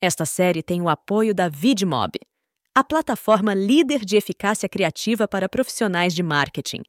Esta 0.00 0.24
série 0.24 0.62
tem 0.62 0.80
o 0.80 0.88
apoio 0.88 1.34
da 1.34 1.48
VidMob, 1.48 2.12
a 2.72 2.84
plataforma 2.84 3.52
líder 3.52 4.04
de 4.04 4.16
eficácia 4.16 4.68
criativa 4.68 5.26
para 5.26 5.48
profissionais 5.48 6.14
de 6.14 6.22
marketing. 6.22 6.82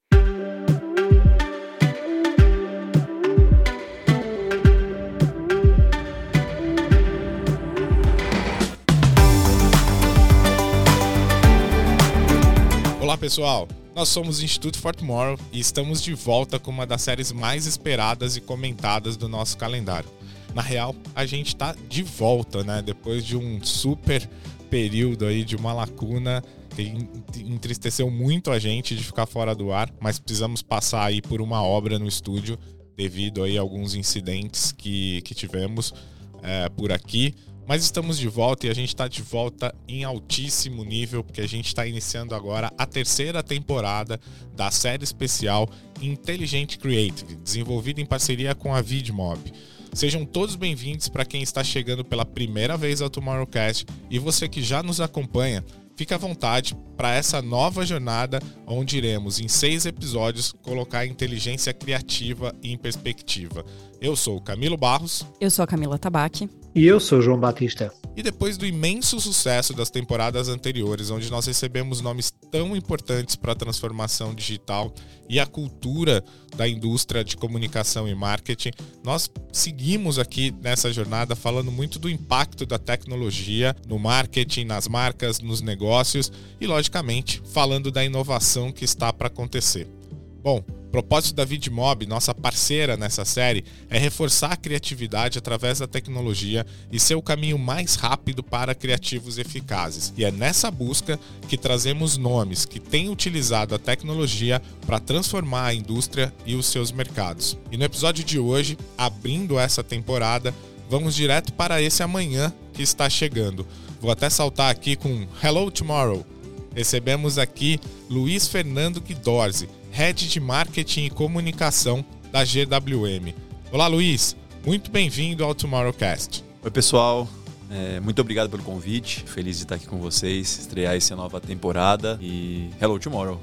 Olá 13.01 13.17
pessoal, 13.17 13.67
nós 13.95 14.07
somos 14.09 14.37
o 14.37 14.45
Instituto 14.45 14.77
For 14.77 14.95
Tomorrow 14.95 15.35
e 15.51 15.59
estamos 15.59 16.03
de 16.03 16.13
volta 16.13 16.59
com 16.59 16.69
uma 16.69 16.85
das 16.85 17.01
séries 17.01 17.31
mais 17.31 17.65
esperadas 17.65 18.37
e 18.37 18.41
comentadas 18.41 19.17
do 19.17 19.27
nosso 19.27 19.57
calendário. 19.57 20.07
Na 20.53 20.61
real, 20.61 20.95
a 21.15 21.25
gente 21.25 21.47
está 21.47 21.75
de 21.87 22.03
volta, 22.03 22.63
né? 22.63 22.81
Depois 22.81 23.25
de 23.25 23.37
um 23.37 23.63
super 23.63 24.27
período 24.69 25.25
aí 25.25 25.43
de 25.43 25.55
uma 25.55 25.73
lacuna 25.73 26.43
que 26.75 26.93
entristeceu 27.41 28.09
muito 28.09 28.51
a 28.51 28.59
gente 28.59 28.95
de 28.95 29.03
ficar 29.03 29.25
fora 29.25 29.53
do 29.53 29.71
ar, 29.71 29.91
mas 29.99 30.19
precisamos 30.19 30.61
passar 30.61 31.05
aí 31.05 31.21
por 31.21 31.41
uma 31.41 31.63
obra 31.63 31.99
no 31.99 32.07
estúdio 32.07 32.57
devido 32.95 33.43
aí 33.43 33.57
a 33.57 33.61
alguns 33.61 33.95
incidentes 33.95 34.71
que, 34.71 35.21
que 35.23 35.33
tivemos 35.33 35.93
é, 36.41 36.69
por 36.69 36.91
aqui. 36.91 37.33
Mas 37.67 37.83
estamos 37.83 38.17
de 38.17 38.27
volta 38.27 38.65
e 38.65 38.69
a 38.69 38.73
gente 38.73 38.89
está 38.89 39.07
de 39.07 39.21
volta 39.21 39.75
em 39.87 40.03
altíssimo 40.03 40.83
nível, 40.83 41.23
porque 41.23 41.39
a 41.39 41.47
gente 41.47 41.67
está 41.67 41.85
iniciando 41.85 42.33
agora 42.33 42.73
a 42.75 42.85
terceira 42.85 43.43
temporada 43.43 44.19
da 44.55 44.71
série 44.71 45.03
especial 45.03 45.69
Intelligent 46.01 46.77
Creative, 46.77 47.35
desenvolvida 47.35 48.01
em 48.01 48.05
parceria 48.07 48.55
com 48.55 48.73
a 48.73 48.81
VidMob. 48.81 49.53
Sejam 49.93 50.23
todos 50.23 50.55
bem-vindos 50.55 51.09
para 51.09 51.25
quem 51.25 51.41
está 51.41 51.63
chegando 51.63 52.05
pela 52.05 52.23
primeira 52.23 52.77
vez 52.77 53.01
ao 53.01 53.09
Tomorrowcast 53.09 53.85
e 54.09 54.19
você 54.19 54.47
que 54.47 54.61
já 54.61 54.83
nos 54.83 55.01
acompanha, 55.01 55.65
fique 55.95 56.13
à 56.13 56.17
vontade 56.17 56.75
para 56.95 57.13
essa 57.13 57.41
nova 57.41 57.85
jornada 57.85 58.39
onde 58.65 58.97
iremos, 58.97 59.39
em 59.39 59.47
seis 59.47 59.85
episódios, 59.85 60.53
colocar 60.61 60.99
a 60.99 61.05
inteligência 61.05 61.73
criativa 61.73 62.55
em 62.63 62.77
perspectiva. 62.77 63.65
Eu 64.01 64.15
sou 64.15 64.37
o 64.37 64.41
Camilo 64.41 64.77
Barros. 64.77 65.25
Eu 65.41 65.51
sou 65.51 65.63
a 65.63 65.67
Camila 65.67 65.99
Tabaque. 65.99 66.49
E 66.73 66.85
eu 66.85 67.01
sou 67.01 67.21
João 67.21 67.37
Batista. 67.37 67.91
E 68.15 68.23
depois 68.23 68.57
do 68.57 68.65
imenso 68.65 69.19
sucesso 69.19 69.73
das 69.73 69.89
temporadas 69.89 70.47
anteriores, 70.47 71.09
onde 71.09 71.29
nós 71.29 71.45
recebemos 71.45 71.99
nomes 71.99 72.31
tão 72.49 72.77
importantes 72.77 73.35
para 73.35 73.51
a 73.51 73.55
transformação 73.55 74.33
digital 74.33 74.93
e 75.27 75.37
a 75.37 75.45
cultura 75.45 76.23
da 76.55 76.67
indústria 76.67 77.25
de 77.25 77.35
comunicação 77.35 78.07
e 78.07 78.15
marketing, 78.15 78.71
nós 79.03 79.29
seguimos 79.51 80.17
aqui 80.17 80.55
nessa 80.61 80.93
jornada 80.93 81.35
falando 81.35 81.71
muito 81.71 81.99
do 81.99 82.09
impacto 82.09 82.65
da 82.65 82.79
tecnologia 82.79 83.75
no 83.85 83.99
marketing, 83.99 84.63
nas 84.63 84.87
marcas, 84.87 85.39
nos 85.39 85.59
negócios 85.59 86.31
e, 86.61 86.65
logicamente, 86.65 87.41
falando 87.51 87.91
da 87.91 88.05
inovação 88.05 88.71
que 88.71 88.85
está 88.85 89.11
para 89.11 89.27
acontecer. 89.27 89.98
Bom, 90.41 90.63
o 90.69 90.89
propósito 90.89 91.35
da 91.35 91.43
VidMob, 91.43 92.05
nossa 92.05 92.33
parceira 92.33 92.95
nessa 92.95 93.25
série, 93.25 93.65
é 93.89 93.99
reforçar 93.99 94.53
a 94.53 94.57
criatividade 94.57 95.37
através 95.37 95.79
da 95.79 95.87
tecnologia 95.87 96.65
e 96.89 96.99
ser 96.99 97.15
o 97.15 97.21
caminho 97.21 97.59
mais 97.59 97.95
rápido 97.95 98.41
para 98.41 98.73
criativos 98.73 99.37
eficazes. 99.37 100.13
E 100.17 100.23
é 100.23 100.31
nessa 100.31 100.71
busca 100.71 101.19
que 101.49 101.57
trazemos 101.57 102.15
nomes 102.15 102.65
que 102.65 102.79
têm 102.79 103.09
utilizado 103.09 103.75
a 103.75 103.79
tecnologia 103.79 104.61
para 104.87 104.99
transformar 104.99 105.65
a 105.65 105.73
indústria 105.73 106.33
e 106.45 106.55
os 106.55 106.67
seus 106.67 106.91
mercados. 106.91 107.57
E 107.69 107.75
no 107.75 107.83
episódio 107.83 108.23
de 108.23 108.39
hoje, 108.39 108.77
abrindo 108.97 109.59
essa 109.59 109.83
temporada, 109.83 110.55
vamos 110.89 111.13
direto 111.13 111.51
para 111.51 111.81
esse 111.81 112.01
amanhã 112.01 112.53
que 112.73 112.81
está 112.81 113.09
chegando. 113.09 113.67
Vou 113.99 114.09
até 114.09 114.29
saltar 114.29 114.71
aqui 114.71 114.95
com 114.95 115.27
Hello 115.43 115.69
Tomorrow. 115.69 116.25
Recebemos 116.73 117.37
aqui 117.37 117.77
Luiz 118.09 118.47
Fernando 118.47 119.01
Guidorzi 119.01 119.67
Head 119.91 120.29
de 120.29 120.39
Marketing 120.39 121.05
e 121.05 121.09
Comunicação 121.09 122.05
da 122.31 122.43
GWM. 122.43 123.33
Olá, 123.71 123.87
Luiz. 123.87 124.35
Muito 124.65 124.91
bem-vindo 124.91 125.43
ao 125.43 125.55
Tomorrowcast. 125.55 126.43
Oi, 126.63 126.71
pessoal. 126.71 127.27
É, 127.69 127.99
muito 127.99 128.19
obrigado 128.21 128.49
pelo 128.49 128.63
convite. 128.63 129.23
Feliz 129.25 129.57
de 129.57 129.63
estar 129.63 129.75
aqui 129.75 129.87
com 129.87 129.97
vocês, 129.99 130.59
estrear 130.59 130.95
essa 130.95 131.15
nova 131.15 131.39
temporada 131.39 132.17
e 132.21 132.69
Hello 132.81 132.99
Tomorrow. 132.99 133.39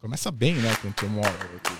Começa 0.00 0.30
bem, 0.30 0.54
né, 0.54 0.74
com 0.80 0.90
Tomorrow 0.92 1.32
aqui. 1.56 1.72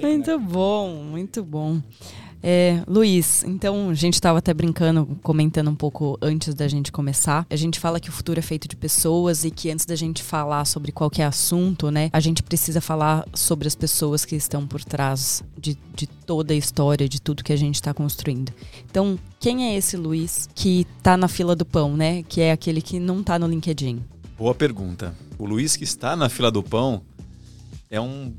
Muito 0.00 0.38
bom, 0.38 0.96
muito 1.04 1.44
bom. 1.44 1.80
É, 2.42 2.82
Luiz, 2.88 3.44
então 3.44 3.90
a 3.90 3.94
gente 3.94 4.14
estava 4.14 4.40
até 4.40 4.52
brincando, 4.52 5.06
comentando 5.22 5.70
um 5.70 5.74
pouco 5.76 6.18
antes 6.20 6.54
da 6.54 6.66
gente 6.66 6.90
começar. 6.90 7.46
A 7.48 7.54
gente 7.54 7.78
fala 7.78 8.00
que 8.00 8.08
o 8.08 8.12
futuro 8.12 8.38
é 8.38 8.42
feito 8.42 8.66
de 8.66 8.74
pessoas 8.74 9.44
e 9.44 9.50
que 9.50 9.70
antes 9.70 9.86
da 9.86 9.94
gente 9.94 10.22
falar 10.22 10.64
sobre 10.64 10.90
qualquer 10.90 11.24
assunto, 11.24 11.90
né, 11.90 12.10
a 12.12 12.18
gente 12.18 12.42
precisa 12.42 12.80
falar 12.80 13.24
sobre 13.32 13.68
as 13.68 13.76
pessoas 13.76 14.24
que 14.24 14.34
estão 14.34 14.66
por 14.66 14.82
trás 14.82 15.44
de, 15.56 15.78
de 15.94 16.06
toda 16.06 16.52
a 16.52 16.56
história, 16.56 17.08
de 17.08 17.20
tudo 17.20 17.44
que 17.44 17.52
a 17.52 17.56
gente 17.56 17.76
está 17.76 17.94
construindo. 17.94 18.52
Então, 18.90 19.16
quem 19.38 19.68
é 19.68 19.76
esse 19.76 19.96
Luiz 19.96 20.48
que 20.52 20.86
está 20.98 21.16
na 21.16 21.28
fila 21.28 21.54
do 21.54 21.64
pão, 21.64 21.96
né? 21.96 22.24
Que 22.24 22.40
é 22.40 22.50
aquele 22.50 22.82
que 22.82 22.98
não 22.98 23.20
está 23.20 23.38
no 23.38 23.46
LinkedIn? 23.46 24.02
Boa 24.36 24.54
pergunta. 24.54 25.14
O 25.38 25.46
Luiz 25.46 25.76
que 25.76 25.84
está 25.84 26.16
na 26.16 26.28
fila 26.28 26.50
do 26.50 26.62
pão 26.62 27.02
é 27.88 28.00
um 28.00 28.32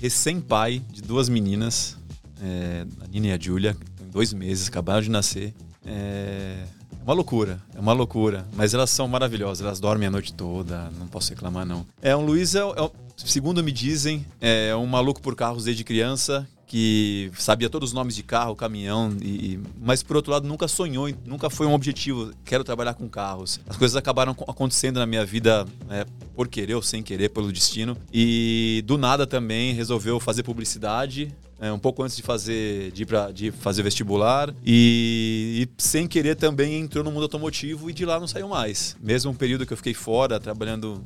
recém-pai 0.00 0.80
de 0.92 1.02
duas 1.02 1.28
meninas 1.28 1.97
é, 2.42 2.86
a 3.00 3.06
Nina 3.08 3.28
e 3.28 3.32
a 3.32 3.38
Julia, 3.38 3.76
em 4.00 4.10
dois 4.10 4.32
meses, 4.32 4.68
acabaram 4.68 5.02
de 5.02 5.10
nascer. 5.10 5.54
É 5.84 6.64
uma 7.08 7.14
loucura, 7.14 7.58
é 7.74 7.80
uma 7.80 7.94
loucura. 7.94 8.46
Mas 8.54 8.74
elas 8.74 8.90
são 8.90 9.08
maravilhosas, 9.08 9.64
elas 9.64 9.80
dormem 9.80 10.08
a 10.08 10.10
noite 10.10 10.32
toda, 10.34 10.90
não 10.98 11.06
posso 11.06 11.30
reclamar 11.30 11.64
não. 11.64 11.86
É, 12.02 12.14
um 12.14 12.24
Luiz, 12.24 12.54
é, 12.54 12.60
é, 12.60 12.90
segundo 13.16 13.64
me 13.64 13.72
dizem, 13.72 14.26
é 14.38 14.76
um 14.76 14.84
maluco 14.84 15.22
por 15.22 15.34
carros 15.34 15.64
desde 15.64 15.82
criança, 15.84 16.46
que 16.66 17.32
sabia 17.38 17.70
todos 17.70 17.88
os 17.90 17.94
nomes 17.94 18.14
de 18.14 18.22
carro, 18.22 18.54
caminhão, 18.54 19.16
e, 19.22 19.58
mas 19.80 20.02
por 20.02 20.16
outro 20.16 20.30
lado 20.30 20.46
nunca 20.46 20.68
sonhou, 20.68 21.08
nunca 21.24 21.48
foi 21.48 21.66
um 21.66 21.72
objetivo, 21.72 22.30
quero 22.44 22.62
trabalhar 22.62 22.92
com 22.92 23.08
carros. 23.08 23.58
As 23.66 23.78
coisas 23.78 23.96
acabaram 23.96 24.36
acontecendo 24.46 24.98
na 24.98 25.06
minha 25.06 25.24
vida 25.24 25.66
é, 25.88 26.04
por 26.34 26.46
querer 26.46 26.74
ou 26.74 26.82
sem 26.82 27.02
querer, 27.02 27.30
pelo 27.30 27.50
destino. 27.50 27.96
E 28.12 28.84
do 28.86 28.98
nada 28.98 29.26
também 29.26 29.72
resolveu 29.72 30.20
fazer 30.20 30.42
publicidade, 30.42 31.34
é, 31.60 31.72
um 31.72 31.78
pouco 31.78 32.02
antes 32.02 32.16
de 32.16 32.22
fazer 32.22 32.92
de, 32.92 33.04
pra, 33.04 33.30
de 33.30 33.50
fazer 33.50 33.82
vestibular 33.82 34.54
e, 34.64 35.66
e, 35.66 35.82
sem 35.82 36.06
querer 36.06 36.36
também 36.36 36.80
entrou 36.80 37.02
no 37.02 37.10
mundo 37.10 37.24
automotivo 37.24 37.90
e 37.90 37.92
de 37.92 38.04
lá 38.04 38.20
não 38.20 38.26
saiu 38.26 38.48
mais. 38.48 38.96
Mesmo 39.00 39.30
um 39.30 39.34
período 39.34 39.66
que 39.66 39.72
eu 39.72 39.76
fiquei 39.76 39.94
fora 39.94 40.38
trabalhando 40.38 41.02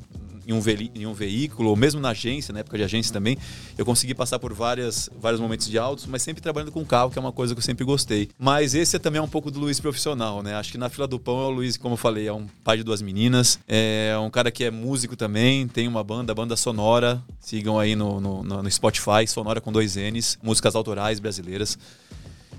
em 0.47 0.53
um, 0.53 0.62
em 0.94 1.06
um 1.06 1.12
veículo, 1.14 1.70
ou 1.70 1.76
mesmo 1.76 2.00
na 2.00 2.10
agência, 2.10 2.53
na 2.53 2.60
época 2.60 2.76
de 2.76 2.84
agência 2.84 3.12
também, 3.12 3.36
eu 3.76 3.84
consegui 3.84 4.14
passar 4.14 4.38
por 4.38 4.53
várias, 4.53 5.08
vários 5.20 5.41
momentos 5.41 5.69
de 5.69 5.78
altos, 5.78 6.06
mas 6.06 6.22
sempre 6.22 6.42
trabalhando 6.42 6.72
com 6.72 6.84
carro, 6.84 7.10
que 7.10 7.19
é 7.19 7.20
uma 7.20 7.32
coisa 7.32 7.54
que 7.54 7.58
eu 7.58 7.62
sempre 7.62 7.84
gostei. 7.84 8.28
Mas 8.38 8.75
esse 8.75 8.97
é 8.97 8.98
também 8.98 9.20
um 9.20 9.28
pouco 9.28 9.50
do 9.50 9.60
Luiz 9.60 9.80
profissional, 9.80 10.42
né? 10.42 10.54
Acho 10.54 10.72
que 10.72 10.78
na 10.78 10.88
fila 10.88 11.06
do 11.06 11.19
pão 11.19 11.41
é 11.41 11.47
o 11.47 11.50
Luiz, 11.50 11.76
como 11.76 11.94
eu 11.94 11.98
falei, 11.98 12.26
é 12.26 12.32
um 12.32 12.47
pai 12.64 12.76
de 12.76 12.82
duas 12.82 13.03
meninas, 13.03 13.58
é 13.66 14.16
um 14.19 14.30
cara 14.30 14.50
que 14.50 14.64
é 14.64 14.70
músico 14.70 15.16
também, 15.16 15.66
tem 15.69 15.88
uma 15.88 16.03
banda, 16.03 16.34
banda 16.34 16.56
sonora, 16.56 17.22
sigam 17.41 17.78
aí 17.78 17.94
no, 17.94 18.20
no, 18.20 18.42
no 18.42 18.70
Spotify, 18.70 19.26
sonora 19.26 19.60
com 19.60 19.72
dois 19.72 19.97
N's, 19.97 20.38
músicas 20.42 20.74
autorais 20.74 21.20
brasileiras 21.20 21.78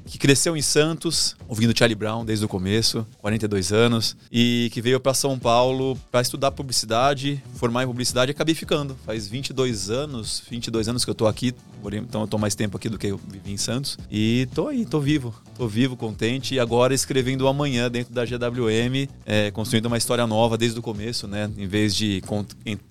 que 0.06 0.18
cresceu 0.18 0.56
em 0.56 0.62
Santos, 0.62 1.36
ouvindo 1.48 1.78
Charlie 1.78 1.96
Brown 1.96 2.26
desde 2.26 2.46
o 2.46 2.48
começo, 2.48 3.06
42 3.20 3.72
anos, 3.72 4.16
e 4.32 4.70
que 4.74 4.82
veio 4.82 5.00
para 5.00 5.14
São 5.14 5.38
Paulo 5.38 5.98
para 6.12 6.22
estudar 6.22 6.52
publicidade, 6.52 7.42
formar 7.56 7.84
em 7.84 7.88
publicidade 7.88 8.32
e 8.32 8.34
acabei 8.34 8.56
ficando. 8.56 8.96
Faz 9.06 9.28
22 9.28 9.90
anos, 9.90 10.44
22 10.50 10.88
anos 10.88 11.06
que 11.06 11.12
eu 11.12 11.16
tô 11.16 11.28
aqui, 11.28 11.54
então 11.94 12.22
eu 12.22 12.28
tô 12.28 12.38
mais 12.38 12.56
tempo 12.56 12.78
aqui 12.78 12.90
do 12.90 12.98
que 12.98 13.08
eu 13.08 13.20
vivi 13.30 13.52
em 13.52 13.58
Santos. 13.58 13.98
E 14.12 14.48
tô 14.54 14.68
aí, 14.68 14.86
tô 14.86 15.00
vivo, 15.00 15.34
tô 15.56 15.68
vivo, 15.68 15.96
contente 15.96 16.56
e 16.56 16.60
agora 16.60 16.94
escrevendo 16.94 17.48
amanhã 17.48 17.90
dentro 17.90 18.14
da 18.14 18.26
GWM, 18.26 19.08
é, 19.26 19.52
construindo 19.52 19.86
uma 19.86 19.98
história 19.98 20.26
nova 20.26 20.58
desde 20.58 20.80
o 20.80 20.82
começo, 20.82 21.28
né? 21.28 21.50
Em 21.58 21.68
vez 21.68 21.96
de 21.96 22.22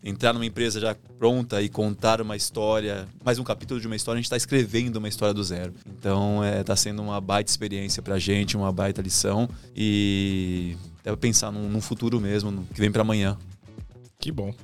entrar 0.02 0.32
numa 0.32 0.46
empresa 0.46 0.80
já 0.80 0.94
pronta 1.18 1.60
e 1.60 1.68
contar 1.68 2.20
uma 2.20 2.36
história, 2.36 3.06
mais 3.24 3.38
um 3.38 3.44
capítulo 3.44 3.80
de 3.80 3.86
uma 3.86 3.96
história, 3.96 4.18
a 4.18 4.20
gente 4.20 4.26
está 4.26 4.36
escrevendo 4.36 4.96
uma 4.96 5.08
história 5.08 5.34
do 5.34 5.42
zero. 5.42 5.72
Então 5.86 6.42
é, 6.42 6.62
tá 6.62 6.76
sendo 6.76 7.02
uma 7.02 7.20
baita 7.20 7.50
experiência 7.50 8.02
pra 8.02 8.18
gente, 8.18 8.56
uma 8.56 8.72
baita 8.72 9.02
lição 9.02 9.48
e 9.74 10.76
deve 11.04 11.16
pensar 11.16 11.50
num, 11.50 11.68
num 11.68 11.80
futuro 11.80 12.20
mesmo, 12.20 12.66
que 12.72 12.80
vem 12.80 12.90
para 12.90 13.02
amanhã. 13.02 13.36
Que 14.18 14.30
bom. 14.30 14.54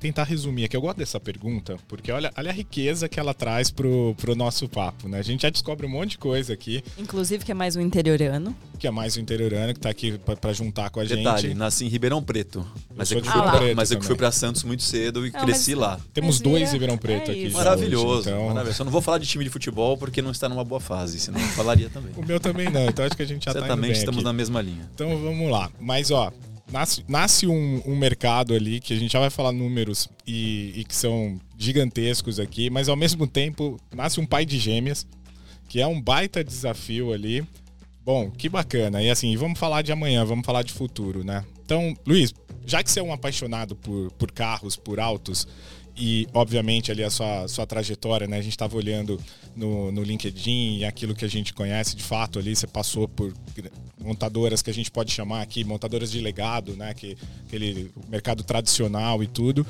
Tentar 0.00 0.24
resumir 0.24 0.64
aqui. 0.64 0.76
Eu 0.76 0.80
gosto 0.80 0.96
dessa 0.98 1.20
pergunta, 1.20 1.76
porque 1.86 2.10
olha, 2.10 2.32
olha 2.36 2.50
a 2.50 2.52
riqueza 2.52 3.08
que 3.08 3.20
ela 3.20 3.34
traz 3.34 3.70
pro, 3.70 4.14
pro 4.18 4.34
nosso 4.34 4.68
papo, 4.68 5.08
né? 5.08 5.18
A 5.18 5.22
gente 5.22 5.42
já 5.42 5.50
descobre 5.50 5.86
um 5.86 5.90
monte 5.90 6.12
de 6.12 6.18
coisa 6.18 6.52
aqui. 6.52 6.82
Inclusive 6.98 7.44
que 7.44 7.52
é 7.52 7.54
mais 7.54 7.76
um 7.76 7.80
interiorano. 7.80 8.56
Que 8.78 8.86
é 8.86 8.90
mais 8.90 9.16
um 9.16 9.20
interiorano, 9.20 9.74
que 9.74 9.80
tá 9.80 9.90
aqui 9.90 10.18
para 10.40 10.52
juntar 10.54 10.88
com 10.88 11.00
a 11.00 11.04
Detalhe, 11.04 11.48
gente. 11.48 11.56
nasci 11.56 11.84
em 11.84 11.88
Ribeirão 11.88 12.22
Preto. 12.22 12.66
Mas, 12.96 13.12
é 13.12 13.20
que, 13.20 13.28
ah, 13.28 13.32
fui 13.32 13.42
pra, 13.42 13.74
mas 13.74 13.92
é 13.92 13.96
que 13.96 14.04
fui 14.04 14.16
para 14.16 14.32
Santos 14.32 14.64
muito 14.64 14.82
cedo 14.82 15.26
e 15.26 15.30
Não, 15.30 15.40
cresci 15.40 15.74
lá. 15.74 16.00
Temos 16.14 16.40
dois 16.40 16.72
Ribeirão 16.72 16.96
Preto 16.96 17.30
é 17.30 17.34
aqui. 17.34 17.50
Maravilhoso, 17.50 18.06
hoje, 18.06 18.30
então... 18.30 18.46
maravilhoso. 18.46 18.78
Só 18.78 18.84
não 18.84 18.90
vou 18.92 19.02
falar 19.02 19.18
de 19.18 19.26
time 19.26 19.44
de 19.44 19.50
futebol 19.50 19.98
porque 19.98 20.22
não 20.22 20.30
está 20.30 20.48
numa 20.48 20.64
boa 20.64 20.80
fase, 20.80 21.20
senão 21.20 21.38
eu 21.38 21.46
falaria 21.48 21.90
também. 21.90 22.12
o 22.16 22.24
meu 22.24 22.40
também 22.40 22.70
não, 22.70 22.86
então 22.86 23.04
acho 23.04 23.16
que 23.16 23.22
a 23.22 23.26
gente 23.26 23.44
já 23.44 23.52
Certamente 23.52 23.68
tá 23.68 23.74
indo 23.76 23.82
bem 23.82 23.92
estamos 23.92 24.18
aqui. 24.18 24.24
na 24.24 24.32
mesma 24.32 24.62
linha. 24.62 24.88
Então 24.94 25.08
vamos 25.18 25.50
lá. 25.50 25.70
Mas 25.78 26.10
ó, 26.10 26.32
nasce, 26.70 27.04
nasce 27.08 27.46
um, 27.46 27.82
um, 27.86 27.96
mercado 27.96 28.54
ali 28.54 28.80
que 28.80 28.92
a 28.92 28.96
gente 28.96 29.12
já 29.12 29.20
vai 29.20 29.30
falar 29.30 29.52
números 29.52 30.08
e, 30.26 30.72
e, 30.76 30.84
que 30.84 30.94
são 30.94 31.40
gigantescos 31.58 32.38
aqui, 32.38 32.70
mas 32.70 32.88
ao 32.88 32.96
mesmo 32.96 33.26
tempo 33.26 33.78
nasce 33.94 34.20
um 34.20 34.26
pai 34.26 34.44
de 34.44 34.58
gêmeas, 34.58 35.06
que 35.68 35.80
é 35.80 35.86
um 35.86 36.00
baita 36.00 36.42
desafio 36.42 37.12
ali. 37.12 37.44
Bom, 38.04 38.30
que 38.30 38.48
bacana. 38.48 39.02
E 39.02 39.10
assim, 39.10 39.36
vamos 39.36 39.58
falar 39.58 39.82
de 39.82 39.92
amanhã, 39.92 40.24
vamos 40.24 40.44
falar 40.44 40.62
de 40.62 40.72
futuro, 40.72 41.22
né? 41.22 41.44
Então, 41.64 41.94
Luiz, 42.06 42.32
já 42.66 42.82
que 42.82 42.90
você 42.90 43.00
é 43.00 43.02
um 43.02 43.12
apaixonado 43.12 43.76
por, 43.76 44.10
por 44.12 44.32
carros, 44.32 44.76
por 44.76 44.98
autos, 44.98 45.46
e 46.00 46.26
obviamente 46.32 46.90
ali 46.90 47.04
a 47.04 47.10
sua, 47.10 47.46
sua 47.46 47.66
trajetória, 47.66 48.26
né? 48.26 48.38
A 48.38 48.40
gente 48.40 48.52
estava 48.52 48.74
olhando 48.74 49.20
no, 49.54 49.92
no 49.92 50.02
LinkedIn 50.02 50.78
e 50.78 50.84
aquilo 50.86 51.14
que 51.14 51.26
a 51.26 51.28
gente 51.28 51.52
conhece 51.52 51.94
de 51.94 52.02
fato 52.02 52.38
ali, 52.38 52.56
você 52.56 52.66
passou 52.66 53.06
por 53.06 53.34
montadoras 54.00 54.62
que 54.62 54.70
a 54.70 54.74
gente 54.74 54.90
pode 54.90 55.12
chamar 55.12 55.42
aqui, 55.42 55.62
montadoras 55.62 56.10
de 56.10 56.18
legado, 56.18 56.74
né? 56.74 56.94
Que, 56.94 57.18
aquele 57.46 57.90
mercado 58.08 58.42
tradicional 58.42 59.22
e 59.22 59.26
tudo. 59.26 59.66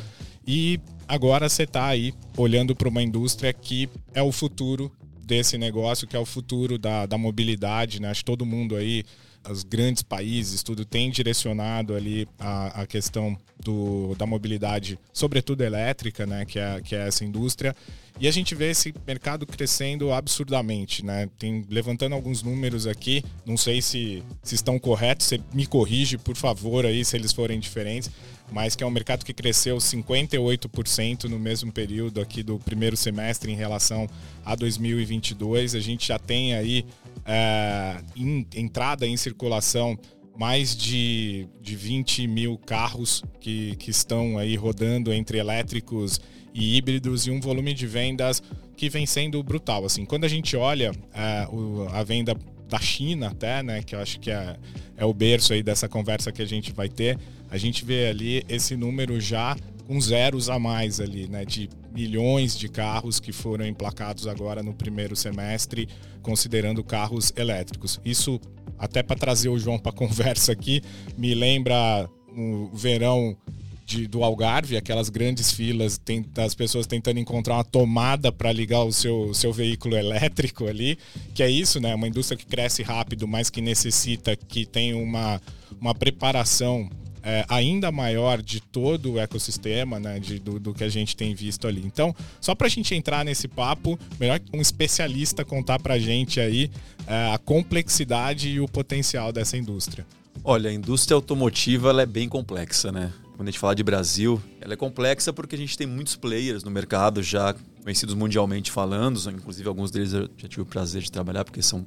E 0.47 0.79
agora 1.09 1.49
você 1.49 1.65
está 1.65 1.87
aí 1.87 2.15
olhando 2.37 2.77
para 2.77 2.89
uma 2.89 3.03
indústria 3.03 3.53
que 3.53 3.89
é 4.15 4.23
o 4.23 4.31
futuro 4.31 4.93
desse 5.25 5.59
negócio, 5.59 6.07
que 6.07 6.15
é 6.15 6.19
o 6.21 6.25
futuro 6.25 6.79
da, 6.79 7.07
da 7.07 7.19
mobilidade, 7.19 8.01
né? 8.01 8.09
Acho 8.09 8.21
que 8.21 8.27
todo 8.27 8.47
mundo 8.47 8.77
aí 8.77 9.05
os 9.49 9.63
grandes 9.65 10.03
países, 10.03 10.63
tudo 10.63 10.85
tem 10.85 11.11
direcionado 11.11 11.95
ali 11.95 12.29
a, 12.39 12.83
a 12.83 12.87
questão 12.87 13.37
do, 13.59 14.15
da 14.17 14.27
mobilidade, 14.27 14.99
sobretudo 15.13 15.63
elétrica, 15.63 16.27
né, 16.27 16.45
que 16.45 16.59
é, 16.59 16.81
que 16.81 16.95
é 16.95 17.07
essa 17.07 17.25
indústria. 17.25 17.75
E 18.21 18.29
a 18.29 18.31
gente 18.31 18.55
vê 18.55 18.71
esse 18.71 18.93
mercado 19.07 19.47
crescendo 19.47 20.13
absurdamente, 20.13 21.03
né? 21.03 21.27
Tem, 21.39 21.65
levantando 21.71 22.15
alguns 22.15 22.43
números 22.43 22.87
aqui, 22.87 23.25
não 23.47 23.57
sei 23.57 23.81
se, 23.81 24.23
se 24.43 24.55
estão 24.55 24.79
corretos, 24.79 25.27
você 25.27 25.41
me 25.55 25.67
corrige, 25.67 26.19
por 26.19 26.37
favor, 26.37 26.85
aí, 26.85 27.03
se 27.03 27.17
eles 27.17 27.33
forem 27.33 27.59
diferentes, 27.59 28.11
mas 28.53 28.77
que 28.77 28.85
é 28.85 28.87
um 28.87 28.91
mercado 28.91 29.25
que 29.25 29.33
cresceu 29.33 29.79
58% 29.79 31.25
no 31.25 31.39
mesmo 31.39 31.73
período 31.73 32.21
aqui 32.21 32.43
do 32.43 32.59
primeiro 32.59 32.95
semestre 32.95 33.51
em 33.51 33.57
relação 33.57 34.07
a 34.45 34.55
2022. 34.55 35.75
A 35.75 35.81
gente 35.81 36.09
já 36.09 36.19
tem 36.19 36.55
aí 36.55 36.85
é, 37.25 38.03
em, 38.15 38.47
entrada 38.55 39.07
em 39.07 39.17
circulação 39.17 39.99
mais 40.41 40.75
de, 40.75 41.47
de 41.61 41.77
20 41.77 42.27
mil 42.27 42.57
carros 42.57 43.23
que, 43.43 43.77
que 43.77 43.91
estão 43.91 44.39
aí 44.39 44.57
rodando 44.57 45.13
entre 45.13 45.37
elétricos 45.37 46.19
e 46.55 46.79
híbridos 46.79 47.27
e 47.27 47.31
um 47.31 47.39
volume 47.39 47.75
de 47.75 47.87
vendas 47.87 48.43
que 48.75 48.89
vem 48.89 49.05
sendo 49.05 49.43
brutal. 49.43 49.85
Assim, 49.85 50.07
quando 50.07 50.25
a 50.25 50.29
gente 50.29 50.57
olha 50.57 50.93
é, 51.13 51.47
o, 51.53 51.87
a 51.93 52.03
venda 52.03 52.35
da 52.67 52.79
China 52.79 53.27
até, 53.27 53.63
né, 53.63 53.83
que 53.83 53.95
eu 53.95 54.01
acho 54.01 54.19
que 54.19 54.31
é, 54.31 54.57
é 54.97 55.05
o 55.05 55.13
berço 55.13 55.53
aí 55.53 55.63
dessa 55.63 55.87
conversa 55.91 56.33
que 56.33 56.41
a 56.41 56.47
gente 56.47 56.73
vai 56.73 56.89
ter, 56.89 57.19
a 57.51 57.59
gente 57.59 57.85
vê 57.85 58.09
ali 58.09 58.43
esse 58.49 58.75
número 58.75 59.21
já 59.21 59.55
com 59.91 60.01
zeros 60.01 60.49
a 60.49 60.57
mais 60.57 61.01
ali, 61.01 61.27
né, 61.27 61.45
de 61.45 61.69
milhões 61.93 62.57
de 62.57 62.69
carros 62.69 63.19
que 63.19 63.33
foram 63.33 63.67
emplacados 63.67 64.29
agora 64.29 64.63
no 64.63 64.73
primeiro 64.73 65.17
semestre, 65.17 65.89
considerando 66.23 66.85
carros 66.85 67.33
elétricos. 67.35 68.01
Isso 68.05 68.41
até 68.79 69.03
para 69.03 69.17
trazer 69.17 69.49
o 69.49 69.59
João 69.59 69.81
para 69.81 69.91
conversa 69.91 70.53
aqui, 70.53 70.81
me 71.19 71.35
lembra 71.35 72.09
o 72.29 72.71
verão 72.73 73.37
de, 73.85 74.07
do 74.07 74.23
Algarve, 74.23 74.77
aquelas 74.77 75.09
grandes 75.09 75.51
filas 75.51 76.01
das 76.33 76.55
pessoas 76.55 76.87
tentando 76.87 77.19
encontrar 77.19 77.55
uma 77.55 77.65
tomada 77.65 78.31
para 78.31 78.53
ligar 78.53 78.85
o 78.85 78.93
seu, 78.93 79.35
seu 79.35 79.53
veículo 79.53 79.97
elétrico 79.97 80.69
ali, 80.69 80.97
que 81.35 81.43
é 81.43 81.51
isso, 81.51 81.81
né? 81.81 81.93
Uma 81.97 82.07
indústria 82.07 82.39
que 82.39 82.47
cresce 82.47 82.85
rápido, 82.85 83.27
mas 83.27 83.51
que 83.51 83.61
necessita 83.61 84.37
que 84.37 84.65
tenha 84.65 84.97
uma, 84.97 85.43
uma 85.81 85.97
preparação 85.97 86.89
é, 87.23 87.45
ainda 87.49 87.91
maior 87.93 88.41
de 88.41 88.61
todo 88.61 89.13
o 89.13 89.19
ecossistema, 89.19 89.99
né, 90.01 90.19
de, 90.19 90.39
do, 90.39 90.59
do, 90.59 90.75
que 90.75 90.85
a 90.85 90.89
gente 90.89 91.17
tem 91.17 91.35
visto 91.35 91.67
ali. 91.67 91.83
Então, 91.85 92.15
só 92.41 92.55
para 92.55 92.67
a 92.67 92.71
gente 92.71 92.95
entrar 92.95 93.25
nesse 93.25 93.49
papo, 93.49 93.99
melhor 94.19 94.41
um 94.53 94.61
especialista 94.61 95.45
contar 95.45 95.79
para 95.79 95.95
a 95.95 95.99
gente 95.99 96.41
aí 96.41 96.71
é, 97.07 97.33
a 97.33 97.39
complexidade 97.39 98.49
e 98.49 98.61
o 98.61 98.69
potencial 98.69 99.33
dessa 99.33 99.57
indústria. 99.57 100.07
Olha, 100.43 100.71
a 100.71 100.73
indústria 100.73 101.15
automotiva 101.15 101.91
ela 101.91 102.03
é 102.03 102.07
bem 102.07 102.29
complexa, 102.29 102.91
né? 102.91 103.13
Quando 103.37 103.49
a 103.49 103.51
gente 103.51 103.59
fala 103.59 103.75
de 103.75 103.83
Brasil, 103.83 104.41
ela 104.61 104.75
é 104.75 104.77
complexa 104.77 105.33
porque 105.33 105.55
a 105.55 105.59
gente 105.59 105.77
tem 105.77 105.87
muitos 105.87 106.15
players 106.15 106.63
no 106.63 106.71
mercado 106.71 107.23
já 107.23 107.55
conhecidos 107.83 108.15
mundialmente 108.15 108.71
falando, 108.71 109.19
inclusive 109.31 109.67
alguns 109.67 109.91
deles 109.91 110.13
eu 110.13 110.29
já 110.37 110.47
tive 110.47 110.63
o 110.63 110.67
prazer 110.67 111.03
de 111.03 111.11
trabalhar 111.11 111.45
porque 111.45 111.63
são 111.63 111.85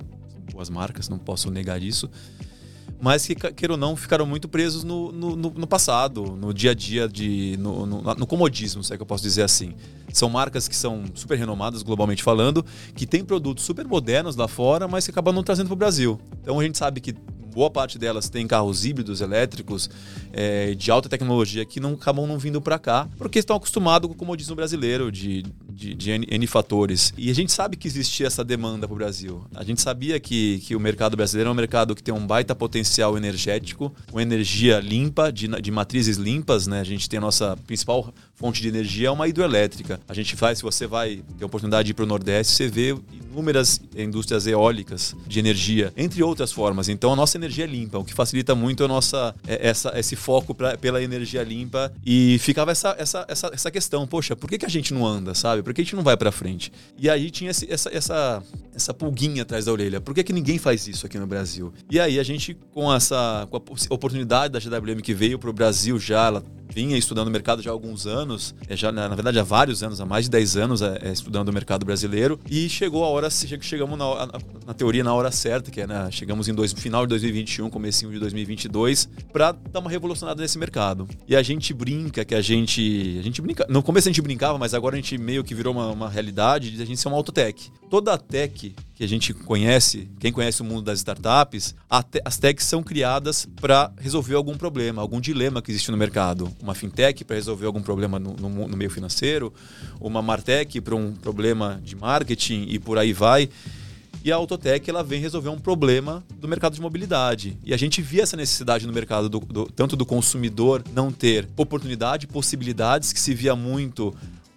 boas 0.52 0.70
marcas, 0.70 1.08
não 1.10 1.20
posso 1.20 1.52
negar 1.52 1.82
isso 1.82 2.10
mas 3.04 3.28
que, 3.28 3.36
queira 3.36 3.74
ou 3.74 3.78
não, 3.78 3.98
ficaram 3.98 4.26
muito 4.26 4.48
presos 4.48 4.86
no, 4.86 5.12
no, 5.12 5.36
no 5.36 5.68
passado, 5.68 6.38
no 6.40 6.54
dia 6.54 6.72
a 6.72 6.74
dia, 6.74 7.06
de, 7.06 7.58
no, 7.60 7.86
no, 7.86 8.02
no, 8.02 8.26
comodismo, 8.26 8.82
se 8.82 8.94
é 8.94 8.96
que 8.96 9.02
eu 9.02 9.06
posso 9.06 9.22
dizer 9.22 9.44
assim. 9.44 9.74
São 10.14 10.30
marcas 10.30 10.70
que 10.70 10.76
são 10.76 11.04
super 11.14 11.38
renomadas, 11.38 11.84
globalmente 11.84 12.24
falando, 12.24 12.66
que 12.96 13.06
têm 13.06 13.26
produtos 13.26 13.66
super 13.66 13.86
modernos 13.86 14.38
lá 14.38 14.48
fora, 14.48 14.88
mas 14.88 15.04
que 15.04 15.12
acabam 15.12 15.36
não 15.36 15.44
trazendo 15.44 15.68
para 15.68 15.74
o 15.74 15.78
Brasil. 15.78 16.18
Então 16.42 16.58
a 16.58 16.64
gente 16.64 16.78
sabe 16.78 17.02
que 17.02 17.14
boa 17.54 17.70
parte 17.70 18.00
delas 18.00 18.30
tem 18.30 18.48
carros 18.48 18.86
híbridos, 18.86 19.20
elétricos, 19.20 19.90
é, 20.32 20.74
de 20.74 20.90
alta 20.90 21.10
tecnologia, 21.10 21.66
que 21.66 21.82
não 21.82 21.96
acabam 21.96 22.26
não 22.26 22.40
vindo 22.40 22.62
para 22.62 22.80
cá, 22.80 23.10
porque 23.18 23.38
estão 23.38 23.58
acostumados 23.58 24.08
com 24.08 24.14
o 24.14 24.18
comodismo 24.18 24.56
brasileiro, 24.56 25.12
de, 25.12 25.44
de, 25.74 25.94
de 25.94 26.12
N, 26.12 26.28
N, 26.30 26.48
fatores. 26.48 27.14
E 27.18 27.30
a 27.30 27.36
gente 27.36 27.52
sabe 27.52 27.76
que 27.76 27.88
existia 27.88 28.28
essa 28.28 28.44
demanda 28.44 28.88
para 28.88 28.94
o 28.94 28.98
Brasil. 28.98 29.46
A 29.56 29.64
gente 29.64 29.82
sabia 29.82 30.20
que, 30.20 30.60
que 30.60 30.76
o 30.76 30.80
mercado 30.80 31.18
brasileiro 31.18 31.50
é 31.50 31.52
um 31.52 31.56
mercado 31.56 31.96
que 31.96 32.04
tem 32.04 32.14
um 32.14 32.26
baita 32.26 32.56
potencial 32.56 33.18
energético, 33.18 33.94
com 34.12 34.20
energia 34.20 34.80
limpa, 34.80 35.32
de, 35.32 35.48
de 35.62 35.72
matrizes 35.72 36.18
limpas, 36.18 36.68
né? 36.68 36.80
A 36.80 36.84
gente 36.84 37.10
tem 37.10 37.18
a 37.18 37.22
nossa 37.22 37.58
principal 37.66 38.14
fonte 38.36 38.62
de 38.62 38.68
energia 38.68 39.08
é 39.08 39.12
uma 39.12 39.28
hidroelétrica. 39.28 40.02
A 40.08 40.14
gente 40.14 40.36
faz, 40.36 40.58
se 40.58 40.64
você 40.64 40.86
vai 40.86 41.22
ter 41.38 41.44
a 41.44 41.48
oportunidade 41.48 41.86
de 41.86 41.92
ir 41.92 41.94
para 41.94 42.04
o 42.04 42.08
Nordeste, 42.08 42.54
você 42.54 42.68
vê 42.68 42.94
inúmeras 43.32 43.82
indústrias 43.96 44.46
eólicas 44.46 45.16
de 45.26 45.40
energia, 45.40 45.94
entre 45.96 46.22
outras 46.22 46.52
formas. 46.52 46.90
Então 46.90 47.14
a 47.14 47.16
nossa 47.16 47.38
energia 47.38 47.64
é 47.64 47.68
limpa, 47.68 47.98
o 47.98 48.04
que 48.04 48.14
facilita 48.14 48.54
muito 48.54 48.84
a 48.84 48.88
nossa, 48.88 49.34
é, 49.48 49.70
essa, 49.70 49.98
esse 49.98 50.16
foco 50.16 50.54
pra, 50.54 50.78
pela 50.78 51.02
energia 51.02 51.42
limpa. 51.42 51.92
E 52.06 52.38
ficava 52.40 52.72
essa, 52.72 52.96
essa, 53.00 53.26
essa, 53.30 53.52
essa 53.54 53.72
questão, 53.72 54.06
poxa, 54.06 54.36
por 54.36 54.50
que, 54.50 54.58
que 54.58 54.66
a 54.66 54.70
gente 54.70 54.94
não 54.94 55.06
anda, 55.06 55.34
sabe? 55.34 55.63
Por 55.64 55.74
que 55.74 55.82
a 55.82 55.84
gente 55.84 55.96
não 55.96 56.04
vai 56.04 56.18
para 56.18 56.32
frente? 56.32 56.72
E 56.98 57.10
aí 57.10 57.32
tinha 57.32 57.52
esse, 57.52 57.72
essa, 57.72 57.90
essa, 57.94 58.44
essa 58.74 58.94
pulguinha 58.94 59.44
atrás 59.44 59.66
da 59.66 59.72
orelha. 59.72 60.02
Por 60.02 60.14
que, 60.14 60.24
que 60.24 60.34
ninguém 60.34 60.58
faz 60.58 60.88
isso 60.88 61.06
aqui 61.06 61.18
no 61.18 61.28
Brasil? 61.28 61.74
E 61.90 62.00
aí 62.00 62.20
a 62.20 62.24
gente, 62.24 62.56
com 62.72 62.94
essa 62.94 63.48
com 63.50 63.58
a 63.58 63.94
oportunidade 63.94 64.52
da 64.54 64.60
GWM 64.60 65.02
que 65.02 65.14
veio 65.14 65.40
para 65.40 65.50
o 65.50 65.54
Brasil 65.54 66.00
já, 66.00 66.28
ela 66.28 66.44
vinha 66.74 66.98
estudando 66.98 67.28
o 67.28 67.32
mercado 67.32 67.62
já 67.62 67.70
há 67.70 67.74
alguns 67.74 68.08
anos, 68.08 68.56
é, 68.68 68.76
já 68.76 68.92
na, 68.92 69.08
verdade 69.10 69.38
há 69.38 69.44
vários 69.44 69.84
anos, 69.84 70.02
há 70.02 70.06
mais 70.06 70.26
de 70.26 70.32
10 70.32 70.58
anos 70.58 70.82
é, 70.82 71.00
é, 71.04 71.12
estudando 71.12 71.50
o 71.50 71.54
mercado 71.54 71.86
brasileiro 71.86 72.40
e 72.50 72.68
chegou 72.68 73.04
a 73.04 73.08
hora, 73.08 73.30
chegamos 73.30 73.98
na, 73.98 74.26
na, 74.26 74.40
na 74.68 74.74
teoria 74.74 75.04
na 75.04 75.14
hora 75.14 75.32
certa, 75.32 75.70
que 75.70 75.82
é 75.82 75.88
né, 75.88 76.10
chegamos 76.12 76.48
em 76.48 76.54
dois, 76.54 76.74
final 76.74 77.06
de 77.06 77.10
2021, 77.10 77.70
comecinho 77.70 78.12
de 78.12 78.20
2022, 78.20 79.08
para 79.32 79.52
dar 79.52 79.80
uma 79.80 79.90
revolucionada 79.90 80.42
nesse 80.42 80.58
mercado. 80.58 81.08
E 81.28 81.36
a 81.36 81.44
gente 81.44 81.74
brinca 81.74 82.26
que 82.26 82.34
a 82.34 82.42
gente, 82.42 83.18
a 83.20 83.24
gente 83.24 83.42
brinca, 83.42 83.66
no 83.70 83.84
começo 83.84 84.08
a 84.08 84.12
gente 84.12 84.22
brincava, 84.22 84.58
mas 84.58 84.74
agora 84.74 84.96
a 84.96 84.98
gente 84.98 85.18
meio 85.18 85.44
que 85.44 85.53
virou 85.54 85.74
uma, 85.74 85.92
uma 85.92 86.10
realidade 86.10 86.72
de 86.72 86.82
a 86.82 86.86
gente 86.86 87.00
ser 87.00 87.08
uma 87.08 87.18
autotech. 87.18 87.72
Toda 87.90 88.14
a 88.14 88.18
tech 88.18 88.76
que 88.96 89.04
a 89.04 89.08
gente 89.08 89.34
conhece, 89.34 90.10
quem 90.20 90.32
conhece 90.32 90.62
o 90.62 90.66
mundo 90.66 90.82
das 90.82 91.00
startups, 91.00 91.76
as 92.26 92.38
techs 92.38 92.66
são 92.66 92.82
criadas 92.82 93.48
para 93.62 93.92
resolver 94.00 94.36
algum 94.36 94.58
problema, 94.58 95.02
algum 95.02 95.22
dilema 95.22 95.62
que 95.62 95.72
existe 95.72 95.92
no 95.92 95.98
mercado. 95.98 96.52
Uma 96.62 96.74
fintech 96.74 97.24
para 97.24 97.36
resolver 97.36 97.66
algum 97.66 97.82
problema 97.82 98.18
no, 98.18 98.34
no, 98.34 98.68
no 98.68 98.78
meio 98.78 98.90
financeiro, 98.90 99.54
uma 100.00 100.22
martech 100.22 100.82
para 100.82 100.96
um 100.96 101.14
problema 101.14 101.80
de 101.84 101.96
marketing 101.96 102.66
e 102.68 102.80
por 102.80 102.98
aí 102.98 103.14
vai. 103.14 103.50
E 104.24 104.32
a 104.32 104.38
Autotech 104.38 104.90
ela 104.90 105.04
vem 105.04 105.20
resolver 105.20 105.50
um 105.50 105.60
problema 105.60 106.24
do 106.40 106.48
mercado 106.48 106.74
de 106.74 106.82
mobilidade. 106.82 107.58
E 107.62 107.74
a 107.74 107.78
gente 107.78 108.02
via 108.02 108.24
essa 108.24 108.38
necessidade 108.38 108.88
no 108.88 108.94
mercado, 108.94 109.28
do, 109.28 109.40
do, 109.40 109.66
tanto 109.66 109.98
do 109.98 110.06
consumidor 110.06 110.82
não 110.94 111.12
ter 111.12 111.46
oportunidade, 111.58 112.26
possibilidades, 112.26 113.12
que 113.12 113.20
se 113.20 113.34
via 113.34 113.54
muito 113.54 114.16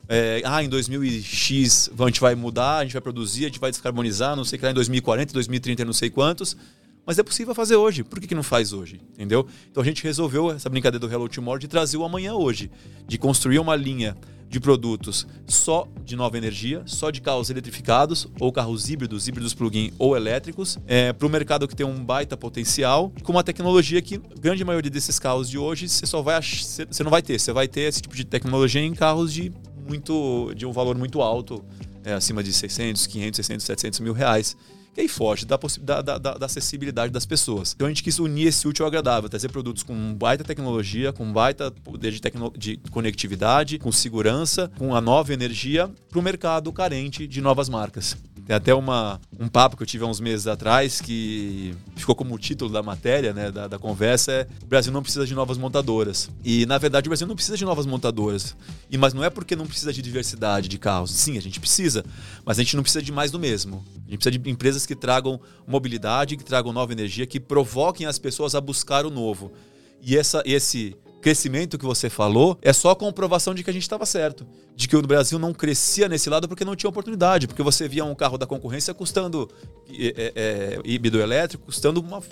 é, 0.09 0.43
ah, 0.45 0.63
em 0.63 0.69
2000X 0.69 1.91
a 1.99 2.07
gente 2.07 2.21
vai 2.21 2.35
mudar, 2.35 2.79
a 2.79 2.83
gente 2.85 2.93
vai 2.93 3.03
produzir, 3.03 3.45
a 3.45 3.49
gente 3.49 3.61
vai 3.61 3.71
descarbonizar, 3.71 4.37
não 4.37 4.45
sei 4.45 4.57
o 4.57 4.61
que 4.61 4.65
lá, 4.65 4.71
em 4.71 4.75
2040, 4.75 5.33
2030, 5.33 5.85
não 5.85 5.93
sei 5.93 6.11
quantos. 6.11 6.57
Mas 7.05 7.21
é 7.21 7.23
possível 7.23 7.55
fazer 7.55 7.77
hoje. 7.77 8.03
Por 8.03 8.21
que, 8.21 8.27
que 8.27 8.35
não 8.35 8.43
faz 8.43 8.73
hoje? 8.73 9.01
Entendeu? 9.13 9.47
Então 9.71 9.81
a 9.81 9.87
gente 9.87 10.03
resolveu 10.03 10.51
essa 10.51 10.69
brincadeira 10.69 11.07
do 11.07 11.13
Hello 11.13 11.29
Tomorrow 11.29 11.59
de 11.59 11.69
trazer 11.69 11.97
o 11.97 12.05
amanhã 12.05 12.35
hoje. 12.35 12.69
De 13.07 13.17
construir 13.17 13.61
uma 13.61 13.77
linha 13.77 14.17
de 14.49 14.61
produtos 14.61 15.27
só 15.47 15.89
de 16.05 16.17
nova 16.17 16.37
energia, 16.37 16.83
só 16.87 17.11
de 17.11 17.21
carros 17.21 17.51
eletrificados 17.51 18.29
ou 18.41 18.53
carros 18.53 18.89
híbridos, 18.89 19.27
híbridos 19.27 19.55
plug-in 19.55 19.93
ou 19.99 20.17
elétricos, 20.17 20.79
é, 20.87 21.13
para 21.13 21.27
o 21.27 21.31
mercado 21.31 21.67
que 21.67 21.75
tem 21.75 21.85
um 21.85 22.05
baita 22.05 22.37
potencial, 22.37 23.13
com 23.23 23.33
uma 23.33 23.43
tecnologia 23.43 24.01
que 24.01 24.19
grande 24.41 24.65
maioria 24.65 24.91
desses 24.91 25.19
carros 25.19 25.51
de 25.51 25.59
hoje 25.59 25.89
você 25.89 26.07
só 26.07 26.23
vai 26.23 26.41
você 26.41 27.03
não 27.03 27.11
vai 27.11 27.23
ter, 27.23 27.39
você 27.39 27.53
vai 27.53 27.67
ter 27.67 27.83
esse 27.83 28.01
tipo 28.01 28.15
de 28.15 28.25
tecnologia 28.25 28.81
em 28.81 28.95
carros 28.95 29.33
de 29.33 29.53
muito 29.87 30.53
de 30.55 30.67
um 30.67 30.73
valor 30.73 30.97
muito 30.97 31.21
alto, 31.23 31.65
é, 32.05 32.13
acima 32.13 32.43
de 32.43 32.53
600, 32.53 33.07
500, 33.07 33.37
600, 33.37 33.67
700 33.67 34.01
mil 34.01 34.13
reais 34.13 34.57
que 34.97 35.03
aí 35.03 35.09
foge 35.09 35.45
da, 35.45 35.59
da, 35.83 36.01
da, 36.01 36.19
da, 36.19 36.47
acessibilidade 36.47 37.13
das 37.13 37.27
pessoas. 37.27 37.75
Então 37.75 37.87
a 37.87 37.91
gente 37.91 38.03
quis 38.03 38.19
unir 38.19 38.47
esse 38.47 38.67
útil 38.67 38.83
ao 38.83 38.89
agradável, 38.89 39.29
trazer 39.29 39.51
produtos 39.51 39.83
com 39.83 40.15
baita 40.15 40.43
tecnologia, 40.43 41.13
com 41.13 41.31
baita 41.31 41.71
poder 41.71 42.13
de, 42.13 42.21
de 42.57 42.91
conectividade, 42.91 43.79
com 43.79 43.93
segurança, 43.93 44.71
com 44.79 44.95
a 44.95 45.01
nova 45.03 45.35
energia 45.35 45.91
para 46.09 46.19
o 46.19 46.23
mercado 46.23 46.73
carente 46.73 47.27
de 47.27 47.43
novas 47.43 47.69
marcas. 47.69 48.17
Tem 48.47 48.55
até 48.55 48.73
uma, 48.73 49.21
um 49.41 49.49
papo 49.49 49.77
que 49.77 49.83
eu 49.83 49.87
tive 49.87 50.05
há 50.05 50.07
uns 50.07 50.21
meses 50.21 50.47
atrás 50.47 51.01
que 51.01 51.75
ficou 51.97 52.15
como 52.15 52.39
título 52.39 52.71
da 52.71 52.81
matéria, 52.81 53.33
né, 53.33 53.51
da, 53.51 53.67
da 53.67 53.77
conversa, 53.77 54.31
é 54.31 54.47
o 54.63 54.67
Brasil 54.67 54.93
não 54.93 55.03
precisa 55.03 55.27
de 55.27 55.35
novas 55.35 55.59
montadoras. 55.59 56.31
E, 56.45 56.65
na 56.65 56.79
verdade, 56.79 57.09
o 57.09 57.11
Brasil 57.11 57.27
não 57.27 57.35
precisa 57.35 57.57
de 57.57 57.65
novas 57.65 57.87
montadoras. 57.87 58.55
E, 58.89 58.97
mas 58.97 59.13
não 59.13 59.25
é 59.25 59.31
porque 59.31 59.57
não 59.57 59.67
precisa 59.67 59.93
de 59.93 60.01
diversidade 60.01 60.69
de 60.69 60.79
carros. 60.79 61.11
Sim, 61.11 61.37
a 61.37 61.43
gente 61.43 61.59
precisa, 61.59 62.05
mas 62.45 62.57
a 62.57 62.63
gente 62.63 62.77
não 62.77 62.85
precisa 62.85 63.03
de 63.03 63.11
mais 63.11 63.33
do 63.33 63.39
mesmo. 63.39 63.85
A 64.07 64.11
gente 64.11 64.19
precisa 64.19 64.39
de 64.39 64.51
empresas 64.51 64.87
que 64.87 64.95
tragam 64.95 65.41
mobilidade, 65.67 66.37
que 66.37 66.45
tragam 66.45 66.73
nova 66.73 66.93
energia, 66.93 67.27
que 67.27 67.41
provoquem 67.41 68.07
as 68.07 68.17
pessoas 68.17 68.55
a 68.55 68.61
buscar 68.61 69.05
o 69.05 69.11
novo. 69.11 69.53
E 70.01 70.17
essa, 70.17 70.41
esse 70.47 70.97
crescimento 71.21 71.79
que 71.79 71.85
você 71.85 72.09
falou 72.09 72.59
é 72.63 72.73
só 72.73 72.91
a 72.91 72.97
comprovação 72.97 73.55
de 73.55 73.65
que 73.65 73.71
a 73.71 73.73
gente 73.73 73.83
estava 73.83 74.07
certo. 74.07 74.47
De 74.75 74.87
que 74.87 74.97
o 74.97 75.03
Brasil 75.03 75.39
não 75.39 75.53
crescia 75.53 76.09
nesse 76.09 76.31
lado 76.31 76.49
porque 76.49 76.65
não 76.65 76.77
tinha 76.77 76.89
oportunidade. 76.89 77.47
Porque 77.47 77.63
você 77.63 77.89
via 77.89 78.05
um 78.05 78.15
carro 78.15 78.39
da 78.39 78.47
concorrência 78.47 78.95
custando 78.95 79.51
é, 79.91 80.33
é, 80.35 80.81
híbrido 80.85 81.21
elétrico, 81.21 81.65
custando 81.65 82.01
uma 82.01 82.23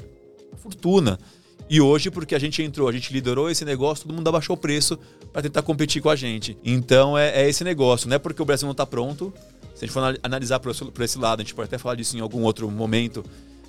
fortuna. 0.57 1.19
E 1.69 1.81
hoje, 1.81 2.11
porque 2.11 2.35
a 2.35 2.39
gente 2.39 2.63
entrou, 2.63 2.89
a 2.89 2.93
gente 2.93 3.13
liderou 3.13 3.51
esse 3.51 3.65
negócio, 3.65 4.07
todo 4.07 4.15
mundo 4.15 4.29
abaixou 4.29 4.55
o 4.55 4.59
preço 4.59 4.99
para 5.33 5.43
tentar 5.43 5.63
competir 5.63 6.03
com 6.03 6.11
a 6.11 6.17
gente. 6.17 6.57
Então 6.63 7.17
é, 7.17 7.43
é, 7.43 7.49
esse 7.49 7.65
negócio, 7.65 8.09
não 8.09 8.17
é 8.17 8.19
porque 8.19 8.43
o 8.43 8.45
Brasil 8.45 8.67
não 8.67 8.73
está 8.73 8.85
pronto. 8.85 9.33
Se 9.75 9.85
a 9.85 9.87
gente 9.87 9.93
for 9.93 10.19
analisar 10.23 10.61
por 10.61 10.73
esse 11.01 11.19
lado, 11.19 11.41
a 11.41 11.43
gente 11.43 11.55
pode 11.55 11.67
até 11.67 11.79
falar 11.79 11.95
disso 11.97 12.17
em 12.17 12.21
algum 12.21 12.43
outro 12.43 12.71
momento 12.71 13.25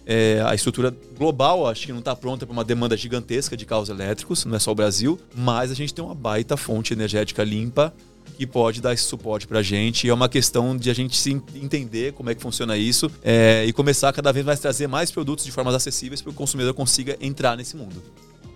é, 0.05 0.41
a 0.45 0.53
estrutura 0.53 0.95
global 1.17 1.67
acho 1.67 1.85
que 1.85 1.91
não 1.91 2.00
está 2.00 2.15
pronta 2.15 2.45
para 2.45 2.53
uma 2.53 2.63
demanda 2.63 2.95
gigantesca 2.95 3.57
de 3.57 3.65
carros 3.65 3.89
elétricos, 3.89 4.45
não 4.45 4.55
é 4.55 4.59
só 4.59 4.71
o 4.71 4.75
Brasil, 4.75 5.19
mas 5.35 5.71
a 5.71 5.74
gente 5.74 5.93
tem 5.93 6.03
uma 6.03 6.15
baita 6.15 6.55
fonte 6.55 6.93
energética 6.93 7.43
limpa 7.43 7.93
que 8.38 8.45
pode 8.45 8.81
dar 8.81 8.93
esse 8.93 9.03
suporte 9.03 9.47
para 9.47 9.59
a 9.59 9.62
gente. 9.62 10.05
E 10.05 10.09
é 10.09 10.13
uma 10.13 10.27
questão 10.27 10.75
de 10.75 10.89
a 10.89 10.93
gente 10.93 11.15
se 11.15 11.31
entender 11.55 12.13
como 12.13 12.29
é 12.29 12.35
que 12.35 12.41
funciona 12.41 12.75
isso 12.77 13.09
é, 13.24 13.63
e 13.65 13.71
começar 13.71 14.09
a 14.09 14.13
cada 14.13 14.31
vez 14.31 14.45
mais 14.45 14.59
trazer 14.59 14.88
mais 14.88 15.09
produtos 15.09 15.45
de 15.45 15.51
formas 15.51 15.74
acessíveis 15.74 16.21
para 16.21 16.31
o 16.31 16.33
consumidor 16.33 16.74
consiga 16.74 17.15
entrar 17.21 17.55
nesse 17.55 17.77
mundo. 17.77 18.01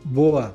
Boa. 0.04 0.54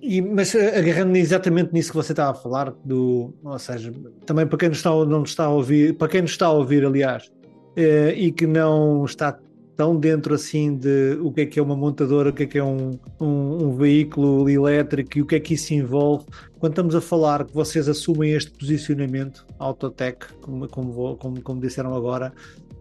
E, 0.00 0.22
mas 0.22 0.54
agarrando 0.54 1.16
exatamente 1.16 1.72
nisso 1.72 1.90
que 1.90 1.96
você 1.96 2.12
estava 2.12 2.30
a 2.30 2.34
falar, 2.34 2.72
do, 2.84 3.34
ou 3.44 3.58
seja, 3.58 3.92
também 4.24 4.46
para 4.46 4.58
quem 4.58 4.68
não 4.70 4.76
está, 4.76 4.90
não 5.04 5.22
está 5.22 5.44
a 5.44 5.50
ouvir, 5.50 5.94
para 5.94 6.08
quem 6.08 6.22
nos 6.22 6.30
está 6.30 6.46
a 6.46 6.52
ouvir, 6.52 6.84
aliás, 6.84 7.30
eh, 7.76 8.14
e 8.16 8.32
que 8.32 8.46
não 8.46 9.04
está 9.04 9.38
tão 9.80 9.96
dentro 9.96 10.34
assim 10.34 10.76
de 10.76 11.16
o 11.22 11.32
que 11.32 11.40
é 11.40 11.46
que 11.46 11.58
é 11.58 11.62
uma 11.62 11.74
montadora, 11.74 12.28
o 12.28 12.32
que 12.34 12.42
é 12.42 12.46
que 12.46 12.58
é 12.58 12.62
um, 12.62 12.90
um, 13.18 13.64
um, 13.64 13.76
veículo 13.76 14.46
elétrico 14.46 15.16
e 15.16 15.22
o 15.22 15.26
que 15.26 15.36
é 15.36 15.40
que 15.40 15.54
isso 15.54 15.72
envolve. 15.72 16.26
Quando 16.58 16.72
estamos 16.72 16.94
a 16.94 17.00
falar 17.00 17.46
que 17.46 17.54
vocês 17.54 17.88
assumem 17.88 18.32
este 18.32 18.50
posicionamento, 18.50 19.46
Autotech, 19.58 20.34
como, 20.42 20.68
como, 20.68 21.16
como, 21.16 21.40
como 21.40 21.60
disseram 21.62 21.94
agora, 21.94 22.30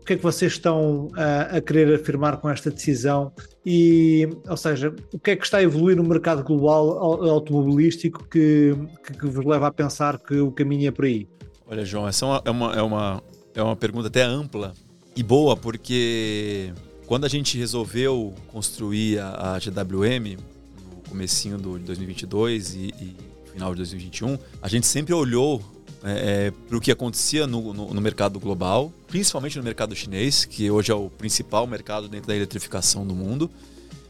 o 0.02 0.04
que 0.04 0.12
é 0.12 0.18
que 0.18 0.24
vocês 0.24 0.52
estão 0.52 1.08
a, 1.16 1.56
a, 1.56 1.62
querer 1.62 1.96
afirmar 1.96 2.36
com 2.42 2.50
esta 2.50 2.70
decisão? 2.70 3.32
E, 3.66 4.28
ou 4.50 4.58
seja, 4.58 4.94
o 5.14 5.20
que 5.20 5.32
é 5.32 5.36
que 5.38 5.46
está 5.46 5.60
a 5.60 5.64
evoluir 5.64 5.96
no 5.96 6.04
mercado 6.04 6.44
global 6.44 7.02
automobilístico 7.30 8.28
que, 8.28 8.76
que, 9.06 9.14
que 9.14 9.26
vos 9.26 9.46
leva 9.46 9.68
a 9.68 9.72
pensar 9.72 10.20
que 10.20 10.38
o 10.38 10.52
caminho 10.52 10.90
é 10.90 10.92
por 10.92 11.06
aí? 11.06 11.30
Olha, 11.66 11.86
João, 11.86 12.06
essa 12.10 12.26
é 12.44 12.50
uma, 12.50 12.76
é 12.76 12.82
uma, 12.82 13.24
é 13.54 13.62
uma 13.62 13.76
pergunta 13.76 14.08
até 14.08 14.24
ampla 14.24 14.74
e 15.16 15.24
boa, 15.24 15.56
porque 15.58 16.74
quando 17.06 17.26
a 17.26 17.28
gente 17.28 17.58
resolveu 17.58 18.34
construir 18.48 19.20
a, 19.20 19.56
a 19.56 19.60
GWM, 19.60 20.38
no 20.38 21.10
comecinho 21.10 21.58
do, 21.58 21.78
de 21.78 21.86
2022 21.86 22.76
e, 22.76 22.78
e 23.02 23.16
final 23.52 23.72
de 23.72 23.78
2021, 23.78 24.38
a 24.62 24.68
gente 24.68 24.88
sempre 24.88 25.14
olhou 25.14 25.62
é, 26.04 26.48
é 26.48 26.52
para 26.52 26.78
o 26.78 26.80
que 26.80 26.92
acontecia 26.92 27.46
no, 27.46 27.74
no, 27.74 27.94
no, 27.94 28.02
mercado 28.02 28.40
global, 28.40 28.94
principalmente 29.08 29.58
no 29.58 29.64
mercado 29.64 29.96
chinês, 29.96 30.46
que 30.46 30.70
hoje 30.72 30.92
é 30.92 30.96
o 30.96 31.10
principal 31.10 31.68
mercado 31.68 32.08
dentro 32.08 32.28
da 32.28 32.36
eletrificação 32.36 33.06
do 33.06 33.14
mundo, 33.14 33.50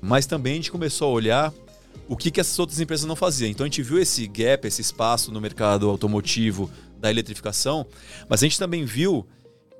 mas 0.01 0.25
também 0.25 0.53
a 0.53 0.55
gente 0.57 0.71
começou 0.71 1.09
a 1.09 1.11
olhar 1.11 1.53
o 2.07 2.17
que, 2.17 2.31
que 2.31 2.39
essas 2.39 2.57
outras 2.57 2.79
empresas 2.79 3.05
não 3.05 3.15
faziam. 3.15 3.49
Então 3.49 3.63
a 3.63 3.67
gente 3.67 3.83
viu 3.83 3.99
esse 3.99 4.27
gap, 4.27 4.67
esse 4.67 4.81
espaço 4.81 5.31
no 5.31 5.39
mercado 5.39 5.89
automotivo 5.89 6.69
da 6.99 7.09
eletrificação, 7.09 7.85
mas 8.27 8.41
a 8.41 8.45
gente 8.45 8.57
também 8.59 8.83
viu 8.83 9.25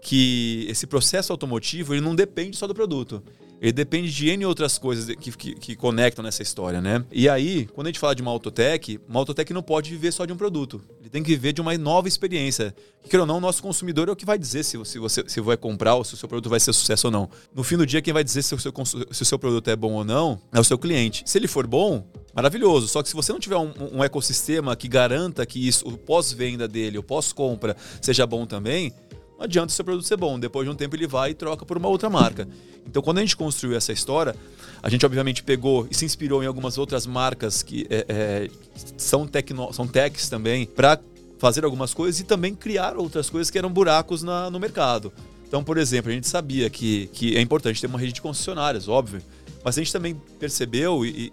que 0.02 0.66
esse 0.70 0.88
processo 0.88 1.32
automotivo 1.32 1.94
ele 1.94 2.02
não 2.02 2.16
depende 2.16 2.56
só 2.56 2.68
do 2.68 2.74
produto. 2.74 3.22
Ele 3.62 3.74
depende 3.74 4.12
de 4.12 4.30
N 4.30 4.46
outras 4.46 4.78
coisas 4.78 5.14
que, 5.16 5.32
que, 5.32 5.56
que, 5.56 5.76
conectam 5.76 6.24
nessa 6.24 6.42
história, 6.42 6.82
né? 6.82 7.04
E 7.12 7.28
aí, 7.28 7.68
quando 7.74 7.88
a 7.88 7.90
gente 7.90 8.00
fala 8.00 8.16
de 8.16 8.22
uma 8.22 8.32
autotech, 8.32 9.00
uma 9.08 9.20
autotech 9.20 9.54
não 9.54 9.62
pode 9.62 9.90
viver 9.90 10.12
só 10.12 10.26
de 10.26 10.32
um 10.32 10.38
produto. 10.38 10.82
Ele 11.02 11.10
tem 11.10 11.22
que 11.22 11.30
viver 11.32 11.52
de 11.52 11.60
uma 11.60 11.78
nova 11.78 12.08
experiência. 12.08 12.74
Que, 13.10 13.18
ou 13.18 13.26
não, 13.26 13.38
o 13.38 13.42
nosso 13.42 13.62
consumidor 13.62 14.08
é 14.08 14.12
o 14.12 14.16
que 14.16 14.26
vai 14.26 14.38
dizer 14.38 14.64
se, 14.64 14.78
se 14.86 15.00
você 15.00 15.24
se 15.28 15.42
vai 15.42 15.58
comprar 15.58 15.96
ou 15.96 16.04
se 16.04 16.14
o 16.14 16.18
seu 16.18 16.30
produto 16.30 16.50
vai 16.50 16.60
ser 16.60 16.72
sucesso 16.72 17.08
ou 17.08 17.12
não. 17.12 17.30
No 17.54 17.64
fim 17.64 17.76
do 17.76 17.86
dia, 17.86 18.02
quem 18.02 18.14
vai 18.14 18.24
dizer 18.24 18.44
se 18.44 18.56
o 18.56 18.60
seu, 18.60 18.72
se 19.12 19.22
o 19.22 19.26
seu 19.26 19.38
produto 19.38 19.68
é 19.70 19.76
bom 19.76 19.94
ou 19.94 20.04
não 20.06 20.40
é 20.54 20.60
o 20.60 20.64
seu 20.64 20.78
cliente. 20.78 21.24
Se 21.26 21.38
ele 21.38 21.48
for 21.48 21.68
bom, 21.68 22.06
maravilhoso. 22.34 22.88
Só 22.88 23.04
que 23.04 23.10
se 23.10 23.16
você 23.16 23.32
não 23.32 23.40
tiver 23.40 23.58
um, 23.58 23.74
um 23.94 24.04
ecossistema 24.04 24.76
que 24.76 24.88
garanta 24.88 25.46
que 25.46 25.68
isso, 25.68 25.88
o 25.88 25.98
pós-venda 25.98 26.68
dele, 26.68 26.98
o 26.98 27.04
pós-compra, 27.04 27.76
seja 28.02 28.26
bom 28.26 28.46
também, 28.46 28.94
não 29.40 29.46
adianta 29.46 29.72
o 29.72 29.72
seu 29.72 29.86
produto 29.86 30.06
ser 30.06 30.18
bom. 30.18 30.38
Depois 30.38 30.68
de 30.68 30.72
um 30.72 30.76
tempo 30.76 30.98
ele 30.98 31.08
vai 31.08 31.32
e 31.32 31.34
troca 31.34 31.66
por 31.66 31.78
uma 31.78 31.88
outra 31.88 32.10
marca. 32.10 32.46
Então, 32.86 33.02
quando 33.02 33.20
a 33.20 33.22
gente 33.22 33.38
construiu 33.38 33.78
essa 33.78 33.94
história, 33.94 34.36
a 34.84 34.90
gente 34.90 35.06
obviamente 35.06 35.42
pegou 35.44 35.88
e 35.90 35.96
se 35.96 36.04
inspirou 36.04 36.44
em 36.44 36.46
algumas 36.46 36.78
outras 36.78 37.08
marcas 37.08 37.64
que 37.64 37.88
é, 37.90 38.06
é, 38.10 38.50
são, 38.98 39.26
tecno, 39.26 39.72
são 39.72 39.88
techs 39.88 40.28
também, 40.28 40.66
para 40.66 41.00
fazer 41.38 41.64
algumas 41.64 41.94
coisas 41.94 42.20
e 42.20 42.26
também 42.26 42.54
criar 42.54 42.98
outras 42.98 43.30
coisas 43.30 43.50
que 43.50 43.58
eram 43.58 43.72
buracos 43.72 44.24
na, 44.24 44.50
no 44.50 44.60
mercado. 44.60 45.14
Então, 45.48 45.64
por 45.64 45.78
exemplo, 45.78 46.12
a 46.12 46.14
gente 46.14 46.28
sabia 46.28 46.70
que, 46.70 47.08
que 47.14 47.38
é 47.38 47.42
importante 47.42 47.80
ter 47.80 47.88
uma 47.88 47.98
rede 47.98 48.12
de 48.12 48.22
concessionárias, 48.22 48.90
óbvio. 48.90 49.22
Mas 49.64 49.78
a 49.78 49.82
gente 49.82 49.94
também 49.94 50.16
percebeu 50.38 51.06
e, 51.06 51.10
e, 51.10 51.30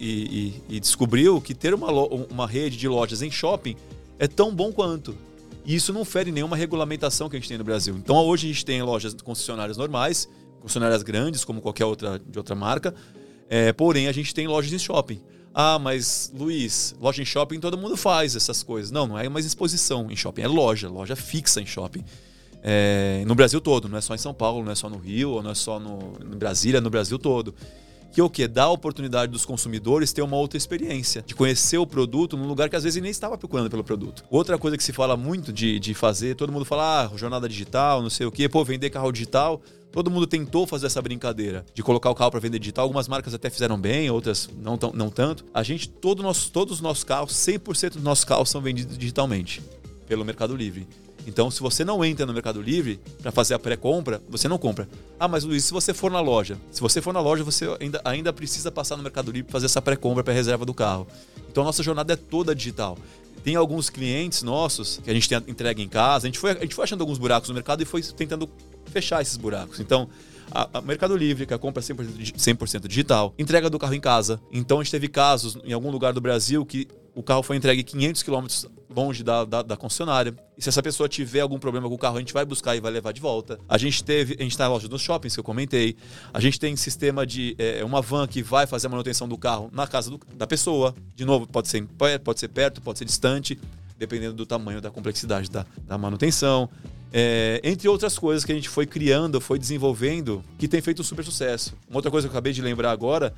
e, 0.69 0.75
e 0.77 0.79
descobriu 0.79 1.41
que 1.41 1.53
ter 1.53 1.73
uma, 1.73 1.91
uma 1.91 2.47
rede 2.47 2.77
de 2.77 2.87
lojas 2.87 3.21
em 3.21 3.29
shopping 3.29 3.75
é 4.17 4.27
tão 4.27 4.53
bom 4.53 4.71
quanto. 4.71 5.26
E 5.67 5.75
isso 5.75 5.91
não 5.91 6.05
fere 6.05 6.31
nenhuma 6.31 6.55
regulamentação 6.55 7.27
que 7.27 7.35
a 7.35 7.39
gente 7.39 7.49
tem 7.49 7.57
no 7.57 7.63
Brasil. 7.65 7.93
Então 7.97 8.15
hoje 8.15 8.47
a 8.47 8.53
gente 8.53 8.63
tem 8.63 8.81
lojas 8.81 9.13
concessionárias 9.15 9.75
normais, 9.75 10.29
concessionárias 10.61 11.03
grandes, 11.03 11.43
como 11.43 11.59
qualquer 11.59 11.83
outra 11.83 12.17
de 12.17 12.39
outra 12.39 12.55
marca. 12.55 12.95
É, 13.49 13.73
porém, 13.73 14.07
a 14.07 14.13
gente 14.13 14.33
tem 14.33 14.47
lojas 14.47 14.71
em 14.71 14.79
shopping. 14.79 15.21
Ah, 15.53 15.77
mas 15.77 16.31
Luiz, 16.33 16.95
loja 17.01 17.21
em 17.21 17.25
shopping 17.25 17.59
todo 17.59 17.77
mundo 17.77 17.97
faz 17.97 18.33
essas 18.33 18.63
coisas. 18.63 18.91
Não, 18.91 19.05
não 19.05 19.19
é 19.19 19.27
mais 19.27 19.45
exposição 19.45 20.09
em 20.09 20.15
shopping, 20.15 20.43
é 20.43 20.47
loja, 20.47 20.87
loja 20.87 21.17
fixa 21.17 21.59
em 21.59 21.65
shopping. 21.65 22.05
É, 22.63 23.25
no 23.27 23.35
Brasil 23.35 23.59
todo, 23.59 23.89
não 23.89 23.97
é 23.97 24.01
só 24.01 24.15
em 24.15 24.17
São 24.17 24.33
Paulo, 24.33 24.63
não 24.63 24.71
é 24.71 24.75
só 24.75 24.89
no 24.89 24.97
Rio, 24.97 25.41
não 25.41 25.51
é 25.51 25.55
só 25.55 25.81
no, 25.81 26.13
no 26.23 26.37
Brasília, 26.37 26.77
é 26.77 26.81
no 26.81 26.89
Brasil 26.89 27.19
todo 27.19 27.53
que 28.11 28.21
é 28.21 28.23
o 28.23 28.29
que? 28.29 28.47
Dá 28.47 28.63
a 28.63 28.69
oportunidade 28.69 29.31
dos 29.31 29.45
consumidores 29.45 30.13
ter 30.13 30.21
uma 30.21 30.37
outra 30.37 30.57
experiência, 30.57 31.23
de 31.25 31.35
conhecer 31.35 31.77
o 31.77 31.85
produto 31.85 32.37
num 32.37 32.47
lugar 32.47 32.69
que 32.69 32.75
às 32.75 32.83
vezes 32.83 33.01
nem 33.01 33.11
estava 33.11 33.37
procurando 33.37 33.69
pelo 33.69 33.83
produto. 33.83 34.23
Outra 34.29 34.57
coisa 34.57 34.77
que 34.77 34.83
se 34.83 34.93
fala 34.93 35.15
muito 35.15 35.51
de, 35.53 35.79
de 35.79 35.93
fazer, 35.93 36.35
todo 36.35 36.51
mundo 36.51 36.65
fala, 36.65 37.05
ah, 37.05 37.17
jornada 37.17 37.47
digital, 37.47 38.01
não 38.01 38.09
sei 38.09 38.25
o 38.25 38.31
quê, 38.31 38.47
pô, 38.49 38.63
vender 38.63 38.89
carro 38.89 39.11
digital. 39.11 39.61
Todo 39.91 40.11
mundo 40.11 40.27
tentou 40.27 40.67
fazer 40.67 40.87
essa 40.87 41.01
brincadeira 41.01 41.65
de 41.73 41.81
colocar 41.81 42.09
o 42.09 42.15
carro 42.15 42.29
para 42.29 42.39
vender 42.39 42.59
digital. 42.59 42.83
Algumas 42.83 43.07
marcas 43.07 43.33
até 43.33 43.49
fizeram 43.49 43.79
bem, 43.79 44.09
outras 44.09 44.49
não, 44.61 44.77
tão, 44.77 44.91
não 44.93 45.09
tanto. 45.09 45.45
A 45.53 45.63
gente, 45.63 45.89
todo 45.89 46.21
nosso, 46.21 46.51
todos 46.51 46.75
os 46.75 46.81
nossos 46.81 47.03
carros, 47.03 47.33
100% 47.33 47.93
dos 47.93 48.03
nossos 48.03 48.25
carros 48.25 48.49
são 48.49 48.61
vendidos 48.61 48.97
digitalmente 48.97 49.61
pelo 50.07 50.25
Mercado 50.25 50.55
Livre. 50.55 50.87
Então, 51.27 51.51
se 51.51 51.59
você 51.59 51.83
não 51.83 52.03
entra 52.05 52.25
no 52.25 52.33
Mercado 52.33 52.61
Livre 52.61 53.01
para 53.21 53.31
fazer 53.33 53.53
a 53.53 53.59
pré-compra, 53.59 54.21
você 54.29 54.47
não 54.47 54.57
compra. 54.57 54.87
Ah, 55.19 55.27
mas 55.27 55.43
Luiz, 55.43 55.65
se 55.65 55.73
você 55.73 55.93
for 55.93 56.09
na 56.09 56.21
loja, 56.21 56.57
se 56.71 56.79
você 56.79 57.01
for 57.01 57.13
na 57.13 57.19
loja, 57.19 57.43
você 57.43 57.65
ainda, 57.81 58.01
ainda 58.05 58.31
precisa 58.31 58.71
passar 58.71 58.95
no 58.95 59.03
Mercado 59.03 59.29
Livre 59.29 59.43
para 59.43 59.51
fazer 59.51 59.65
essa 59.65 59.81
pré-compra 59.81 60.23
para 60.23 60.33
reserva 60.33 60.65
do 60.65 60.73
carro. 60.73 61.05
Então, 61.51 61.63
a 61.63 61.65
nossa 61.65 61.83
jornada 61.83 62.13
é 62.13 62.15
toda 62.15 62.55
digital. 62.55 62.97
Tem 63.43 63.55
alguns 63.55 63.89
clientes 63.89 64.41
nossos 64.41 65.01
que 65.03 65.09
a 65.09 65.13
gente 65.13 65.27
tem 65.27 65.37
entrega 65.47 65.81
em 65.81 65.89
casa. 65.89 66.25
A 66.25 66.29
gente, 66.29 66.39
foi, 66.39 66.51
a 66.51 66.61
gente 66.61 66.73
foi 66.73 66.85
achando 66.85 67.01
alguns 67.01 67.17
buracos 67.17 67.49
no 67.49 67.55
mercado 67.55 67.83
e 67.83 67.85
foi 67.85 68.01
tentando 68.01 68.49
fechar 68.85 69.21
esses 69.21 69.35
buracos. 69.35 69.81
Então, 69.81 70.09
a, 70.51 70.77
a 70.77 70.81
Mercado 70.81 71.15
Livre, 71.15 71.45
que 71.45 71.53
é 71.53 71.55
a 71.55 71.59
compra 71.59 71.81
100%, 71.81 72.37
100 72.37 72.81
digital, 72.87 73.33
entrega 73.37 73.69
do 73.69 73.79
carro 73.79 73.93
em 73.93 73.99
casa. 73.99 74.39
Então, 74.51 74.79
a 74.79 74.83
gente 74.83 74.91
teve 74.91 75.07
casos 75.07 75.57
em 75.63 75.73
algum 75.73 75.91
lugar 75.91 76.13
do 76.13 76.21
Brasil 76.21 76.65
que 76.65 76.87
o 77.17 77.23
carro 77.23 77.41
foi 77.41 77.55
entregue 77.55 77.83
500 77.83 78.21
quilômetros 78.21 78.67
longe 78.95 79.23
da, 79.23 79.43
da, 79.43 79.61
da, 79.63 79.75
concessionária. 79.75 80.35
E 80.55 80.61
se 80.61 80.69
essa 80.69 80.83
pessoa 80.83 81.09
tiver 81.09 81.39
algum 81.39 81.57
problema 81.57 81.89
com 81.89 81.95
o 81.95 81.97
carro, 81.97 82.17
a 82.17 82.19
gente 82.19 82.31
vai 82.31 82.45
buscar 82.45 82.75
e 82.75 82.79
vai 82.79 82.91
levar 82.91 83.11
de 83.11 83.19
volta. 83.19 83.59
A 83.67 83.77
gente 83.77 84.03
teve, 84.03 84.35
a 84.39 84.43
gente 84.43 84.51
está 84.51 84.65
na 84.65 84.69
loja 84.69 84.87
dos 84.87 85.01
shoppings 85.01 85.33
que 85.33 85.39
eu 85.39 85.43
comentei. 85.43 85.95
A 86.31 86.39
gente 86.39 86.59
tem 86.59 86.75
sistema 86.75 87.25
de 87.25 87.55
é, 87.57 87.83
uma 87.83 88.03
van 88.03 88.27
que 88.27 88.43
vai 88.43 88.67
fazer 88.67 88.85
a 88.85 88.89
manutenção 88.91 89.27
do 89.27 89.37
carro 89.37 89.69
na 89.73 89.87
casa 89.87 90.11
do, 90.11 90.19
da 90.35 90.45
pessoa. 90.45 90.93
De 91.15 91.25
novo, 91.25 91.47
pode 91.47 91.67
ser, 91.67 91.87
pode 92.23 92.39
ser 92.39 92.49
perto, 92.49 92.81
pode 92.81 92.99
ser 92.99 93.05
distante, 93.05 93.59
dependendo 93.97 94.35
do 94.35 94.45
tamanho 94.45 94.79
da 94.79 94.91
complexidade 94.91 95.49
da, 95.49 95.65
da 95.87 95.97
manutenção. 95.97 96.69
É, 97.11 97.61
entre 97.63 97.87
outras 97.87 98.17
coisas 98.17 98.43
que 98.43 98.51
a 98.51 98.55
gente 98.55 98.69
foi 98.69 98.85
criando, 98.85 99.39
foi 99.39 99.57
desenvolvendo, 99.57 100.43
que 100.57 100.67
tem 100.67 100.81
feito 100.81 101.01
um 101.01 101.05
super 101.05 101.23
sucesso. 101.23 101.73
Uma 101.89 101.97
outra 101.97 102.11
coisa 102.11 102.27
que 102.27 102.31
eu 102.31 102.37
acabei 102.37 102.53
de 102.53 102.61
lembrar 102.61 102.91
agora 102.91 103.33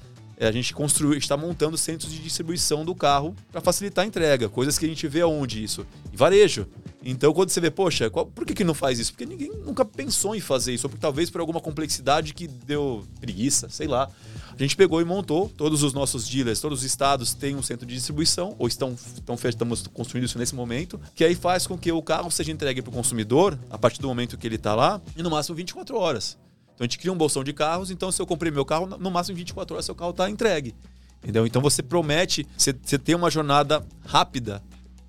a 0.47 0.51
gente 0.51 0.73
construiu, 0.73 1.17
está 1.17 1.35
montando 1.35 1.77
centros 1.77 2.11
de 2.11 2.19
distribuição 2.19 2.85
do 2.85 2.95
carro 2.95 3.35
para 3.51 3.59
facilitar 3.59 4.05
a 4.05 4.07
entrega. 4.07 4.47
Coisas 4.47 4.77
que 4.77 4.85
a 4.85 4.87
gente 4.87 5.07
vê 5.07 5.21
aonde 5.21 5.63
isso? 5.63 5.85
Em 6.13 6.15
varejo. 6.15 6.65
Então, 7.03 7.33
quando 7.33 7.49
você 7.49 7.61
vê, 7.61 7.71
poxa, 7.71 8.09
qual, 8.09 8.25
por 8.25 8.45
que, 8.45 8.53
que 8.53 8.63
não 8.63 8.73
faz 8.73 8.99
isso? 8.99 9.11
Porque 9.11 9.25
ninguém 9.25 9.51
nunca 9.65 9.85
pensou 9.85 10.35
em 10.35 10.39
fazer 10.41 10.73
isso, 10.73 10.85
ou 10.85 10.89
porque, 10.89 11.01
talvez 11.01 11.29
por 11.29 11.39
alguma 11.39 11.61
complexidade 11.61 12.33
que 12.33 12.47
deu 12.47 13.05
preguiça, 13.19 13.69
sei 13.69 13.87
lá. 13.87 14.09
A 14.53 14.61
gente 14.61 14.75
pegou 14.75 14.99
e 14.99 15.05
montou, 15.05 15.49
todos 15.55 15.83
os 15.83 15.93
nossos 15.93 16.27
dealers, 16.27 16.59
todos 16.59 16.79
os 16.79 16.85
estados 16.85 17.33
têm 17.33 17.55
um 17.55 17.63
centro 17.63 17.85
de 17.85 17.95
distribuição, 17.95 18.55
ou 18.59 18.67
estão, 18.67 18.93
estão 18.93 19.35
estamos 19.45 19.87
construindo 19.87 20.25
isso 20.25 20.37
nesse 20.37 20.53
momento, 20.53 20.99
que 21.15 21.23
aí 21.23 21.35
faz 21.35 21.65
com 21.65 21.77
que 21.77 21.89
o 21.91 22.01
carro 22.01 22.29
seja 22.29 22.51
entregue 22.51 22.81
para 22.81 22.89
o 22.89 22.93
consumidor 22.93 23.57
a 23.69 23.77
partir 23.77 24.01
do 24.01 24.07
momento 24.09 24.37
que 24.37 24.45
ele 24.45 24.55
está 24.55 24.75
lá, 24.75 25.01
e 25.15 25.23
no 25.23 25.29
máximo 25.29 25.55
24 25.55 25.97
horas. 25.97 26.37
Então 26.79 26.85
a 26.85 26.87
gente 26.87 26.97
cria 26.97 27.11
um 27.11 27.17
bolsão 27.17 27.43
de 27.43 27.51
carros, 27.51 27.91
então 27.91 28.09
se 28.09 28.21
eu 28.21 28.25
comprei 28.25 28.49
meu 28.49 28.63
carro, 28.63 28.87
no 28.87 29.11
máximo 29.11 29.33
em 29.33 29.39
24 29.39 29.75
horas 29.75 29.85
seu 29.85 29.93
carro 29.93 30.11
está 30.11 30.29
entregue. 30.29 30.73
Entendeu? 31.21 31.45
Então 31.45 31.61
você 31.61 31.83
promete, 31.83 32.47
você, 32.55 32.71
você 32.71 32.97
ter 32.97 33.15
uma 33.15 33.29
jornada 33.29 33.85
rápida, 34.05 34.63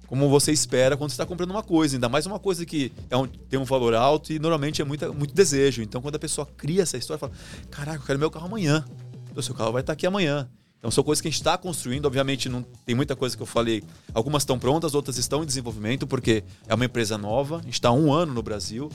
como 0.09 0.29
você 0.29 0.51
espera 0.51 0.97
quando 0.97 1.11
você 1.11 1.15
está 1.15 1.25
comprando 1.25 1.53
uma 1.53 1.63
coisa. 1.63 1.95
Ainda 1.95 2.09
mais 2.09 2.27
uma 2.27 2.41
coisa 2.41 2.67
que 2.67 2.91
é 3.09 3.17
um, 3.17 3.25
tem 3.25 3.57
um 3.57 3.65
valor 3.65 3.95
alto 3.95 4.33
e 4.33 4.41
normalmente 4.41 4.83
é 4.83 4.85
muito, 4.85 5.15
muito 5.15 5.33
desejo. 5.33 5.81
Então 5.81 6.03
quando 6.03 6.17
a 6.17 6.19
pessoa 6.19 6.45
cria 6.45 6.83
essa 6.83 6.97
história, 6.97 7.21
fala: 7.21 7.33
Caraca, 7.71 8.03
eu 8.03 8.05
quero 8.05 8.19
meu 8.19 8.33
carro 8.33 8.47
amanhã. 8.47 8.85
Então 9.31 9.41
seu 9.41 9.55
carro 9.55 9.71
vai 9.71 9.83
estar 9.83 9.93
tá 9.93 9.95
aqui 9.95 10.09
amanhã. 10.09 10.51
Então 10.77 10.91
são 10.91 11.05
coisas 11.05 11.21
que 11.21 11.29
a 11.29 11.31
gente 11.31 11.39
está 11.39 11.57
construindo. 11.57 12.07
Obviamente 12.07 12.49
não 12.49 12.65
tem 12.85 12.97
muita 12.97 13.15
coisa 13.15 13.37
que 13.37 13.43
eu 13.45 13.47
falei. 13.47 13.85
Algumas 14.13 14.43
estão 14.43 14.59
prontas, 14.59 14.93
outras 14.93 15.19
estão 15.19 15.45
em 15.45 15.47
desenvolvimento, 15.47 16.05
porque 16.05 16.43
é 16.67 16.75
uma 16.75 16.87
empresa 16.87 17.17
nova. 17.17 17.59
A 17.59 17.63
gente 17.63 17.75
está 17.75 17.93
um 17.93 18.13
ano 18.13 18.35
no 18.35 18.43
Brasil. 18.43 18.91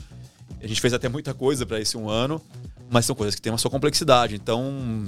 A 0.60 0.66
gente 0.66 0.80
fez 0.80 0.92
até 0.92 1.08
muita 1.08 1.34
coisa 1.34 1.64
para 1.66 1.80
esse 1.80 1.96
um 1.96 2.08
ano 2.08 2.40
mas 2.90 3.06
são 3.06 3.14
coisas 3.14 3.34
que 3.34 3.42
têm 3.42 3.52
uma 3.52 3.58
sua 3.58 3.70
complexidade. 3.70 4.34
Então, 4.34 5.04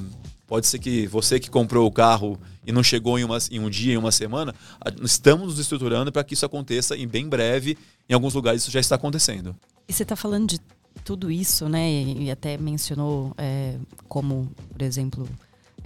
pode 0.47 0.67
ser 0.67 0.79
que 0.79 1.07
você 1.07 1.39
que 1.39 1.51
comprou 1.51 1.87
o 1.87 1.93
carro 1.93 2.39
e 2.67 2.73
não 2.73 2.83
chegou 2.83 3.19
em, 3.19 3.25
uma, 3.25 3.39
em 3.51 3.61
um 3.61 3.71
dia, 3.71 3.95
em 3.95 3.97
uma 3.97 4.13
semana, 4.13 4.55
estamos 5.03 5.49
nos 5.49 5.59
estruturando 5.59 6.13
para 6.13 6.25
que 6.25 6.35
isso 6.35 6.45
aconteça 6.45 6.97
em 6.97 7.07
bem 7.07 7.29
breve. 7.29 7.79
Em 8.09 8.15
alguns 8.15 8.35
lugares 8.35 8.63
isso 8.63 8.71
já 8.71 8.81
está 8.81 8.97
acontecendo. 8.97 9.55
E 9.89 9.93
você 9.93 10.03
está 10.03 10.17
falando 10.17 10.49
de 10.49 10.61
tudo 11.05 11.31
isso, 11.31 11.69
né? 11.69 11.91
E 11.91 12.31
até 12.31 12.59
mencionou 12.59 13.33
é, 13.39 13.77
como, 14.09 14.51
por 14.73 14.83
exemplo, 14.83 15.29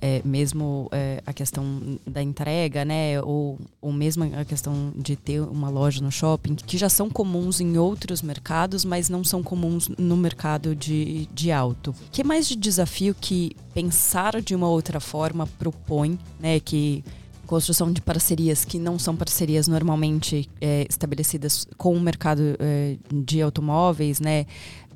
é, 0.03 0.21
mesmo 0.25 0.89
é, 0.91 1.23
a 1.25 1.33
questão 1.33 1.65
da 2.05 2.21
entrega, 2.21 2.85
né, 2.85 3.23
ou, 3.23 3.57
ou 3.81 3.93
mesmo 3.93 4.25
a 4.25 4.45
questão 4.45 4.93
de 4.97 5.15
ter 5.15 5.41
uma 5.41 5.71
loja 5.71 6.03
no 6.03 6.11
shopping, 6.11 6.57
que 6.57 6.77
já 6.77 6.89
são 6.89 7.09
comuns 7.09 7.61
em 7.61 7.79
outros 7.79 8.21
mercados, 8.21 8.85
mas 8.85 9.09
não 9.09 9.23
são 9.23 9.45
comuns 9.45 9.89
no 9.97 10.17
mercado 10.17 10.75
de, 10.75 11.29
de 11.33 11.53
auto. 11.53 11.93
O 11.93 12.11
que 12.11 12.25
mais 12.25 12.49
de 12.49 12.57
desafio 12.57 13.15
que 13.15 13.53
pensar 13.73 14.43
de 14.43 14.57
uma 14.57 14.69
outra 14.69 14.99
forma 14.99 15.47
propõe, 15.47 16.19
né, 16.41 16.59
que 16.59 17.05
construção 17.47 17.93
de 17.93 18.01
parcerias 18.01 18.65
que 18.65 18.79
não 18.79 18.99
são 18.99 19.15
parcerias 19.15 19.69
normalmente 19.69 20.49
é, 20.61 20.85
estabelecidas 20.89 21.69
com 21.77 21.95
o 21.95 22.01
mercado 22.01 22.57
é, 22.59 22.97
de 23.13 23.43
automóveis, 23.43 24.19
né? 24.21 24.47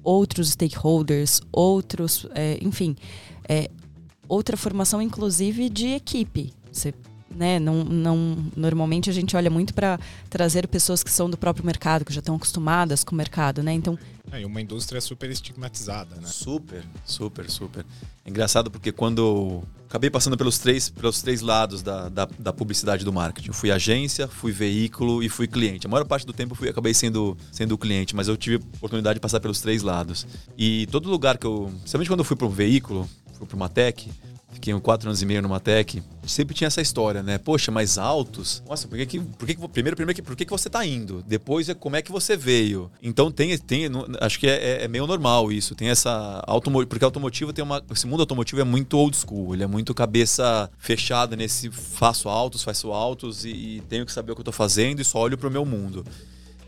Outros 0.02 0.50
stakeholders, 0.50 1.42
outros, 1.52 2.26
é, 2.34 2.58
enfim, 2.62 2.96
é, 3.46 3.68
outra 4.28 4.56
formação, 4.56 5.00
inclusive, 5.00 5.68
de 5.68 5.88
equipe. 5.88 6.52
Você 6.72 6.92
né? 7.36 7.58
Não, 7.58 7.84
não, 7.84 8.36
normalmente 8.56 9.10
a 9.10 9.12
gente 9.12 9.36
olha 9.36 9.50
muito 9.50 9.74
para 9.74 10.00
trazer 10.30 10.66
pessoas 10.66 11.02
que 11.02 11.10
são 11.10 11.28
do 11.28 11.36
próprio 11.36 11.64
mercado, 11.64 12.04
que 12.04 12.12
já 12.12 12.20
estão 12.20 12.34
acostumadas 12.34 13.04
com 13.04 13.14
o 13.14 13.18
mercado, 13.18 13.62
né? 13.62 13.72
Então. 13.72 13.98
É, 14.32 14.40
e 14.40 14.44
uma 14.44 14.60
indústria 14.60 15.00
super 15.00 15.30
estigmatizada, 15.30 16.16
né? 16.16 16.26
Super, 16.26 16.82
super, 17.04 17.50
super. 17.50 17.84
É 18.24 18.30
engraçado 18.30 18.70
porque 18.70 18.90
quando 18.90 19.62
acabei 19.88 20.10
passando 20.10 20.36
pelos 20.36 20.58
três, 20.58 20.88
pelos 20.88 21.22
três 21.22 21.40
lados 21.40 21.82
da, 21.82 22.08
da, 22.08 22.28
da, 22.38 22.52
publicidade 22.52 23.04
do 23.04 23.12
marketing. 23.12 23.48
Eu 23.48 23.54
fui 23.54 23.70
agência, 23.70 24.26
fui 24.26 24.50
veículo 24.50 25.22
e 25.22 25.28
fui 25.28 25.46
cliente. 25.46 25.86
A 25.86 25.90
maior 25.90 26.04
parte 26.04 26.26
do 26.26 26.32
tempo 26.32 26.52
eu 26.52 26.56
fui, 26.56 26.68
acabei 26.68 26.92
sendo, 26.92 27.36
sendo 27.52 27.78
cliente, 27.78 28.14
mas 28.14 28.26
eu 28.26 28.36
tive 28.36 28.56
a 28.56 28.76
oportunidade 28.76 29.14
de 29.14 29.20
passar 29.20 29.40
pelos 29.40 29.60
três 29.60 29.82
lados. 29.82 30.26
E 30.58 30.86
todo 30.88 31.08
lugar 31.08 31.38
que 31.38 31.46
eu. 31.46 31.70
Principalmente 31.78 32.08
quando 32.08 32.20
eu 32.20 32.24
fui 32.24 32.36
para 32.36 32.46
um 32.46 32.50
veículo, 32.50 33.08
fui 33.36 33.46
para 33.46 33.56
uma 33.56 33.68
tech, 33.68 34.10
fiquei 34.56 34.78
quatro 34.80 35.08
anos 35.08 35.22
e 35.22 35.26
meio 35.26 35.42
numa 35.42 35.60
tech, 35.60 36.02
sempre 36.26 36.54
tinha 36.54 36.66
essa 36.66 36.80
história, 36.80 37.22
né? 37.22 37.38
Poxa, 37.38 37.70
mais 37.70 37.98
altos? 37.98 38.62
Nossa, 38.68 38.88
por 38.88 38.96
que 38.96 39.06
que, 39.06 39.20
por 39.20 39.46
que, 39.46 39.54
que 39.54 39.68
primeiro, 39.68 39.96
primeiro, 39.96 40.22
por 40.22 40.34
que, 40.34 40.44
que 40.44 40.50
você 40.50 40.68
tá 40.68 40.84
indo? 40.84 41.22
Depois 41.26 41.68
é 41.68 41.74
como 41.74 41.96
é 41.96 42.02
que 42.02 42.10
você 42.10 42.36
veio. 42.36 42.90
Então 43.02 43.30
tem, 43.30 43.56
tem 43.58 43.84
acho 44.20 44.40
que 44.40 44.46
é, 44.46 44.80
é, 44.80 44.84
é 44.84 44.88
meio 44.88 45.06
normal 45.06 45.52
isso. 45.52 45.74
Tem 45.74 45.88
essa 45.88 46.42
porque 46.88 47.04
automotivo 47.04 47.52
tem 47.52 47.62
uma, 47.64 47.82
esse 47.90 48.06
mundo 48.06 48.20
automotivo 48.20 48.60
é 48.60 48.64
muito 48.64 48.98
old 48.98 49.16
school, 49.16 49.54
ele 49.54 49.62
é 49.62 49.66
muito 49.66 49.94
cabeça 49.94 50.70
fechada 50.78 51.36
nesse 51.36 51.70
faço 51.70 52.28
altos, 52.28 52.62
faço 52.62 52.92
altos 52.92 53.44
e, 53.44 53.50
e 53.50 53.82
tenho 53.88 54.06
que 54.06 54.12
saber 54.12 54.32
o 54.32 54.34
que 54.34 54.40
eu 54.40 54.44
tô 54.44 54.52
fazendo 54.52 55.00
e 55.00 55.04
só 55.04 55.20
olho 55.20 55.36
pro 55.36 55.50
meu 55.50 55.64
mundo. 55.64 56.04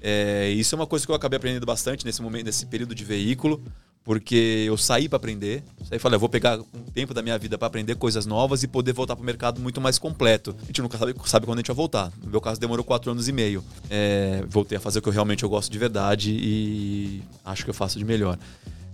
É, 0.01 0.51
isso 0.51 0.75
é 0.75 0.77
uma 0.77 0.87
coisa 0.87 1.05
que 1.05 1.11
eu 1.11 1.17
acabei 1.17 1.39
aprendendo 1.39 1.67
bastante 1.67 2.05
nesse 2.05 2.23
momento, 2.23 2.47
nesse 2.47 2.67
período 2.67 2.95
de 2.95 3.05
veículo 3.05 3.63
porque 4.09 4.65
eu 4.67 4.79
saí 4.79 5.07
para 5.07 5.19
aprender. 5.19 5.63
Aí 5.91 5.99
falei, 5.99 6.17
eu 6.17 6.21
vou 6.21 6.31
pegar 6.31 6.59
um 6.59 6.83
tempo 6.95 7.13
da 7.13 7.21
minha 7.21 7.37
vida 7.37 7.59
para 7.59 7.67
aprender 7.67 7.95
coisas 7.95 8.25
novas 8.25 8.63
e 8.63 8.67
poder 8.67 8.95
voltar 8.95 9.15
para 9.15 9.23
o 9.23 9.27
mercado 9.27 9.61
muito 9.61 9.83
mais 9.83 9.99
completo. 9.99 10.57
A 10.63 10.65
gente 10.65 10.81
nunca 10.81 10.97
sabe, 10.97 11.15
sabe, 11.27 11.45
quando 11.45 11.59
a 11.59 11.61
gente 11.61 11.67
vai 11.67 11.77
voltar. 11.77 12.11
No 12.25 12.31
meu 12.31 12.41
caso, 12.41 12.59
demorou 12.59 12.83
quatro 12.83 13.11
anos 13.11 13.29
e 13.29 13.33
meio. 13.33 13.63
É, 13.91 14.43
voltei 14.49 14.79
a 14.79 14.81
fazer 14.81 15.01
o 15.01 15.03
que 15.03 15.11
eu 15.11 15.13
realmente 15.13 15.43
eu 15.43 15.49
gosto 15.51 15.71
de 15.71 15.79
verdade 15.79 16.31
e 16.33 17.23
acho 17.45 17.65
que 17.65 17.69
eu 17.69 17.75
faço 17.75 17.99
de 17.99 18.05
melhor. 18.07 18.39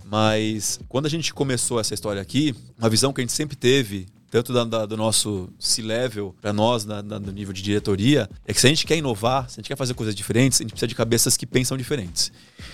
Mas 0.03 0.81
quando 0.89 1.05
a 1.05 1.09
gente 1.09 1.33
começou 1.33 1.79
essa 1.79 1.93
história 1.93 2.21
aqui, 2.21 2.53
uma 2.77 2.89
visão 2.89 3.13
que 3.13 3.21
a 3.21 3.23
gente 3.23 3.31
sempre 3.31 3.55
teve 3.55 4.07
tanto 4.35 4.51
da, 4.51 4.65
da, 4.65 4.85
do 4.85 4.97
nosso 4.97 5.47
C-level 5.57 6.35
para 6.41 6.51
nós, 6.51 6.83
no 6.83 7.31
nível 7.31 7.53
de 7.53 7.61
diretoria, 7.61 8.29
é 8.45 8.53
que 8.53 8.59
se 8.59 8.67
a 8.67 8.69
gente 8.69 8.85
quer 8.85 8.97
inovar, 8.97 9.49
se 9.49 9.53
a 9.53 9.61
gente 9.61 9.69
quer 9.69 9.77
fazer 9.77 9.93
coisas 9.93 10.13
diferentes, 10.13 10.59
a 10.59 10.63
gente 10.63 10.71
precisa 10.71 10.89
de 10.89 10.95
cabeças 10.95 11.37
que 11.37 11.45
pensam 11.45 11.77
diferentes. 11.77 12.33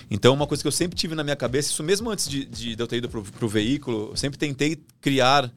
Então, 0.10 0.34
uma 0.34 0.48
coisa 0.48 0.64
que 0.64 0.68
eu 0.68 0.72
sempre 0.72 0.98
tive 0.98 1.14
na 1.14 1.24
minha 1.24 1.36
cabeça, 1.36 1.70
isso 1.70 1.84
mesmo 1.84 2.10
antes 2.10 2.28
de, 2.28 2.46
de, 2.46 2.76
de 2.76 2.82
eu 2.82 2.88
ter 2.88 2.98
ido 2.98 3.08
para 3.08 3.46
o 3.46 3.48
veículo, 3.48 4.10
eu 4.10 4.18
sempre 4.18 4.40
tentei 4.40 4.76
criar 5.00 5.52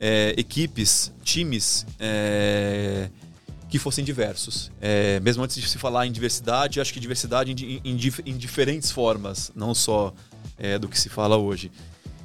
é, 0.00 0.34
equipes, 0.38 1.12
times. 1.22 1.84
É, 1.98 3.10
que 3.68 3.78
fossem 3.78 4.04
diversos. 4.04 4.72
É, 4.80 5.20
mesmo 5.20 5.44
antes 5.44 5.54
de 5.54 5.68
se 5.68 5.78
falar 5.78 6.04
em 6.04 6.10
diversidade, 6.10 6.80
acho 6.80 6.92
que 6.92 6.98
diversidade 6.98 7.52
em, 7.52 7.80
em, 7.84 7.96
em 8.26 8.36
diferentes 8.36 8.90
formas, 8.90 9.52
não 9.54 9.74
só 9.74 10.12
é, 10.58 10.76
do 10.76 10.88
que 10.88 10.98
se 10.98 11.08
fala 11.08 11.36
hoje. 11.36 11.70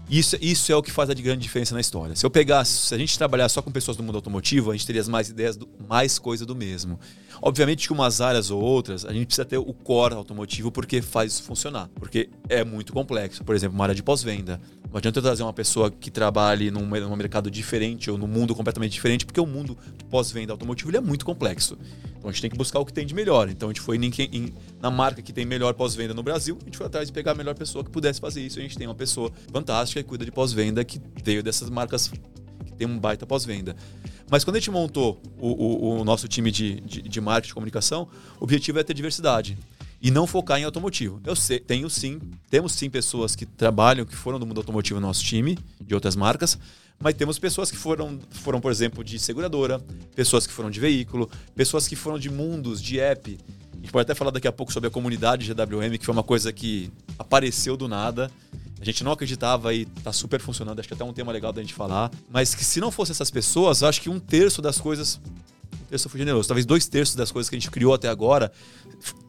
Isso, 0.09 0.37
isso 0.39 0.71
é 0.71 0.75
o 0.75 0.83
que 0.83 0.91
faz 0.91 1.09
a 1.09 1.13
grande 1.13 1.41
diferença 1.41 1.73
na 1.73 1.81
história. 1.81 2.15
Se 2.15 2.25
eu 2.25 2.29
pegasse, 2.29 2.87
se 2.87 2.93
a 2.93 2.97
gente 2.97 3.17
trabalhar 3.17 3.49
só 3.49 3.61
com 3.61 3.71
pessoas 3.71 3.97
do 3.97 4.03
mundo 4.03 4.15
automotivo, 4.15 4.71
a 4.71 4.73
gente 4.73 4.85
teria 4.85 5.03
mais 5.05 5.29
ideias, 5.29 5.57
do, 5.57 5.67
mais 5.87 6.19
coisa 6.19 6.45
do 6.45 6.55
mesmo. 6.55 6.99
Obviamente 7.41 7.87
que 7.87 7.93
umas 7.93 8.21
áreas 8.21 8.49
ou 8.51 8.61
outras, 8.61 9.05
a 9.05 9.11
gente 9.11 9.25
precisa 9.25 9.45
ter 9.45 9.57
o 9.57 9.73
core 9.73 10.13
automotivo 10.13 10.71
porque 10.71 11.01
faz 11.01 11.33
isso 11.33 11.43
funcionar. 11.43 11.89
Porque 11.95 12.29
é 12.47 12.63
muito 12.63 12.93
complexo. 12.93 13.43
Por 13.43 13.55
exemplo, 13.55 13.75
uma 13.75 13.85
área 13.85 13.95
de 13.95 14.03
pós-venda. 14.03 14.61
Não 14.95 14.99
adianta 14.99 15.19
eu 15.19 15.23
trazer 15.23 15.43
uma 15.43 15.51
pessoa 15.51 15.91
que 15.91 16.09
trabalhe 16.09 16.71
num, 16.71 16.85
num 16.85 17.15
mercado 17.17 17.51
diferente 17.51 18.09
ou 18.09 18.17
num 18.17 18.27
mundo 18.27 18.55
completamente 18.55 18.93
diferente, 18.93 19.25
porque 19.25 19.41
o 19.41 19.45
mundo 19.45 19.77
pós-venda 20.09 20.53
automotivo 20.53 20.95
é 20.95 21.01
muito 21.01 21.25
complexo. 21.25 21.77
Então 22.17 22.29
a 22.29 22.31
gente 22.31 22.41
tem 22.43 22.49
que 22.49 22.55
buscar 22.55 22.79
o 22.79 22.85
que 22.85 22.93
tem 22.93 23.05
de 23.05 23.13
melhor. 23.13 23.49
Então 23.49 23.67
a 23.67 23.73
gente 23.73 23.81
foi 23.81 23.97
em, 23.97 24.09
em, 24.31 24.53
na 24.81 24.89
marca 24.89 25.21
que 25.21 25.33
tem 25.33 25.45
melhor 25.45 25.73
pós-venda 25.73 26.13
no 26.13 26.23
Brasil, 26.23 26.57
a 26.61 26.63
gente 26.63 26.77
foi 26.77 26.85
atrás 26.85 27.07
de 27.07 27.13
pegar 27.13 27.33
a 27.33 27.35
melhor 27.35 27.55
pessoa 27.55 27.83
que 27.83 27.89
pudesse 27.89 28.21
fazer 28.21 28.39
isso. 28.39 28.57
A 28.57 28.61
gente 28.61 28.77
tem 28.77 28.87
uma 28.87 28.95
pessoa 28.95 29.29
fantástica 29.51 30.01
que 30.01 30.07
cuida 30.07 30.23
de 30.23 30.31
pós-venda, 30.31 30.81
que 30.85 31.01
veio 31.21 31.43
dessas 31.43 31.69
marcas 31.69 32.07
que 32.07 32.71
tem 32.77 32.87
um 32.87 32.97
baita 32.97 33.25
pós-venda. 33.25 33.75
Mas 34.31 34.45
quando 34.45 34.55
a 34.55 34.59
gente 34.59 34.71
montou 34.71 35.21
o, 35.37 35.49
o, 35.49 35.99
o 35.99 36.05
nosso 36.05 36.25
time 36.29 36.49
de, 36.49 36.79
de, 36.79 37.01
de 37.01 37.19
marketing 37.19 37.51
e 37.51 37.53
comunicação, 37.53 38.07
o 38.39 38.45
objetivo 38.45 38.79
é 38.79 38.83
ter 38.83 38.93
diversidade. 38.93 39.57
E 40.05 40.11
não 40.11 40.27
focar 40.27 40.59
em 40.59 40.63
automotivo. 40.63 41.19
Eu 41.25 41.35
sei, 41.35 41.59
tenho 41.59 41.89
sim, 41.89 42.21
temos 42.47 42.73
sim 42.73 42.91
pessoas 42.91 43.35
que 43.35 43.43
trabalham, 43.43 44.05
que 44.05 44.15
foram 44.15 44.37
do 44.37 44.45
mundo 44.45 44.59
automotivo 44.59 44.99
no 44.99 45.07
nosso 45.07 45.23
time, 45.23 45.57
de 45.81 45.95
outras 45.95 46.15
marcas, 46.15 46.59
mas 46.99 47.15
temos 47.15 47.39
pessoas 47.39 47.71
que 47.71 47.77
foram, 47.77 48.19
foram, 48.29 48.61
por 48.61 48.71
exemplo, 48.71 49.03
de 49.03 49.17
seguradora, 49.17 49.83
pessoas 50.15 50.45
que 50.45 50.53
foram 50.53 50.69
de 50.69 50.79
veículo, 50.79 51.27
pessoas 51.55 51.87
que 51.87 51.95
foram 51.95 52.19
de 52.19 52.29
mundos, 52.29 52.79
de 52.83 52.99
app. 52.99 53.35
A 53.73 53.77
gente 53.77 53.91
pode 53.91 54.03
até 54.03 54.13
falar 54.13 54.29
daqui 54.29 54.47
a 54.47 54.51
pouco 54.51 54.71
sobre 54.71 54.89
a 54.89 54.91
comunidade 54.91 55.51
GWM, 55.51 55.97
que 55.97 56.05
foi 56.05 56.13
uma 56.13 56.23
coisa 56.23 56.53
que 56.53 56.91
apareceu 57.17 57.75
do 57.75 57.87
nada. 57.87 58.29
A 58.79 58.85
gente 58.85 59.03
não 59.03 59.11
acreditava 59.11 59.73
e 59.73 59.85
tá 59.85 60.13
super 60.13 60.39
funcionando. 60.39 60.79
Acho 60.79 60.87
que 60.87 60.93
é 60.93 60.97
até 60.97 61.03
um 61.03 61.13
tema 61.13 61.31
legal 61.31 61.51
da 61.51 61.63
gente 61.63 61.73
falar. 61.73 62.11
Mas 62.29 62.53
que 62.53 62.63
se 62.63 62.79
não 62.79 62.91
fosse 62.91 63.11
essas 63.11 63.31
pessoas, 63.31 63.81
acho 63.81 63.99
que 63.99 64.09
um 64.09 64.19
terço 64.19 64.61
das 64.61 64.79
coisas. 64.79 65.19
Um 65.85 65.87
terço 65.87 66.09
foi 66.09 66.19
generoso. 66.19 66.47
Talvez 66.47 66.65
dois 66.65 66.87
terços 66.87 67.15
das 67.15 67.31
coisas 67.31 67.47
que 67.47 67.55
a 67.55 67.59
gente 67.59 67.69
criou 67.69 67.93
até 67.93 68.09
agora, 68.09 68.51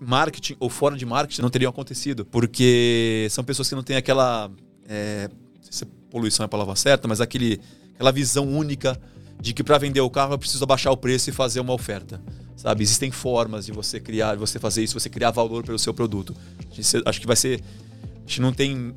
marketing 0.01 0.57
ou 0.59 0.71
fora 0.71 0.97
de 0.97 1.05
marketing, 1.05 1.43
não 1.43 1.51
teriam 1.51 1.69
acontecido. 1.69 2.25
Porque 2.25 3.29
são 3.31 3.45
pessoas 3.45 3.69
que 3.69 3.75
não 3.75 3.83
têm 3.83 3.97
aquela. 3.97 4.51
É, 4.89 5.29
se 5.71 5.85
poluição 6.11 6.45
é 6.45 6.47
a 6.47 6.49
palavra 6.49 6.75
certa, 6.77 7.07
mas 7.07 7.21
aquele, 7.21 7.61
aquela 7.95 8.11
visão 8.11 8.49
única 8.49 8.99
de 9.39 9.53
que 9.53 9.63
para 9.63 9.77
vender 9.77 10.01
o 10.01 10.09
carro 10.09 10.33
eu 10.33 10.39
preciso 10.39 10.65
abaixar 10.65 10.93
o 10.93 10.97
preço 10.97 11.29
e 11.29 11.33
fazer 11.33 11.61
uma 11.61 11.75
oferta. 11.75 12.23
Sabe? 12.57 12.83
Existem 12.83 13.11
formas 13.11 13.67
de 13.67 13.73
você 13.73 14.01
criar, 14.01 14.33
de 14.33 14.41
você 14.41 14.59
fazer 14.59 14.83
isso, 14.83 14.99
você 14.99 15.11
criar 15.11 15.31
valor 15.31 15.63
pelo 15.63 15.79
seu 15.79 15.93
produto. 15.93 16.35
Acho 17.05 17.21
que 17.21 17.27
vai 17.27 17.37
ser. 17.37 17.61
A 17.61 18.29
gente 18.29 18.41
não 18.41 18.53
tem 18.53 18.95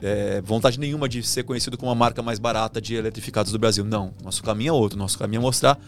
é, 0.00 0.40
vontade 0.40 0.80
nenhuma 0.80 1.08
de 1.08 1.22
ser 1.22 1.44
conhecido 1.44 1.76
como 1.76 1.92
a 1.92 1.94
marca 1.94 2.22
mais 2.22 2.38
barata 2.38 2.80
de 2.80 2.94
eletrificados 2.94 3.52
do 3.52 3.58
Brasil. 3.58 3.84
Não. 3.84 4.14
Nosso 4.24 4.42
caminho 4.42 4.70
é 4.70 4.72
outro. 4.72 4.98
Nosso 4.98 5.18
caminho 5.18 5.40
é 5.40 5.42
mostrar 5.42 5.78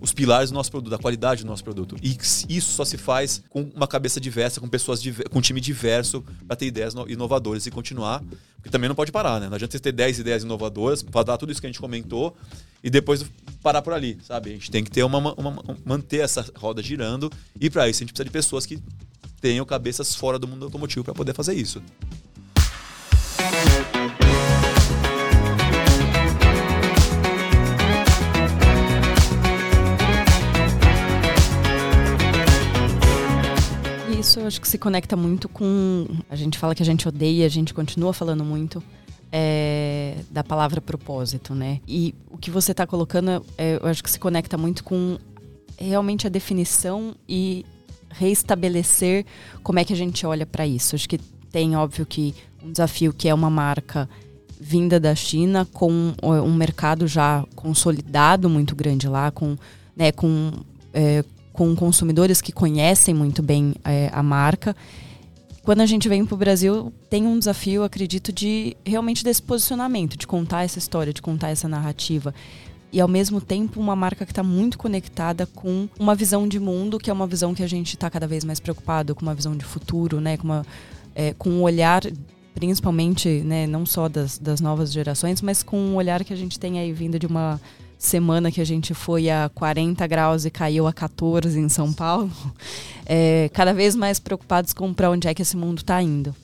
os 0.00 0.12
pilares 0.12 0.50
do 0.50 0.54
nosso 0.54 0.70
produto, 0.70 0.94
a 0.94 0.98
qualidade 0.98 1.42
do 1.42 1.46
nosso 1.46 1.62
produto. 1.62 1.96
E 2.02 2.16
isso 2.48 2.72
só 2.72 2.84
se 2.84 2.96
faz 2.96 3.42
com 3.50 3.70
uma 3.74 3.86
cabeça 3.86 4.20
diversa, 4.20 4.60
com 4.60 4.68
pessoas 4.68 5.02
com 5.30 5.38
um 5.38 5.42
time 5.42 5.60
diverso 5.60 6.24
para 6.46 6.56
ter 6.56 6.66
ideias 6.66 6.94
inovadoras 7.06 7.66
e 7.66 7.70
continuar. 7.70 8.22
Porque 8.56 8.70
também 8.70 8.88
não 8.88 8.94
pode 8.94 9.10
parar, 9.10 9.40
né? 9.40 9.48
Não 9.48 9.54
adianta 9.54 9.72
você 9.72 9.80
ter 9.80 9.92
10 9.92 10.18
ideias 10.18 10.42
inovadoras 10.42 11.02
para 11.02 11.22
dar 11.22 11.38
tudo 11.38 11.50
isso 11.50 11.60
que 11.60 11.66
a 11.66 11.70
gente 11.70 11.80
comentou 11.80 12.36
e 12.82 12.90
depois 12.90 13.24
parar 13.62 13.82
por 13.82 13.92
ali, 13.92 14.18
sabe? 14.22 14.50
A 14.50 14.52
gente 14.52 14.70
tem 14.70 14.84
que 14.84 14.90
ter 14.90 15.02
uma, 15.02 15.34
uma 15.34 15.62
manter 15.84 16.18
essa 16.18 16.44
roda 16.56 16.82
girando 16.82 17.30
e 17.58 17.70
para 17.70 17.88
isso 17.88 17.98
a 17.98 18.00
gente 18.02 18.12
precisa 18.12 18.24
de 18.24 18.30
pessoas 18.30 18.66
que 18.66 18.78
tenham 19.40 19.64
cabeças 19.64 20.14
fora 20.14 20.38
do 20.38 20.46
mundo 20.46 20.66
automotivo 20.66 21.04
para 21.04 21.14
poder 21.14 21.34
fazer 21.34 21.54
isso. 21.54 21.82
Isso 34.30 34.40
acho 34.46 34.60
que 34.60 34.68
se 34.68 34.78
conecta 34.78 35.16
muito 35.16 35.48
com. 35.48 36.06
A 36.28 36.36
gente 36.36 36.56
fala 36.58 36.74
que 36.74 36.82
a 36.82 36.86
gente 36.86 37.08
odeia, 37.08 37.44
a 37.46 37.48
gente 37.48 37.74
continua 37.74 38.12
falando 38.12 38.44
muito. 38.44 38.82
É, 39.32 40.16
da 40.28 40.42
palavra 40.42 40.80
propósito, 40.80 41.54
né? 41.54 41.80
E 41.86 42.16
o 42.28 42.36
que 42.36 42.50
você 42.50 42.72
está 42.72 42.84
colocando, 42.84 43.46
é, 43.56 43.78
eu 43.80 43.86
acho 43.86 44.02
que 44.02 44.10
se 44.10 44.18
conecta 44.18 44.58
muito 44.58 44.82
com 44.82 45.18
realmente 45.78 46.26
a 46.26 46.30
definição 46.30 47.14
e 47.28 47.64
reestabelecer 48.08 49.24
como 49.62 49.78
é 49.78 49.84
que 49.84 49.92
a 49.92 49.96
gente 49.96 50.26
olha 50.26 50.44
para 50.44 50.66
isso. 50.66 50.96
Acho 50.96 51.08
que 51.08 51.18
tem, 51.52 51.76
óbvio, 51.76 52.04
que 52.04 52.34
um 52.60 52.72
desafio 52.72 53.12
que 53.12 53.28
é 53.28 53.34
uma 53.34 53.48
marca 53.48 54.08
vinda 54.60 54.98
da 54.98 55.14
China 55.14 55.64
com 55.72 56.12
um 56.20 56.52
mercado 56.52 57.06
já 57.06 57.44
consolidado 57.54 58.50
muito 58.50 58.74
grande 58.74 59.06
lá, 59.08 59.30
com, 59.30 59.56
né, 59.96 60.10
com 60.10 60.50
é, 60.92 61.24
com 61.52 61.74
consumidores 61.74 62.40
que 62.40 62.52
conhecem 62.52 63.14
muito 63.14 63.42
bem 63.42 63.74
é, 63.84 64.10
a 64.12 64.22
marca. 64.22 64.74
Quando 65.62 65.82
a 65.82 65.86
gente 65.86 66.08
vem 66.08 66.24
para 66.24 66.34
o 66.34 66.38
Brasil, 66.38 66.92
tem 67.08 67.26
um 67.26 67.38
desafio, 67.38 67.84
acredito, 67.84 68.32
de 68.32 68.76
realmente 68.84 69.22
desse 69.22 69.42
posicionamento, 69.42 70.16
de 70.16 70.26
contar 70.26 70.64
essa 70.64 70.78
história, 70.78 71.12
de 71.12 71.20
contar 71.20 71.50
essa 71.50 71.68
narrativa. 71.68 72.34
E 72.92 73.00
ao 73.00 73.06
mesmo 73.06 73.40
tempo, 73.40 73.78
uma 73.78 73.94
marca 73.94 74.24
que 74.24 74.32
está 74.32 74.42
muito 74.42 74.76
conectada 74.78 75.46
com 75.46 75.88
uma 75.98 76.14
visão 76.14 76.48
de 76.48 76.58
mundo, 76.58 76.98
que 76.98 77.10
é 77.10 77.12
uma 77.12 77.26
visão 77.26 77.54
que 77.54 77.62
a 77.62 77.68
gente 77.68 77.94
está 77.94 78.10
cada 78.10 78.26
vez 78.26 78.44
mais 78.44 78.58
preocupado, 78.58 79.14
com 79.14 79.22
uma 79.22 79.34
visão 79.34 79.56
de 79.56 79.64
futuro, 79.64 80.20
né? 80.20 80.36
com, 80.36 80.44
uma, 80.44 80.66
é, 81.14 81.34
com 81.34 81.50
um 81.50 81.62
olhar 81.62 82.02
principalmente, 82.54 83.28
né, 83.28 83.66
não 83.66 83.86
só 83.86 84.08
das, 84.08 84.38
das 84.38 84.60
novas 84.60 84.92
gerações, 84.92 85.40
mas 85.40 85.62
com 85.62 85.78
um 85.78 85.94
olhar 85.94 86.24
que 86.24 86.32
a 86.32 86.36
gente 86.36 86.58
tem 86.58 86.78
aí 86.78 86.92
vindo 86.92 87.18
de 87.18 87.26
uma 87.26 87.60
semana 88.00 88.50
que 88.50 88.60
a 88.60 88.64
gente 88.64 88.94
foi 88.94 89.28
a 89.28 89.50
40 89.54 90.06
graus 90.06 90.44
e 90.44 90.50
caiu 90.50 90.86
a 90.86 90.92
14 90.92 91.58
em 91.58 91.68
São 91.68 91.92
Paulo, 91.92 92.30
é, 93.04 93.50
cada 93.52 93.74
vez 93.74 93.94
mais 93.94 94.18
preocupados 94.18 94.72
com 94.72 94.92
para 94.94 95.10
onde 95.10 95.28
é 95.28 95.34
que 95.34 95.42
esse 95.42 95.56
mundo 95.56 95.78
está 95.78 96.02
indo. 96.02 96.34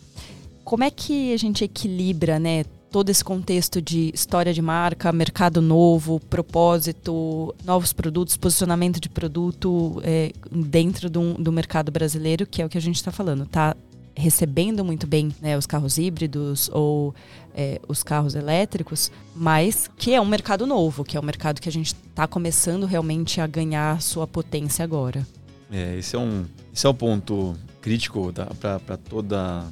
Como 0.65 0.85
é 0.85 0.91
que 0.91 1.33
a 1.33 1.37
gente 1.37 1.65
equilibra, 1.65 2.39
né, 2.39 2.65
todo 2.91 3.09
esse 3.09 3.25
contexto 3.25 3.81
de 3.81 4.11
história 4.15 4.53
de 4.53 4.61
marca, 4.61 5.13
mercado 5.13 5.63
novo, 5.63 6.21
propósito, 6.21 7.55
novos 7.65 7.93
produtos, 7.93 8.37
posicionamento 8.37 9.01
de 9.01 9.09
produto 9.09 10.01
é, 10.05 10.33
dentro 10.51 11.09
do, 11.09 11.35
do 11.35 11.53
mercado 11.53 11.91
brasileiro, 11.91 12.47
que 12.47 12.63
é 12.63 12.67
o 12.67 12.69
que 12.69 12.79
a 12.79 12.81
gente 12.81 12.97
está 12.97 13.13
falando, 13.13 13.47
tá 13.47 13.77
recebendo 14.17 14.85
muito 14.85 15.07
bem 15.07 15.35
né, 15.41 15.57
os 15.57 15.67
carros 15.67 15.99
híbridos 15.99 16.71
ou 16.73 17.15
é, 17.55 17.81
os 17.87 18.03
carros 18.03 18.35
elétricos, 18.35 19.13
mas 19.35 19.91
que 19.97 20.15
é 20.15 20.21
um 20.21 20.25
mercado 20.25 20.67
novo, 20.67 21.05
que 21.05 21.17
é 21.17 21.21
um 21.21 21.25
mercado 21.25 21.61
que 21.61 21.69
a 21.69 21.73
gente 21.73 21.95
está 21.95 22.27
começando 22.27 22.87
realmente 22.87 23.41
a 23.41 23.47
ganhar 23.47 24.01
sua 24.01 24.27
potência 24.27 24.83
agora. 24.83 25.27
É, 25.71 25.97
esse 25.99 26.17
é 26.17 26.19
um, 26.19 26.47
esse 26.73 26.87
é 26.87 26.89
um 26.89 26.95
ponto 26.95 27.55
crítico 27.81 28.33
para 28.61 28.97
toda 28.97 29.67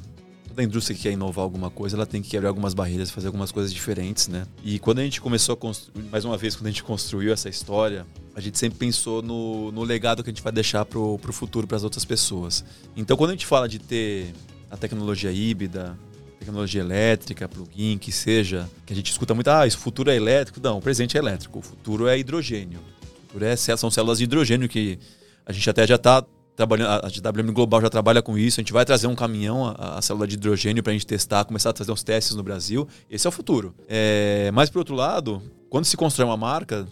toda 0.55 0.63
indústria 0.63 0.95
que 0.95 1.03
quer 1.03 1.11
inovar 1.11 1.43
alguma 1.43 1.69
coisa, 1.69 1.97
ela 1.97 2.05
tem 2.05 2.21
que 2.21 2.29
quebrar 2.29 2.47
algumas 2.47 2.73
barreiras, 2.73 3.11
fazer 3.11 3.27
algumas 3.27 3.51
coisas 3.51 3.73
diferentes, 3.73 4.29
né? 4.29 4.47
E 4.63 4.79
quando 4.79 4.99
a 4.99 5.03
gente 5.03 5.19
começou 5.19 5.53
a 5.53 5.57
construir, 5.57 6.05
mais 6.09 6.23
uma 6.23 6.37
vez, 6.37 6.55
quando 6.55 6.67
a 6.67 6.69
gente 6.69 6.81
construiu 6.83 7.33
essa 7.33 7.49
história, 7.49 8.05
a 8.33 8.39
gente 8.39 8.57
sempre 8.57 8.79
pensou 8.79 9.21
no, 9.21 9.69
no 9.73 9.83
legado 9.83 10.23
que 10.23 10.29
a 10.29 10.33
gente 10.33 10.41
vai 10.41 10.53
deixar 10.53 10.85
pro, 10.85 11.19
pro 11.19 11.33
futuro, 11.33 11.67
para 11.67 11.75
as 11.75 11.83
outras 11.83 12.05
pessoas. 12.05 12.63
Então, 12.95 13.17
quando 13.17 13.31
a 13.31 13.33
gente 13.33 13.45
fala 13.45 13.67
de 13.67 13.79
ter 13.79 14.33
a 14.71 14.77
tecnologia 14.77 15.29
híbrida, 15.29 15.97
tecnologia 16.39 16.79
elétrica, 16.79 17.49
plug-in, 17.49 17.97
que 17.97 18.11
seja, 18.13 18.69
que 18.85 18.93
a 18.93 18.95
gente 18.95 19.11
escuta 19.11 19.33
muito, 19.33 19.49
ah, 19.49 19.67
isso 19.67 19.77
futuro 19.77 20.09
é 20.09 20.15
elétrico. 20.15 20.61
Não, 20.63 20.77
o 20.77 20.81
presente 20.81 21.17
é 21.17 21.19
elétrico, 21.19 21.59
o 21.59 21.61
futuro 21.61 22.07
é 22.07 22.17
hidrogênio. 22.17 22.79
O 22.79 23.27
futuro 23.27 23.45
é, 23.45 23.57
são 23.57 23.91
células 23.91 24.19
de 24.19 24.23
hidrogênio 24.23 24.69
que 24.69 24.97
a 25.45 25.51
gente 25.51 25.69
até 25.69 25.85
já 25.85 25.95
está 25.95 26.25
trabalhando, 26.55 27.05
a 27.05 27.09
GWM 27.09 27.51
Global 27.51 27.81
já 27.81 27.89
trabalha 27.89 28.21
com 28.21 28.37
isso. 28.37 28.59
A 28.59 28.63
gente 28.63 28.73
vai 28.73 28.85
trazer 28.85 29.07
um 29.07 29.15
caminhão, 29.15 29.67
a, 29.77 29.97
a 29.97 30.01
célula 30.01 30.27
de 30.27 30.35
hidrogênio, 30.35 30.81
para 30.81 30.91
a 30.91 30.93
gente 30.93 31.05
testar, 31.05 31.43
começar 31.43 31.71
a 31.71 31.73
fazer 31.73 31.91
uns 31.91 32.03
testes 32.03 32.35
no 32.35 32.43
Brasil. 32.43 32.87
Esse 33.09 33.27
é 33.27 33.29
o 33.29 33.31
futuro. 33.31 33.75
É, 33.87 34.49
mas, 34.53 34.69
por 34.69 34.79
outro 34.79 34.95
lado, 34.95 35.41
quando 35.69 35.85
se 35.85 35.97
constrói 35.97 36.27
uma 36.27 36.37
marca, 36.37 36.87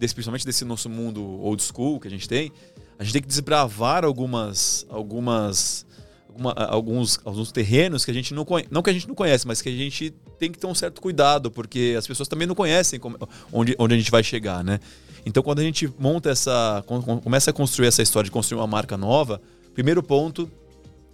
desse, 0.00 0.14
principalmente 0.14 0.46
desse 0.46 0.64
nosso 0.64 0.88
mundo 0.88 1.22
old 1.22 1.62
school 1.62 2.00
que 2.00 2.08
a 2.08 2.10
gente 2.10 2.28
tem, 2.28 2.50
a 2.98 3.04
gente 3.04 3.12
tem 3.12 3.22
que 3.22 3.28
desbravar 3.28 4.04
algumas, 4.04 4.86
algumas, 4.88 5.86
alguma, 6.28 6.52
alguns, 6.52 7.20
alguns 7.24 7.52
terrenos 7.52 8.04
que 8.04 8.10
a 8.10 8.14
gente 8.14 8.32
não 8.32 8.44
conhece. 8.44 8.68
Não 8.70 8.82
que 8.82 8.90
a 8.90 8.92
gente 8.92 9.06
não 9.06 9.14
conhece, 9.14 9.46
mas 9.46 9.60
que 9.60 9.68
a 9.68 9.72
gente 9.72 10.10
tem 10.38 10.50
que 10.50 10.58
ter 10.58 10.66
um 10.66 10.74
certo 10.74 11.00
cuidado, 11.00 11.50
porque 11.50 11.94
as 11.98 12.06
pessoas 12.06 12.28
também 12.28 12.46
não 12.46 12.54
conhecem 12.54 12.98
como, 12.98 13.18
onde, 13.52 13.74
onde 13.78 13.94
a 13.94 13.98
gente 13.98 14.10
vai 14.10 14.22
chegar, 14.22 14.64
né? 14.64 14.80
Então, 15.24 15.42
quando 15.42 15.60
a 15.60 15.62
gente 15.62 15.92
monta 15.98 16.30
essa. 16.30 16.84
começa 17.22 17.50
a 17.50 17.52
construir 17.52 17.88
essa 17.88 18.02
história 18.02 18.26
de 18.26 18.30
construir 18.30 18.58
uma 18.58 18.66
marca 18.66 18.96
nova, 18.96 19.40
primeiro 19.74 20.02
ponto 20.02 20.50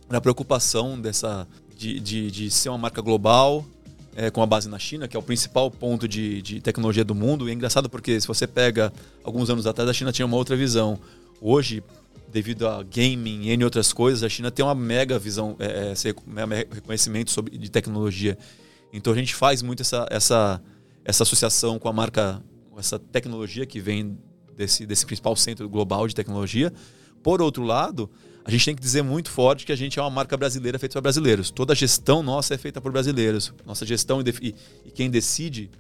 na 0.08 0.20
preocupação 0.20 1.00
dessa. 1.00 1.46
De, 1.76 2.00
de, 2.00 2.30
de 2.30 2.50
ser 2.50 2.70
uma 2.70 2.78
marca 2.78 3.02
global, 3.02 3.62
é, 4.16 4.30
com 4.30 4.42
a 4.42 4.46
base 4.46 4.66
na 4.66 4.78
China, 4.78 5.06
que 5.06 5.14
é 5.14 5.20
o 5.20 5.22
principal 5.22 5.70
ponto 5.70 6.08
de, 6.08 6.40
de 6.40 6.60
tecnologia 6.60 7.04
do 7.04 7.14
mundo. 7.14 7.46
E 7.46 7.50
é 7.50 7.54
engraçado 7.54 7.90
porque 7.90 8.18
se 8.18 8.26
você 8.26 8.46
pega 8.46 8.90
alguns 9.22 9.50
anos 9.50 9.66
atrás, 9.66 9.88
a 9.90 9.92
China 9.92 10.10
tinha 10.10 10.24
uma 10.24 10.38
outra 10.38 10.56
visão. 10.56 10.98
Hoje, 11.38 11.84
devido 12.32 12.66
a 12.66 12.82
gaming 12.82 13.46
e 13.46 13.64
outras 13.64 13.92
coisas, 13.92 14.22
a 14.22 14.28
China 14.28 14.50
tem 14.50 14.64
uma 14.64 14.74
mega 14.74 15.18
visão, 15.18 15.54
é, 15.58 15.92
é 15.92 16.74
reconhecimento 16.74 17.30
sobre, 17.30 17.58
de 17.58 17.70
tecnologia. 17.70 18.38
Então 18.90 19.12
a 19.12 19.16
gente 19.16 19.34
faz 19.34 19.60
muito 19.60 19.82
essa, 19.82 20.06
essa, 20.10 20.62
essa 21.04 21.22
associação 21.22 21.78
com 21.78 21.88
a 21.88 21.92
marca 21.92 22.42
essa 22.78 22.98
tecnologia 22.98 23.66
que 23.66 23.80
vem 23.80 24.18
desse, 24.56 24.86
desse 24.86 25.04
principal 25.04 25.36
centro 25.36 25.68
global 25.68 26.06
de 26.08 26.14
tecnologia. 26.14 26.72
Por 27.22 27.42
outro 27.42 27.62
lado, 27.62 28.10
a 28.44 28.50
gente 28.50 28.64
tem 28.64 28.74
que 28.74 28.80
dizer 28.80 29.02
muito 29.02 29.30
forte 29.30 29.66
que 29.66 29.72
a 29.72 29.76
gente 29.76 29.98
é 29.98 30.02
uma 30.02 30.10
marca 30.10 30.36
brasileira 30.36 30.78
feita 30.78 30.92
para 30.92 31.02
brasileiros. 31.02 31.50
Toda 31.50 31.72
a 31.72 31.76
gestão 31.76 32.22
nossa 32.22 32.54
é 32.54 32.58
feita 32.58 32.80
por 32.80 32.92
brasileiros. 32.92 33.52
Nossa 33.64 33.84
gestão 33.84 34.20
e, 34.20 34.54
e 34.84 34.90
quem 34.90 35.10
decide 35.10 35.70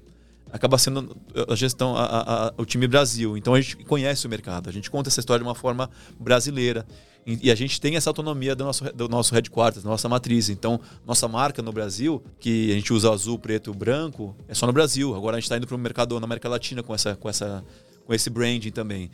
acaba 0.50 0.78
sendo 0.78 1.16
a 1.48 1.54
gestão, 1.54 1.96
a, 1.96 2.48
a, 2.48 2.54
o 2.56 2.64
time 2.64 2.86
Brasil. 2.86 3.36
Então 3.36 3.54
a 3.54 3.60
gente 3.60 3.76
conhece 3.84 4.26
o 4.26 4.30
mercado, 4.30 4.68
a 4.68 4.72
gente 4.72 4.90
conta 4.90 5.08
essa 5.08 5.20
história 5.20 5.42
de 5.42 5.48
uma 5.48 5.54
forma 5.54 5.90
brasileira. 6.18 6.86
E, 7.26 7.50
a 7.50 7.54
gente 7.56 7.80
tem 7.80 7.96
essa 7.96 8.08
autonomia 8.08 8.54
do 8.54 8.62
nosso, 8.62 8.84
do 8.94 9.08
nosso 9.08 9.34
headquarters, 9.34 9.82
da 9.82 9.90
nossa 9.90 10.08
matriz. 10.08 10.48
Então, 10.48 10.80
nossa 11.04 11.26
marca 11.26 11.60
no 11.60 11.72
Brasil, 11.72 12.22
que 12.38 12.70
a 12.70 12.74
gente 12.74 12.92
usa 12.92 13.12
azul, 13.12 13.36
preto 13.36 13.74
branco, 13.74 14.36
é 14.46 14.54
só 14.54 14.64
no 14.64 14.72
Brasil. 14.72 15.12
Agora 15.12 15.36
a 15.36 15.40
gente 15.40 15.46
está 15.46 15.56
indo 15.56 15.66
para 15.66 15.74
o 15.74 15.78
mercado 15.78 16.18
na 16.20 16.24
América 16.24 16.48
Latina 16.48 16.84
com, 16.84 16.94
essa, 16.94 17.16
com, 17.16 17.28
essa, 17.28 17.64
com 18.04 18.14
esse 18.14 18.30
branding 18.30 18.70
também. 18.70 19.10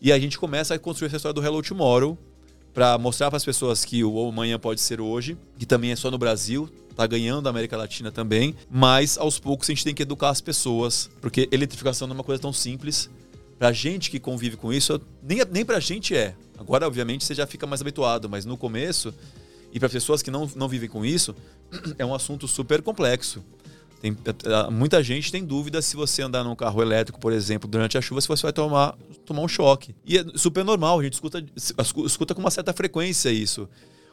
E 0.00 0.12
a 0.12 0.18
gente 0.20 0.38
começa 0.38 0.72
a 0.74 0.78
construir 0.78 1.08
essa 1.08 1.16
história 1.16 1.34
do 1.34 1.44
Hello 1.44 1.60
Tomorrow 1.60 2.16
para 2.72 2.96
mostrar 2.96 3.28
para 3.28 3.38
as 3.38 3.44
pessoas 3.44 3.84
que 3.84 4.04
o 4.04 4.28
amanhã 4.28 4.56
pode 4.56 4.80
ser 4.80 5.00
hoje, 5.00 5.36
que 5.58 5.66
também 5.66 5.90
é 5.90 5.96
só 5.96 6.12
no 6.12 6.18
Brasil, 6.18 6.70
tá 6.94 7.04
ganhando 7.08 7.48
a 7.48 7.50
América 7.50 7.76
Latina 7.76 8.12
também, 8.12 8.54
mas 8.70 9.18
aos 9.18 9.40
poucos 9.40 9.68
a 9.68 9.72
gente 9.72 9.82
tem 9.82 9.92
que 9.92 10.02
educar 10.02 10.30
as 10.30 10.40
pessoas, 10.40 11.10
porque 11.20 11.48
eletrificação 11.50 12.06
não 12.06 12.14
é 12.14 12.18
uma 12.18 12.24
coisa 12.24 12.40
tão 12.40 12.52
simples. 12.52 13.10
Pra 13.58 13.72
gente 13.72 14.08
que 14.08 14.20
convive 14.20 14.56
com 14.56 14.72
isso, 14.72 15.00
nem, 15.20 15.40
nem 15.50 15.64
pra 15.64 15.80
gente 15.80 16.14
é. 16.14 16.36
Agora, 16.58 16.86
obviamente, 16.86 17.24
você 17.24 17.34
já 17.34 17.46
fica 17.46 17.66
mais 17.66 17.80
habituado, 17.80 18.28
mas 18.28 18.44
no 18.44 18.56
começo, 18.56 19.14
e 19.72 19.78
para 19.78 19.88
pessoas 19.88 20.22
que 20.22 20.30
não, 20.30 20.50
não 20.56 20.68
vivem 20.68 20.88
com 20.88 21.04
isso, 21.04 21.34
é 21.98 22.04
um 22.04 22.14
assunto 22.14 22.48
super 22.48 22.82
complexo. 22.82 23.44
Tem, 24.00 24.16
é, 24.24 24.66
é, 24.66 24.70
muita 24.70 25.02
gente 25.02 25.32
tem 25.32 25.44
dúvida 25.44 25.82
se 25.82 25.96
você 25.96 26.22
andar 26.22 26.44
num 26.44 26.54
carro 26.54 26.80
elétrico, 26.80 27.18
por 27.18 27.32
exemplo, 27.32 27.68
durante 27.68 27.98
a 27.98 28.00
chuva, 28.00 28.20
se 28.20 28.28
você 28.28 28.42
vai 28.42 28.52
tomar, 28.52 28.96
tomar 29.24 29.42
um 29.42 29.48
choque. 29.48 29.94
E 30.04 30.18
é 30.18 30.24
super 30.34 30.64
normal, 30.64 31.00
a 31.00 31.02
gente 31.02 31.14
escuta, 31.14 31.44
escuta 32.04 32.34
com 32.34 32.40
uma 32.40 32.50
certa 32.50 32.72
frequência 32.72 33.30
isso. 33.30 33.68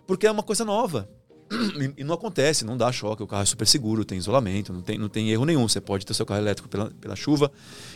Porque 0.08 0.28
é 0.28 0.32
uma 0.32 0.44
coisa 0.44 0.64
nova. 0.64 1.10
E 1.98 2.04
não 2.04 2.16
acontece, 2.16 2.66
não 2.66 2.76
dá 2.76 2.92
choque, 2.92 3.22
o 3.22 3.28
carro 3.28 3.44
é 3.44 3.46
super 3.46 3.68
seguro, 3.68 4.04
tem 4.04 4.18
isolamento, 4.18 4.74
não 4.74 4.82
tem, 4.82 4.98
não 4.98 5.08
tem 5.08 5.30
erro 5.30 5.46
nenhum. 5.46 5.68
Você 5.68 5.80
pode 5.80 6.06
ter 6.06 6.14
seu 6.14 6.26
carro 6.26 6.42
elétrico 6.42 6.68
pela, 6.68 6.90
pela 7.00 7.16
chuva, 7.16 7.52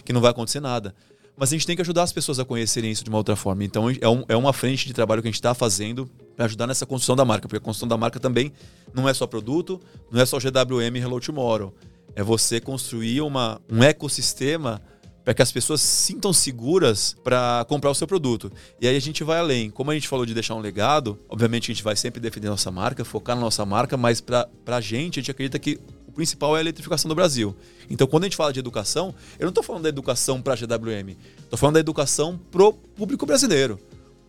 que 0.06 0.14
não 0.14 0.22
vai 0.22 0.30
acontecer 0.30 0.60
nada. 0.60 0.94
Mas 1.40 1.50
a 1.50 1.56
gente 1.56 1.66
tem 1.66 1.74
que 1.74 1.82
ajudar 1.82 2.04
as 2.04 2.12
pessoas 2.12 2.38
a 2.38 2.44
conhecerem 2.44 2.92
isso 2.92 3.02
de 3.02 3.10
uma 3.10 3.18
outra 3.18 3.34
forma. 3.34 3.64
Então 3.64 3.90
é, 3.90 4.10
um, 4.10 4.26
é 4.28 4.36
uma 4.36 4.52
frente 4.52 4.86
de 4.86 4.94
trabalho 4.94 5.22
que 5.22 5.28
a 5.30 5.32
gente 5.32 5.36
está 5.36 5.54
fazendo 5.54 6.06
para 6.36 6.44
ajudar 6.44 6.68
nessa 6.68 6.86
construção 6.86 7.16
da 7.16 7.24
marca. 7.24 7.48
Porque 7.48 7.58
a 7.58 7.62
construção 7.62 7.88
da 7.88 7.96
marca 7.96 8.20
também 8.20 8.52
não 8.94 9.08
é 9.08 9.14
só 9.14 9.26
produto, 9.26 9.80
não 10.12 10.20
é 10.20 10.26
só 10.26 10.38
GWM 10.38 10.98
Hello 10.98 11.18
Tomorrow. 11.22 11.74
É 12.14 12.22
você 12.22 12.60
construir 12.60 13.22
uma, 13.22 13.62
um 13.72 13.82
ecossistema 13.82 14.82
para 15.24 15.34
que 15.34 15.42
as 15.42 15.50
pessoas 15.50 15.80
sintam 15.80 16.34
seguras 16.34 17.16
para 17.24 17.66
comprar 17.70 17.90
o 17.90 17.96
seu 17.96 18.08
produto. 18.08 18.52
E 18.82 18.88
aí 18.88 18.98
a 18.98 19.02
gente 19.02 19.24
vai 19.24 19.40
além. 19.40 19.70
Como 19.70 19.92
a 19.92 19.94
gente 19.94 20.10
falou 20.10 20.26
de 20.26 20.34
deixar 20.34 20.56
um 20.56 20.60
legado, 20.60 21.18
obviamente 21.30 21.72
a 21.72 21.74
gente 21.74 21.84
vai 21.84 21.96
sempre 21.96 22.20
defender 22.20 22.50
nossa 22.50 22.70
marca, 22.70 23.06
focar 23.06 23.38
na 23.38 23.42
nossa 23.44 23.66
marca, 23.66 23.96
mas 23.96 24.20
para 24.20 24.50
a 24.66 24.82
gente, 24.82 25.20
a 25.20 25.22
gente 25.22 25.32
acredita 25.32 25.58
que 25.58 25.80
principal 26.20 26.54
é 26.56 26.60
a 26.60 26.62
eletrificação 26.62 27.08
do 27.08 27.16
Brasil. 27.16 27.56
Então, 27.90 28.06
quando 28.06 28.24
a 28.24 28.26
gente 28.26 28.36
fala 28.36 28.52
de 28.52 28.60
educação, 28.60 29.16
eu 29.40 29.46
não 29.46 29.50
estou 29.50 29.64
falando 29.64 29.84
da 29.84 29.90
educação 29.90 30.42
para 30.42 30.54
a 30.54 30.58
GWM, 30.58 31.16
estou 31.40 31.58
falando 31.58 31.76
da 31.76 31.80
educação 31.80 32.38
pro 32.52 32.74
público 32.74 33.26
brasileiro. 33.26 33.80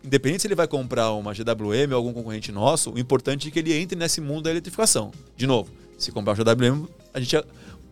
Independente 0.01 0.43
se 0.43 0.47
ele 0.47 0.55
vai 0.55 0.69
comprar 0.69 1.11
uma 1.11 1.33
GWM 1.33 1.91
ou 1.91 1.95
algum 1.95 2.13
concorrente 2.13 2.49
nosso, 2.49 2.91
o 2.91 2.97
importante 2.97 3.49
é 3.49 3.51
que 3.51 3.59
ele 3.59 3.73
entre 3.73 3.97
nesse 3.97 4.21
mundo 4.21 4.43
da 4.43 4.51
eletrificação. 4.51 5.11
De 5.35 5.45
novo, 5.45 5.69
se 5.97 6.13
comprar 6.13 6.33
uma 6.33 6.55
GWM, 6.55 6.87
a 7.13 7.19
gente 7.19 7.43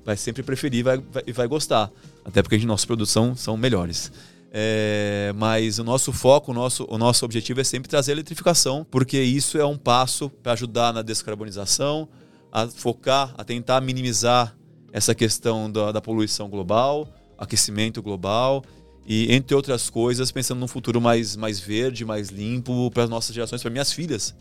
vai 0.06 0.16
sempre 0.16 0.44
preferir 0.44 0.80
e 0.80 0.84
vai, 0.84 0.98
vai, 0.98 1.24
vai, 1.34 1.48
gostar. 1.48 1.92
Até 2.24 2.42
porque 2.42 2.56
a 2.56 2.58
gente, 2.58 2.68
nossos 2.68 2.86
produtos 2.86 3.12
são, 3.12 3.36
são 3.36 3.58
melhores. 3.58 4.14
É, 4.50 5.34
mas 5.36 5.78
o 5.78 5.84
nosso 5.84 6.14
foco, 6.14 6.52
o 6.52 6.54
nosso, 6.54 6.88
o 6.90 6.98
nosso 6.98 7.26
objetivo 7.26 7.60
é 7.60 7.66
sempre 7.66 7.90
trazer 7.90 8.12
a 8.12 8.16
eletrificação, 8.16 8.88
porque 8.90 9.22
isso 9.22 9.58
é 9.58 9.66
um 9.66 9.78
passo 9.78 10.30
para 10.30 10.54
ajudar 10.54 10.94
na 10.94 11.02
descarbonização, 11.02 12.08
a 12.52 12.68
focar, 12.68 13.34
a 13.38 13.44
tentar 13.44 13.82
minimizar 13.82 14.56
essa 14.92 15.14
questão 15.14 15.72
da, 15.72 15.92
da 15.92 16.02
poluição 16.02 16.50
global, 16.50 17.08
aquecimento 17.38 18.02
global 18.02 18.64
e, 19.06 19.34
entre 19.34 19.56
outras 19.56 19.90
coisas, 19.90 20.32
pensando 20.32 20.60
num 20.60 20.68
futuro 20.68 21.00
mais, 21.00 21.36
mais 21.36 21.60
verde, 21.60 22.06
mais 22.06 22.30
limpo 22.30 22.90
para 22.92 23.04
as 23.04 23.10
nossas 23.10 23.34
gerações, 23.34 23.62
para 23.62 23.72
minhas 23.72 23.92
filhas. 23.92 24.36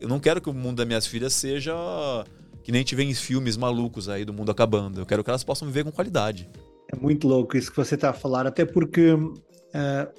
Eu 0.00 0.08
não 0.08 0.20
quero 0.20 0.40
que 0.40 0.50
o 0.50 0.52
mundo 0.52 0.76
das 0.76 0.86
minhas 0.86 1.06
filhas 1.06 1.32
seja 1.32 1.74
que 2.62 2.72
nem 2.72 2.80
gente 2.80 2.94
vê 2.94 3.04
em 3.04 3.14
filmes 3.14 3.56
malucos 3.56 4.08
aí 4.08 4.24
do 4.24 4.32
mundo 4.32 4.50
acabando. 4.50 5.00
Eu 5.00 5.06
quero 5.06 5.22
que 5.22 5.30
elas 5.30 5.44
possam 5.44 5.68
viver 5.68 5.84
com 5.84 5.92
qualidade. 5.92 6.48
É 6.90 6.96
muito 6.96 7.28
louco 7.28 7.56
isso 7.56 7.70
que 7.70 7.76
você 7.76 7.94
está 7.94 8.10
a 8.10 8.12
falar, 8.12 8.46
até 8.46 8.64
porque 8.64 9.12
uh, 9.12 9.40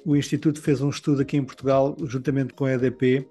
o 0.04 0.14
Instituto 0.14 0.60
fez 0.60 0.80
um 0.80 0.88
estudo 0.88 1.22
aqui 1.22 1.36
em 1.36 1.44
Portugal, 1.44 1.96
juntamente 2.04 2.54
com 2.54 2.64
a 2.64 2.72
EDP, 2.72 3.26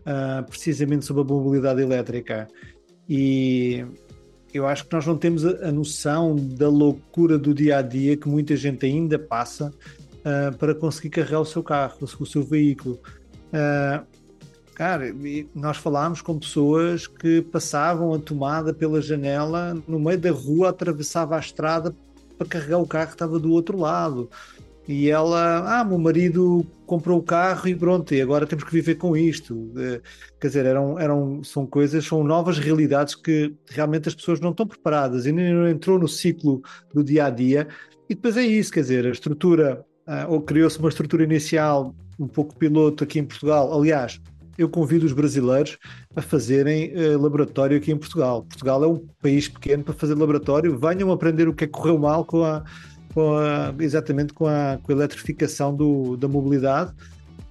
uh, 0.00 0.44
precisamente 0.48 1.04
sobre 1.04 1.22
a 1.22 1.24
mobilidade 1.24 1.82
elétrica. 1.82 2.46
E 3.08 3.84
eu 4.52 4.66
acho 4.66 4.86
que 4.86 4.94
nós 4.94 5.06
não 5.06 5.16
temos 5.16 5.44
a, 5.44 5.72
noção 5.72 6.36
da 6.36 6.68
loucura 6.68 7.36
do 7.36 7.52
dia 7.52 7.78
a 7.78 7.82
dia 7.82 8.16
que 8.16 8.28
muita 8.28 8.56
gente 8.56 8.86
ainda 8.86 9.18
passa 9.18 9.72
uh, 10.20 10.56
para 10.56 10.74
conseguir 10.74 11.10
carregar 11.10 11.40
o 11.40 11.44
seu 11.44 11.62
carro, 11.62 11.96
o 12.00 12.26
seu 12.26 12.42
veículo. 12.42 12.98
Uh, 13.52 14.04
cara, 14.74 15.14
nós 15.54 15.76
falámos 15.76 16.22
com 16.22 16.38
pessoas 16.38 17.06
que 17.06 17.42
passavam 17.42 18.14
a 18.14 18.18
tomada 18.18 18.72
pela 18.72 19.02
janela 19.02 19.76
no 19.86 19.98
meio 19.98 20.18
da 20.18 20.30
rua, 20.30 20.70
atravessava 20.70 21.36
a 21.36 21.40
estrada 21.40 21.94
para 22.38 22.46
carregar 22.46 22.78
o 22.78 22.86
carro 22.86 23.08
que 23.08 23.14
estava 23.14 23.38
do 23.38 23.52
outro 23.52 23.78
lado. 23.78 24.30
E 24.86 25.08
ela, 25.08 25.80
ah, 25.80 25.84
meu 25.84 25.98
marido 25.98 26.66
comprou 26.86 27.18
o 27.18 27.22
carro 27.22 27.68
e 27.68 27.74
pronto, 27.74 28.14
e 28.14 28.20
agora 28.20 28.46
temos 28.46 28.64
que 28.64 28.72
viver 28.72 28.96
com 28.96 29.16
isto. 29.16 29.72
Eh, 29.76 30.00
quer 30.40 30.48
dizer, 30.48 30.66
eram, 30.66 30.98
eram, 30.98 31.42
são 31.42 31.66
coisas, 31.66 32.04
são 32.04 32.22
novas 32.24 32.58
realidades 32.58 33.14
que 33.14 33.54
realmente 33.68 34.08
as 34.08 34.14
pessoas 34.14 34.40
não 34.40 34.50
estão 34.50 34.66
preparadas 34.66 35.26
e 35.26 35.32
nem 35.32 35.70
entrou 35.70 35.98
no 35.98 36.08
ciclo 36.08 36.62
do 36.92 37.02
dia 37.02 37.26
a 37.26 37.30
dia. 37.30 37.68
E 38.08 38.14
depois 38.14 38.36
é 38.36 38.42
isso, 38.42 38.72
quer 38.72 38.80
dizer, 38.80 39.06
a 39.06 39.10
estrutura, 39.10 39.84
ah, 40.06 40.26
ou 40.28 40.40
criou-se 40.40 40.78
uma 40.78 40.88
estrutura 40.88 41.24
inicial 41.24 41.94
um 42.18 42.28
pouco 42.28 42.56
piloto 42.56 43.04
aqui 43.04 43.18
em 43.18 43.24
Portugal. 43.24 43.72
Aliás, 43.76 44.20
eu 44.56 44.68
convido 44.68 45.04
os 45.06 45.12
brasileiros 45.12 45.78
a 46.14 46.22
fazerem 46.22 46.92
uh, 46.94 47.20
laboratório 47.20 47.76
aqui 47.76 47.90
em 47.90 47.96
Portugal. 47.96 48.42
Portugal 48.44 48.84
é 48.84 48.86
um 48.86 49.04
país 49.20 49.48
pequeno 49.48 49.82
para 49.82 49.94
fazer 49.94 50.14
laboratório. 50.14 50.78
Venham 50.78 51.10
aprender 51.10 51.48
o 51.48 51.54
que 51.54 51.64
é 51.64 51.66
que 51.66 51.72
correu 51.72 51.98
mal 51.98 52.24
com 52.24 52.44
a 52.44 52.62
com 53.14 53.36
a, 53.36 53.72
exatamente 53.78 54.34
com 54.34 54.46
a, 54.46 54.78
com 54.82 54.90
a 54.90 54.94
eletrificação 54.94 55.74
do, 55.74 56.16
da 56.16 56.26
mobilidade 56.26 56.92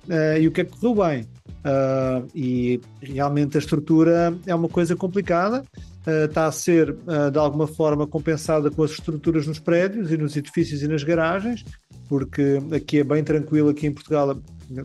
uh, 0.10 0.38
e 0.40 0.48
o 0.48 0.52
que 0.52 0.62
é 0.62 0.66
que 0.66 0.78
correu 0.78 0.96
bem. 1.04 1.28
Uh, 1.64 2.28
e 2.36 2.82
realmente 3.02 3.56
a 3.56 3.60
estrutura 3.60 4.38
é 4.46 4.54
uma 4.54 4.68
coisa 4.68 4.96
complicada, 4.96 5.64
uh, 6.06 6.26
está 6.26 6.46
a 6.46 6.52
ser 6.52 6.94
de 7.32 7.40
alguma 7.40 7.66
forma 7.66 8.06
compensada 8.06 8.70
com 8.70 8.84
as 8.84 8.92
estruturas 8.92 9.48
nos 9.48 9.60
prédios 9.60 10.12
e 10.12 10.18
nos 10.18 10.36
edifícios 10.36 10.84
e 10.84 10.88
nas 10.88 11.04
garagens, 11.04 11.64
porque 12.10 12.60
aqui 12.76 13.00
é 13.00 13.04
bem 13.04 13.24
tranquilo, 13.24 13.70
aqui 13.70 13.88
em 13.88 13.94
Portugal 13.94 14.38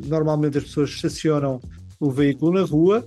normalmente 0.07 0.59
as 0.59 0.65
pessoas 0.65 0.91
estacionam 0.91 1.61
o 1.99 2.13
veículo 2.13 2.53
na 2.53 2.65
rua, 2.65 3.05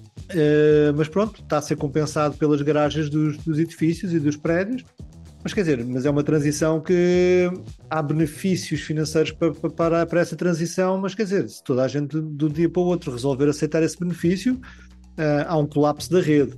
mas 0.95 1.07
pronto, 1.07 1.41
está 1.41 1.59
a 1.59 1.61
ser 1.61 1.77
compensado 1.77 2.35
pelas 2.37 2.61
garagens 2.61 3.09
dos, 3.09 3.37
dos 3.37 3.57
edifícios 3.57 4.13
e 4.13 4.19
dos 4.19 4.35
prédios 4.35 4.83
mas 5.43 5.53
quer 5.53 5.61
dizer, 5.61 5.85
mas 5.85 6.05
é 6.05 6.09
uma 6.09 6.23
transição 6.23 6.79
que 6.79 7.49
há 7.89 8.01
benefícios 8.01 8.81
financeiros 8.81 9.31
para, 9.31 9.51
para, 9.51 10.05
para 10.05 10.21
essa 10.21 10.35
transição, 10.35 10.97
mas 10.99 11.15
quer 11.15 11.23
dizer, 11.23 11.49
se 11.49 11.63
toda 11.63 11.83
a 11.83 11.87
gente 11.87 12.21
de 12.21 12.45
um 12.45 12.49
dia 12.49 12.69
para 12.69 12.81
o 12.81 12.85
outro 12.85 13.11
resolver 13.11 13.49
aceitar 13.49 13.81
esse 13.81 13.99
benefício, 13.99 14.53
uh, 14.53 15.45
há 15.47 15.57
um 15.57 15.65
colapso 15.65 16.11
da 16.11 16.21
rede. 16.21 16.53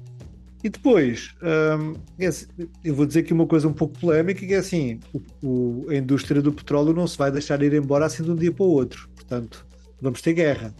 E 0.63 0.69
depois, 0.69 1.35
um, 1.41 1.93
é, 2.17 2.27
assim, 2.27 2.45
eu 2.83 2.95
vou 2.95 3.05
dizer 3.05 3.19
aqui 3.19 3.33
uma 3.33 3.45
coisa 3.45 3.67
um 3.67 3.73
pouco 3.73 3.99
polémica, 3.99 4.45
que 4.45 4.53
é 4.53 4.57
assim, 4.57 4.99
o, 5.13 5.21
o, 5.45 5.89
a 5.89 5.95
indústria 5.95 6.41
do 6.41 6.53
petróleo 6.53 6.93
não 6.93 7.05
se 7.05 7.17
vai 7.17 7.29
deixar 7.29 7.61
ir 7.61 7.73
embora 7.73 8.05
assim 8.05 8.23
de 8.23 8.31
um 8.31 8.35
dia 8.35 8.51
para 8.51 8.63
o 8.63 8.69
outro. 8.69 9.09
Portanto, 9.13 9.65
vamos 10.01 10.21
ter 10.21 10.33
guerra. 10.33 10.73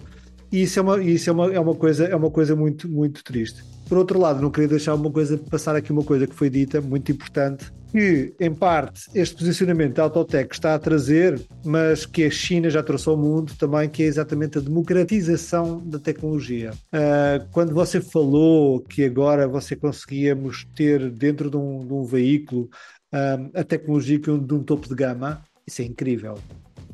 E 0.50 0.62
isso 0.62 0.80
é 0.80 0.82
uma, 0.82 1.04
isso 1.04 1.30
é 1.30 1.34
uma, 1.34 1.54
é 1.54 1.60
uma, 1.60 1.76
coisa, 1.76 2.06
é 2.06 2.16
uma 2.16 2.32
coisa 2.32 2.56
muito, 2.56 2.88
muito 2.88 3.24
triste. 3.24 3.62
Por 3.94 4.00
outro 4.00 4.20
lado, 4.20 4.42
não 4.42 4.50
queria 4.50 4.70
deixar 4.70 4.96
uma 4.96 5.12
coisa, 5.12 5.38
passar 5.38 5.76
aqui 5.76 5.92
uma 5.92 6.04
coisa 6.04 6.26
que 6.26 6.34
foi 6.34 6.50
dita, 6.50 6.82
muito 6.82 7.12
importante, 7.12 7.72
que, 7.92 8.34
em 8.40 8.52
parte, 8.52 9.04
este 9.14 9.36
posicionamento 9.36 9.94
da 9.94 10.02
Autotech 10.02 10.52
está 10.52 10.74
a 10.74 10.80
trazer, 10.80 11.40
mas 11.64 12.04
que 12.04 12.24
a 12.24 12.32
China 12.32 12.72
já 12.72 12.82
trouxe 12.82 13.08
ao 13.08 13.16
mundo 13.16 13.54
também, 13.54 13.88
que 13.88 14.02
é 14.02 14.08
exatamente 14.08 14.58
a 14.58 14.62
democratização 14.62 15.80
da 15.86 16.00
tecnologia. 16.00 16.72
Uh, 16.88 17.48
quando 17.52 17.72
você 17.72 18.02
falou 18.02 18.80
que 18.80 19.06
agora 19.06 19.48
você 19.48 19.76
conseguíamos 19.76 20.66
ter 20.76 21.12
dentro 21.12 21.52
de 21.52 21.58
um, 21.58 21.86
de 21.86 21.94
um 21.94 22.04
veículo 22.04 22.72
uh, 23.14 23.52
a 23.54 23.64
tecnologia 23.64 24.18
de 24.18 24.32
um 24.32 24.64
topo 24.64 24.90
de 24.90 24.96
gama, 24.96 25.44
isso 25.68 25.84
é 25.84 25.86
incrível. 25.86 26.40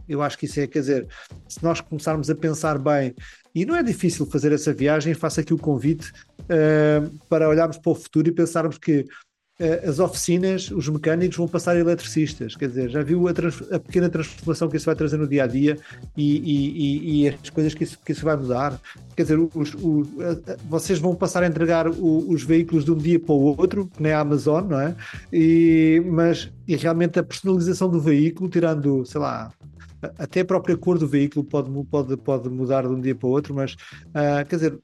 Eu 0.06 0.22
acho 0.22 0.38
que 0.38 0.48
isso 0.48 0.60
é, 0.60 0.68
quer 0.68 0.80
dizer, 0.80 1.08
se 1.48 1.64
nós 1.64 1.80
começarmos 1.80 2.30
a 2.30 2.36
pensar 2.36 2.78
bem, 2.78 3.16
e 3.56 3.66
não 3.66 3.76
é 3.76 3.82
difícil 3.82 4.26
fazer 4.26 4.52
essa 4.52 4.74
viagem, 4.74 5.14
faço 5.14 5.40
aqui 5.40 5.54
o 5.54 5.58
convite 5.58 6.12
para 7.28 7.48
olharmos 7.48 7.78
para 7.78 7.92
o 7.92 7.96
futuro 7.96 8.28
e 8.28 8.32
pensarmos 8.32 8.78
que 8.78 9.06
eh, 9.60 9.84
as 9.86 10.00
oficinas, 10.00 10.72
os 10.72 10.88
mecânicos 10.88 11.36
vão 11.36 11.46
passar 11.46 11.76
a 11.76 11.80
eletricistas. 11.80 12.56
Quer 12.56 12.70
dizer, 12.70 12.90
já 12.90 13.04
viu 13.04 13.28
a, 13.28 13.32
a, 13.32 13.80
pequena 13.80 14.10
transformação 14.10 14.70
que 14.70 14.78
isso 14.78 14.86
vai 14.86 14.96
trazer 14.96 15.18
no 15.18 15.28
dia 15.28 15.44
a 15.44 15.48
dia 15.48 15.78
e, 16.16 16.38
e, 16.38 17.26
e, 17.26 17.28
as 17.28 17.50
coisas 17.50 17.74
que 17.74 17.84
isso, 17.84 18.00
que 18.04 18.14
isso 18.14 18.24
vai 18.24 18.38
mudar? 18.38 18.80
Quer 19.18 19.24
dizer, 19.24 19.38
os, 19.38 19.76
os, 19.76 20.08
vocês 20.70 20.98
vão 20.98 21.14
passar 21.14 21.44
a 21.44 21.48
entregar 21.48 21.90
o, 21.90 22.32
os 22.32 22.42
veículos 22.42 22.86
de 22.86 22.92
um 22.92 22.98
dia 22.98 23.20
para 23.20 23.34
o 23.34 23.58
outro, 23.58 23.88
que 23.88 24.02
nem 24.02 24.14
a 24.14 24.22
Amazon, 24.22 24.64
não 24.64 24.80
é? 24.80 24.96
E, 25.32 26.02
mas 26.06 26.50
e 26.66 26.78
realmente 26.78 27.20
a 27.20 27.24
personalização 27.24 27.90
do 27.90 28.00
veículo, 28.00 28.50
tirando, 28.50 29.06
sei 29.06 29.20
lá, 29.20 29.52
até 30.18 30.40
a 30.40 30.46
própria 30.46 30.78
cor 30.78 30.98
do 30.98 31.06
veículo 31.06 31.44
pode, 31.44 31.70
pode, 31.92 32.16
pode 32.16 32.50
mudar 32.50 32.84
de 32.84 32.94
um 32.94 33.02
dia 33.02 33.14
para 33.14 33.28
o 33.28 33.32
outro, 33.32 33.54
mas 33.54 33.74
uh, 33.74 34.48
quer 34.48 34.56
dizer, 34.56 34.80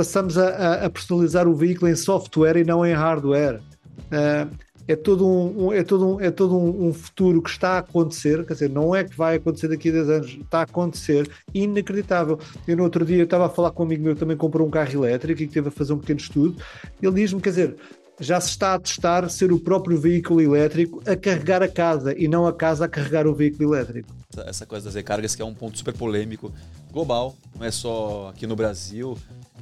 passamos 0.00 0.38
a, 0.38 0.86
a 0.86 0.88
personalizar 0.88 1.46
o 1.46 1.54
veículo 1.54 1.90
em 1.90 1.94
software 1.94 2.56
e 2.56 2.64
não 2.64 2.86
em 2.86 2.94
hardware. 2.94 3.60
Uh, 4.06 4.50
é 4.88 4.96
todo 4.96 5.28
um, 5.28 5.72
é 5.74 5.84
todo 5.84 6.08
um, 6.08 6.20
é 6.22 6.30
todo 6.30 6.56
um, 6.56 6.88
um, 6.88 6.92
futuro 6.92 7.42
que 7.42 7.50
está 7.50 7.72
a 7.72 7.78
acontecer, 7.78 8.46
quer 8.46 8.54
dizer, 8.54 8.70
não 8.70 8.96
é 8.96 9.04
que 9.04 9.14
vai 9.14 9.36
acontecer 9.36 9.68
daqui 9.68 9.90
a 9.90 9.92
10 9.92 10.08
anos, 10.08 10.38
está 10.40 10.60
a 10.60 10.62
acontecer, 10.62 11.30
inacreditável. 11.52 12.38
Eu 12.66 12.78
no 12.78 12.82
outro 12.82 13.04
dia 13.04 13.22
estava 13.22 13.44
a 13.44 13.50
falar 13.50 13.72
com 13.72 13.82
um 13.82 13.86
amigo 13.86 14.02
meu 14.02 14.14
que 14.14 14.20
também 14.20 14.38
comprou 14.38 14.66
um 14.66 14.70
carro 14.70 14.90
elétrico 14.90 15.42
e 15.42 15.46
que 15.46 15.52
teve 15.52 15.68
a 15.68 15.70
fazer 15.70 15.92
um 15.92 15.98
pequeno 15.98 16.18
estudo, 16.18 16.56
ele 17.02 17.14
diz-me, 17.14 17.42
quer 17.42 17.50
dizer, 17.50 17.76
já 18.18 18.40
se 18.40 18.48
está 18.48 18.74
a 18.74 18.78
testar 18.78 19.28
ser 19.28 19.52
o 19.52 19.60
próprio 19.60 20.00
veículo 20.00 20.40
elétrico 20.40 21.02
a 21.06 21.14
carregar 21.14 21.62
a 21.62 21.68
casa 21.68 22.14
e 22.16 22.26
não 22.26 22.46
a 22.46 22.54
casa 22.54 22.86
a 22.86 22.88
carregar 22.88 23.26
o 23.26 23.34
veículo 23.34 23.74
elétrico. 23.74 24.08
Essa 24.46 24.64
coisa 24.64 24.86
das 24.86 24.94
recargas 24.94 25.36
que 25.36 25.42
é 25.42 25.44
um 25.44 25.54
ponto 25.54 25.76
super 25.76 25.94
polêmico, 25.94 26.52
global, 26.92 27.36
não 27.58 27.66
é 27.66 27.70
só 27.70 28.30
aqui 28.34 28.46
no 28.46 28.56
Brasil. 28.56 29.16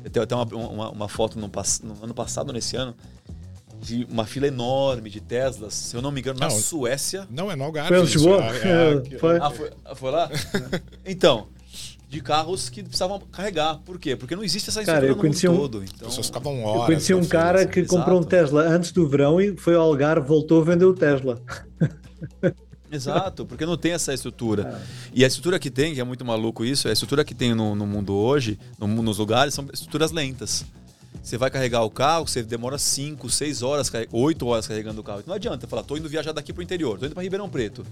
Eu 0.04 0.10
tenho 0.10 0.22
até 0.24 0.34
uma, 0.34 0.44
uma, 0.44 0.90
uma 0.90 1.08
foto 1.08 1.38
no, 1.38 1.48
no, 1.48 2.04
ano 2.04 2.14
passado, 2.14 2.52
nesse 2.52 2.76
ano, 2.76 2.94
de 3.80 4.06
uma 4.10 4.24
fila 4.24 4.46
enorme 4.46 5.10
de 5.10 5.20
Teslas, 5.20 5.74
se 5.74 5.96
eu 5.96 6.02
não 6.02 6.10
me 6.10 6.20
engano, 6.20 6.38
na 6.38 6.50
Suécia. 6.50 7.26
Não, 7.30 7.50
é 7.50 7.56
no 7.56 7.64
Algarve. 7.64 7.88
Foi 7.88 8.00
Lisboa? 8.00 8.44
É, 8.44 9.14
é, 9.14 9.18
foi. 9.18 9.38
Ah, 9.38 9.50
foi, 9.50 9.70
foi 9.94 10.10
lá? 10.10 10.30
então, 11.04 11.48
de 12.08 12.20
carros 12.20 12.68
que 12.68 12.82
precisavam 12.82 13.20
carregar. 13.20 13.78
Por 13.84 13.98
quê? 13.98 14.16
Porque 14.16 14.34
não 14.34 14.42
existe 14.42 14.70
essa 14.70 14.84
cara, 14.84 15.06
eu 15.06 15.14
no 15.16 15.22
mundo 15.22 15.36
um, 15.36 15.56
todo. 15.56 15.84
Então... 15.84 16.08
As 16.08 16.14
pessoas 16.14 16.26
ficavam 16.26 16.64
horas. 16.64 16.80
Eu 16.80 16.86
conheci 16.86 17.14
um 17.14 17.24
cara 17.24 17.66
que 17.66 17.80
Exato. 17.80 17.96
comprou 17.96 18.20
um 18.20 18.24
Tesla 18.24 18.62
antes 18.62 18.92
do 18.92 19.08
verão 19.08 19.40
e 19.40 19.56
foi 19.56 19.74
ao 19.74 19.82
Algarve, 19.82 20.26
voltou 20.26 20.60
a 20.60 20.64
vender 20.64 20.86
o 20.86 20.94
Tesla. 20.94 21.40
Exato, 22.90 23.44
porque 23.44 23.66
não 23.66 23.76
tem 23.76 23.92
essa 23.92 24.12
estrutura. 24.14 24.62
É. 24.62 25.10
E 25.14 25.24
a 25.24 25.28
estrutura 25.28 25.58
que 25.58 25.70
tem, 25.70 25.94
que 25.94 26.00
é 26.00 26.04
muito 26.04 26.24
maluco 26.24 26.64
isso, 26.64 26.88
a 26.88 26.92
estrutura 26.92 27.24
que 27.24 27.34
tem 27.34 27.54
no, 27.54 27.74
no 27.74 27.86
mundo 27.86 28.14
hoje, 28.14 28.58
no, 28.78 28.86
nos 28.86 29.18
lugares, 29.18 29.54
são 29.54 29.66
estruturas 29.72 30.10
lentas. 30.10 30.64
Você 31.22 31.36
vai 31.36 31.50
carregar 31.50 31.82
o 31.82 31.90
carro, 31.90 32.26
você 32.26 32.42
demora 32.42 32.78
5, 32.78 33.28
6 33.28 33.62
horas, 33.62 33.90
8 34.10 34.46
horas 34.46 34.66
carregando 34.66 35.00
o 35.00 35.04
carro. 35.04 35.22
Não 35.26 35.34
adianta 35.34 35.66
falar, 35.66 35.82
tô 35.82 35.96
indo 35.96 36.08
viajar 36.08 36.32
daqui 36.32 36.52
pro 36.52 36.62
interior, 36.62 36.98
tô 36.98 37.06
indo 37.06 37.14
para 37.14 37.22
Ribeirão 37.22 37.48
Preto. 37.48 37.84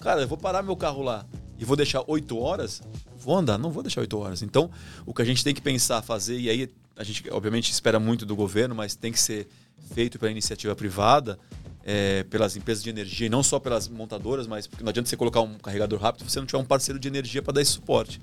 Cara, 0.00 0.22
eu 0.22 0.28
vou 0.28 0.38
parar 0.38 0.62
meu 0.62 0.76
carro 0.76 1.02
lá 1.02 1.26
e 1.58 1.64
vou 1.64 1.76
deixar 1.76 2.02
8 2.06 2.38
horas? 2.38 2.82
Vou 3.18 3.36
andar, 3.36 3.58
não 3.58 3.70
vou 3.70 3.82
deixar 3.82 4.00
8 4.00 4.18
horas. 4.18 4.42
Então, 4.42 4.70
o 5.04 5.12
que 5.12 5.22
a 5.22 5.24
gente 5.24 5.44
tem 5.44 5.54
que 5.54 5.60
pensar, 5.60 6.00
fazer, 6.02 6.38
e 6.38 6.48
aí 6.48 6.70
a 6.96 7.04
gente 7.04 7.24
obviamente 7.30 7.70
espera 7.70 8.00
muito 8.00 8.24
do 8.24 8.34
governo, 8.34 8.74
mas 8.74 8.94
tem 8.94 9.12
que 9.12 9.20
ser 9.20 9.46
feito 9.94 10.18
pela 10.18 10.30
iniciativa 10.30 10.74
privada, 10.74 11.38
é, 11.92 12.22
pelas 12.30 12.54
empresas 12.54 12.84
de 12.84 12.88
energia, 12.88 13.26
e 13.26 13.28
não 13.28 13.42
só 13.42 13.58
pelas 13.58 13.88
montadoras, 13.88 14.46
mas 14.46 14.68
porque 14.68 14.84
não 14.84 14.90
adianta 14.90 15.10
você 15.10 15.16
colocar 15.16 15.40
um 15.40 15.58
carregador 15.58 16.00
rápido 16.00 16.20
se 16.20 16.30
você 16.30 16.38
não 16.38 16.46
tiver 16.46 16.58
um 16.58 16.64
parceiro 16.64 17.00
de 17.00 17.08
energia 17.08 17.42
para 17.42 17.54
dar 17.54 17.62
esse 17.62 17.72
suporte. 17.72 18.20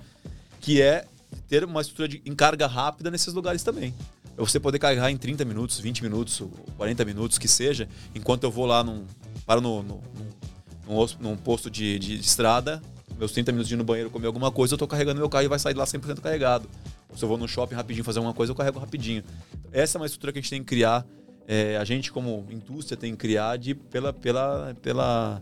Que 0.61 0.81
é 0.81 1.05
ter 1.49 1.65
uma 1.65 1.81
estrutura 1.81 2.07
de 2.07 2.21
encarga 2.25 2.65
rápida 2.65 3.11
nesses 3.11 3.33
lugares 3.33 3.63
também. 3.63 3.93
Você 4.37 4.57
poder 4.57 4.79
carregar 4.79 5.11
em 5.11 5.17
30 5.17 5.43
minutos, 5.43 5.81
20 5.81 6.01
minutos, 6.01 6.41
40 6.77 7.03
minutos, 7.03 7.37
que 7.37 7.47
seja, 7.47 7.89
enquanto 8.15 8.45
eu 8.45 8.51
vou 8.51 8.65
lá 8.65 8.81
num, 8.85 9.05
paro 9.45 9.59
no, 9.59 9.83
no, 9.83 10.01
num, 10.87 11.05
num 11.19 11.35
posto 11.35 11.69
de, 11.69 11.99
de, 11.99 12.17
de, 12.17 12.25
estrada, 12.25 12.81
meus 13.17 13.33
30 13.33 13.51
minutos 13.51 13.67
de 13.67 13.73
ir 13.73 13.77
no 13.77 13.83
banheiro 13.83 14.09
comer 14.09 14.27
alguma 14.27 14.49
coisa, 14.49 14.75
eu 14.75 14.75
estou 14.75 14.87
carregando 14.87 15.19
meu 15.19 15.27
carro 15.27 15.43
e 15.43 15.47
vai 15.49 15.59
sair 15.59 15.73
lá 15.73 15.83
100% 15.83 16.21
carregado. 16.21 16.69
Se 17.13 17.21
eu 17.23 17.27
vou 17.27 17.37
no 17.37 17.49
shopping 17.49 17.75
rapidinho 17.75 18.05
fazer 18.05 18.19
alguma 18.19 18.33
coisa, 18.33 18.51
eu 18.51 18.55
carrego 18.55 18.79
rapidinho. 18.79 19.23
Essa 19.73 19.97
é 19.97 19.99
uma 19.99 20.05
estrutura 20.05 20.31
que 20.31 20.39
a 20.39 20.41
gente 20.41 20.51
tem 20.51 20.61
que 20.61 20.67
criar 20.67 21.05
é, 21.47 21.77
a 21.77 21.85
gente 21.85 22.11
como 22.11 22.45
indústria 22.51 22.97
tem 22.97 23.11
que 23.11 23.17
criar 23.17 23.57
de, 23.57 23.73
pela, 23.73 24.11
pela, 24.11 24.75
pela, 24.81 25.41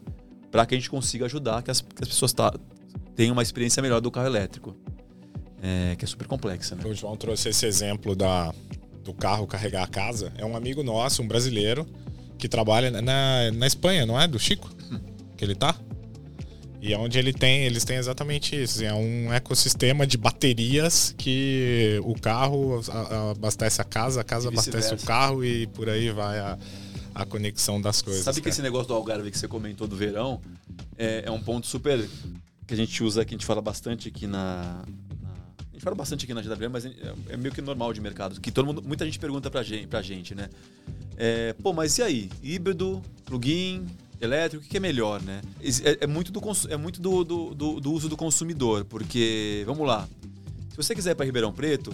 para 0.51 0.65
que 0.65 0.75
a 0.75 0.77
gente 0.77 0.89
consiga 0.89 1.25
ajudar 1.25 1.63
que 1.63 1.71
as, 1.71 1.81
que 1.81 2.03
as 2.03 2.07
pessoas 2.07 2.31
tá, 2.31 2.53
tenham 3.15 3.33
uma 3.33 3.41
experiência 3.41 3.81
melhor 3.81 3.99
do 3.99 4.11
carro 4.11 4.27
elétrico, 4.27 4.75
é, 5.61 5.95
que 5.95 6.05
é 6.05 6.07
super 6.07 6.27
complexa. 6.27 6.75
Né? 6.75 6.83
O 6.85 6.93
João 6.93 7.17
trouxe 7.17 7.49
esse 7.49 7.65
exemplo 7.65 8.15
da, 8.15 8.53
do 9.03 9.13
carro 9.13 9.47
carregar 9.47 9.83
a 9.83 9.87
casa. 9.87 10.31
É 10.37 10.45
um 10.45 10.55
amigo 10.55 10.83
nosso, 10.83 11.23
um 11.23 11.27
brasileiro, 11.27 11.87
que 12.37 12.47
trabalha 12.47 12.91
na, 12.91 13.51
na 13.51 13.67
Espanha, 13.67 14.05
não 14.05 14.19
é? 14.19 14.27
Do 14.27 14.37
Chico? 14.37 14.69
Hum. 14.91 14.99
Que 15.35 15.43
ele 15.43 15.55
tá? 15.55 15.75
E 16.85 16.93
é 16.93 16.97
onde 16.99 17.17
ele 17.17 17.33
tem, 17.33 17.63
eles 17.63 17.83
têm 17.83 17.97
exatamente 17.97 18.55
isso. 18.55 18.83
É 18.83 18.93
um 18.93 19.33
ecossistema 19.33 20.05
de 20.05 20.19
baterias 20.19 21.15
que 21.17 21.99
o 22.03 22.13
carro 22.13 22.79
abastece 23.31 23.81
a 23.81 23.83
casa, 23.83 24.21
a 24.21 24.23
casa 24.23 24.49
abastece 24.49 24.93
o 24.93 24.97
carro 24.99 25.43
e 25.43 25.65
por 25.65 25.89
aí 25.89 26.11
vai 26.11 26.37
a, 26.37 26.59
a 27.15 27.25
conexão 27.25 27.81
das 27.81 28.03
coisas. 28.03 28.23
Sabe 28.23 28.39
que 28.39 28.49
esse 28.49 28.61
negócio 28.61 28.87
do 28.87 28.93
Algarve 28.93 29.31
que 29.31 29.37
você 29.39 29.47
comentou 29.47 29.87
do 29.87 29.95
verão 29.95 30.39
é, 30.95 31.23
é, 31.25 31.31
um 31.31 31.41
ponto 31.41 31.65
super 31.65 32.07
que 32.67 32.73
a 32.75 32.77
gente 32.77 33.03
usa, 33.03 33.25
que 33.25 33.33
a 33.33 33.35
gente 33.35 33.47
fala 33.47 33.63
bastante 33.63 34.09
aqui 34.09 34.27
na. 34.27 34.83
na 35.23 35.29
a 35.31 35.73
gente 35.73 35.83
fala 35.83 35.95
bastante 35.95 36.25
aqui 36.25 36.35
na 36.35 36.41
GW, 36.43 36.69
mas 36.71 36.85
é, 36.85 36.91
é, 37.29 37.35
meio 37.35 37.51
que 37.51 37.63
normal 37.63 37.93
de 37.93 37.99
mercado. 37.99 38.39
Que 38.39 38.51
todo 38.51 38.63
mundo, 38.63 38.83
muita 38.83 39.05
gente 39.05 39.17
pergunta 39.17 39.49
pra 39.49 39.63
gente, 39.63 39.87
pra 39.87 40.03
gente 40.03 40.35
né? 40.35 40.49
É, 41.17 41.53
pô, 41.53 41.73
mas 41.73 41.97
e 41.97 42.03
aí? 42.03 42.29
Híbrido, 42.43 43.01
plugin, 43.25 43.87
elétrico, 44.19 44.65
o 44.65 44.67
que 44.67 44.78
é 44.78 44.80
melhor, 44.80 45.21
né? 45.21 45.41
É, 45.62 46.06
é 46.06 46.08
muito, 46.08 46.32
do, 46.32 46.41
é 46.69 46.78
muito 46.78 47.01
do, 47.01 47.23
do, 47.23 47.80
do, 47.80 47.91
uso 47.91 48.08
do 48.08 48.17
consumidor, 48.17 48.86
porque, 48.86 49.63
vamos 49.65 49.86
lá, 49.88 50.08
se 50.69 50.78
você 50.78 50.95
quiser 50.95 51.12
ir 51.12 51.15
para 51.15 51.25
Ribeirão 51.25 51.54
Preto, 51.54 51.93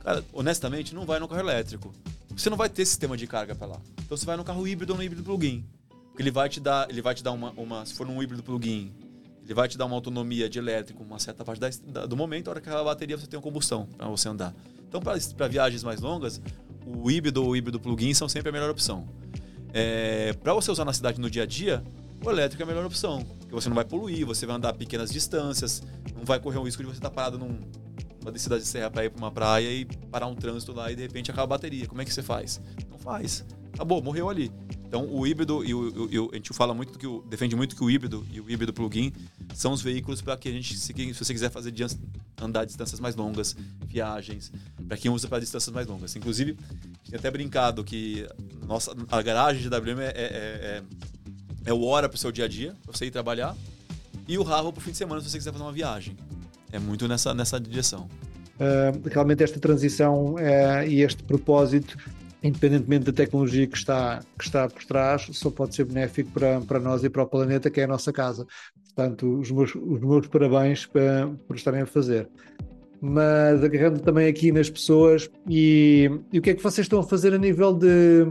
cara, 0.00 0.24
honestamente, 0.32 0.94
não 0.94 1.04
vai 1.04 1.20
no 1.20 1.28
carro 1.28 1.40
elétrico. 1.40 1.92
Você 2.36 2.48
não 2.48 2.56
vai 2.56 2.68
ter 2.68 2.84
sistema 2.84 3.16
de 3.16 3.26
carga 3.26 3.54
para 3.54 3.66
lá. 3.66 3.80
Então 4.04 4.16
você 4.16 4.24
vai 4.24 4.36
no 4.36 4.44
carro 4.44 4.66
híbrido 4.66 4.92
ou 4.92 4.96
no 4.96 5.04
híbrido 5.04 5.22
plug-in. 5.22 5.64
Porque 6.08 6.22
ele 6.22 6.30
vai 6.30 6.48
te 6.48 6.60
dar, 6.60 6.90
ele 6.90 7.00
vai 7.00 7.14
te 7.14 7.22
dar 7.22 7.32
uma, 7.32 7.50
uma, 7.52 7.86
se 7.86 7.94
for 7.94 8.06
num 8.06 8.22
híbrido 8.22 8.42
plug-in, 8.42 8.92
ele 9.44 9.54
vai 9.54 9.68
te 9.68 9.76
dar 9.76 9.86
uma 9.86 9.94
autonomia 9.94 10.48
de 10.48 10.58
elétrico 10.58 11.02
uma 11.02 11.18
certa 11.18 11.44
parte 11.44 11.60
da, 11.60 12.06
do 12.06 12.16
momento, 12.16 12.48
a 12.48 12.50
hora 12.52 12.60
que 12.60 12.68
a 12.68 12.84
bateria 12.84 13.16
você 13.16 13.26
tem 13.26 13.36
uma 13.36 13.42
combustão 13.42 13.86
para 13.96 14.08
você 14.08 14.28
andar. 14.28 14.54
Então, 14.88 15.00
para 15.00 15.48
viagens 15.48 15.82
mais 15.82 16.00
longas, 16.00 16.40
o 16.86 17.10
híbrido 17.10 17.42
ou 17.42 17.50
o 17.50 17.56
híbrido 17.56 17.80
plug-in 17.80 18.12
são 18.14 18.28
sempre 18.28 18.50
a 18.50 18.52
melhor 18.52 18.70
opção. 18.70 19.08
É, 19.72 20.32
para 20.34 20.52
você 20.52 20.70
usar 20.70 20.84
na 20.84 20.92
cidade 20.92 21.20
no 21.20 21.30
dia 21.30 21.44
a 21.44 21.46
dia, 21.46 21.82
o 22.24 22.30
elétrico 22.30 22.62
é 22.62 22.64
a 22.64 22.66
melhor 22.66 22.84
opção. 22.84 23.24
Porque 23.24 23.54
você 23.54 23.68
não 23.68 23.74
vai 23.74 23.84
poluir, 23.84 24.26
você 24.26 24.46
vai 24.46 24.56
andar 24.56 24.72
pequenas 24.74 25.10
distâncias, 25.10 25.82
não 26.14 26.24
vai 26.24 26.38
correr 26.38 26.58
o 26.58 26.62
risco 26.62 26.82
de 26.82 26.88
você 26.88 26.98
estar 26.98 27.10
tá 27.10 27.14
parado 27.14 27.38
num, 27.38 27.58
numa 28.20 28.30
descida 28.30 28.58
de 28.58 28.66
serra 28.66 28.90
para 28.90 29.04
ir 29.04 29.10
para 29.10 29.18
uma 29.18 29.30
praia 29.30 29.70
e 29.70 29.84
parar 30.10 30.26
um 30.26 30.34
trânsito 30.34 30.72
lá 30.72 30.92
e 30.92 30.96
de 30.96 31.02
repente 31.02 31.30
acaba 31.30 31.44
a 31.44 31.58
bateria. 31.58 31.86
Como 31.86 32.00
é 32.00 32.04
que 32.04 32.12
você 32.12 32.22
faz? 32.22 32.60
Não 32.90 32.98
faz. 32.98 33.44
Acabou, 33.74 34.02
morreu 34.02 34.28
ali. 34.28 34.52
Então 34.86 35.06
o 35.10 35.26
híbrido 35.26 35.64
e 35.64 35.72
o, 35.72 36.04
o, 36.04 36.30
a 36.32 36.36
gente 36.36 36.52
fala 36.52 36.74
muito 36.74 36.98
que 36.98 37.06
o, 37.06 37.22
defende 37.22 37.56
muito 37.56 37.74
que 37.74 37.82
o 37.82 37.90
híbrido 37.90 38.26
e 38.30 38.40
o 38.40 38.50
híbrido 38.50 38.74
plug-in 38.74 39.10
são 39.54 39.72
os 39.72 39.80
veículos 39.80 40.20
para 40.20 40.36
que 40.36 40.48
a 40.50 40.52
gente, 40.52 40.76
se, 40.76 40.92
se 40.92 41.12
você 41.14 41.32
quiser 41.32 41.50
fazer 41.50 41.72
andar 42.38 42.66
distâncias 42.66 43.00
mais 43.00 43.16
longas, 43.16 43.56
viagens, 43.86 44.52
para 44.86 44.96
quem 44.96 45.10
usa 45.10 45.28
para 45.28 45.38
distâncias 45.38 45.72
mais 45.74 45.86
longas. 45.86 46.14
Inclusive, 46.14 46.56
tinha 47.04 47.18
até 47.18 47.30
brincado 47.30 47.82
que 47.82 48.28
nossa, 48.66 48.94
a 49.10 49.22
garagem 49.22 49.62
de 49.62 49.68
WM 49.68 50.00
é, 50.00 50.06
é, 50.06 50.12
é, 50.14 50.82
é 51.66 51.72
o 51.72 51.82
hora 51.84 52.08
para 52.08 52.16
o 52.16 52.18
seu 52.18 52.32
dia 52.32 52.44
a 52.44 52.48
dia, 52.48 52.74
para 52.84 52.96
você 52.96 53.06
ir 53.06 53.10
trabalhar, 53.10 53.56
e 54.26 54.38
o 54.38 54.42
Ravo 54.42 54.72
para 54.72 54.80
o 54.80 54.82
fim 54.82 54.92
de 54.92 54.96
semana 54.96 55.20
se 55.20 55.30
você 55.30 55.38
quiser 55.38 55.52
fazer 55.52 55.64
uma 55.64 55.72
viagem. 55.72 56.16
É 56.70 56.78
muito 56.78 57.06
nessa, 57.06 57.34
nessa 57.34 57.60
direção. 57.60 58.08
Uh, 58.54 59.08
realmente 59.10 59.42
esta 59.42 59.58
transição 59.58 60.34
uh, 60.34 60.86
e 60.86 61.02
este 61.02 61.22
propósito 61.22 61.96
independentemente 62.42 63.04
da 63.04 63.12
tecnologia 63.12 63.66
que 63.66 63.76
está, 63.76 64.20
que 64.36 64.44
está 64.44 64.68
por 64.68 64.84
trás, 64.84 65.28
só 65.32 65.50
pode 65.50 65.74
ser 65.74 65.84
benéfico 65.84 66.30
para, 66.32 66.60
para 66.60 66.80
nós 66.80 67.04
e 67.04 67.08
para 67.08 67.22
o 67.22 67.26
planeta, 67.26 67.70
que 67.70 67.80
é 67.80 67.84
a 67.84 67.88
nossa 67.88 68.12
casa. 68.12 68.46
Portanto, 68.94 69.38
os 69.38 69.50
meus, 69.50 69.74
os 69.74 70.00
meus 70.00 70.26
parabéns 70.26 70.84
para, 70.86 71.28
por 71.46 71.56
estarem 71.56 71.82
a 71.82 71.86
fazer. 71.86 72.28
Mas 73.00 73.62
agarrando 73.62 74.00
também 74.00 74.26
aqui 74.26 74.50
nas 74.50 74.68
pessoas, 74.68 75.30
e, 75.48 76.10
e, 76.32 76.38
o 76.38 76.42
que 76.42 76.50
é 76.50 76.54
que 76.54 76.62
vocês 76.62 76.84
estão 76.84 77.00
a 77.00 77.04
fazer 77.04 77.32
a 77.32 77.38
nível 77.38 77.72
de. 77.72 78.26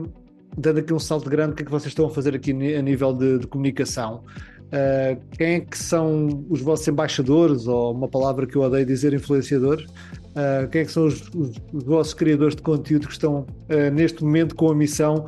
Dando 0.58 0.80
aqui 0.80 0.94
um 0.94 1.00
salto 1.00 1.30
grande, 1.30 1.54
o 1.54 1.56
que 1.56 1.64
é 1.64 1.66
que 1.66 1.72
vocês 1.72 1.92
estão 1.92 2.06
a 2.06 2.10
fazer 2.10 2.36
aqui 2.36 2.52
a 2.52 2.82
nível 2.82 3.14
de, 3.14 3.40
de 3.40 3.48
comunicação? 3.48 4.24
Uh, 4.72 5.20
quem 5.38 5.56
é 5.56 5.60
que 5.60 5.78
são 5.78 6.46
os 6.50 6.62
vossos 6.62 6.88
embaixadores, 6.88 7.68
ou 7.68 7.94
uma 7.94 8.08
palavra 8.08 8.48
que 8.48 8.56
eu 8.56 8.62
odeio 8.62 8.86
dizer, 8.86 9.14
influenciadores? 9.14 9.86
Uh, 9.86 10.68
quem 10.72 10.82
é 10.82 10.86
que 10.86 10.92
são 10.92 11.08
os, 11.08 11.30
os, 11.36 11.56
os, 11.74 11.84
vossos 11.84 12.14
criadores 12.14 12.56
de 12.56 12.62
conteúdo 12.62 13.06
que 13.06 13.14
estão 13.14 13.42
uh, 13.42 13.92
neste 13.94 14.24
momento 14.24 14.56
com 14.56 14.70
a 14.72 14.76
missão 14.76 15.26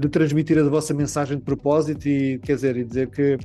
de 0.00 0.08
transmitir 0.08 0.58
a 0.58 0.68
vossa 0.68 0.92
mensagem 0.92 1.38
de 1.38 1.44
propósito 1.44 2.08
e 2.08 2.40
quer 2.40 2.56
dizer, 2.56 2.76
e 2.76 2.82
dizer 2.82 3.08
que 3.08 3.38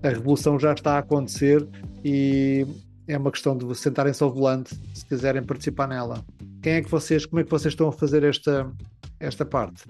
a 0.00 0.10
revolução 0.10 0.56
já 0.56 0.72
está 0.72 0.92
a 0.92 0.98
acontecer 0.98 1.66
e 2.04 2.64
é 3.08 3.18
uma 3.18 3.32
questão 3.32 3.56
de 3.56 3.74
sentarem-se 3.74 4.22
ao 4.22 4.32
volante 4.32 4.72
se 4.94 5.04
quiserem 5.04 5.42
participar 5.42 5.88
nela. 5.88 6.24
Quem 6.62 6.74
é 6.74 6.80
que 6.80 6.88
vocês, 6.88 7.26
como 7.26 7.40
é 7.40 7.44
que 7.44 7.50
vocês 7.50 7.72
estão 7.72 7.88
a 7.88 7.92
fazer 7.92 8.22
esta, 8.22 8.70
esta 9.18 9.44
parte? 9.44 9.82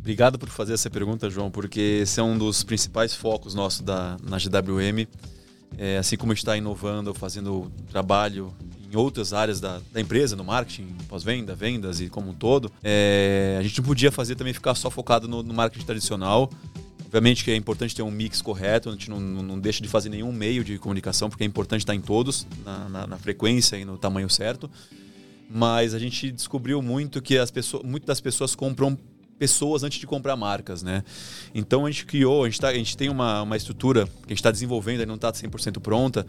Obrigado 0.00 0.38
por 0.38 0.48
fazer 0.48 0.72
essa 0.72 0.88
pergunta, 0.88 1.28
João, 1.28 1.50
porque 1.50 2.00
esse 2.02 2.18
é 2.18 2.22
um 2.22 2.36
dos 2.36 2.64
principais 2.64 3.14
focos 3.14 3.54
nossos 3.54 3.82
da, 3.82 4.16
na 4.22 4.38
GWM. 4.38 5.06
É, 5.76 5.98
assim 5.98 6.16
como 6.16 6.32
está 6.32 6.56
inovando, 6.56 7.12
fazendo 7.12 7.70
trabalho 7.90 8.52
em 8.90 8.96
outras 8.96 9.34
áreas 9.34 9.60
da, 9.60 9.78
da 9.92 10.00
empresa, 10.00 10.34
no 10.34 10.42
marketing, 10.42 10.88
pós-venda, 11.06 11.54
vendas 11.54 12.00
e 12.00 12.08
como 12.08 12.30
um 12.30 12.34
todo, 12.34 12.72
é, 12.82 13.56
a 13.60 13.62
gente 13.62 13.78
não 13.78 13.84
podia 13.84 14.10
fazer 14.10 14.34
também 14.34 14.54
ficar 14.54 14.74
só 14.74 14.90
focado 14.90 15.28
no, 15.28 15.42
no, 15.42 15.52
marketing 15.52 15.84
tradicional. 15.84 16.50
Obviamente 17.04 17.44
que 17.44 17.50
é 17.50 17.56
importante 17.56 17.94
ter 17.94 18.02
um 18.02 18.10
mix 18.10 18.40
correto, 18.40 18.88
a 18.88 18.92
gente 18.92 19.10
não, 19.10 19.20
não, 19.20 19.60
deixa 19.60 19.82
de 19.82 19.88
fazer 19.88 20.08
nenhum 20.08 20.32
meio 20.32 20.64
de 20.64 20.78
comunicação, 20.78 21.28
porque 21.28 21.44
é 21.44 21.46
importante 21.46 21.82
estar 21.82 21.94
em 21.94 22.00
todos, 22.00 22.46
na, 22.64 22.88
na, 22.88 23.06
na 23.06 23.18
frequência 23.18 23.76
e 23.76 23.84
no 23.84 23.98
tamanho 23.98 24.30
certo. 24.30 24.70
Mas 25.48 25.92
a 25.92 25.98
gente 25.98 26.30
descobriu 26.30 26.80
muito 26.80 27.20
que 27.20 27.36
as 27.36 27.50
pessoas, 27.50 27.82
muitas 27.84 28.06
das 28.06 28.20
pessoas 28.20 28.54
compram 28.54 28.96
pessoas 29.40 29.82
antes 29.82 29.98
de 29.98 30.06
comprar 30.06 30.36
marcas, 30.36 30.82
né? 30.82 31.02
Então 31.54 31.86
a 31.86 31.90
gente 31.90 32.04
criou, 32.04 32.44
a 32.44 32.46
gente, 32.46 32.60
tá, 32.60 32.68
a 32.68 32.74
gente 32.74 32.94
tem 32.94 33.08
uma, 33.08 33.40
uma 33.40 33.56
estrutura 33.56 34.04
que 34.04 34.26
a 34.26 34.28
gente 34.28 34.38
está 34.38 34.50
desenvolvendo, 34.50 35.00
ainda 35.00 35.06
não 35.06 35.14
está 35.14 35.32
100% 35.32 35.80
pronta, 35.80 36.26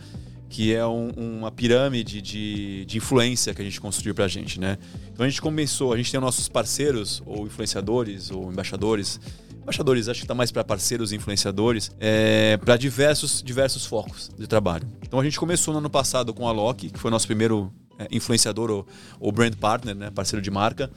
que 0.50 0.74
é 0.74 0.88
um, 0.88 1.10
uma 1.10 1.52
pirâmide 1.52 2.21
de, 2.21 2.86
de 2.86 2.97
influência 2.97 3.54
que 3.54 3.62
a 3.62 3.65
gente 3.65 3.82
construiu 3.82 4.15
para 4.15 4.24
a 4.24 4.28
gente, 4.30 4.62
né? 4.62 4.78
Então 5.12 5.26
a 5.26 5.30
gente 5.30 5.41
começou, 5.41 5.91
a 5.91 5.97
gente 5.97 6.09
tem 6.09 6.22
nossos 6.22 6.47
parceiros, 6.47 7.22
ou 7.26 7.45
influenciadores, 7.45 8.32
ou 8.32 8.49
embaixadores, 8.49 9.20
embaixadores, 9.62 10.07
acho 10.07 10.22
que 10.22 10.24
está 10.24 10.34
mais 10.34 10.49
para 10.49 10.64
parceiros 10.64 11.12
e 11.12 11.18
influenciadores, 11.18 11.91
é, 11.99 12.55
para 12.55 12.78
diversos, 12.78 13.43
diversos 13.43 13.86
focos 13.86 14.32
de 14.39 14.47
trabalho. 14.47 14.88
Então 15.01 15.20
a 15.20 15.24
gente 15.24 15.38
começou 15.38 15.74
no 15.74 15.80
ano 15.80 15.89
passado 15.89 16.34
com 16.34 16.47
a 16.47 16.51
Loki, 16.53 16.89
que 16.89 16.97
foi 16.97 17.12
nosso 17.12 17.28
primeiro 17.28 17.74
é, 17.99 18.07
influenciador 18.09 18.72
ou, 18.72 18.88
ou, 19.20 19.34
brand 19.34 19.53
partner, 19.55 19.95
né, 19.95 20.09
parceiro 20.09 20.41
de 20.41 20.49
marca. 20.49 20.89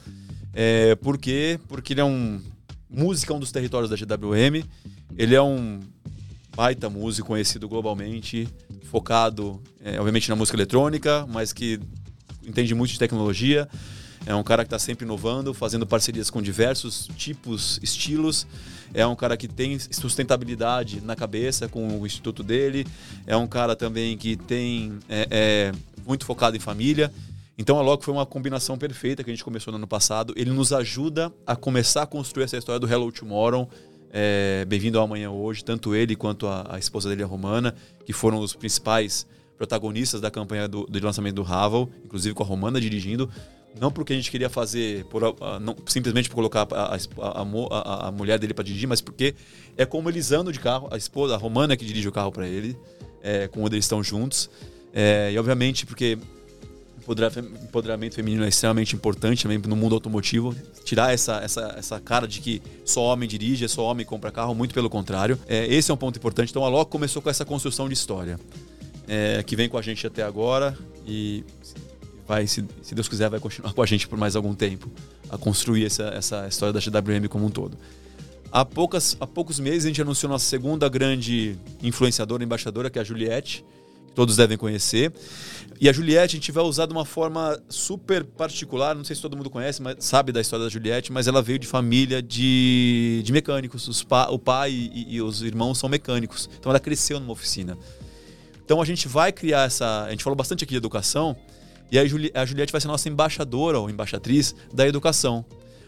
É, 0.55 0.95
por 0.97 1.19
quê? 1.19 1.59
Porque 1.69 1.93
ele 1.93 2.01
é 2.01 2.05
um 2.05 2.41
música 2.89 3.33
é 3.33 3.37
um 3.37 3.41
dos 3.41 3.51
territórios 3.51 3.91
da 3.91 3.97
GWM. 3.97 4.65
Ele 5.17 5.35
é 5.35 5.43
um 5.43 5.81
baita 6.57 6.89
músico 6.89 7.29
conhecido 7.29 7.69
globalmente, 7.69 8.49
focado, 8.85 9.61
é, 9.83 9.99
obviamente, 9.99 10.29
na 10.29 10.37
música 10.37 10.57
eletrônica, 10.57 11.27
mas 11.29 11.53
que 11.53 11.81
entende 12.47 12.75
muito 12.75 12.93
de 12.93 12.99
tecnologia. 12.99 13.69
É 14.27 14.35
um 14.35 14.43
cara 14.43 14.65
que 14.65 14.69
está 14.69 14.79
sempre 14.79 15.05
inovando, 15.05 15.53
fazendo 15.53 15.87
parcerias 15.87 16.31
com 16.31 16.41
diversos 16.41 17.09
tipos, 17.17 17.79
estilos. 17.83 18.47
É 18.95 19.07
um 19.07 19.15
cara 19.15 19.37
que 19.37 19.47
tem 19.47 19.79
sustentabilidade 19.79 21.01
na 21.03 21.15
cabeça 21.15 21.69
com 21.69 22.01
o 22.01 22.07
instituto 22.07 22.43
dele. 22.43 22.87
É 23.27 23.37
um 23.37 23.47
cara 23.47 23.77
também 23.77 24.17
que 24.17 24.37
tem 24.37 24.99
é, 25.09 25.27
é, 25.31 25.73
muito 26.07 26.25
focado 26.25 26.57
em 26.57 26.61
família. 26.61 27.13
Então 27.57 27.79
a 27.79 27.83
Loki 27.83 28.05
foi 28.05 28.13
uma 28.13 28.27
combinação 28.27 28.77
perfeita 28.77 29.23
que 29.23 29.31
a 29.31 29.33
gente 29.33 29.45
começou 29.45 29.71
no 29.71 29.77
ano 29.77 29.87
passado. 29.87 30.35
Ele 30.37 30.51
nos 30.51 30.73
ajuda 30.73 31.33
a 31.47 31.55
começar 31.55 32.03
a 32.03 32.07
construir 32.07 32.45
essa 32.45 32.57
história 32.57 32.81
do 32.81 32.93
Hello 32.93 33.13
Tomorrow. 33.13 33.69
É, 34.13 34.65
Bem-vindo 34.67 34.99
ao 34.99 35.05
Amanhã 35.05 35.31
Hoje, 35.31 35.65
tanto 35.65 35.95
ele 35.95 36.17
quanto 36.17 36.49
a, 36.49 36.75
a, 36.75 36.79
esposa 36.79 37.09
dele, 37.09 37.23
a 37.23 37.27
Romana, 37.27 37.75
que 38.05 38.13
foram 38.13 38.39
os 38.41 38.55
principais 38.55 39.27
protagonistas 39.57 40.21
da 40.21 40.33
campanha 40.33 40.67
do, 40.67 40.85
do 40.85 41.05
lançamento 41.05 41.37
do 41.37 41.43
Ravel, 41.43 41.89
inclusive 42.05 42.35
com 42.35 42.43
a 42.43 42.47
Romana 42.47 42.81
dirigindo. 42.81 43.31
Não 43.81 43.91
porque 43.91 44.13
a 44.13 44.17
gente 44.17 44.31
queria 44.33 44.49
fazer, 44.49 45.05
por, 45.07 45.23
não, 45.61 45.77
simplesmente 45.87 46.29
por 46.29 46.37
colocar 46.37 46.67
a, 46.73 46.99
a, 48.09 48.13
mulher 48.13 48.39
dele 48.39 48.55
para 48.55 48.65
dirigir, 48.65 48.89
mas 48.89 49.01
porque 49.01 49.35
é 49.77 49.85
como 49.85 50.09
eles 50.09 50.33
andam 50.33 50.53
de 50.53 50.61
carro, 50.61 50.89
a 50.91 50.97
esposa, 50.97 51.35
a 51.35 51.37
Romana 51.37 51.77
que 51.77 51.85
dirige 51.85 52.09
o 52.09 52.13
carro 52.13 52.31
para 52.31 52.47
ele, 52.49 52.77
é, 53.23 53.49
quando 53.49 53.73
eles 53.73 53.85
estão 53.85 54.03
juntos. 54.03 54.51
É, 54.93 55.33
e 55.33 55.39
obviamente 55.39 55.87
porque 55.87 56.19
empoderamento 57.07 58.15
feminino 58.15 58.45
é 58.45 58.49
extremamente 58.49 58.97
importante 58.97 59.43
também 59.43 59.59
no 59.59 59.77
mundo 59.77 59.95
automotivo. 59.95 60.55
Tirar 60.85 61.13
essa, 61.13 61.37
essa, 61.37 61.75
essa 61.77 62.01
cara 62.01 62.27
de 62.27 62.41
que 62.41 62.63
só 62.85 63.03
homem 63.05 63.29
dirige, 63.29 63.69
só 63.69 63.85
homem 63.85 64.05
compra 64.05 64.31
carro, 64.31 64.55
muito 64.55 64.75
pelo 64.75 64.89
contrário. 64.89 65.39
É, 65.47 65.67
esse 65.67 65.91
é 65.91 65.95
um 65.95 65.97
ponto 65.97 66.19
importante. 66.19 66.51
Então 66.51 66.65
a 66.65 66.69
Loco 66.69 66.91
começou 66.91 67.21
com 67.21 67.31
essa 67.31 67.45
construção 67.45 67.89
de 67.89 67.95
história, 67.95 68.39
é, 69.07 69.43
que 69.43 69.55
vem 69.55 69.69
com 69.69 69.77
a 69.77 69.83
gente 69.83 70.07
até 70.07 70.23
agora 70.23 70.77
e 71.07 71.45
vai, 72.27 72.47
se, 72.47 72.65
se, 72.83 72.95
Deus 72.95 73.09
quiser, 73.09 73.29
vai 73.29 73.41
continuar 73.41 73.73
com 73.73 73.83
a 73.83 73.87
gente 73.87 74.09
por 74.09 74.19
mais 74.19 74.35
algum 74.35 74.55
tempo 74.55 74.91
a 75.29 75.37
construir 75.37 75.85
essa, 75.85 76.05
essa 76.05 76.47
história 76.49 76.73
da 76.73 76.81
GWM 76.81 77.29
como 77.29 77.47
um 77.47 77.51
todo. 77.51 77.77
Há, 78.51 78.65
poucas, 78.65 79.17
há 79.19 79.27
poucos 79.27 79.59
meses 79.59 79.85
a 79.85 79.89
gente 79.89 80.01
anunciou 80.01 80.31
nossa 80.31 80.47
segunda 80.47 80.89
grande 80.89 81.57
influenciadora, 81.83 82.45
embaixadora, 82.45 82.89
que 82.89 82.99
é 82.99 83.03
a 83.03 83.05
Juliette, 83.05 83.65
que 84.15 84.17
todos 84.17 84.37
devem 84.37 84.57
conhecer. 84.57 85.13
E 85.81 85.89
a 85.89 85.93
Juliette 85.93 86.37
a 86.37 86.39
gente 86.39 86.53
vai 86.53 86.63
usar 86.63 86.87
de 86.87 86.93
uma 86.93 87.05
forma 87.05 87.61
super 87.69 88.23
particular, 88.25 88.95
não 88.95 89.05
sei 89.05 89.17
se 89.17 89.21
todo 89.21 89.37
mundo 89.37 89.51
conhece, 89.51 89.83
mas 89.83 89.97
sabe 89.99 90.31
da 90.31 90.41
história 90.41 90.65
da 90.65 90.71
Juliette, 90.71 91.13
mas 91.13 91.27
ela 91.27 91.43
veio 91.43 91.59
de 91.59 91.67
família 91.67 92.23
de, 92.23 93.21
de 93.25 93.33
mecânicos. 93.33 94.03
Pa, 94.05 94.29
o 94.31 94.39
pai 94.39 94.71
e, 94.71 95.17
e 95.17 95.21
os 95.21 95.43
irmãos 95.43 95.77
são 95.79 95.89
mecânicos. 95.89 96.49
Então 96.59 96.71
ela 96.71 96.79
cresceu 96.79 97.19
numa 97.19 97.33
oficina. 97.33 97.77
Então 98.65 98.81
a 98.81 98.85
gente 98.85 99.09
vai 99.09 99.33
criar 99.33 99.65
essa. 99.67 100.05
A 100.05 100.11
gente 100.11 100.23
falou 100.23 100.37
bastante 100.37 100.63
aqui 100.63 100.71
de 100.71 100.79
educação. 100.79 101.37
E 101.91 101.99
a, 101.99 102.07
Juli, 102.07 102.31
a 102.35 102.47
Juliette 102.47 102.73
vai 102.73 102.81
ser 102.81 102.89
nossa 102.89 103.09
embaixadora 103.09 103.79
ou 103.79 103.91
embaixatriz 103.91 104.55
da 104.73 104.87
educação. 104.87 105.45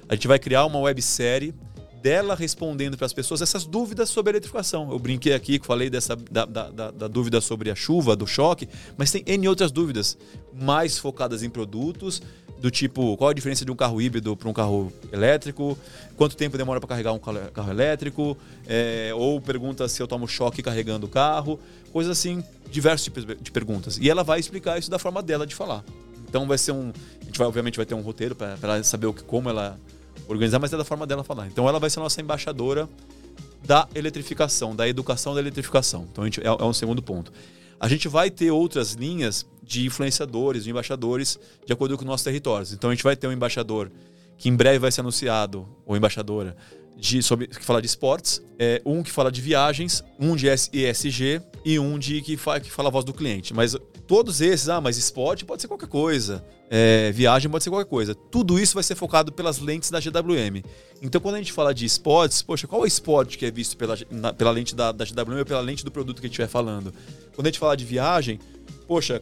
A 0.09 0.15
gente 0.15 0.29
vai 0.29 0.39
criar 0.39 0.67
uma 0.67 0.79
websérie 0.81 1.55
dela 2.03 2.35
respondendo 2.35 2.97
para 2.97 3.07
as 3.07 3.13
pessoas 3.13 3.43
essas 3.43 3.65
dúvidas 3.65 4.09
sobre 4.09 4.31
a 4.31 4.33
eletrificação. 4.33 4.91
Eu 4.91 4.99
brinquei 4.99 5.35
aqui, 5.35 5.61
falei 5.63 5.91
dessa 5.91 6.17
da, 6.17 6.45
da, 6.45 6.71
da, 6.71 6.91
da, 6.91 7.09
dúvida 7.09 7.41
sobre 7.41 7.71
a 7.71 7.75
chuva, 7.75 8.15
do 8.15 8.27
choque, 8.27 8.69
mas 8.97 9.11
tem 9.11 9.23
N 9.27 9.49
outras 9.49 9.73
dúvidas, 9.73 10.17
mais 10.55 10.99
focadas 10.99 11.43
em 11.43 11.51
produtos, 11.51 12.23
do 12.59 12.71
tipo 12.71 13.17
qual 13.17 13.31
a 13.31 13.35
diferença 13.35 13.65
de 13.65 13.71
um 13.71 13.77
carro 13.77 14.01
híbrido 14.01 14.37
para 14.37 14.49
um 14.49 14.53
carro 14.53 14.93
elétrico, 15.13 15.77
quanto 16.17 16.37
tempo 16.37 16.57
demora 16.57 16.81
para 16.81 16.89
carregar 16.89 17.13
um 17.13 17.19
carro 17.19 17.71
elétrico, 17.71 18.37
é, 18.67 19.13
ou 19.15 19.41
pergunta 19.41 19.89
se 19.89 20.03
eu 20.03 20.07
tomo 20.07 20.27
choque 20.27 20.63
carregando 20.63 21.07
o 21.07 21.09
carro, 21.09 21.59
coisas 21.93 22.19
assim, 22.19 22.43
diversos 22.71 23.05
tipos 23.05 23.27
de 23.41 23.51
perguntas. 23.51 23.99
E 23.99 24.09
ela 24.09 24.23
vai 24.23 24.41
explicar 24.41 24.79
isso 24.79 24.91
da 24.91 24.99
forma 24.99 25.23
dela 25.23 25.47
de 25.47 25.55
falar. 25.55 25.85
Então 26.29 26.47
vai 26.47 26.59
ser 26.59 26.73
um. 26.73 26.93
A 27.21 27.25
gente 27.25 27.39
vai, 27.39 27.47
obviamente, 27.47 27.77
vai 27.77 27.87
ter 27.87 27.95
um 27.95 28.01
roteiro 28.01 28.35
para 28.35 28.59
ela 28.61 28.83
saber 28.83 29.07
o 29.07 29.13
que, 29.13 29.23
como 29.23 29.49
ela 29.49 29.79
organizar, 30.29 30.59
mas 30.59 30.73
é 30.73 30.77
da 30.77 30.85
forma 30.85 31.07
dela 31.07 31.25
falar. 31.25 31.47
Então 31.47 31.69
ela 31.69 31.79
vai 31.79 31.91
ser 31.91 32.01
nossa 32.01 32.21
embaixadora 32.21 32.89
da 33.65 33.89
eletrificação, 33.95 34.75
da 34.75 34.89
educação 34.89 35.35
da 35.35 35.41
eletrificação. 35.41 36.07
Então 36.11 36.25
gente, 36.25 36.41
é, 36.41 36.47
é 36.47 36.65
um 36.65 36.73
segundo 36.73 37.03
ponto. 37.03 37.33
A 37.79 37.89
gente 37.89 38.09
vai 38.09 38.31
ter 38.31 38.51
outras 38.51 38.93
linhas 38.93 39.47
de 39.63 39.85
influenciadores, 39.85 40.65
de 40.65 40.71
embaixadores, 40.71 41.39
de 41.67 41.73
acordo 41.73 41.97
com 41.97 42.03
os 42.03 42.07
nossos 42.07 42.25
territórios. 42.25 42.73
Então 42.73 42.91
a 42.91 42.95
gente 42.95 43.05
vai 43.05 43.17
ter 43.17 43.27
um 43.27 43.33
embaixador 43.33 43.91
que 44.39 44.49
em 44.49 44.57
breve 44.57 44.79
vai 44.79 44.93
ser 44.93 45.01
anunciado, 45.01 45.67
ou 45.85 45.97
embaixadora, 45.97 46.57
de, 46.97 47.23
sobre, 47.23 47.47
que 47.47 47.65
fala 47.65 47.81
de 47.81 47.87
esportes, 47.87 48.43
é, 48.59 48.81
um 48.85 49.03
que 49.03 49.11
fala 49.11 49.31
de 49.31 49.41
viagens, 49.41 50.03
um 50.19 50.35
de 50.35 50.47
ESG 50.49 51.43
e 51.65 51.79
um 51.79 51.99
de 51.99 52.23
que, 52.23 52.37
fa, 52.37 52.59
que 52.59 52.71
fala 52.71 52.89
a 52.89 52.93
voz 52.93 53.05
do 53.05 53.13
cliente. 53.13 53.53
Mas 53.53 53.77
todos 54.07 54.41
esses, 54.41 54.69
ah, 54.69 54.81
mas 54.81 54.97
esporte 54.97 55.45
pode 55.45 55.63
ser 55.63 55.69
qualquer 55.69 55.89
coisa, 55.89 56.45
é, 56.71 57.13
viagem 57.13 57.51
pode 57.51 57.65
ser 57.65 57.71
qualquer 57.71 57.89
coisa. 57.89 58.15
Tudo 58.15 58.59
isso 58.59 58.75
vai 58.75 58.83
ser 58.83 58.95
focado 58.95 59.33
pelas 59.33 59.59
lentes 59.59 59.91
da 59.91 60.01
GWM. 60.01 60.63
Então, 61.01 61.21
quando 61.21 61.37
a 61.37 61.39
gente 61.39 61.53
fala 61.53 61.73
de 61.73 61.85
esportes, 61.85 62.43
poxa, 62.43 62.67
qual 62.67 62.83
é 62.83 62.85
o 62.85 62.87
esporte 62.87 63.39
que 63.39 63.47
é 63.47 63.51
visto 63.51 63.77
pela, 63.77 63.97
na, 64.11 64.33
pela 64.33 64.51
lente 64.51 64.75
da, 64.75 64.93
da 64.93 65.05
GWM 65.05 65.39
ou 65.39 65.47
pela 65.47 65.61
lente 65.61 65.85
do 65.85 65.91
produto 65.91 66.21
que 66.21 66.27
a 66.27 66.29
gente 66.29 66.33
estiver 66.33 66.49
falando? 66.49 66.93
Quando 67.35 67.47
a 67.47 67.51
gente 67.51 67.59
fala 67.59 67.77
de 67.77 67.85
viagem, 67.85 68.41
poxa, 68.87 69.21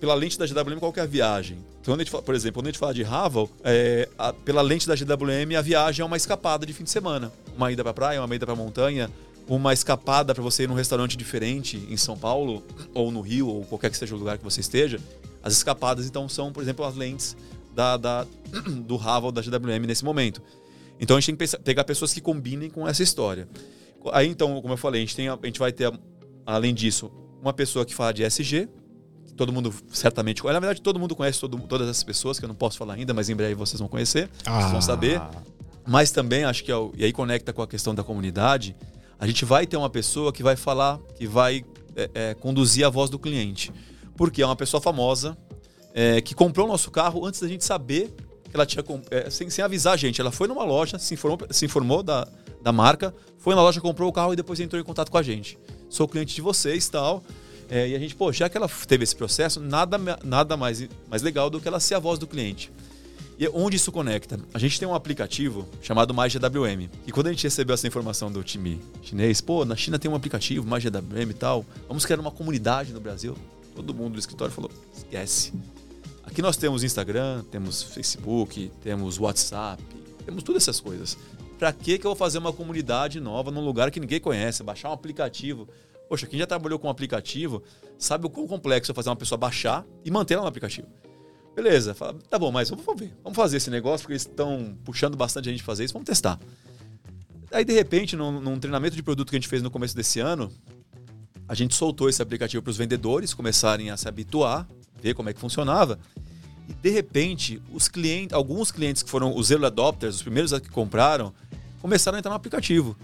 pela 0.00 0.14
lente 0.14 0.38
da 0.38 0.46
GWM, 0.46 0.78
qual 0.78 0.92
é 0.96 1.00
a 1.00 1.06
viagem? 1.06 1.58
Então, 1.80 1.92
quando 1.92 2.00
a 2.00 2.04
gente 2.04 2.10
fala, 2.10 2.22
por 2.22 2.34
exemplo, 2.34 2.60
quando 2.60 2.66
a 2.66 2.70
gente 2.70 2.78
fala 2.78 2.94
de 2.94 3.02
Ravel, 3.02 3.50
é, 3.64 4.08
pela 4.44 4.62
lente 4.62 4.86
da 4.86 4.94
GWM, 4.94 5.56
a 5.58 5.62
viagem 5.62 6.02
é 6.02 6.06
uma 6.06 6.16
escapada 6.16 6.64
de 6.64 6.72
fim 6.72 6.84
de 6.84 6.90
semana. 6.90 7.32
Uma 7.56 7.70
ida 7.72 7.82
para 7.82 7.92
praia, 7.92 8.22
uma 8.22 8.34
ida 8.34 8.46
para 8.46 8.54
montanha, 8.54 9.10
uma 9.48 9.72
escapada 9.72 10.34
para 10.34 10.42
você 10.42 10.64
ir 10.64 10.68
num 10.68 10.74
restaurante 10.74 11.16
diferente 11.16 11.84
em 11.88 11.96
São 11.96 12.16
Paulo, 12.16 12.62
ou 12.94 13.10
no 13.10 13.20
Rio, 13.20 13.48
ou 13.48 13.64
qualquer 13.64 13.90
que 13.90 13.96
seja 13.96 14.14
o 14.14 14.18
lugar 14.18 14.38
que 14.38 14.44
você 14.44 14.60
esteja. 14.60 15.00
As 15.42 15.52
escapadas, 15.52 16.06
então, 16.06 16.28
são, 16.28 16.52
por 16.52 16.62
exemplo, 16.62 16.84
as 16.84 16.94
lentes 16.94 17.36
da, 17.74 17.96
da 17.96 18.26
do 18.84 18.96
Ravel 18.96 19.30
da 19.30 19.40
GWM 19.40 19.86
nesse 19.86 20.04
momento. 20.04 20.42
Então, 21.00 21.16
a 21.16 21.20
gente 21.20 21.36
tem 21.36 21.48
que 21.48 21.58
pegar 21.58 21.84
pessoas 21.84 22.12
que 22.12 22.20
combinem 22.20 22.70
com 22.70 22.86
essa 22.86 23.02
história. 23.02 23.48
Aí, 24.12 24.28
então, 24.28 24.60
como 24.60 24.74
eu 24.74 24.78
falei, 24.78 25.02
a 25.02 25.04
gente, 25.04 25.14
tem, 25.14 25.28
a 25.28 25.38
gente 25.44 25.58
vai 25.58 25.72
ter, 25.72 25.92
além 26.44 26.74
disso, 26.74 27.10
uma 27.40 27.52
pessoa 27.52 27.84
que 27.84 27.94
fala 27.94 28.12
de 28.12 28.22
SG, 28.24 28.68
todo 29.36 29.52
mundo 29.52 29.72
certamente 29.92 30.42
conhece. 30.42 30.54
Na 30.54 30.60
verdade, 30.60 30.82
todo 30.82 30.98
mundo 30.98 31.14
conhece 31.14 31.40
todo, 31.40 31.56
todas 31.60 31.88
essas 31.88 32.02
pessoas, 32.02 32.38
que 32.38 32.44
eu 32.44 32.48
não 32.48 32.54
posso 32.54 32.76
falar 32.76 32.94
ainda, 32.94 33.14
mas 33.14 33.30
em 33.30 33.36
breve 33.36 33.54
vocês 33.54 33.78
vão 33.78 33.88
conhecer, 33.88 34.28
ah. 34.44 34.58
vocês 34.60 34.72
vão 34.72 34.82
saber. 34.82 35.22
Mas 35.86 36.10
também 36.10 36.44
acho 36.44 36.64
que, 36.64 36.70
é 36.70 36.74
e 36.96 37.04
aí 37.04 37.12
conecta 37.12 37.52
com 37.52 37.62
a 37.62 37.66
questão 37.66 37.94
da 37.94 38.04
comunidade, 38.04 38.76
a 39.18 39.26
gente 39.26 39.44
vai 39.44 39.66
ter 39.66 39.76
uma 39.76 39.88
pessoa 39.88 40.32
que 40.32 40.42
vai 40.42 40.54
falar, 40.54 40.98
que 41.16 41.26
vai 41.26 41.64
é, 41.96 42.10
é, 42.14 42.34
conduzir 42.34 42.84
a 42.84 42.90
voz 42.90 43.08
do 43.08 43.18
cliente. 43.18 43.72
Porque 44.18 44.42
é 44.42 44.46
uma 44.46 44.56
pessoa 44.56 44.80
famosa, 44.80 45.38
é, 45.94 46.20
que 46.20 46.34
comprou 46.34 46.66
o 46.66 46.68
nosso 46.68 46.90
carro 46.90 47.24
antes 47.24 47.40
da 47.40 47.48
gente 47.48 47.64
saber 47.64 48.12
que 48.50 48.54
ela 48.54 48.66
tinha. 48.66 48.84
É, 49.10 49.30
sem, 49.30 49.48
sem 49.48 49.64
avisar 49.64 49.94
a 49.94 49.96
gente. 49.96 50.20
Ela 50.20 50.32
foi 50.32 50.48
numa 50.48 50.64
loja, 50.64 50.98
se 50.98 51.14
informou, 51.14 51.38
se 51.50 51.64
informou 51.64 52.02
da, 52.02 52.28
da 52.60 52.72
marca, 52.72 53.14
foi 53.38 53.54
na 53.54 53.62
loja, 53.62 53.80
comprou 53.80 54.08
o 54.08 54.12
carro 54.12 54.32
e 54.32 54.36
depois 54.36 54.58
entrou 54.60 54.80
em 54.80 54.84
contato 54.84 55.10
com 55.10 55.16
a 55.16 55.22
gente. 55.22 55.56
Sou 55.88 56.06
cliente 56.06 56.34
de 56.34 56.42
vocês 56.42 56.88
tal. 56.88 57.22
É, 57.70 57.88
e 57.88 57.94
a 57.94 57.98
gente, 57.98 58.14
pô, 58.16 58.32
já 58.32 58.48
que 58.48 58.56
ela 58.56 58.68
teve 58.86 59.04
esse 59.04 59.14
processo, 59.14 59.60
nada, 59.60 59.98
nada 60.24 60.56
mais, 60.56 60.88
mais 61.08 61.22
legal 61.22 61.48
do 61.48 61.60
que 61.60 61.68
ela 61.68 61.78
ser 61.78 61.94
a 61.94 61.98
voz 61.98 62.18
do 62.18 62.26
cliente. 62.26 62.72
E 63.38 63.48
onde 63.54 63.76
isso 63.76 63.92
conecta? 63.92 64.40
A 64.52 64.58
gente 64.58 64.80
tem 64.80 64.88
um 64.88 64.94
aplicativo 64.94 65.68
chamado 65.80 66.12
MyGWM. 66.12 66.90
E 67.06 67.12
quando 67.12 67.28
a 67.28 67.30
gente 67.30 67.44
recebeu 67.44 67.74
essa 67.74 67.86
informação 67.86 68.32
do 68.32 68.42
time 68.42 68.80
chinês, 69.00 69.40
pô, 69.40 69.64
na 69.64 69.76
China 69.76 69.96
tem 69.96 70.10
um 70.10 70.14
aplicativo, 70.16 70.66
MyGWM 70.66 71.30
e 71.30 71.34
tal, 71.34 71.64
vamos 71.86 72.04
criar 72.04 72.18
uma 72.18 72.32
comunidade 72.32 72.92
no 72.92 73.00
Brasil. 73.00 73.36
Todo 73.78 73.94
mundo 73.94 74.14
do 74.14 74.18
escritório 74.18 74.52
falou: 74.52 74.72
esquece. 74.92 75.52
Aqui 76.24 76.42
nós 76.42 76.56
temos 76.56 76.82
Instagram, 76.82 77.44
temos 77.48 77.80
Facebook, 77.80 78.72
temos 78.82 79.20
WhatsApp, 79.20 79.80
temos 80.24 80.42
todas 80.42 80.64
essas 80.64 80.80
coisas. 80.80 81.16
Para 81.56 81.72
que 81.72 81.96
que 81.96 82.04
eu 82.04 82.10
vou 82.10 82.16
fazer 82.16 82.38
uma 82.38 82.52
comunidade 82.52 83.20
nova 83.20 83.52
num 83.52 83.64
lugar 83.64 83.92
que 83.92 84.00
ninguém 84.00 84.20
conhece, 84.20 84.64
baixar 84.64 84.90
um 84.90 84.92
aplicativo? 84.92 85.68
Poxa, 86.08 86.26
quem 86.26 86.40
já 86.40 86.46
trabalhou 86.46 86.76
com 86.76 86.88
um 86.88 86.90
aplicativo 86.90 87.62
sabe 87.96 88.26
o 88.26 88.30
quão 88.30 88.48
complexo 88.48 88.90
é 88.90 88.94
fazer 88.94 89.10
uma 89.10 89.16
pessoa 89.16 89.38
baixar 89.38 89.86
e 90.04 90.10
manter 90.10 90.34
ela 90.34 90.42
no 90.42 90.48
aplicativo. 90.48 90.88
Beleza, 91.54 91.94
fala, 91.94 92.18
tá 92.28 92.36
bom, 92.36 92.50
mas 92.50 92.68
vamos 92.68 92.84
ver. 92.96 93.16
Vamos 93.22 93.36
fazer 93.36 93.58
esse 93.58 93.70
negócio, 93.70 94.04
porque 94.04 94.14
eles 94.14 94.22
estão 94.22 94.76
puxando 94.84 95.16
bastante 95.16 95.48
a 95.48 95.52
gente 95.52 95.62
fazer 95.62 95.84
isso, 95.84 95.92
vamos 95.92 96.06
testar. 96.06 96.38
Aí, 97.50 97.64
de 97.64 97.72
repente, 97.72 98.16
num, 98.16 98.40
num, 98.40 98.58
treinamento 98.58 98.94
de 98.94 99.02
produto 99.02 99.30
que 99.30 99.36
a 99.36 99.38
gente 99.38 99.48
fez 99.48 99.62
no 99.62 99.70
começo 99.70 99.96
desse 99.96 100.20
ano, 100.20 100.52
a 101.48 101.54
gente 101.54 101.74
soltou 101.74 102.08
esse 102.08 102.20
aplicativo 102.20 102.62
para 102.62 102.70
os 102.70 102.76
vendedores 102.76 103.32
começarem 103.32 103.90
a 103.90 103.96
se 103.96 104.06
habituar, 104.06 104.68
ver 105.00 105.14
como 105.14 105.30
é 105.30 105.32
que 105.32 105.40
funcionava. 105.40 105.98
E, 106.68 106.72
de 106.74 106.90
repente, 106.90 107.62
os 107.72 107.88
clientes, 107.88 108.34
alguns 108.34 108.70
clientes 108.70 109.02
que 109.02 109.08
foram 109.08 109.34
os 109.34 109.50
early 109.50 109.66
adopters, 109.66 110.16
os 110.16 110.22
primeiros 110.22 110.52
que 110.60 110.68
compraram, 110.68 111.32
começaram 111.80 112.16
a 112.16 112.18
entrar 112.18 112.30
no 112.30 112.36
aplicativo. 112.36 112.96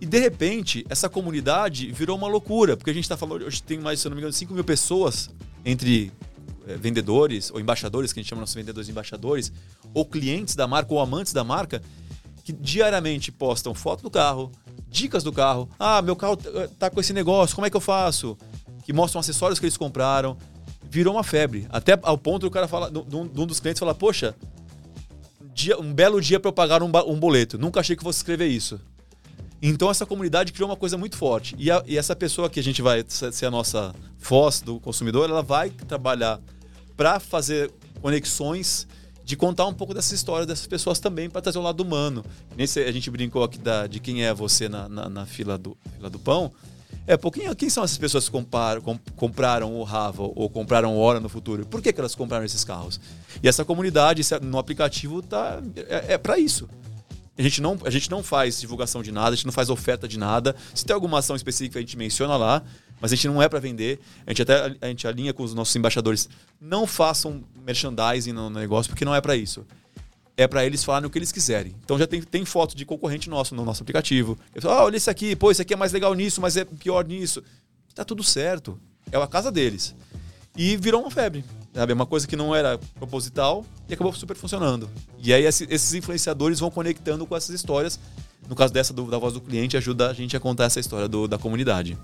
E 0.00 0.06
de 0.06 0.18
repente, 0.18 0.86
essa 0.88 1.10
comunidade 1.10 1.92
virou 1.92 2.16
uma 2.16 2.26
loucura, 2.26 2.74
porque 2.74 2.90
a 2.90 2.94
gente 2.94 3.04
está 3.04 3.18
falando, 3.18 3.44
hoje 3.44 3.62
tem 3.62 3.78
mais, 3.78 4.00
se 4.00 4.08
não 4.08 4.16
me 4.16 4.22
engano, 4.22 4.32
5 4.32 4.54
mil 4.54 4.64
pessoas 4.64 5.28
entre 5.62 6.10
é, 6.66 6.74
vendedores 6.76 7.50
ou 7.50 7.60
embaixadores, 7.60 8.10
que 8.10 8.18
a 8.18 8.22
gente 8.22 8.30
chama 8.30 8.40
nossos 8.40 8.54
vendedores 8.54 8.88
embaixadores, 8.88 9.52
ou 9.92 10.06
clientes 10.06 10.56
da 10.56 10.66
marca 10.66 10.94
ou 10.94 11.00
amantes 11.00 11.34
da 11.34 11.44
marca, 11.44 11.82
que 12.42 12.52
diariamente 12.52 13.30
postam 13.30 13.74
foto 13.74 14.02
do 14.02 14.10
carro, 14.10 14.50
dicas 14.90 15.22
do 15.22 15.32
carro. 15.32 15.68
Ah, 15.78 16.02
meu 16.02 16.16
carro 16.16 16.36
tá 16.78 16.90
com 16.90 17.00
esse 17.00 17.12
negócio, 17.12 17.54
como 17.54 17.66
é 17.66 17.70
que 17.70 17.76
eu 17.76 17.80
faço? 17.80 18.36
Que 18.84 18.92
mostram 18.92 19.20
acessórios 19.20 19.58
que 19.58 19.66
eles 19.66 19.76
compraram. 19.76 20.36
Virou 20.90 21.14
uma 21.14 21.22
febre. 21.22 21.66
Até 21.70 21.98
ao 22.02 22.18
ponto 22.18 22.42
do 22.42 22.50
cara 22.50 22.66
falar, 22.66 22.90
de 22.90 23.16
um 23.16 23.46
dos 23.46 23.60
clientes 23.60 23.78
falar, 23.78 23.94
poxa, 23.94 24.34
dia, 25.54 25.78
um 25.78 25.92
belo 25.92 26.20
dia 26.20 26.40
para 26.40 26.48
eu 26.48 26.52
pagar 26.52 26.82
um, 26.82 26.90
um 27.06 27.18
boleto. 27.18 27.56
Nunca 27.56 27.80
achei 27.80 27.94
que 27.94 28.02
fosse 28.02 28.18
escrever 28.18 28.48
isso. 28.48 28.80
Então 29.62 29.90
essa 29.90 30.06
comunidade 30.06 30.52
criou 30.52 30.68
uma 30.68 30.76
coisa 30.76 30.96
muito 30.96 31.16
forte. 31.16 31.54
E, 31.58 31.70
a, 31.70 31.82
e, 31.86 31.96
essa 31.98 32.16
pessoa 32.16 32.48
que 32.48 32.58
a 32.58 32.62
gente 32.62 32.80
vai 32.80 33.04
ser 33.06 33.46
a 33.46 33.50
nossa 33.50 33.94
voz 34.18 34.60
do 34.60 34.80
consumidor, 34.80 35.28
ela 35.28 35.42
vai 35.42 35.70
trabalhar 35.70 36.40
para 36.96 37.20
fazer 37.20 37.70
conexões 38.00 38.86
de 39.30 39.36
contar 39.36 39.64
um 39.66 39.72
pouco 39.72 39.94
dessa 39.94 40.12
história 40.12 40.44
dessas 40.44 40.66
pessoas 40.66 40.98
também 40.98 41.30
para 41.30 41.40
trazer 41.40 41.56
o 41.56 41.62
lado 41.62 41.80
humano. 41.84 42.24
Nesse, 42.56 42.80
a 42.80 42.90
gente 42.90 43.08
brincou 43.12 43.44
aqui 43.44 43.58
da, 43.58 43.86
de 43.86 44.00
quem 44.00 44.24
é 44.24 44.34
você 44.34 44.68
na, 44.68 44.88
na, 44.88 45.08
na 45.08 45.24
fila, 45.24 45.56
do, 45.56 45.76
fila 45.94 46.10
do 46.10 46.18
pão. 46.18 46.50
É, 47.06 47.16
pô, 47.16 47.30
quem, 47.30 47.70
são 47.70 47.84
essas 47.84 47.96
pessoas 47.96 48.24
que 48.24 48.32
comparam, 48.32 48.80
com, 48.80 48.98
compraram 49.14 49.72
o 49.76 49.84
Rava 49.84 50.24
ou 50.24 50.50
compraram 50.50 50.96
o 50.96 50.98
Hora 50.98 51.20
no 51.20 51.28
futuro? 51.28 51.64
Por 51.64 51.80
que, 51.80 51.92
que 51.92 52.00
elas 52.00 52.16
compraram 52.16 52.44
esses 52.44 52.64
carros? 52.64 53.00
E 53.40 53.46
essa 53.46 53.64
comunidade 53.64 54.20
no 54.42 54.58
aplicativo 54.58 55.22
tá, 55.22 55.62
é, 55.76 56.14
é 56.14 56.18
para 56.18 56.36
isso. 56.36 56.68
A 57.38 57.42
gente, 57.42 57.62
não, 57.62 57.78
a 57.84 57.90
gente 57.90 58.10
não 58.10 58.24
faz 58.24 58.60
divulgação 58.60 59.00
de 59.00 59.12
nada, 59.12 59.30
a 59.30 59.34
gente 59.36 59.46
não 59.46 59.52
faz 59.52 59.70
oferta 59.70 60.08
de 60.08 60.18
nada. 60.18 60.56
Se 60.74 60.84
tem 60.84 60.92
alguma 60.92 61.20
ação 61.20 61.36
específica, 61.36 61.78
a 61.78 61.82
gente 61.82 61.96
menciona 61.96 62.36
lá, 62.36 62.64
mas 63.00 63.12
a 63.12 63.16
gente 63.16 63.26
não 63.26 63.42
é 63.42 63.48
para 63.48 63.58
vender. 63.58 63.98
A 64.26 64.30
gente 64.30 64.42
até 64.42 64.76
a 64.80 64.86
gente 64.88 65.06
alinha 65.06 65.32
com 65.32 65.42
os 65.42 65.54
nossos 65.54 65.74
embaixadores. 65.74 66.28
Não 66.60 66.86
façam 66.86 67.42
merchandising 67.64 68.32
no 68.32 68.50
negócio, 68.50 68.90
porque 68.90 69.04
não 69.04 69.14
é 69.14 69.20
para 69.20 69.34
isso. 69.36 69.64
É 70.36 70.46
para 70.46 70.64
eles 70.64 70.84
falarem 70.84 71.06
o 71.06 71.10
que 71.10 71.18
eles 71.18 71.32
quiserem. 71.32 71.74
Então 71.84 71.98
já 71.98 72.06
tem, 72.06 72.22
tem 72.22 72.44
foto 72.44 72.76
de 72.76 72.84
concorrente 72.84 73.28
nosso 73.28 73.54
no 73.54 73.64
nosso 73.64 73.82
aplicativo. 73.82 74.38
Eu 74.54 74.62
falo, 74.62 74.74
ah, 74.74 74.84
olha 74.84 74.96
isso 74.96 75.10
aqui, 75.10 75.34
pô, 75.34 75.50
isso 75.50 75.62
aqui 75.62 75.74
é 75.74 75.76
mais 75.76 75.92
legal 75.92 76.14
nisso, 76.14 76.40
mas 76.40 76.56
é 76.56 76.64
pior 76.64 77.04
nisso. 77.06 77.42
Tá 77.94 78.04
tudo 78.04 78.22
certo. 78.22 78.78
É 79.10 79.16
a 79.16 79.26
casa 79.26 79.50
deles. 79.50 79.94
E 80.56 80.76
virou 80.76 81.02
uma 81.02 81.10
febre. 81.10 81.44
Sabe? 81.72 81.92
É 81.92 81.94
uma 81.94 82.06
coisa 82.06 82.26
que 82.26 82.36
não 82.36 82.54
era 82.54 82.78
proposital 82.96 83.64
e 83.88 83.94
acabou 83.94 84.12
super 84.12 84.36
funcionando. 84.36 84.90
E 85.22 85.32
aí 85.32 85.44
esses 85.44 85.94
influenciadores 85.94 86.58
vão 86.58 86.70
conectando 86.70 87.26
com 87.26 87.36
essas 87.36 87.54
histórias. 87.54 87.98
No 88.48 88.56
caso 88.56 88.72
dessa 88.72 88.92
do, 88.92 89.04
da 89.04 89.18
voz 89.18 89.34
do 89.34 89.40
cliente, 89.40 89.76
ajuda 89.76 90.10
a 90.10 90.12
gente 90.12 90.36
a 90.36 90.40
contar 90.40 90.64
essa 90.64 90.80
história 90.80 91.06
do, 91.06 91.28
da 91.28 91.38
comunidade. 91.38 91.96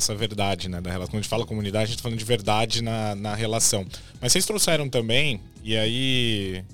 Dessa 0.00 0.14
verdade, 0.14 0.68
né? 0.68 0.80
Da 0.80 0.90
relação. 0.90 1.12
Quando 1.12 1.18
a 1.20 1.22
gente 1.22 1.28
fala 1.28 1.46
comunidade, 1.46 1.84
a 1.84 1.86
gente 1.86 1.96
está 1.96 2.02
falando 2.02 2.18
de 2.18 2.24
verdade 2.24 2.82
na, 2.82 3.14
na 3.14 3.34
relação. 3.34 3.86
Mas 4.20 4.32
vocês 4.32 4.46
trouxeram 4.46 4.88
também, 4.88 5.40
e 5.62 5.76
aí 5.76 6.64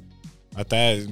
até 0.54 1.04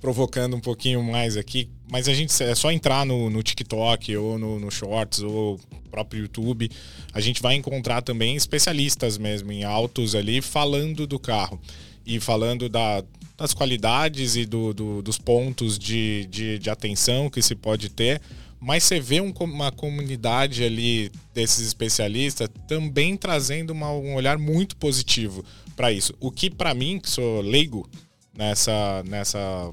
provocando 0.00 0.56
um 0.56 0.60
pouquinho 0.60 1.00
mais 1.02 1.36
aqui, 1.36 1.68
mas 1.88 2.08
a 2.08 2.14
gente 2.14 2.42
é 2.42 2.54
só 2.54 2.72
entrar 2.72 3.06
no, 3.06 3.30
no 3.30 3.40
TikTok 3.42 4.16
ou 4.16 4.36
no, 4.36 4.58
no 4.58 4.70
Shorts 4.70 5.20
ou 5.20 5.60
próprio 5.90 6.22
YouTube, 6.22 6.70
a 7.12 7.20
gente 7.20 7.40
vai 7.42 7.54
encontrar 7.54 8.00
também 8.00 8.34
especialistas 8.34 9.18
mesmo 9.18 9.52
em 9.52 9.62
autos 9.62 10.14
ali 10.14 10.40
falando 10.40 11.06
do 11.06 11.18
carro 11.18 11.60
e 12.04 12.18
falando 12.18 12.68
da, 12.68 13.04
das 13.36 13.52
qualidades 13.52 14.34
e 14.34 14.46
do, 14.46 14.72
do, 14.72 15.02
dos 15.02 15.18
pontos 15.18 15.78
de, 15.78 16.26
de, 16.30 16.58
de, 16.58 16.70
atenção 16.70 17.28
que 17.28 17.42
se 17.42 17.54
pode 17.54 17.90
ter. 17.90 18.20
Mas 18.62 18.84
você 18.84 19.00
vê 19.00 19.20
um, 19.20 19.32
uma 19.40 19.72
comunidade 19.72 20.62
ali 20.62 21.10
desses 21.34 21.66
especialistas 21.66 22.48
também 22.68 23.16
trazendo 23.16 23.70
uma, 23.70 23.90
um 23.90 24.14
olhar 24.14 24.38
muito 24.38 24.76
positivo 24.76 25.44
para 25.74 25.90
isso. 25.90 26.14
O 26.20 26.30
que, 26.30 26.48
para 26.48 26.72
mim, 26.72 27.00
que 27.00 27.10
sou 27.10 27.40
leigo 27.40 27.88
nessa, 28.32 29.02
nessa 29.04 29.72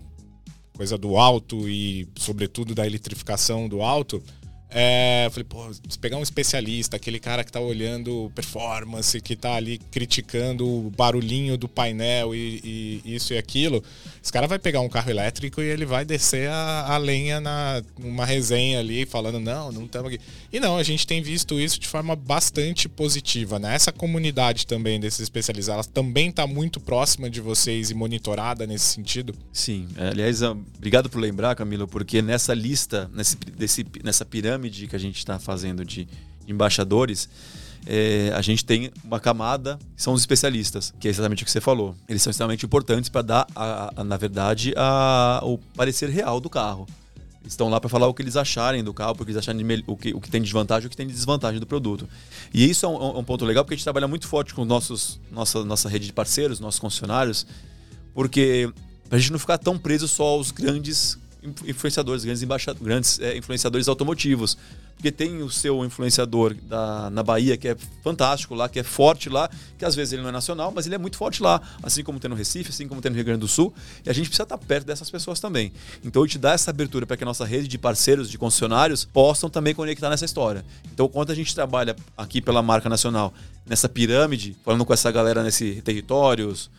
coisa 0.75 0.97
do 0.97 1.17
alto 1.17 1.69
e, 1.69 2.07
sobretudo, 2.17 2.73
da 2.73 2.83
eletrificação 2.87 3.69
do 3.69 3.83
alto, 3.83 4.23
é, 4.71 5.27
falei, 5.31 5.45
pô, 5.45 5.73
se 5.73 5.97
pegar 5.97 6.17
um 6.17 6.21
especialista, 6.21 6.95
aquele 6.95 7.19
cara 7.19 7.43
que 7.43 7.51
tá 7.51 7.59
olhando 7.59 8.31
performance, 8.35 9.19
que 9.19 9.35
tá 9.35 9.55
ali 9.55 9.79
criticando 9.91 10.67
o 10.67 10.91
barulhinho 10.91 11.57
do 11.57 11.67
painel 11.67 12.35
e, 12.35 13.01
e 13.03 13.15
isso 13.15 13.33
e 13.33 13.37
aquilo, 13.37 13.83
esse 14.21 14.31
cara 14.31 14.45
vai 14.45 14.59
pegar 14.59 14.81
um 14.81 14.89
carro 14.89 15.09
elétrico 15.09 15.59
e 15.59 15.65
ele 15.65 15.85
vai 15.85 16.05
descer 16.05 16.49
a, 16.49 16.93
a 16.93 16.97
lenha 16.97 17.39
na 17.39 17.81
numa 17.97 18.25
resenha 18.25 18.79
ali, 18.79 19.05
falando, 19.05 19.39
não, 19.39 19.71
não 19.71 19.85
estamos 19.85 20.13
aqui. 20.13 20.23
E 20.51 20.59
não, 20.59 20.77
a 20.77 20.83
gente 20.83 21.07
tem 21.07 21.21
visto 21.21 21.59
isso 21.59 21.79
de 21.79 21.87
forma 21.87 22.15
bastante 22.15 22.87
positiva, 22.87 23.57
né? 23.57 23.73
Essa 23.73 23.91
comunidade 23.91 24.67
também 24.67 24.99
desses 24.99 25.21
especialistas, 25.21 25.73
ela 25.73 25.83
também 25.83 26.31
tá 26.31 26.45
muito 26.45 26.79
próxima 26.79 27.29
de 27.29 27.41
vocês 27.41 27.89
e 27.89 27.95
monitorada 27.95 28.67
nesse 28.67 28.85
sentido? 28.85 29.33
Sim. 29.51 29.87
Aliás, 29.97 30.41
obrigado 30.41 31.09
por 31.09 31.19
lembrar, 31.19 31.55
Camilo, 31.55 31.87
porque 31.87 32.21
nessa 32.21 32.53
lista, 32.53 33.09
nesse, 33.13 33.35
desse, 33.35 33.85
nessa 34.03 34.25
pirâmide, 34.25 34.58
pirâmide 34.59 34.87
que 34.87 34.95
a 34.95 34.99
gente 34.99 35.17
está 35.17 35.39
fazendo 35.39 35.85
de 35.85 36.07
embaixadores, 36.47 37.29
é, 37.85 38.31
a 38.35 38.41
gente 38.41 38.65
tem 38.65 38.91
uma 39.03 39.19
camada 39.19 39.79
que 39.95 40.01
são 40.01 40.13
os 40.13 40.21
especialistas, 40.21 40.93
que 40.99 41.07
é 41.07 41.11
exatamente 41.11 41.43
o 41.43 41.45
que 41.45 41.51
você 41.51 41.61
falou. 41.61 41.95
Eles 42.07 42.21
são 42.21 42.29
extremamente 42.31 42.65
importantes 42.65 43.09
para 43.09 43.21
dar, 43.21 43.47
a, 43.55 43.93
a, 43.95 44.03
na 44.03 44.17
verdade, 44.17 44.73
a, 44.75 45.39
o 45.43 45.57
parecer 45.75 46.09
real 46.09 46.39
do 46.39 46.49
carro. 46.49 46.85
Eles 47.41 47.53
estão 47.53 47.69
lá 47.69 47.79
para 47.79 47.89
falar 47.89 48.07
o 48.07 48.13
que 48.13 48.21
eles 48.21 48.35
acharem 48.35 48.83
do 48.83 48.93
carro, 48.93 49.13
o 49.13 49.15
que 49.15 49.23
eles 49.23 49.37
acharem 49.37 49.65
de, 49.65 49.83
o, 49.87 49.95
que, 49.95 50.13
o 50.13 50.19
que 50.19 50.29
tem 50.29 50.41
de 50.41 50.51
vantagem 50.51 50.87
o 50.87 50.89
que 50.89 50.97
tem 50.97 51.07
de 51.07 51.13
desvantagem 51.13 51.59
do 51.59 51.65
produto. 51.65 52.07
E 52.53 52.69
isso 52.69 52.85
é 52.85 52.89
um, 52.89 52.95
é 52.95 53.19
um 53.19 53.23
ponto 53.23 53.45
legal 53.45 53.63
porque 53.63 53.75
a 53.75 53.77
gente 53.77 53.85
trabalha 53.85 54.07
muito 54.07 54.27
forte 54.27 54.53
com 54.53 54.65
nossos, 54.65 55.19
nossa, 55.31 55.63
nossa 55.63 55.87
rede 55.87 56.05
de 56.05 56.13
parceiros, 56.13 56.59
nossos 56.59 56.79
concessionários, 56.79 57.47
porque 58.13 58.69
a 59.09 59.17
gente 59.17 59.31
não 59.31 59.39
ficar 59.39 59.57
tão 59.57 59.77
preso 59.77 60.07
só 60.07 60.23
aos 60.23 60.51
grandes 60.51 61.17
influenciadores, 61.65 62.23
grandes, 62.23 62.43
embaixadores, 62.43 62.85
grandes 62.85 63.19
é, 63.19 63.37
influenciadores 63.37 63.87
automotivos. 63.87 64.57
Porque 64.95 65.13
tem 65.13 65.41
o 65.41 65.49
seu 65.49 65.85
influenciador 65.85 66.53
da, 66.53 67.09
na 67.09 67.23
Bahia, 67.23 67.55
que 67.55 67.69
é 67.69 67.77
fantástico 68.03 68.53
lá, 68.53 68.67
que 68.67 68.79
é 68.79 68.83
forte 68.83 69.29
lá, 69.29 69.49
que 69.77 69.85
às 69.85 69.95
vezes 69.95 70.11
ele 70.11 70.21
não 70.21 70.27
é 70.27 70.31
nacional, 70.33 70.73
mas 70.75 70.85
ele 70.85 70.95
é 70.95 70.97
muito 70.97 71.15
forte 71.15 71.41
lá. 71.41 71.61
Assim 71.81 72.03
como 72.03 72.19
tem 72.19 72.29
no 72.29 72.35
Recife, 72.35 72.69
assim 72.69 72.85
como 72.85 73.01
tem 73.01 73.09
no 73.09 73.15
Rio 73.15 73.23
Grande 73.23 73.39
do 73.39 73.47
Sul. 73.47 73.73
E 74.05 74.09
a 74.09 74.13
gente 74.13 74.25
precisa 74.25 74.43
estar 74.43 74.57
perto 74.57 74.85
dessas 74.85 75.09
pessoas 75.09 75.39
também. 75.39 75.71
Então, 76.03 76.21
eu 76.21 76.27
te 76.27 76.37
dá 76.37 76.51
essa 76.51 76.69
abertura 76.69 77.07
para 77.07 77.15
que 77.15 77.23
a 77.23 77.25
nossa 77.25 77.45
rede 77.45 77.69
de 77.69 77.77
parceiros, 77.77 78.29
de 78.29 78.37
concessionários, 78.37 79.05
possam 79.05 79.49
também 79.49 79.73
conectar 79.73 80.09
nessa 80.09 80.25
história. 80.25 80.65
Então, 80.91 81.07
quando 81.07 81.31
a 81.31 81.35
gente 81.35 81.55
trabalha 81.55 81.95
aqui 82.17 82.41
pela 82.41 82.61
marca 82.61 82.89
nacional, 82.89 83.33
nessa 83.65 83.87
pirâmide, 83.87 84.57
falando 84.65 84.83
com 84.83 84.93
essa 84.93 85.09
galera 85.09 85.43
nesse 85.43 85.81
territórios, 85.81 86.69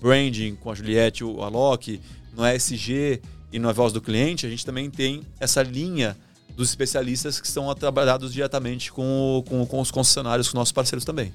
branding 0.00 0.54
com 0.54 0.70
a 0.70 0.74
Juliette, 0.74 1.22
o 1.22 1.42
Alok, 1.42 2.00
no 2.34 2.46
ESG 2.46 3.20
e 3.52 3.58
na 3.58 3.72
voz 3.72 3.92
do 3.92 4.00
cliente, 4.00 4.46
a 4.46 4.48
gente 4.48 4.64
também 4.64 4.90
tem 4.90 5.22
essa 5.38 5.62
linha 5.62 6.16
dos 6.56 6.68
especialistas 6.68 7.40
que 7.40 7.46
estão 7.46 7.72
trabalhados 7.74 8.32
diretamente 8.32 8.90
com, 8.92 9.44
com, 9.46 9.66
com 9.66 9.80
os 9.80 9.90
concessionários, 9.90 10.48
com 10.48 10.56
nossos 10.56 10.72
parceiros 10.72 11.04
também. 11.04 11.32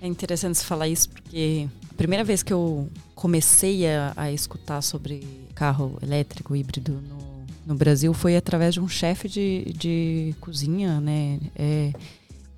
É 0.00 0.06
interessante 0.06 0.58
você 0.58 0.64
falar 0.64 0.88
isso 0.88 1.08
porque 1.08 1.68
a 1.90 1.94
primeira 1.94 2.22
vez 2.22 2.42
que 2.42 2.52
eu 2.52 2.88
comecei 3.14 3.88
a, 3.88 4.12
a 4.16 4.30
escutar 4.30 4.80
sobre 4.82 5.26
carro 5.54 5.98
elétrico 6.02 6.54
híbrido 6.54 6.92
no, 6.92 7.46
no 7.66 7.74
Brasil 7.74 8.12
foi 8.14 8.36
através 8.36 8.74
de 8.74 8.80
um 8.80 8.88
chefe 8.88 9.28
de, 9.28 9.74
de 9.76 10.34
cozinha, 10.40 11.00
né? 11.00 11.40
É, 11.56 11.92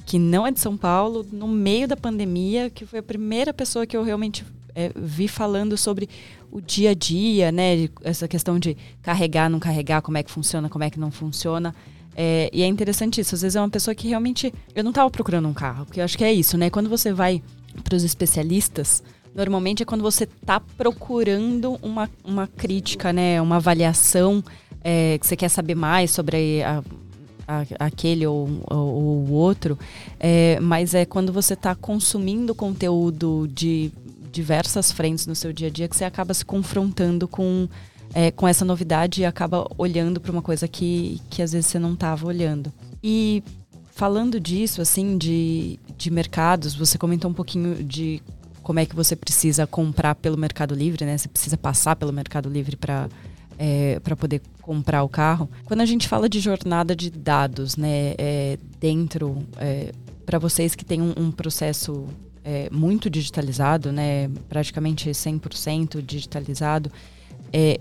que 0.04 0.18
não 0.18 0.46
é 0.46 0.50
de 0.50 0.59
São 0.59 0.76
Paulo, 0.76 1.26
no 1.30 1.46
meio 1.46 1.86
da 1.86 1.96
pandemia, 1.96 2.70
que 2.70 2.84
foi 2.86 2.98
a 2.98 3.02
primeira 3.02 3.52
pessoa 3.52 3.86
que 3.86 3.96
eu 3.96 4.02
realmente 4.02 4.44
é, 4.79 4.93
vi 4.95 5.26
falando 5.26 5.76
sobre 5.76 6.09
o 6.53 6.61
dia 6.61 6.91
a 6.91 6.95
dia, 6.95 7.51
né? 7.51 7.89
Essa 8.05 8.29
questão 8.29 8.61
de 8.61 8.76
carregar, 9.03 9.51
não 9.51 9.59
carregar, 9.59 10.01
como 10.01 10.16
é 10.16 10.22
que 10.22 10.31
funciona, 10.31 10.68
como 10.68 10.85
é 10.85 10.91
que 10.91 11.01
não 11.01 11.11
funciona. 11.11 11.74
É, 12.16 12.49
e 12.53 12.62
é 12.62 12.66
interessante 12.66 13.20
isso. 13.20 13.35
Às 13.35 13.43
vezes 13.43 13.57
é 13.57 13.61
uma 13.61 13.68
pessoa 13.68 13.93
que 13.93 14.07
realmente. 14.07 14.55
Eu 14.76 14.85
não 14.85 14.93
estava 14.93 15.11
procurando 15.11 15.49
um 15.49 15.53
carro, 15.53 15.85
porque 15.85 15.99
eu 15.99 16.05
acho 16.05 16.16
que 16.16 16.22
é 16.22 16.33
isso, 16.33 16.57
né? 16.57 16.70
Quando 16.70 16.89
você 16.89 17.12
vai 17.12 17.43
para 17.83 17.97
os 17.97 18.05
especialistas, 18.05 19.03
normalmente 19.35 19.83
é 19.83 19.87
quando 19.87 20.03
você 20.03 20.22
está 20.22 20.61
procurando 20.61 21.76
uma, 21.83 22.09
uma 22.22 22.47
crítica, 22.47 23.12
né? 23.12 23.43
Uma 23.43 23.57
avaliação, 23.57 24.45
é, 24.85 25.18
que 25.18 25.26
você 25.26 25.37
quer 25.37 25.49
saber 25.49 25.74
mais 25.74 26.12
sobre 26.12 26.62
a, 26.62 26.85
aquele 27.81 28.24
ou, 28.26 28.47
o 28.70 29.33
outro, 29.33 29.76
é, 30.20 30.61
mas 30.61 30.95
é 30.95 31.05
quando 31.05 31.33
você 31.33 31.55
está 31.55 31.74
consumindo 31.74 32.55
conteúdo 32.55 33.49
de 33.53 33.91
diversas 34.39 34.93
frentes 34.93 35.26
no 35.26 35.34
seu 35.34 35.53
dia 35.53 35.66
a 35.66 35.70
dia 35.70 35.89
que 35.89 35.97
você 35.97 36.05
acaba 36.05 36.32
se 36.32 36.45
confrontando 36.45 37.26
com, 37.26 37.68
é, 38.14 38.30
com 38.30 38.47
essa 38.47 38.64
novidade 38.64 39.20
e 39.20 39.24
acaba 39.24 39.68
olhando 39.76 40.20
para 40.20 40.30
uma 40.30 40.41
coisa 40.41 40.68
que, 40.68 41.20
que 41.28 41.43
às 41.43 41.51
vezes 41.51 41.66
você 41.66 41.78
não 41.78 41.95
estava 41.95 42.24
olhando. 42.24 42.72
E 43.03 43.43
falando 43.91 44.39
disso, 44.39 44.80
assim, 44.80 45.18
de, 45.18 45.76
de 45.97 46.09
mercados, 46.09 46.72
você 46.72 46.97
comentou 46.97 47.28
um 47.28 47.34
pouquinho 47.34 47.82
de 47.82 48.22
como 48.62 48.78
é 48.78 48.86
que 48.86 48.95
você 48.95 49.16
precisa 49.16 49.66
comprar 49.66 50.14
pelo 50.14 50.39
Mercado 50.39 50.72
Livre, 50.72 51.05
né? 51.05 51.18
Você 51.18 51.26
precisa 51.26 51.57
passar 51.57 51.97
pelo 51.97 52.12
Mercado 52.12 52.49
Livre 52.49 52.76
para 52.76 53.09
é, 53.59 53.99
para 53.99 54.14
poder 54.14 54.41
comprar 54.62 55.03
o 55.03 55.09
carro. 55.09 55.51
Quando 55.64 55.80
a 55.80 55.86
gente 55.86 56.07
fala 56.07 56.28
de 56.28 56.39
jornada 56.39 56.95
de 56.95 57.11
dados, 57.11 57.76
né, 57.76 58.14
é, 58.16 58.57
dentro 58.78 59.45
é, 59.57 59.93
para 60.24 60.39
vocês 60.39 60.76
que 60.76 60.84
têm 60.84 61.03
um, 61.03 61.12
um 61.16 61.32
processo 61.32 62.07
é, 62.49 62.70
muito 62.72 63.11
digitalizado, 63.11 63.92
né, 63.92 64.30
praticamente 64.49 65.11
100% 65.11 66.01
digitalizado, 66.01 66.90
é, 67.53 67.78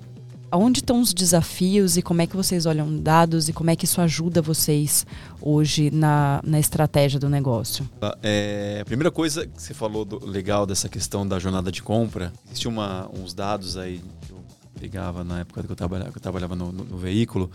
Onde 0.49 0.79
estão 0.79 1.01
os 1.01 1.13
desafios 1.13 1.97
e 1.97 2.01
como 2.01 2.21
é 2.21 2.27
que 2.27 2.33
vocês 2.33 2.65
olham 2.65 2.97
dados 2.97 3.49
e 3.49 3.53
como 3.53 3.69
é 3.69 3.75
que 3.75 3.83
isso 3.83 3.99
ajuda 3.99 4.41
vocês 4.41 5.05
hoje 5.41 5.91
na, 5.91 6.39
na 6.41 6.57
estratégia 6.57 7.19
do 7.19 7.29
negócio? 7.29 7.87
Ah, 8.01 8.17
é, 8.23 8.79
a 8.81 8.85
primeira 8.85 9.11
coisa 9.11 9.45
que 9.45 9.61
você 9.61 9.73
falou 9.73 10.05
do, 10.05 10.25
legal 10.25 10.65
dessa 10.65 10.87
questão 10.87 11.27
da 11.27 11.37
jornada 11.37 11.69
de 11.69 11.83
compra, 11.83 12.31
existiam 12.45 12.73
uns 13.13 13.33
dados 13.33 13.75
aí 13.75 14.01
que 14.21 14.31
eu 14.31 14.37
pegava 14.79 15.21
na 15.21 15.41
época 15.41 15.63
que 15.63 15.69
eu 15.69 15.75
trabalhava, 15.75 16.11
que 16.11 16.17
eu 16.17 16.21
trabalhava 16.21 16.55
no, 16.55 16.71
no, 16.71 16.85
no 16.85 16.97
veículo, 16.97 17.51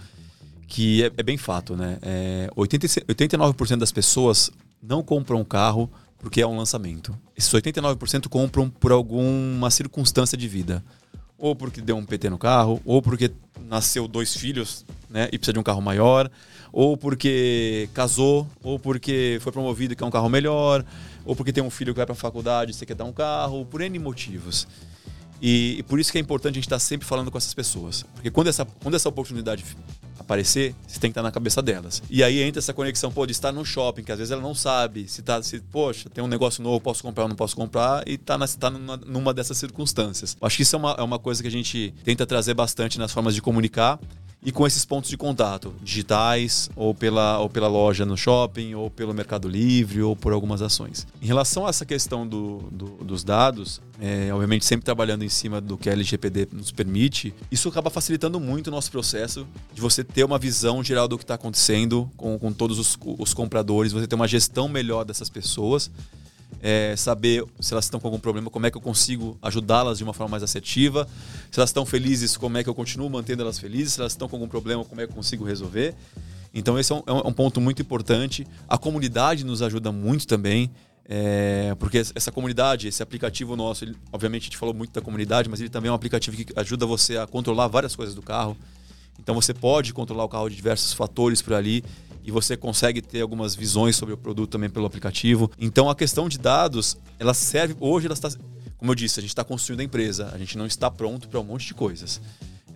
que 0.69 1.03
é, 1.03 1.07
é, 1.17 1.23
bem 1.23 1.39
fato, 1.39 1.75
né? 1.75 1.97
É, 2.03 2.51
80, 2.55 2.87
89% 2.87 3.79
das 3.79 3.91
pessoas 3.91 4.51
não 4.83 5.03
compram 5.03 5.41
um 5.41 5.45
carro 5.45 5.91
porque 6.23 6.41
é 6.41 6.47
um 6.47 6.57
lançamento. 6.57 7.15
Esses 7.37 7.53
89% 7.53 8.29
compram 8.29 8.71
por 8.71 8.93
alguma 8.93 9.71
circunstância 9.71 10.39
de 10.39 10.49
vida 10.49 10.83
ou 11.43 11.57
porque 11.57 11.81
deu 11.81 11.97
um 11.97 12.05
PT 12.05 12.31
no 12.31 12.39
carro, 12.39 12.81
ou 12.85 13.03
porque 13.03 13.29
nasceu 13.63 14.07
dois 14.07 14.33
filhos, 14.37 14.87
né, 15.11 15.29
e 15.33 15.37
precisa 15.37 15.53
de 15.53 15.59
um 15.59 15.63
carro 15.65 15.83
maior, 15.83 16.31
ou 16.73 16.97
porque 16.97 17.89
casou, 17.93 18.47
ou 18.63 18.79
porque 18.79 19.39
foi 19.41 19.51
promovido 19.51 19.93
e 19.93 19.97
quer 19.97 20.05
um 20.05 20.11
carro 20.11 20.29
melhor, 20.29 20.85
ou 21.25 21.35
porque 21.35 21.53
tem 21.53 21.61
um 21.61 21.69
filho 21.69 21.93
que 21.93 21.97
vai 21.97 22.07
para 22.07 22.13
a 22.13 22.17
faculdade 22.17 22.71
e 22.71 22.75
você 22.75 22.87
quer 22.87 22.95
dar 22.95 23.07
um 23.07 23.13
carro, 23.13 23.67
por 23.67 23.81
N 23.81 23.99
motivos. 23.99 24.69
E, 25.43 25.79
e, 25.81 25.83
por 25.83 25.99
isso 25.99 26.13
que 26.13 26.19
é 26.19 26.21
importante 26.21 26.53
a 26.53 26.55
gente 26.55 26.67
estar 26.67 26.79
sempre 26.79 27.05
falando 27.09 27.29
com 27.29 27.37
essas 27.37 27.53
pessoas. 27.53 28.05
Porque 28.15 28.31
quando 28.31 28.47
essa, 28.47 28.65
quando 28.65 28.95
essa 28.95 29.09
oportunidade 29.09 29.65
aparecer, 30.19 30.75
você 30.87 30.99
tem 31.01 31.11
que 31.11 31.13
estar 31.13 31.23
na 31.23 31.31
cabeça 31.31 31.63
delas. 31.63 32.03
E 32.11 32.23
aí 32.23 32.41
entra 32.43 32.61
essa 32.61 32.73
conexão, 32.73 33.11
pô, 33.11 33.27
de 33.27 33.33
estar 33.33 33.53
no 33.53 33.65
shopping, 33.65 34.03
que 34.03 34.13
às 34.13 34.19
vezes 34.19 34.31
ela 34.31 34.43
não 34.43 34.55
sabe 34.55 35.09
se 35.09 35.23
tá, 35.23 35.43
se, 35.43 35.61
poxa, 35.61 36.09
tem 36.09 36.23
um 36.23 36.29
negócio 36.29 36.63
novo, 36.63 36.81
posso 36.81 37.03
comprar 37.03 37.25
ou 37.25 37.29
não 37.29 37.37
posso 37.37 37.57
comprar, 37.57 38.07
e 38.07 38.17
tá, 38.19 38.37
na, 38.39 38.47
tá 38.47 38.71
numa, 38.71 38.97
numa 38.97 39.35
dessas 39.35 39.59
circunstâncias. 39.59 40.37
Acho 40.41 40.57
que 40.57 40.63
isso 40.63 40.77
é 40.77 40.79
uma, 40.79 40.93
é 40.99 41.03
uma 41.03 41.19
coisa 41.19 41.43
que 41.43 41.49
a 41.49 41.53
gente 41.53 41.95
tenta 42.05 42.27
trazer 42.27 42.55
bastante 42.55 42.99
nas 42.99 43.13
formas 43.13 43.35
de 43.35 43.43
comunicar 43.43 43.99
e 44.45 44.51
com 44.51 44.67
esses 44.67 44.85
pontos 44.85 45.09
de 45.09 45.17
contato 45.17 45.73
digitais 45.83 46.69
ou 46.75 46.93
pela, 46.93 47.39
ou 47.39 47.49
pela 47.49 47.69
loja 47.69 48.05
no 48.05 48.17
shopping 48.17 48.75
ou 48.75 48.91
pelo 48.91 49.15
Mercado 49.15 49.49
Livre 49.49 50.03
ou 50.03 50.17
por 50.17 50.33
algumas 50.33 50.61
ações. 50.61 51.07
Em 51.21 51.27
relação 51.27 51.67
a 51.67 51.71
essa 51.71 51.87
questão 51.87 52.27
do, 52.27 52.59
do, 52.71 52.87
dos 53.05 53.23
dados, 53.23 53.81
é, 54.01 54.33
obviamente 54.33 54.65
sempre 54.65 54.85
trabalhando 54.85 55.23
em 55.23 55.29
cima 55.29 55.61
do 55.61 55.79
que 55.79 55.89
a 55.89 55.93
LGPD 55.93 56.49
nos 56.53 56.73
permite, 56.73 57.33
isso 57.51 57.69
acaba 57.69 57.89
facilitando 57.89 58.41
muito 58.41 58.67
o 58.67 58.71
nosso 58.71 58.91
processo 58.91 59.47
de 59.73 59.81
você 59.81 60.02
ter 60.05 60.25
uma 60.25 60.39
visão 60.39 60.83
geral 60.83 61.09
do 61.09 61.17
que 61.17 61.25
está 61.25 61.35
acontecendo 61.35 62.11
com, 62.17 62.39
com 62.39 62.53
todos 62.53 62.79
os, 62.79 62.99
os 63.19 63.35
compradores, 63.35 63.93
você 63.93 64.07
ter 64.07 64.15
uma 64.15 64.29
gestão 64.29 64.69
melhor 64.69 65.05
dessas 65.05 65.29
pessoas 65.29 65.91
é, 66.63 66.95
saber 66.97 67.45
se 67.61 67.75
elas 67.75 67.87
estão 67.87 67.99
com 67.99 68.07
algum 68.07 68.21
problema, 68.21 68.49
como 68.49 68.65
é 68.65 68.71
que 68.71 68.77
eu 68.77 68.81
consigo 68.81 69.37
ajudá-las 69.43 69.99
de 69.99 70.05
uma 70.05 70.13
forma 70.13 70.31
mais 70.31 70.43
assertiva. 70.45 71.09
Se 71.51 71.59
elas 71.59 71.71
estão 71.71 71.85
felizes, 71.85 72.37
como 72.37 72.57
é 72.57 72.63
que 72.63 72.69
eu 72.69 72.75
continuo 72.75 73.11
mantendo 73.11 73.43
elas 73.43 73.59
felizes. 73.59 73.95
Se 73.95 74.01
elas 74.01 74.13
estão 74.13 74.29
com 74.29 74.37
algum 74.37 74.49
problema, 74.49 74.85
como 74.85 75.01
é 75.01 75.07
que 75.07 75.13
eu 75.13 75.17
consigo 75.17 75.45
resolver. 75.45 75.95
Então, 76.55 76.79
esse 76.79 76.93
é 76.93 76.97
um, 76.97 77.03
é 77.07 77.29
um 77.29 77.33
ponto 77.33 77.61
muito 77.61 77.83
importante. 77.83 78.47
A 78.69 78.79
comunidade 78.79 79.45
nos 79.45 79.61
ajuda 79.61 79.91
muito 79.91 80.27
também. 80.27 80.71
É, 81.05 81.75
porque 81.81 81.99
essa 81.99 82.31
comunidade, 82.31 82.87
esse 82.87 83.03
aplicativo 83.03 83.57
nosso, 83.57 83.85
ele, 83.85 83.97
obviamente 84.13 84.43
a 84.43 84.45
gente 84.45 84.57
falou 84.57 84.73
muito 84.73 84.93
da 84.93 85.01
comunidade, 85.01 85.49
mas 85.49 85.61
ele 85.61 85.69
também 85.69 85.89
é 85.89 85.93
um 85.93 85.97
aplicativo 85.97 86.37
que 86.37 86.47
ajuda 86.55 86.87
você 86.87 87.17
a 87.17 87.27
controlar 87.27 87.67
várias 87.67 87.97
coisas 87.97 88.15
do 88.15 88.23
carro. 88.23 88.57
Então 89.19 89.35
você 89.35 89.55
pode 89.55 89.93
controlar 89.93 90.25
o 90.25 90.29
carro 90.29 90.49
de 90.49 90.57
diversos 90.57 90.93
fatores 90.93 91.41
por 91.41 91.55
ali 91.55 91.85
e 92.25 92.31
você 92.31 92.57
consegue 92.57 93.03
ter 93.03 93.21
algumas 93.21 93.55
visões 93.55 93.97
sobre 93.97 94.15
o 94.15 94.17
produto 94.17 94.51
também 94.51 94.71
pelo 94.71 94.87
aplicativo. 94.87 95.51
Então 95.59 95.91
a 95.91 95.95
questão 95.95 96.29
de 96.29 96.39
dados, 96.39 96.97
ela 97.19 97.35
serve 97.35 97.77
hoje, 97.81 98.07
ela 98.07 98.15
está, 98.15 98.31
como 98.77 98.91
eu 98.91 98.95
disse, 98.95 99.19
a 99.19 99.23
gente 99.23 99.31
está 99.31 99.45
construindo 99.45 99.81
a 99.81 99.85
empresa, 99.85 100.31
a 100.33 100.39
gente 100.39 100.57
não 100.57 100.67
está 100.67 100.91
pronto 100.91 101.29
para 101.29 101.41
um 101.41 101.45
monte 101.45 101.67
de 101.67 101.75
coisas. 101.75 102.21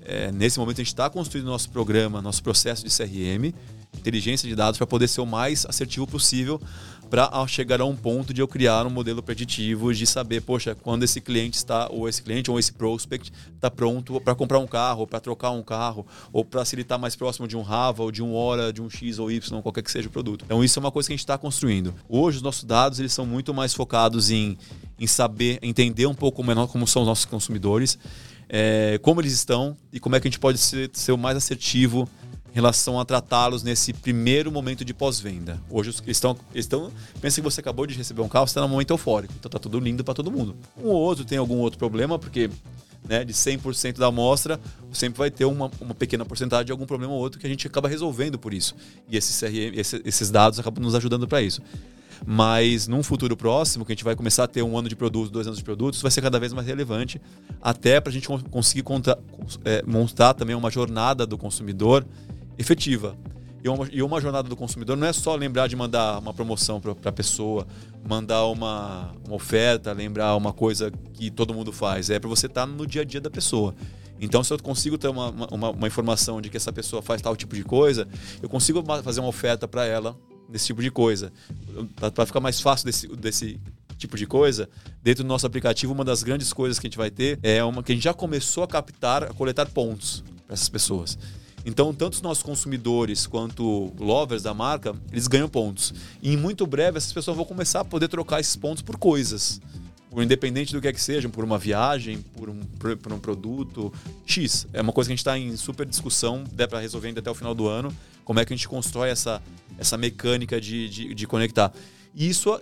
É, 0.04 0.30
nesse 0.30 0.58
momento 0.58 0.76
a 0.76 0.84
gente 0.84 0.92
está 0.92 1.10
construindo 1.10 1.46
nosso 1.46 1.68
programa, 1.70 2.22
nosso 2.22 2.42
processo 2.42 2.86
de 2.86 2.96
CRM, 2.96 3.52
inteligência 3.98 4.48
de 4.48 4.54
dados 4.54 4.78
para 4.78 4.86
poder 4.86 5.08
ser 5.08 5.20
o 5.20 5.26
mais 5.26 5.66
assertivo 5.66 6.06
possível 6.06 6.60
para 7.08 7.46
chegar 7.46 7.80
a 7.80 7.84
um 7.84 7.94
ponto 7.94 8.34
de 8.34 8.40
eu 8.40 8.48
criar 8.48 8.86
um 8.86 8.90
modelo 8.90 9.22
preditivo 9.22 9.94
de 9.94 10.06
saber, 10.06 10.40
poxa, 10.40 10.74
quando 10.74 11.04
esse 11.04 11.20
cliente 11.20 11.56
está, 11.56 11.88
ou 11.90 12.08
esse 12.08 12.22
cliente, 12.22 12.50
ou 12.50 12.58
esse 12.58 12.72
prospect 12.72 13.32
está 13.54 13.70
pronto 13.70 14.20
para 14.20 14.34
comprar 14.34 14.58
um 14.58 14.66
carro, 14.66 15.06
para 15.06 15.20
trocar 15.20 15.50
um 15.50 15.62
carro, 15.62 16.06
ou 16.32 16.44
para 16.44 16.64
se 16.64 16.74
ele 16.74 16.82
está 16.82 16.98
mais 16.98 17.14
próximo 17.14 17.46
de 17.46 17.56
um 17.56 17.62
Rava, 17.62 18.02
ou 18.02 18.10
de 18.10 18.22
um 18.22 18.34
Hora, 18.34 18.72
de 18.72 18.82
um 18.82 18.90
X 18.90 19.18
ou 19.18 19.30
Y, 19.30 19.62
qualquer 19.62 19.82
que 19.82 19.90
seja 19.90 20.08
o 20.08 20.10
produto. 20.10 20.44
Então 20.44 20.62
isso 20.62 20.78
é 20.78 20.80
uma 20.80 20.90
coisa 20.90 21.08
que 21.08 21.12
a 21.12 21.16
gente 21.16 21.24
está 21.24 21.38
construindo. 21.38 21.94
Hoje 22.08 22.38
os 22.38 22.42
nossos 22.42 22.64
dados 22.64 22.98
eles 22.98 23.12
são 23.12 23.24
muito 23.24 23.54
mais 23.54 23.72
focados 23.72 24.30
em, 24.30 24.58
em 24.98 25.06
saber, 25.06 25.58
entender 25.62 26.06
um 26.06 26.14
pouco 26.14 26.42
melhor 26.42 26.66
como 26.66 26.86
são 26.86 27.02
os 27.02 27.08
nossos 27.08 27.24
consumidores, 27.24 27.98
é, 28.48 28.98
como 29.02 29.20
eles 29.20 29.32
estão 29.32 29.76
e 29.92 29.98
como 29.98 30.16
é 30.16 30.20
que 30.20 30.28
a 30.28 30.30
gente 30.30 30.38
pode 30.38 30.58
ser, 30.58 30.90
ser 30.92 31.12
o 31.12 31.18
mais 31.18 31.36
assertivo 31.36 32.08
relação 32.56 32.98
a 32.98 33.04
tratá-los 33.04 33.62
nesse 33.62 33.92
primeiro 33.92 34.50
momento 34.50 34.82
de 34.82 34.94
pós-venda. 34.94 35.60
Hoje 35.68 35.94
estão, 36.06 36.34
estão. 36.54 36.90
Pensa 37.20 37.36
que 37.36 37.44
você 37.44 37.60
acabou 37.60 37.86
de 37.86 37.94
receber 37.94 38.22
um 38.22 38.28
carro, 38.28 38.46
você 38.46 38.52
está 38.52 38.62
num 38.62 38.68
momento 38.68 38.94
eufórico. 38.94 39.34
Então 39.38 39.50
tá 39.50 39.58
tudo 39.58 39.78
lindo 39.78 40.02
para 40.02 40.14
todo 40.14 40.30
mundo. 40.30 40.56
Um 40.82 40.88
ou 40.88 40.94
outro 40.94 41.22
tem 41.22 41.36
algum 41.36 41.58
outro 41.58 41.78
problema, 41.78 42.18
porque 42.18 42.48
né, 43.06 43.26
de 43.26 43.34
100% 43.34 43.98
da 43.98 44.06
amostra, 44.06 44.58
sempre 44.90 45.18
vai 45.18 45.30
ter 45.30 45.44
uma, 45.44 45.70
uma 45.78 45.94
pequena 45.94 46.24
porcentagem 46.24 46.64
de 46.64 46.72
algum 46.72 46.86
problema 46.86 47.12
ou 47.12 47.20
outro 47.20 47.38
que 47.38 47.46
a 47.46 47.50
gente 47.50 47.66
acaba 47.66 47.90
resolvendo 47.90 48.38
por 48.38 48.54
isso. 48.54 48.74
E 49.06 49.18
esse 49.18 49.38
CRM, 49.38 49.78
esse, 49.78 50.00
esses 50.02 50.30
dados 50.30 50.58
acabam 50.58 50.82
nos 50.82 50.94
ajudando 50.94 51.28
para 51.28 51.42
isso. 51.42 51.60
Mas 52.24 52.88
num 52.88 53.02
futuro 53.02 53.36
próximo, 53.36 53.84
que 53.84 53.92
a 53.92 53.94
gente 53.94 54.04
vai 54.04 54.16
começar 54.16 54.44
a 54.44 54.48
ter 54.48 54.62
um 54.62 54.78
ano 54.78 54.88
de 54.88 54.96
produtos, 54.96 55.30
dois 55.30 55.46
anos 55.46 55.58
de 55.58 55.64
produtos, 55.64 56.00
vai 56.00 56.10
ser 56.10 56.22
cada 56.22 56.40
vez 56.40 56.54
mais 56.54 56.66
relevante, 56.66 57.20
até 57.60 58.00
para 58.00 58.08
a 58.08 58.12
gente 58.14 58.26
conseguir 58.50 58.82
contra, 58.82 59.18
é, 59.62 59.84
montar 59.86 60.32
também 60.32 60.56
uma 60.56 60.70
jornada 60.70 61.26
do 61.26 61.36
consumidor 61.36 62.06
efetiva. 62.58 63.16
E 63.62 63.68
uma, 63.68 63.88
e 63.90 64.02
uma 64.02 64.20
jornada 64.20 64.48
do 64.48 64.54
consumidor 64.54 64.96
não 64.96 65.06
é 65.06 65.12
só 65.12 65.34
lembrar 65.34 65.66
de 65.66 65.74
mandar 65.74 66.18
uma 66.20 66.32
promoção 66.32 66.80
para 66.80 66.92
a 67.04 67.12
pessoa, 67.12 67.66
mandar 68.08 68.46
uma, 68.46 69.12
uma 69.26 69.34
oferta, 69.34 69.92
lembrar 69.92 70.36
uma 70.36 70.52
coisa 70.52 70.92
que 71.14 71.30
todo 71.30 71.52
mundo 71.52 71.72
faz. 71.72 72.08
É 72.08 72.18
para 72.18 72.28
você 72.28 72.46
estar 72.46 72.60
tá 72.60 72.66
no 72.66 72.86
dia 72.86 73.02
a 73.02 73.04
dia 73.04 73.20
da 73.20 73.30
pessoa. 73.30 73.74
Então, 74.20 74.42
se 74.42 74.52
eu 74.52 74.58
consigo 74.62 74.96
ter 74.96 75.08
uma, 75.08 75.30
uma, 75.50 75.70
uma, 75.70 75.86
informação 75.86 76.40
de 76.40 76.48
que 76.48 76.56
essa 76.56 76.72
pessoa 76.72 77.02
faz 77.02 77.20
tal 77.20 77.36
tipo 77.36 77.54
de 77.54 77.62
coisa, 77.64 78.08
eu 78.40 78.48
consigo 78.48 78.82
fazer 79.02 79.20
uma 79.20 79.28
oferta 79.28 79.68
para 79.68 79.84
ela 79.84 80.16
desse 80.48 80.66
tipo 80.66 80.80
de 80.80 80.90
coisa. 80.90 81.32
Para 82.14 82.24
ficar 82.24 82.40
mais 82.40 82.60
fácil 82.60 82.86
desse, 82.86 83.08
desse 83.08 83.60
tipo 83.98 84.16
de 84.16 84.26
coisa, 84.26 84.68
dentro 85.02 85.22
do 85.22 85.28
nosso 85.28 85.46
aplicativo, 85.46 85.92
uma 85.92 86.04
das 86.04 86.22
grandes 86.22 86.52
coisas 86.52 86.78
que 86.78 86.86
a 86.86 86.88
gente 86.88 86.98
vai 86.98 87.10
ter 87.10 87.38
é 87.42 87.62
uma 87.64 87.82
que 87.82 87.92
a 87.92 87.94
gente 87.94 88.04
já 88.04 88.14
começou 88.14 88.62
a 88.62 88.68
captar, 88.68 89.24
a 89.24 89.34
coletar 89.34 89.66
pontos 89.66 90.22
para 90.46 90.54
essas 90.54 90.68
pessoas. 90.68 91.18
Então, 91.66 91.92
tanto 91.92 92.12
os 92.12 92.22
nossos 92.22 92.44
consumidores 92.44 93.26
quanto 93.26 93.92
lovers 93.98 94.44
da 94.44 94.54
marca, 94.54 94.94
eles 95.10 95.26
ganham 95.26 95.48
pontos. 95.48 95.92
E 96.22 96.32
em 96.32 96.36
muito 96.36 96.64
breve, 96.64 96.96
essas 96.96 97.12
pessoas 97.12 97.36
vão 97.36 97.44
começar 97.44 97.80
a 97.80 97.84
poder 97.84 98.06
trocar 98.06 98.38
esses 98.38 98.54
pontos 98.54 98.84
por 98.84 98.96
coisas. 98.96 99.60
Por 100.08 100.22
independente 100.22 100.72
do 100.72 100.80
que 100.80 100.86
é 100.86 100.92
que 100.92 101.00
seja, 101.00 101.28
por 101.28 101.42
uma 101.42 101.58
viagem, 101.58 102.18
por 102.36 102.48
um, 102.48 102.60
por 103.02 103.12
um 103.12 103.18
produto 103.18 103.92
X. 104.24 104.68
É 104.72 104.80
uma 104.80 104.92
coisa 104.92 105.08
que 105.08 105.12
a 105.12 105.16
gente 105.16 105.20
está 105.20 105.36
em 105.36 105.56
super 105.56 105.84
discussão, 105.84 106.44
dá 106.52 106.68
para 106.68 106.78
resolver 106.78 107.08
ainda 107.08 107.18
até 107.18 107.30
o 107.30 107.34
final 107.34 107.52
do 107.52 107.66
ano, 107.66 107.92
como 108.24 108.38
é 108.38 108.44
que 108.44 108.54
a 108.54 108.56
gente 108.56 108.68
constrói 108.68 109.10
essa, 109.10 109.42
essa 109.76 109.98
mecânica 109.98 110.60
de, 110.60 110.88
de, 110.88 111.14
de 111.14 111.26
conectar. 111.26 111.72
E 112.14 112.28
isso 112.28 112.58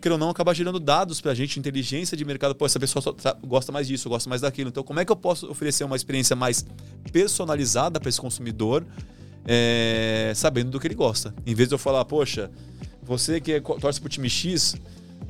queira 0.00 0.14
ou 0.14 0.18
não, 0.18 0.30
acaba 0.30 0.54
gerando 0.54 0.78
dados 0.78 1.20
para 1.20 1.32
a 1.32 1.34
gente, 1.34 1.58
inteligência 1.58 2.16
de 2.16 2.24
mercado. 2.24 2.54
Pô, 2.54 2.64
essa 2.64 2.78
pessoa 2.78 3.14
gosta 3.46 3.72
mais 3.72 3.88
disso, 3.88 4.08
gosta 4.08 4.28
mais 4.28 4.40
daquilo. 4.40 4.68
Então, 4.68 4.82
como 4.82 5.00
é 5.00 5.04
que 5.04 5.12
eu 5.12 5.16
posso 5.16 5.50
oferecer 5.50 5.84
uma 5.84 5.96
experiência 5.96 6.36
mais 6.36 6.64
personalizada 7.12 7.98
para 7.98 8.08
esse 8.08 8.20
consumidor, 8.20 8.84
é, 9.46 10.32
sabendo 10.34 10.70
do 10.70 10.80
que 10.80 10.86
ele 10.86 10.94
gosta? 10.94 11.34
Em 11.44 11.54
vez 11.54 11.68
de 11.68 11.74
eu 11.74 11.78
falar, 11.78 12.04
poxa, 12.04 12.50
você 13.02 13.40
que 13.40 13.52
é, 13.52 13.60
torce 13.60 14.00
para 14.00 14.06
o 14.06 14.10
time 14.10 14.30
X, 14.30 14.76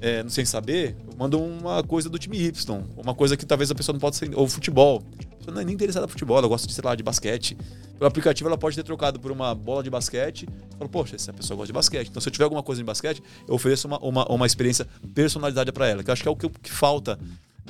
é, 0.01 0.25
sem 0.29 0.45
saber, 0.45 0.95
manda 1.17 1.37
uma 1.39 1.83
coisa 1.83 2.09
do 2.09 2.19
time 2.19 2.39
Y, 2.39 2.83
uma 2.97 3.15
coisa 3.15 3.37
que 3.37 3.47
talvez 3.47 3.71
a 3.71 3.75
pessoa 3.75 3.95
não 3.95 4.01
possa 4.01 4.19
ser, 4.19 4.31
ou 4.35 4.47
futebol. 4.47 5.03
Não 5.51 5.61
é 5.61 5.65
nem 5.65 5.75
interessada 5.75 6.07
em 6.07 6.09
futebol, 6.09 6.39
ela 6.39 6.49
gosta 6.49 6.67
de, 6.67 6.73
sei 6.73 6.83
lá, 6.85 6.95
de 6.95 7.03
basquete. 7.03 7.57
Pelo 7.99 8.07
aplicativo 8.07 8.49
ela 8.49 8.59
pode 8.59 8.77
ter 8.77 8.83
trocado 8.83 9.21
por 9.21 9.31
uma 9.31 9.55
bola 9.55 9.83
de 9.83 9.91
basquete. 9.91 10.49
Fala, 10.79 10.89
poxa, 10.89 11.17
essa 11.17 11.33
pessoa 11.33 11.57
gosta 11.57 11.69
de 11.69 11.73
basquete. 11.73 12.09
Então 12.09 12.21
se 12.21 12.29
eu 12.29 12.33
tiver 12.33 12.45
alguma 12.45 12.63
coisa 12.63 12.83
em 12.83 12.85
basquete, 12.85 13.23
eu 13.47 13.55
ofereço 13.55 13.87
uma, 13.87 13.99
uma, 13.99 14.27
uma 14.27 14.47
experiência 14.47 14.87
personalizada 15.15 15.73
para 15.73 15.89
ela, 15.89 16.03
que 16.03 16.11
eu 16.11 16.13
acho 16.13 16.23
que 16.23 16.29
é 16.29 16.31
o 16.31 16.37
que, 16.37 16.49
que 16.49 16.71
falta 16.71 17.19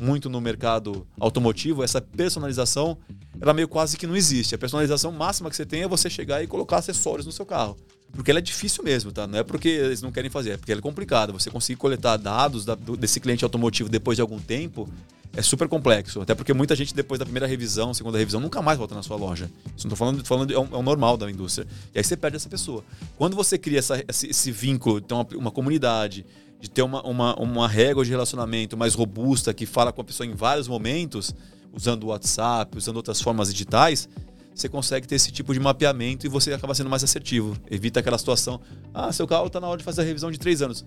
muito 0.01 0.29
no 0.29 0.41
mercado 0.41 1.07
automotivo, 1.21 1.83
essa 1.83 2.01
personalização, 2.01 2.99
ela 3.41 3.55
meio 3.55 3.69
quase 3.69 3.97
que 3.97 4.07
não 4.07 4.17
existe. 4.17 4.55
A 4.55 4.59
personalização 4.59 5.13
máxima 5.13 5.49
que 5.49 5.57
você 5.57 5.65
tem 5.65 5.83
é 5.83 5.89
você 5.89 6.11
chegar 6.11 6.43
e 6.43 6.47
colocar 6.47 6.79
acessórios 6.79 7.27
no 7.27 7.33
seu 7.33 7.47
carro. 7.47 7.77
Porque 8.15 8.31
ela 8.31 8.39
é 8.39 8.43
difícil 8.43 8.85
mesmo, 8.85 9.13
tá? 9.13 9.27
Não 9.27 9.39
é 9.39 9.43
porque 9.43 9.69
eles 9.69 10.01
não 10.01 10.13
querem 10.13 10.31
fazer, 10.31 10.51
é 10.51 10.57
porque 10.57 10.71
ela 10.71 10.81
é 10.81 10.83
complicada. 10.83 11.33
Você 11.33 11.51
conseguir 11.51 11.77
coletar 11.77 12.17
dados 12.17 12.65
da, 12.65 12.75
do, 12.75 12.97
desse 12.97 13.19
cliente 13.21 13.45
automotivo 13.45 13.89
depois 13.89 14.17
de 14.17 14.23
algum 14.23 14.39
tempo 14.39 14.89
é 15.37 15.43
super 15.43 15.69
complexo. 15.69 16.21
Até 16.21 16.35
porque 16.35 16.53
muita 16.55 16.77
gente, 16.77 16.95
depois 16.95 17.19
da 17.19 17.25
primeira 17.25 17.47
revisão, 17.47 17.93
segunda 17.93 18.19
revisão, 18.19 18.41
nunca 18.41 18.63
mais 18.63 18.79
volta 18.79 18.95
na 18.95 19.03
sua 19.03 19.17
loja. 19.17 19.51
Isso 19.77 19.87
não 19.89 19.93
estou 19.93 19.97
falando, 19.97 20.25
falando 20.25 20.55
é, 20.55 20.59
um, 20.59 20.79
é 20.79 20.83
normal 20.83 21.17
da 21.17 21.31
indústria. 21.31 21.67
E 21.95 21.99
aí 21.99 22.05
você 22.05 22.17
perde 22.17 22.37
essa 22.37 22.49
pessoa. 22.49 22.85
Quando 23.17 23.35
você 23.35 23.59
cria 23.59 23.81
essa, 23.81 24.03
esse, 24.09 24.29
esse 24.29 24.53
vínculo, 24.53 24.99
então 24.99 25.21
uma, 25.21 25.39
uma 25.41 25.51
comunidade, 25.51 26.25
de 26.61 26.71
ter 26.71 26.83
uma, 26.83 27.03
uma, 27.03 27.35
uma 27.37 27.69
régua 27.69 28.05
de 28.05 28.11
relacionamento 28.11 28.75
mais 28.75 28.95
robusta 28.95 29.53
que 29.53 29.67
fala 29.67 29.93
com 29.93 30.01
a 30.01 30.05
pessoa 30.05 30.27
em 30.27 30.35
vários 30.35 30.67
momentos, 30.67 31.35
usando 31.75 32.05
o 32.05 32.07
WhatsApp, 32.07 32.79
usando 32.79 32.97
outras 32.97 33.21
formas 33.21 33.53
digitais, 33.53 34.09
você 34.55 34.69
consegue 34.69 35.07
ter 35.07 35.17
esse 35.17 35.33
tipo 35.33 35.53
de 35.53 35.59
mapeamento 35.59 36.25
e 36.27 36.29
você 36.29 36.53
acaba 36.53 36.75
sendo 36.75 36.89
mais 36.89 37.03
assertivo. 37.03 37.57
Evita 37.71 38.01
aquela 38.01 38.17
situação: 38.17 38.61
ah, 38.93 39.13
seu 39.13 39.27
carro 39.27 39.49
está 39.49 39.61
na 39.61 39.67
hora 39.67 39.79
de 39.79 39.85
fazer 39.85 40.03
a 40.03 40.05
revisão 40.05 40.31
de 40.31 40.39
três 40.39 40.63
anos. 40.63 40.85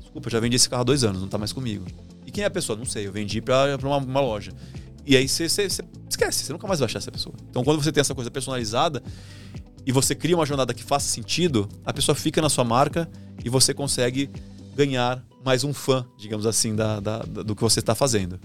Desculpa, 0.00 0.30
já 0.30 0.40
vendi 0.40 0.56
esse 0.56 0.68
carro 0.68 0.80
há 0.80 0.84
dois 0.84 1.04
anos, 1.04 1.18
não 1.18 1.26
está 1.26 1.36
mais 1.36 1.52
comigo. 1.52 1.84
E 2.26 2.30
quem 2.30 2.44
é 2.44 2.46
a 2.46 2.50
pessoa? 2.50 2.76
Não 2.76 2.86
sei, 2.86 3.06
eu 3.06 3.12
vendi 3.12 3.40
para 3.42 3.76
uma, 3.82 3.98
uma, 3.98 4.20
loja. 4.20 4.52
E 5.04 5.16
aí 5.16 5.28
você, 5.28 5.48
você, 5.48 5.68
você, 5.68 5.82
esquece, 6.08 6.44
você 6.44 6.52
nunca 6.52 6.66
mais 6.66 6.80
vai 6.80 6.86
achar 6.86 6.98
essa 6.98 7.12
pessoa. 7.12 7.34
Então 7.50 7.62
quando 7.62 7.82
você 7.82 7.92
tem 7.92 8.00
essa 8.00 8.14
coisa 8.14 8.30
personalizada 8.30 9.02
e 9.84 9.92
você 9.92 10.14
cria 10.14 10.36
uma 10.36 10.46
jornada 10.46 10.72
que 10.72 10.82
faça 10.82 11.08
sentido, 11.08 11.68
a 11.84 11.92
pessoa 11.92 12.14
fica 12.14 12.40
na 12.40 12.48
sua 12.48 12.64
marca 12.64 13.10
e 13.44 13.50
você 13.50 13.74
consegue 13.74 14.30
ganhar 14.74 15.22
mais 15.44 15.64
um 15.64 15.74
fã, 15.74 16.06
digamos 16.16 16.46
assim, 16.46 16.74
da, 16.74 17.00
da, 17.00 17.18
da 17.18 17.42
do 17.42 17.54
que 17.54 17.62
você 17.62 17.80
está 17.80 17.94
fazendo. 17.94 18.40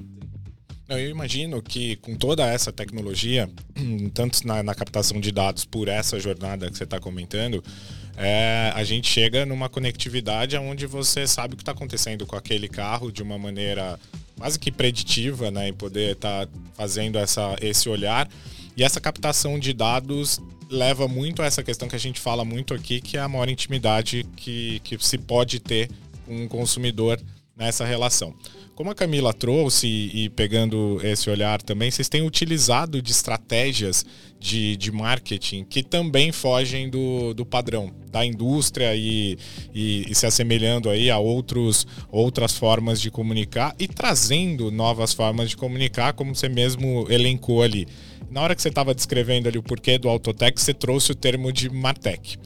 Eu 0.89 1.09
imagino 1.09 1.61
que 1.61 1.97
com 1.97 2.15
toda 2.15 2.45
essa 2.47 2.71
tecnologia, 2.71 3.49
tanto 4.13 4.47
na, 4.47 4.63
na 4.63 4.73
captação 4.73 5.19
de 5.19 5.31
dados 5.33 5.65
por 5.65 5.89
essa 5.89 6.17
jornada 6.17 6.71
que 6.71 6.77
você 6.77 6.85
está 6.85 6.97
comentando, 6.97 7.61
é, 8.15 8.71
a 8.73 8.83
gente 8.85 9.07
chega 9.07 9.45
numa 9.45 9.67
conectividade 9.67 10.55
onde 10.57 10.87
você 10.87 11.27
sabe 11.27 11.53
o 11.53 11.57
que 11.57 11.61
está 11.61 11.73
acontecendo 11.73 12.25
com 12.25 12.37
aquele 12.37 12.69
carro 12.69 13.11
de 13.11 13.21
uma 13.21 13.37
maneira 13.37 13.99
quase 14.37 14.57
que 14.57 14.71
preditiva, 14.71 15.51
né? 15.51 15.69
E 15.69 15.73
poder 15.73 16.13
estar 16.13 16.47
tá 16.47 16.53
fazendo 16.73 17.17
essa, 17.17 17.55
esse 17.61 17.89
olhar. 17.89 18.29
E 18.75 18.83
essa 18.83 19.01
captação 19.01 19.59
de 19.59 19.73
dados 19.73 20.39
leva 20.69 21.07
muito 21.07 21.41
a 21.41 21.45
essa 21.45 21.63
questão 21.63 21.87
que 21.87 21.95
a 21.95 21.99
gente 21.99 22.19
fala 22.19 22.45
muito 22.45 22.73
aqui, 22.73 23.01
que 23.01 23.17
é 23.17 23.19
a 23.19 23.27
maior 23.27 23.49
intimidade 23.49 24.25
que, 24.37 24.79
que 24.79 24.97
se 25.03 25.17
pode 25.17 25.59
ter 25.59 25.89
com 26.25 26.45
o 26.45 26.47
consumidor 26.47 27.19
nessa 27.57 27.85
relação. 27.85 28.33
Como 28.75 28.91
a 28.91 28.95
Camila 28.95 29.33
trouxe 29.33 29.87
e 29.87 30.29
pegando 30.29 30.99
esse 31.03 31.27
olhar 31.31 31.59
também, 31.63 31.89
vocês 31.89 32.07
têm 32.07 32.21
utilizado 32.21 33.01
de 33.01 33.11
estratégias 33.11 34.05
de, 34.39 34.77
de 34.77 34.91
marketing 34.91 35.63
que 35.63 35.81
também 35.81 36.31
fogem 36.31 36.87
do, 36.87 37.33
do 37.33 37.43
padrão 37.43 37.91
da 38.11 38.23
indústria 38.23 38.95
e, 38.95 39.35
e, 39.73 40.05
e, 40.07 40.13
se 40.13 40.27
assemelhando 40.27 40.91
aí 40.91 41.09
a 41.09 41.17
outros, 41.17 41.87
outras 42.11 42.55
formas 42.55 43.01
de 43.01 43.09
comunicar 43.09 43.75
e 43.79 43.87
trazendo 43.87 44.69
novas 44.69 45.11
formas 45.11 45.49
de 45.49 45.57
comunicar, 45.57 46.13
como 46.13 46.35
você 46.35 46.47
mesmo 46.47 47.07
elencou 47.09 47.63
ali. 47.63 47.87
Na 48.29 48.41
hora 48.41 48.55
que 48.55 48.61
você 48.61 48.69
estava 48.69 48.93
descrevendo 48.93 49.49
ali 49.49 49.57
o 49.57 49.63
porquê 49.63 49.97
do 49.97 50.07
Autotech, 50.07 50.61
você 50.61 50.73
trouxe 50.73 51.11
o 51.11 51.15
termo 51.15 51.51
de 51.51 51.67
Martech. 51.67 52.37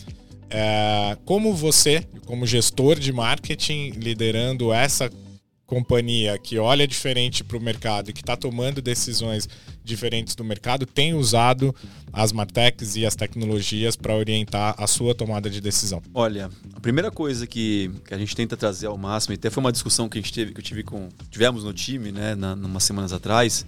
É, 0.53 1.17
como 1.23 1.53
você, 1.53 2.05
como 2.25 2.45
gestor 2.45 2.99
de 2.99 3.13
marketing, 3.13 3.91
liderando 3.91 4.73
essa 4.73 5.09
companhia 5.71 6.37
que 6.37 6.59
olha 6.59 6.85
diferente 6.85 7.45
para 7.45 7.57
o 7.57 7.61
mercado 7.61 8.09
e 8.09 8.13
que 8.13 8.19
está 8.19 8.35
tomando 8.35 8.81
decisões 8.81 9.47
diferentes 9.81 10.35
do 10.35 10.43
mercado 10.43 10.85
tem 10.85 11.13
usado 11.13 11.73
as 12.11 12.33
Martechs 12.33 12.97
e 12.97 13.05
as 13.05 13.15
tecnologias 13.15 13.95
para 13.95 14.13
orientar 14.13 14.75
a 14.77 14.85
sua 14.85 15.15
tomada 15.15 15.49
de 15.49 15.61
decisão? 15.61 16.01
Olha, 16.13 16.49
a 16.73 16.79
primeira 16.81 17.09
coisa 17.09 17.47
que, 17.47 17.89
que 18.05 18.13
a 18.13 18.17
gente 18.17 18.35
tenta 18.35 18.57
trazer 18.57 18.87
ao 18.87 18.97
máximo, 18.97 19.33
e 19.33 19.35
até 19.35 19.49
foi 19.49 19.61
uma 19.63 19.71
discussão 19.71 20.09
que 20.09 20.17
a 20.17 20.21
gente 20.21 20.33
teve, 20.33 20.51
que 20.51 20.59
eu 20.59 20.63
tive 20.63 20.83
com, 20.83 21.07
tivemos 21.29 21.63
no 21.63 21.71
time, 21.71 22.11
né, 22.11 22.35
na, 22.35 22.53
umas 22.53 22.83
semanas 22.83 23.13
atrás, 23.13 23.65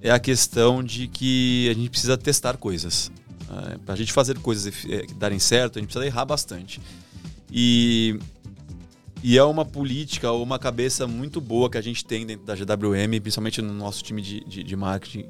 é 0.00 0.10
a 0.10 0.18
questão 0.18 0.82
de 0.82 1.06
que 1.06 1.68
a 1.68 1.74
gente 1.74 1.90
precisa 1.90 2.16
testar 2.16 2.56
coisas. 2.56 3.12
É, 3.50 3.78
para 3.78 3.94
a 3.94 3.96
gente 3.96 4.12
fazer 4.12 4.38
coisas 4.38 4.72
é, 4.88 5.06
darem 5.16 5.38
certo, 5.38 5.78
a 5.78 5.80
gente 5.80 5.88
precisa 5.88 6.06
errar 6.06 6.24
bastante. 6.24 6.80
E 7.50 8.18
e 9.22 9.36
é 9.36 9.44
uma 9.44 9.66
política 9.66 10.30
ou 10.30 10.42
uma 10.42 10.58
cabeça 10.58 11.06
muito 11.06 11.42
boa 11.42 11.68
que 11.68 11.76
a 11.76 11.82
gente 11.82 12.04
tem 12.04 12.24
dentro 12.24 12.46
da 12.46 12.54
GWM, 12.54 13.20
principalmente 13.20 13.60
no 13.60 13.72
nosso 13.74 14.02
time 14.02 14.22
de, 14.22 14.40
de, 14.44 14.62
de 14.62 14.76
marketing 14.76 15.26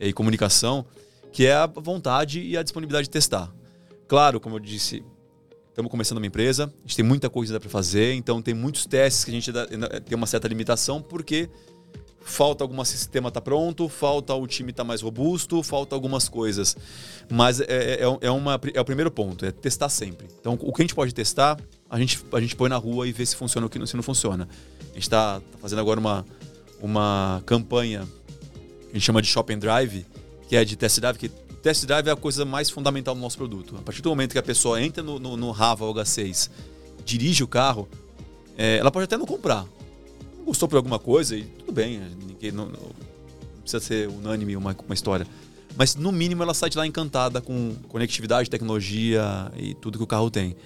e 0.00 0.12
comunicação, 0.12 0.84
que 1.32 1.46
é 1.46 1.54
a 1.54 1.66
vontade 1.66 2.40
e 2.40 2.56
a 2.56 2.64
disponibilidade 2.64 3.04
de 3.04 3.10
testar. 3.10 3.52
Claro, 4.08 4.40
como 4.40 4.56
eu 4.56 4.60
disse, 4.60 5.04
estamos 5.68 5.88
começando 5.88 6.18
uma 6.18 6.26
empresa, 6.26 6.64
a 6.64 6.80
gente 6.82 6.96
tem 6.96 7.04
muita 7.04 7.30
coisa 7.30 7.60
para 7.60 7.70
fazer, 7.70 8.14
então 8.14 8.42
tem 8.42 8.54
muitos 8.54 8.86
testes 8.86 9.24
que 9.24 9.30
a 9.30 9.34
gente 9.34 9.52
tem 10.04 10.16
uma 10.16 10.26
certa 10.26 10.48
limitação, 10.48 11.00
porque 11.00 11.48
falta 12.20 12.62
algum 12.62 12.84
sistema 12.84 13.30
tá 13.30 13.40
pronto, 13.40 13.88
falta 13.88 14.34
o 14.34 14.46
time 14.46 14.72
tá 14.72 14.84
mais 14.84 15.00
robusto, 15.00 15.62
falta 15.62 15.94
algumas 15.94 16.28
coisas. 16.28 16.76
Mas 17.30 17.60
é, 17.60 17.64
é, 17.68 18.04
é, 18.04 18.18
é 18.20 18.30
uma, 18.30 18.60
é 18.74 18.80
o 18.80 18.84
primeiro 18.84 19.10
ponto, 19.10 19.44
é 19.44 19.50
testar 19.50 19.88
sempre. 19.88 20.28
Então, 20.40 20.58
o 20.60 20.72
que 20.72 20.82
a 20.82 20.84
gente 20.84 20.94
pode 20.94 21.14
testar 21.14 21.58
a 21.90 21.98
gente, 21.98 22.22
a 22.32 22.40
gente 22.40 22.54
põe 22.54 22.68
na 22.68 22.76
rua 22.76 23.08
e 23.08 23.12
vê 23.12 23.24
se 23.24 23.34
funciona 23.34 23.66
ou 23.66 23.86
se 23.86 23.96
não 23.96 24.02
funciona. 24.02 24.48
A 24.80 24.94
gente 24.94 25.02
está 25.02 25.40
tá 25.40 25.58
fazendo 25.58 25.78
agora 25.78 25.98
uma, 25.98 26.24
uma 26.80 27.42
campanha 27.46 28.06
que 28.82 28.90
a 28.90 28.94
gente 28.94 29.04
chama 29.04 29.22
de 29.22 29.28
Shop 29.28 29.52
and 29.52 29.58
Drive, 29.58 30.04
que 30.48 30.56
é 30.56 30.64
de 30.64 30.76
test 30.76 31.00
drive, 31.00 31.16
que 31.16 31.28
test 31.28 31.86
drive 31.86 32.08
é 32.08 32.10
a 32.10 32.16
coisa 32.16 32.44
mais 32.44 32.68
fundamental 32.70 33.14
do 33.14 33.20
nosso 33.20 33.36
produto. 33.36 33.76
A 33.78 33.82
partir 33.82 34.02
do 34.02 34.10
momento 34.10 34.32
que 34.32 34.38
a 34.38 34.42
pessoa 34.42 34.82
entra 34.82 35.02
no, 35.02 35.18
no, 35.18 35.36
no 35.36 35.50
Rava 35.50 35.86
H6, 35.86 36.50
dirige 37.04 37.42
o 37.42 37.48
carro, 37.48 37.88
é, 38.56 38.78
ela 38.78 38.90
pode 38.90 39.04
até 39.04 39.16
não 39.16 39.26
comprar. 39.26 39.66
Gostou 40.48 40.66
por 40.66 40.76
alguma 40.76 40.98
coisa 40.98 41.36
e 41.36 41.44
tudo 41.44 41.72
bem, 41.72 42.00
ninguém 42.26 42.50
não, 42.50 42.66
não 42.66 42.80
precisa 43.60 43.80
ser 43.80 44.08
unânime 44.08 44.56
uma, 44.56 44.74
uma 44.86 44.94
história. 44.94 45.26
Mas 45.76 45.94
no 45.94 46.10
mínimo 46.10 46.42
ela 46.42 46.54
sai 46.54 46.70
de 46.70 46.78
lá 46.78 46.86
encantada 46.86 47.42
com 47.42 47.74
conectividade, 47.86 48.48
tecnologia 48.48 49.52
e 49.58 49.74
tudo 49.74 49.98
que 49.98 50.04
o 50.04 50.06
carro 50.06 50.30
tem. 50.30 50.56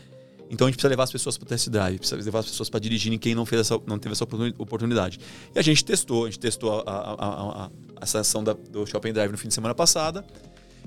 Então 0.49 0.69
a 0.69 0.71
gente 0.71 0.77
precisa 0.77 0.89
levar 0.89 1.03
as 1.03 1.11
pessoas 1.11 1.37
para 1.37 1.47
o 1.47 1.49
test 1.49 1.69
drive, 1.69 1.99
precisa 1.99 2.23
levar 2.23 2.39
as 2.39 2.47
pessoas 2.47 2.71
para 2.71 2.79
dirigirem 2.79 3.19
quem 3.19 3.35
não, 3.35 3.45
fez 3.45 3.63
essa, 3.63 3.81
não 3.85 3.99
teve 3.99 4.13
essa 4.13 4.23
oportunidade. 4.23 5.19
E 5.53 5.59
a 5.59 5.63
gente 5.63 5.85
testou, 5.85 6.27
a 6.27 6.31
gente 6.31 6.39
testou 6.39 6.81
a, 6.81 6.91
a, 6.91 7.15
a, 7.15 7.65
a 7.65 7.71
essa 8.01 8.21
ação 8.21 8.45
da, 8.45 8.53
do 8.53 8.87
Shopping 8.87 9.13
Drive 9.13 9.33
no 9.33 9.39
fim 9.39 9.49
de 9.49 9.55
semana 9.55 9.75
passada 9.75 10.25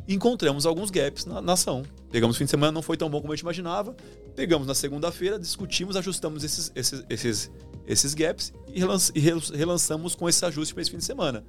e 0.08 0.14
encontramos 0.14 0.66
alguns 0.66 0.90
gaps 0.90 1.26
na, 1.26 1.42
na 1.42 1.54
ação. 1.54 1.84
Pegamos 2.12 2.36
o 2.36 2.40
fim 2.40 2.46
de 2.46 2.52
semana, 2.52 2.72
não 2.72 2.82
foi 2.82 2.96
tão 2.96 3.10
bom 3.10 3.20
como 3.20 3.34
a 3.34 3.36
gente 3.36 3.42
imaginava. 3.42 3.96
Pegamos 4.36 4.68
na 4.68 4.76
segunda-feira, 4.76 5.40
discutimos, 5.40 5.96
ajustamos 5.96 6.44
esses, 6.44 6.72
esses, 6.76 7.04
esses, 7.10 7.52
esses 7.88 8.14
gaps 8.14 8.54
e, 8.68 8.82
e 8.82 9.58
relançamos 9.58 10.16
com 10.16 10.28
esse 10.28 10.44
ajuste 10.46 10.74
para 10.74 10.82
esse 10.82 10.92
fim 10.92 10.98
de 10.98 11.06
semana. 11.06 11.44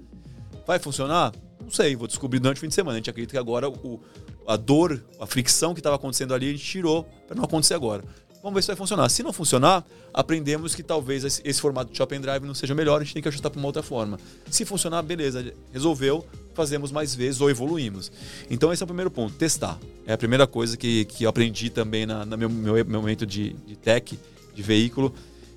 Vai 0.67 0.79
funcionar? 0.79 1.33
Não 1.63 1.71
sei, 1.71 1.97
vou 1.97 2.07
descobrir 2.07 2.39
durante 2.39 2.59
o 2.59 2.61
fim 2.61 2.69
de 2.69 2.75
semana. 2.75 2.95
A 2.95 2.99
gente 2.99 3.11
acredita 3.11 3.33
que 3.33 3.39
agora 3.39 3.69
o, 3.69 4.01
a 4.47 4.57
dor, 4.57 5.05
a 5.21 5.27
fricção 5.27 5.75
que 5.75 5.81
estava 5.81 5.97
acontecendo 5.97 6.35
ali, 6.35 6.49
a 6.49 6.53
gente 6.53 6.65
tirou 6.65 7.05
para 7.27 7.37
não 7.37 7.45
acontecer 7.45 7.75
agora. 7.75 8.05
Vamos 8.43 8.55
ver 8.55 8.63
se 8.63 8.69
vai 8.69 8.77
funcionar. 8.77 9.09
Se 9.09 9.25
não 9.25 9.33
funcionar, 9.33 9.85
aprendemos 10.15 10.73
que 10.73 10.83
talvez 10.83 11.25
esse, 11.25 11.61
formato 11.61 11.91
de 11.91 11.97
shopping 11.97 12.21
drive 12.21 12.45
não 12.45 12.55
seja 12.55 12.77
melhor, 12.77 13.01
a 13.01 13.05
gente 13.05 13.15
tem 13.15 13.23
que 13.23 13.29
ajustar 13.29 13.51
para 13.51 13.59
uma 13.59 13.67
outra 13.67 13.83
forma. 13.83 14.21
Se 14.49 14.65
funcionar, 14.65 15.03
beleza, 15.03 15.53
resolveu, 15.73 16.25
fazemos 16.55 16.93
mais 16.93 17.13
vezes 17.13 17.41
ou 17.41 17.51
evoluímos. 17.51 18.13
Então 18.49 18.73
esse 18.73 18.81
é 18.81 18.85
o 18.85 18.87
primeiro 18.87 19.11
ponto, 19.11 19.35
testar. 19.35 19.79
É 20.07 20.13
a 20.13 20.19
primeira 20.19 20.47
coisa 20.47 20.77
que, 20.77 21.07
que 21.07 21.25
eu 21.25 21.29
aprendi 21.29 21.71
também 21.71 22.07
na, 22.07 22.25
no 22.25 22.39
meu, 22.39 22.49
meu, 22.49 22.75
meu 22.85 23.01
momento 23.01 23.27
de, 23.27 23.53
de 23.67 23.75
tech, 23.75 24.17
de 24.55 24.63
veículo, 24.63 25.13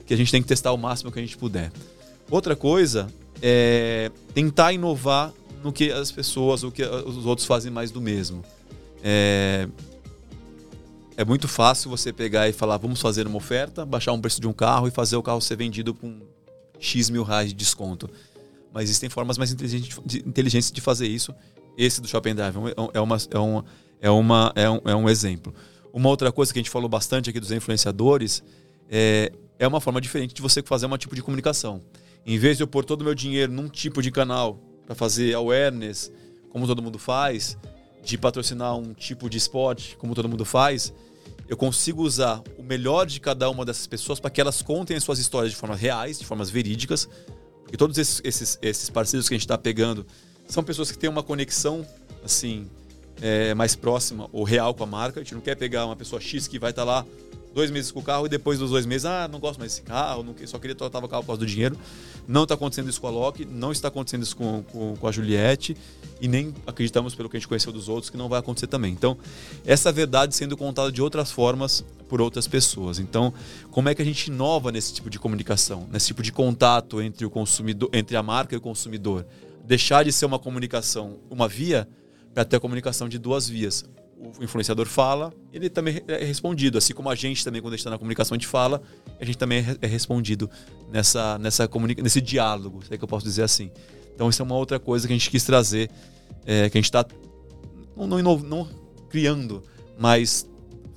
que 0.10 0.14
a 0.16 0.18
gente 0.18 0.32
tem 0.32 0.41
que 0.41 0.47
testar 0.47 0.72
o 0.72 0.78
máximo 0.78 1.12
que 1.12 1.20
a 1.20 1.22
gente 1.22 1.38
puder. 1.38 1.72
Outra 2.32 2.55
coisa 2.55 3.14
é 3.43 4.12
tentar 4.34 4.74
inovar 4.74 5.32
no 5.64 5.72
que 5.72 5.91
as 5.91 6.12
pessoas, 6.12 6.64
o 6.64 6.72
que 6.72 6.84
os 6.84 7.28
outros 7.28 7.45
fazem 7.45 7.72
mais 7.72 7.91
do 7.91 8.01
mesmo. 8.01 8.43
É, 9.03 9.68
é 11.16 11.24
muito 11.24 11.47
fácil 11.47 11.91
você 11.91 12.12
pegar 12.12 12.49
e 12.49 12.53
falar, 12.53 12.78
vamos 12.78 12.99
fazer 12.99 13.28
uma 13.28 13.38
oferta, 13.38 13.86
baixar 13.86 14.12
um 14.12 14.20
preço 14.20 14.41
de 14.41 14.47
um 14.47 14.51
carro 14.51 14.88
e 14.88 14.91
fazer 14.91 15.16
o 15.16 15.22
carro 15.22 15.39
ser 15.41 15.55
vendido 15.57 15.93
com 15.93 16.22
X 16.80 17.12
mil 17.12 17.22
reais 17.22 17.49
de 17.49 17.53
desconto. 17.53 18.10
Mas 18.74 18.86
existem 18.86 19.10
formas 19.10 19.38
mais 19.38 19.51
inteligentes 19.51 20.72
de 20.72 20.82
fazer 20.82 21.05
isso. 21.05 21.36
Esse 21.78 22.01
do 22.01 22.07
Shopping 22.07 22.34
Drive 22.34 22.55
é, 22.55 22.97
é, 22.97 22.99
uma, 22.99 23.18
é, 23.30 23.39
uma, 23.39 23.66
é, 24.01 24.10
uma, 24.10 24.53
é, 24.55 24.70
um, 24.72 24.82
é 24.86 24.95
um 24.95 25.07
exemplo. 25.07 25.53
Uma 25.93 26.10
outra 26.10 26.32
coisa 26.32 26.51
que 26.51 26.57
a 26.57 26.64
gente 26.64 26.72
falou 26.72 26.89
bastante 26.89 27.30
aqui 27.30 27.39
dos 27.39 27.51
influenciadores 27.51 28.41
é, 28.89 29.32
é 29.60 29.68
uma 29.68 29.82
forma 29.82 29.99
diferente 29.99 30.34
de 30.34 30.41
você 30.41 30.64
fazer 30.64 30.86
um 30.86 30.97
tipo 30.97 31.14
de 31.14 31.22
comunicação. 31.22 31.82
Em 32.26 32.39
vez 32.39 32.57
de 32.57 32.64
eu 32.64 32.68
pôr 32.68 32.86
todo 32.86 33.01
o 33.01 33.03
meu 33.03 33.14
dinheiro 33.14 33.51
num 33.51 33.68
tipo 33.68 34.01
de 34.01 34.10
canal 34.10 34.57
para 34.86 34.95
fazer 34.95 35.36
awareness, 35.36 36.12
como 36.49 36.66
todo 36.66 36.82
mundo 36.82 36.97
faz, 36.97 37.57
de 38.03 38.18
patrocinar 38.18 38.76
um 38.76 38.93
tipo 38.93 39.30
de 39.30 39.38
esporte, 39.38 39.97
como 39.97 40.16
todo 40.16 40.30
mundo 40.30 40.45
faz, 40.45 40.93
eu 41.47 41.57
consigo 41.57 42.03
usar 42.03 42.41
o 42.57 42.64
melhor 42.64 43.05
de 43.05 43.20
cada 43.20 43.49
uma 43.49 43.66
dessas 43.66 43.86
pessoas 43.86 44.20
para 44.20 44.30
que 44.30 44.39
elas 44.39 44.62
contem 44.62 44.95
as 44.95 45.03
suas 45.03 45.20
histórias 45.20 45.51
de 45.51 45.57
formas 45.57 45.80
reais, 45.80 46.20
de 46.20 46.26
formas 46.26 46.49
verídicas. 46.49 47.10
Porque 47.64 47.76
todos 47.76 47.97
esses, 47.97 48.22
esses, 48.24 48.60
esses 48.62 48.89
parceiros 48.89 49.28
que 49.28 49.34
a 49.34 49.38
gente 49.38 49.45
está 49.45 49.57
pegando 49.57 50.05
são 50.47 50.64
pessoas 50.64 50.91
que 50.91 50.97
têm 50.97 51.10
uma 51.10 51.24
conexão 51.24 51.86
assim 52.24 52.68
é, 53.22 53.53
mais 53.53 53.76
próxima 53.76 54.30
ou 54.32 54.43
real 54.43 54.74
com 54.74 54.84
a 54.84 54.88
marca. 54.88 55.20
A 55.20 55.24
gente 55.24 55.34
não 55.34 55.41
quer 55.41 55.55
pegar 55.55 55.86
uma 55.86 55.95
pessoa 55.95 56.22
X 56.22 56.47
que 56.47 56.57
vai 56.57 56.70
estar 56.70 56.86
tá 56.86 56.91
lá 56.91 57.05
dois 57.54 57.72
meses 57.72 57.91
com 57.91 58.00
o 58.00 58.04
carro 58.04 58.26
e 58.26 58.30
depois 58.30 58.60
dos 58.60 58.72
dois 58.72 58.86
meses, 58.86 59.06
ah, 59.06 59.28
não 59.28 59.39
gosto 59.39 59.60
mais 59.60 59.72
desse 59.72 59.82
carro, 59.82 60.24
não, 60.24 60.36
só 60.45 60.60
queria 60.60 60.76
trocar 60.76 61.04
o 61.04 61.08
carro 61.08 61.24
por 61.24 61.28
causa 61.28 61.39
do 61.39 61.45
dinheiro. 61.45 61.78
Não 62.28 62.43
está 62.43 62.56
acontecendo 62.56 62.89
isso 62.89 63.02
com 63.02 63.08
a 63.08 63.10
Loki, 63.10 63.45
não 63.45 63.72
está 63.72 63.88
acontecendo 63.88 64.24
isso 64.24 64.36
com, 64.36 64.64
com, 64.64 64.95
com, 64.95 65.08
a 65.08 65.12
Juliette 65.12 65.76
e 66.22 66.28
nem 66.28 66.54
acreditamos, 66.68 67.16
pelo 67.16 67.30
que 67.30 67.38
a 67.38 67.39
gente 67.39 67.47
conheceu 67.47 67.72
dos 67.72 67.89
outros, 67.89 68.10
que 68.10 68.18
não 68.18 68.30
vai 68.30 68.39
acontecer 68.39 68.68
também. 68.68 68.91
Então, 68.91 69.18
essa 69.66 69.91
verdade 69.91 70.36
sendo 70.36 70.56
contada 70.56 70.91
de 70.91 71.02
outras 71.02 71.32
formas 71.32 71.84
por 72.08 72.22
outras 72.22 72.47
pessoas. 72.47 73.00
Então, 73.00 73.34
como 73.72 73.89
é 73.89 73.95
que 73.95 74.02
a 74.02 74.06
gente 74.06 74.28
inova 74.28 74.72
nesse 74.72 74.93
tipo 74.93 75.10
de 75.10 75.18
comunicação, 75.18 75.88
nesse 75.91 76.08
tipo 76.08 76.22
de 76.22 76.32
contato 76.32 77.02
entre 77.02 77.26
o 77.26 77.30
consumidor, 77.30 77.89
entre 77.93 78.16
a 78.16 78.24
marca 78.24 78.54
e 78.54 78.58
o 78.58 78.62
consumidor? 78.62 79.26
Deixar 79.66 80.04
de 80.04 80.12
ser 80.12 80.26
uma 80.26 80.39
comunicação, 80.39 81.18
uma 81.30 81.47
via, 81.47 81.88
para 82.34 82.45
ter 82.45 82.58
a 82.58 82.60
comunicação 82.60 83.10
de 83.10 83.18
duas 83.18 83.50
vias 83.50 83.86
o 84.20 84.43
influenciador 84.43 84.86
fala, 84.86 85.34
ele 85.53 85.70
também 85.70 86.01
é 86.07 86.24
respondido. 86.26 86.78
Assim 86.78 86.93
como 86.93 87.09
a 87.09 87.15
gente 87.15 87.43
também, 87.43 87.61
quando 87.61 87.74
a 87.74 87.78
gente 87.78 87.82
está 87.82 87.89
na 87.89 87.97
comunicação, 87.97 88.36
a 88.36 88.38
gente 88.38 88.47
fala, 88.47 88.82
a 89.20 89.24
gente 89.24 89.38
também 89.38 89.65
é 89.82 89.88
respondido 89.88 90.49
nessa, 90.91 91.38
nessa 91.38 91.67
comunica 91.67 92.01
nesse 92.01 92.20
diálogo, 92.20 92.84
se 92.84 92.93
é 92.93 92.97
que 92.97 93.03
eu 93.03 93.07
posso 93.07 93.26
dizer 93.26 93.43
assim. 93.43 93.72
Então, 94.13 94.30
isso 94.30 94.41
é 94.41 94.45
uma 94.45 94.55
outra 94.55 94.78
coisa 94.80 95.07
que 95.07 95.13
a 95.13 95.15
gente 95.15 95.30
quis 95.30 95.43
trazer, 95.45 95.89
é, 96.45 96.70
que 96.70 96.78
a 96.78 96.82
gente 96.82 96.86
está 96.86 97.05
não, 97.95 98.07
não, 98.07 98.38
não, 98.38 98.67
criando, 99.09 99.63
mas 99.97 100.47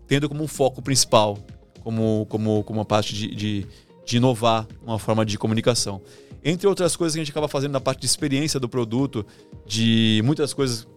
tendo 0.08 0.28
como 0.28 0.42
um 0.42 0.48
foco 0.48 0.82
principal, 0.82 1.38
como, 1.82 2.26
como, 2.28 2.64
como 2.64 2.78
uma 2.80 2.84
parte 2.84 3.14
de, 3.14 3.34
de, 3.34 3.66
de 4.04 4.16
inovar 4.16 4.66
uma 4.82 4.98
forma 4.98 5.24
de 5.24 5.38
comunicação. 5.38 6.00
Entre 6.44 6.66
outras 6.66 6.96
coisas 6.96 7.14
que 7.14 7.20
a 7.20 7.24
gente 7.24 7.30
acaba 7.30 7.46
fazendo 7.46 7.72
na 7.72 7.80
parte 7.80 8.00
de 8.00 8.06
experiência 8.06 8.58
do 8.58 8.68
produto, 8.68 9.24
de 9.64 10.20
muitas 10.24 10.52
coisas 10.52 10.88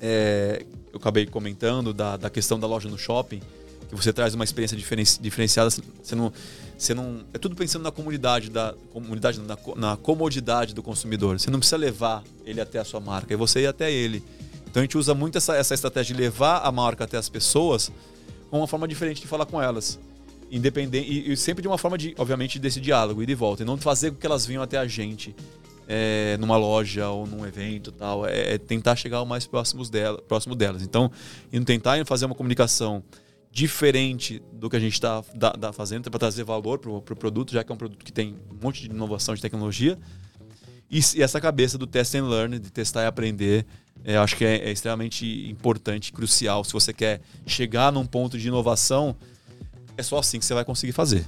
é, 0.00 0.64
eu 0.92 0.98
acabei 0.98 1.26
comentando 1.26 1.92
da, 1.94 2.16
da 2.16 2.28
questão 2.28 2.60
da 2.60 2.66
loja 2.66 2.88
no 2.88 2.98
shopping, 2.98 3.40
que 3.88 3.94
você 3.94 4.12
traz 4.12 4.34
uma 4.34 4.44
experiência 4.44 4.76
diferenciada, 5.20 5.70
você 5.70 6.14
não, 6.14 6.32
você 6.76 6.94
não 6.94 7.20
é 7.32 7.38
tudo 7.38 7.54
pensando 7.54 7.82
na 7.82 7.90
comunidade 7.90 8.50
da 8.50 8.74
comunidade 8.92 9.40
na, 9.40 9.58
na 9.76 9.96
comodidade 9.96 10.74
do 10.74 10.82
consumidor. 10.82 11.38
Você 11.38 11.50
não 11.50 11.58
precisa 11.58 11.76
levar 11.76 12.22
ele 12.44 12.60
até 12.60 12.78
a 12.78 12.84
sua 12.84 13.00
marca, 13.00 13.32
é 13.32 13.36
você 13.36 13.60
ir 13.60 13.66
até 13.66 13.92
ele. 13.92 14.22
Então 14.70 14.80
a 14.80 14.84
gente 14.84 14.96
usa 14.96 15.14
muito 15.14 15.36
essa, 15.36 15.54
essa 15.56 15.74
estratégia 15.74 16.14
de 16.14 16.22
levar 16.22 16.58
a 16.58 16.72
marca 16.72 17.04
até 17.04 17.18
as 17.18 17.28
pessoas 17.28 17.92
com 18.50 18.58
uma 18.58 18.66
forma 18.66 18.88
diferente 18.88 19.20
de 19.20 19.26
falar 19.26 19.44
com 19.44 19.60
elas. 19.60 19.98
Independente, 20.50 21.10
e, 21.10 21.32
e 21.32 21.36
sempre 21.36 21.62
de 21.62 21.68
uma 21.68 21.78
forma 21.78 21.96
de, 21.96 22.14
obviamente, 22.18 22.58
desse 22.58 22.80
diálogo, 22.80 23.22
ir 23.22 23.26
de 23.26 23.34
volta, 23.34 23.62
e 23.62 23.66
não 23.66 23.76
fazer 23.76 24.10
com 24.10 24.16
que 24.16 24.26
elas 24.26 24.44
venham 24.46 24.62
até 24.62 24.78
a 24.78 24.86
gente 24.86 25.34
é, 25.88 26.36
numa 26.38 26.56
loja 26.56 27.08
ou 27.08 27.26
num 27.26 27.46
evento 27.46 27.92
tal, 27.92 28.26
é, 28.26 28.54
é 28.54 28.58
tentar 28.58 28.96
chegar 28.96 29.22
o 29.22 29.26
mais 29.26 29.46
próximos 29.46 29.90
dela, 29.90 30.20
próximo 30.22 30.54
delas. 30.54 30.82
Então, 30.82 31.10
indo 31.52 31.64
tentar 31.64 32.04
fazer 32.06 32.26
uma 32.26 32.34
comunicação 32.34 33.02
diferente 33.50 34.42
do 34.52 34.70
que 34.70 34.76
a 34.76 34.80
gente 34.80 34.94
está 34.94 35.22
fazendo 35.74 36.10
para 36.10 36.18
trazer 36.18 36.42
valor 36.42 36.78
para 36.78 36.90
o 36.90 37.02
pro 37.02 37.14
produto, 37.14 37.52
já 37.52 37.62
que 37.62 37.70
é 37.70 37.74
um 37.74 37.78
produto 37.78 38.02
que 38.02 38.12
tem 38.12 38.34
um 38.50 38.64
monte 38.64 38.82
de 38.82 38.90
inovação 38.90 39.34
de 39.34 39.42
tecnologia. 39.42 39.98
E, 40.90 41.00
e 41.16 41.22
essa 41.22 41.40
cabeça 41.40 41.76
do 41.76 41.86
test 41.86 42.14
and 42.14 42.28
learn, 42.28 42.58
de 42.58 42.70
testar 42.70 43.02
e 43.02 43.06
aprender, 43.06 43.66
é, 44.04 44.16
acho 44.16 44.36
que 44.36 44.44
é, 44.44 44.56
é 44.56 44.72
extremamente 44.72 45.48
importante, 45.48 46.12
crucial. 46.12 46.64
Se 46.64 46.72
você 46.72 46.92
quer 46.92 47.20
chegar 47.46 47.92
num 47.92 48.06
ponto 48.06 48.38
de 48.38 48.48
inovação, 48.48 49.14
é 49.96 50.02
só 50.02 50.18
assim 50.18 50.38
que 50.38 50.44
você 50.44 50.54
vai 50.54 50.64
conseguir 50.64 50.92
fazer. 50.92 51.26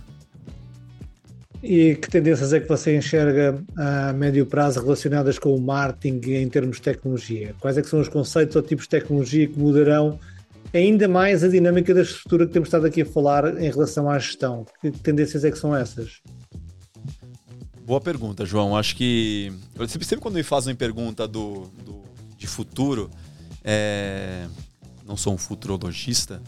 E 1.66 1.96
que 1.96 2.10
tendências 2.10 2.52
é 2.52 2.60
que 2.60 2.68
você 2.68 2.94
enxerga 2.94 3.58
a 3.74 4.12
médio 4.12 4.44
prazo 4.44 4.82
relacionadas 4.82 5.38
com 5.38 5.56
o 5.56 5.58
marketing 5.58 6.20
em 6.32 6.46
termos 6.46 6.76
de 6.76 6.82
tecnologia? 6.82 7.54
Quais 7.58 7.78
é 7.78 7.82
que 7.82 7.88
são 7.88 8.00
os 8.00 8.08
conceitos 8.08 8.54
ou 8.54 8.60
tipos 8.60 8.84
de 8.84 8.90
tecnologia 8.90 9.48
que 9.48 9.58
mudarão 9.58 10.20
ainda 10.74 11.08
mais 11.08 11.42
a 11.42 11.48
dinâmica 11.48 11.94
da 11.94 12.02
estrutura 12.02 12.46
que 12.46 12.52
temos 12.52 12.68
estado 12.68 12.84
aqui 12.84 13.00
a 13.00 13.06
falar 13.06 13.58
em 13.58 13.70
relação 13.70 14.10
à 14.10 14.18
gestão? 14.18 14.66
Que 14.82 14.90
tendências 14.90 15.42
é 15.42 15.50
que 15.50 15.58
são 15.58 15.74
essas? 15.74 16.20
Boa 17.86 18.00
pergunta, 18.00 18.44
João. 18.44 18.76
Acho 18.76 18.94
que 18.94 19.50
sempre, 19.88 20.06
sempre 20.06 20.22
quando 20.22 20.34
me 20.34 20.42
fazem 20.42 20.74
pergunta 20.74 21.26
do, 21.26 21.70
do 21.82 22.02
de 22.36 22.46
futuro, 22.46 23.10
é... 23.64 24.46
não 25.06 25.16
sou 25.16 25.32
um 25.32 25.38
futurologista, 25.38 26.42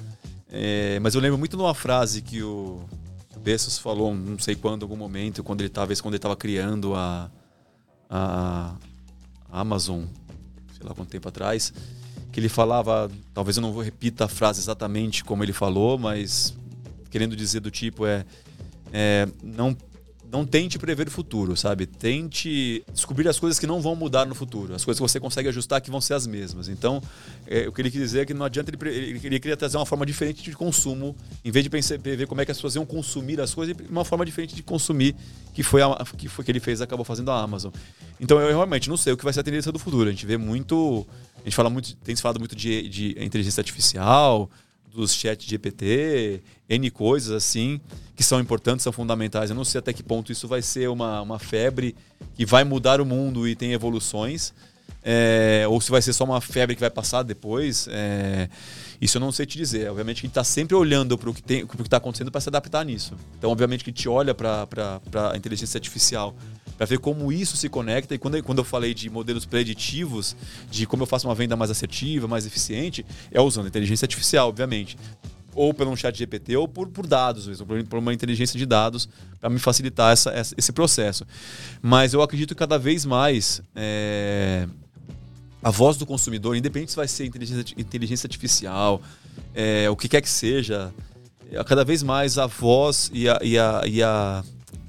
é... 0.52 1.00
mas 1.00 1.14
eu 1.14 1.22
lembro 1.22 1.38
muito 1.38 1.56
de 1.56 1.62
uma 1.62 1.74
frase 1.74 2.20
que 2.20 2.42
o 2.42 2.82
Bezos 3.46 3.78
falou, 3.78 4.12
não 4.12 4.40
sei 4.40 4.56
quando, 4.56 4.82
algum 4.82 4.96
momento, 4.96 5.44
quando 5.44 5.60
ele 5.60 5.68
talvez 5.68 6.00
quando 6.00 6.14
ele 6.14 6.18
estava 6.18 6.34
criando 6.34 6.96
a, 6.96 7.30
a 8.10 8.74
Amazon, 9.52 10.02
sei 10.76 10.84
lá 10.84 10.92
quanto 10.92 11.10
tempo 11.10 11.28
atrás, 11.28 11.72
que 12.32 12.40
ele 12.40 12.48
falava, 12.48 13.08
talvez 13.32 13.56
eu 13.56 13.60
não 13.60 13.78
repita 13.78 14.24
a 14.24 14.28
frase 14.28 14.58
exatamente 14.58 15.22
como 15.22 15.44
ele 15.44 15.52
falou, 15.52 15.96
mas 15.96 16.56
querendo 17.08 17.36
dizer 17.36 17.60
do 17.60 17.70
tipo 17.70 18.04
é, 18.04 18.26
é 18.92 19.28
não 19.40 19.76
não 20.30 20.44
tente 20.44 20.78
prever 20.78 21.08
o 21.08 21.10
futuro, 21.10 21.56
sabe? 21.56 21.86
Tente 21.86 22.84
descobrir 22.92 23.28
as 23.28 23.38
coisas 23.38 23.58
que 23.58 23.66
não 23.66 23.80
vão 23.80 23.94
mudar 23.94 24.26
no 24.26 24.34
futuro, 24.34 24.74
as 24.74 24.84
coisas 24.84 24.98
que 24.98 25.08
você 25.08 25.20
consegue 25.20 25.48
ajustar 25.48 25.80
que 25.80 25.90
vão 25.90 26.00
ser 26.00 26.14
as 26.14 26.26
mesmas. 26.26 26.68
Então, 26.68 27.02
é, 27.46 27.68
o 27.68 27.72
que 27.72 27.80
ele 27.80 27.90
quis 27.90 28.00
dizer 28.00 28.20
é 28.20 28.26
que 28.26 28.34
não 28.34 28.44
adianta 28.44 28.70
ele, 28.70 28.88
ele, 28.88 29.20
ele 29.24 29.40
queria 29.40 29.56
trazer 29.56 29.76
uma 29.76 29.86
forma 29.86 30.04
diferente 30.04 30.42
de 30.42 30.52
consumo, 30.52 31.16
em 31.44 31.50
vez 31.50 31.62
de 31.62 31.70
pensar, 31.70 31.98
como 32.28 32.40
é 32.40 32.44
que 32.44 32.50
as 32.50 32.56
pessoas 32.56 32.74
iam 32.74 32.84
consumir 32.84 33.40
as 33.40 33.54
coisas, 33.54 33.76
uma 33.88 34.04
forma 34.04 34.24
diferente 34.24 34.54
de 34.54 34.62
consumir, 34.62 35.14
que 35.54 35.62
foi 35.62 35.82
a, 35.82 36.04
que 36.16 36.28
foi 36.28 36.44
que 36.44 36.50
ele 36.50 36.60
fez, 36.60 36.80
acabou 36.80 37.04
fazendo 37.04 37.30
a 37.30 37.40
Amazon. 37.40 37.72
Então, 38.20 38.40
eu 38.40 38.48
realmente 38.48 38.88
não 38.88 38.96
sei 38.96 39.12
o 39.12 39.16
que 39.16 39.24
vai 39.24 39.32
ser 39.32 39.40
a 39.40 39.44
tendência 39.44 39.70
do 39.70 39.78
futuro. 39.78 40.08
A 40.08 40.12
gente 40.12 40.26
vê 40.26 40.36
muito, 40.36 41.06
a 41.36 41.44
gente 41.44 41.56
fala 41.56 41.70
muito, 41.70 41.94
tem 41.96 42.16
se 42.16 42.22
falado 42.22 42.38
muito 42.38 42.56
de, 42.56 42.88
de 42.88 43.16
inteligência 43.20 43.60
artificial, 43.60 44.50
dos 44.96 45.14
chat 45.14 45.48
GPT, 45.48 46.42
N 46.68 46.90
coisas 46.90 47.30
assim, 47.32 47.80
que 48.14 48.24
são 48.24 48.40
importantes, 48.40 48.82
são 48.82 48.92
fundamentais. 48.92 49.50
Eu 49.50 49.56
não 49.56 49.64
sei 49.64 49.78
até 49.78 49.92
que 49.92 50.02
ponto 50.02 50.32
isso 50.32 50.48
vai 50.48 50.62
ser 50.62 50.88
uma, 50.88 51.20
uma 51.20 51.38
febre 51.38 51.94
que 52.34 52.44
vai 52.44 52.64
mudar 52.64 53.00
o 53.00 53.06
mundo 53.06 53.46
e 53.46 53.54
tem 53.54 53.72
evoluções, 53.72 54.52
é, 55.02 55.64
ou 55.68 55.80
se 55.80 55.90
vai 55.90 56.02
ser 56.02 56.12
só 56.12 56.24
uma 56.24 56.40
febre 56.40 56.74
que 56.74 56.80
vai 56.80 56.90
passar 56.90 57.22
depois. 57.22 57.86
É, 57.90 58.48
isso 59.00 59.18
eu 59.18 59.20
não 59.20 59.30
sei 59.30 59.46
te 59.46 59.56
dizer. 59.56 59.88
Obviamente 59.88 60.16
que 60.16 60.26
a 60.26 60.28
gente 60.28 60.32
está 60.32 60.44
sempre 60.44 60.74
olhando 60.74 61.16
para 61.16 61.30
o 61.30 61.34
que 61.34 61.42
está 61.82 61.98
acontecendo 61.98 62.32
para 62.32 62.40
se 62.40 62.48
adaptar 62.48 62.84
nisso. 62.84 63.14
Então, 63.38 63.50
obviamente 63.50 63.84
que 63.84 63.90
a 63.90 63.92
gente 63.92 64.08
olha 64.08 64.34
para 64.34 64.66
a 65.32 65.36
inteligência 65.36 65.78
artificial 65.78 66.34
para 66.76 66.86
ver 66.86 66.98
como 66.98 67.32
isso 67.32 67.56
se 67.56 67.68
conecta. 67.68 68.14
E 68.14 68.18
quando, 68.18 68.42
quando 68.42 68.58
eu 68.58 68.64
falei 68.64 68.94
de 68.94 69.08
modelos 69.08 69.44
preditivos, 69.44 70.36
de 70.70 70.86
como 70.86 71.02
eu 71.02 71.06
faço 71.06 71.26
uma 71.26 71.34
venda 71.34 71.56
mais 71.56 71.70
assertiva, 71.70 72.28
mais 72.28 72.46
eficiente, 72.46 73.04
é 73.30 73.40
usando 73.40 73.66
inteligência 73.66 74.04
artificial, 74.04 74.48
obviamente. 74.48 74.96
Ou 75.54 75.72
pelo 75.72 75.90
um 75.90 75.96
chat 75.96 76.16
GPT, 76.16 76.54
ou 76.56 76.68
por, 76.68 76.88
por 76.88 77.06
dados 77.06 77.46
mesmo, 77.46 77.66
por 77.84 77.98
uma 77.98 78.12
inteligência 78.12 78.58
de 78.58 78.66
dados, 78.66 79.08
para 79.40 79.48
me 79.48 79.58
facilitar 79.58 80.12
essa, 80.12 80.32
esse 80.56 80.70
processo. 80.70 81.26
Mas 81.80 82.12
eu 82.12 82.20
acredito 82.20 82.54
que 82.54 82.58
cada 82.58 82.78
vez 82.78 83.06
mais 83.06 83.62
é, 83.74 84.68
a 85.62 85.70
voz 85.70 85.96
do 85.96 86.04
consumidor, 86.04 86.56
independente 86.56 86.90
se 86.90 86.96
vai 86.96 87.08
ser 87.08 87.24
inteligência, 87.24 87.74
inteligência 87.78 88.26
artificial, 88.26 89.00
é, 89.54 89.88
o 89.88 89.96
que 89.96 90.08
quer 90.08 90.20
que 90.20 90.28
seja, 90.28 90.92
é, 91.50 91.62
cada 91.64 91.84
vez 91.84 92.02
mais 92.02 92.36
a 92.36 92.46
voz 92.46 93.10
e 93.14 93.26
a, 93.28 93.38
e 93.42 93.58
a, 93.58 93.82
e 93.86 94.02
a 94.02 94.44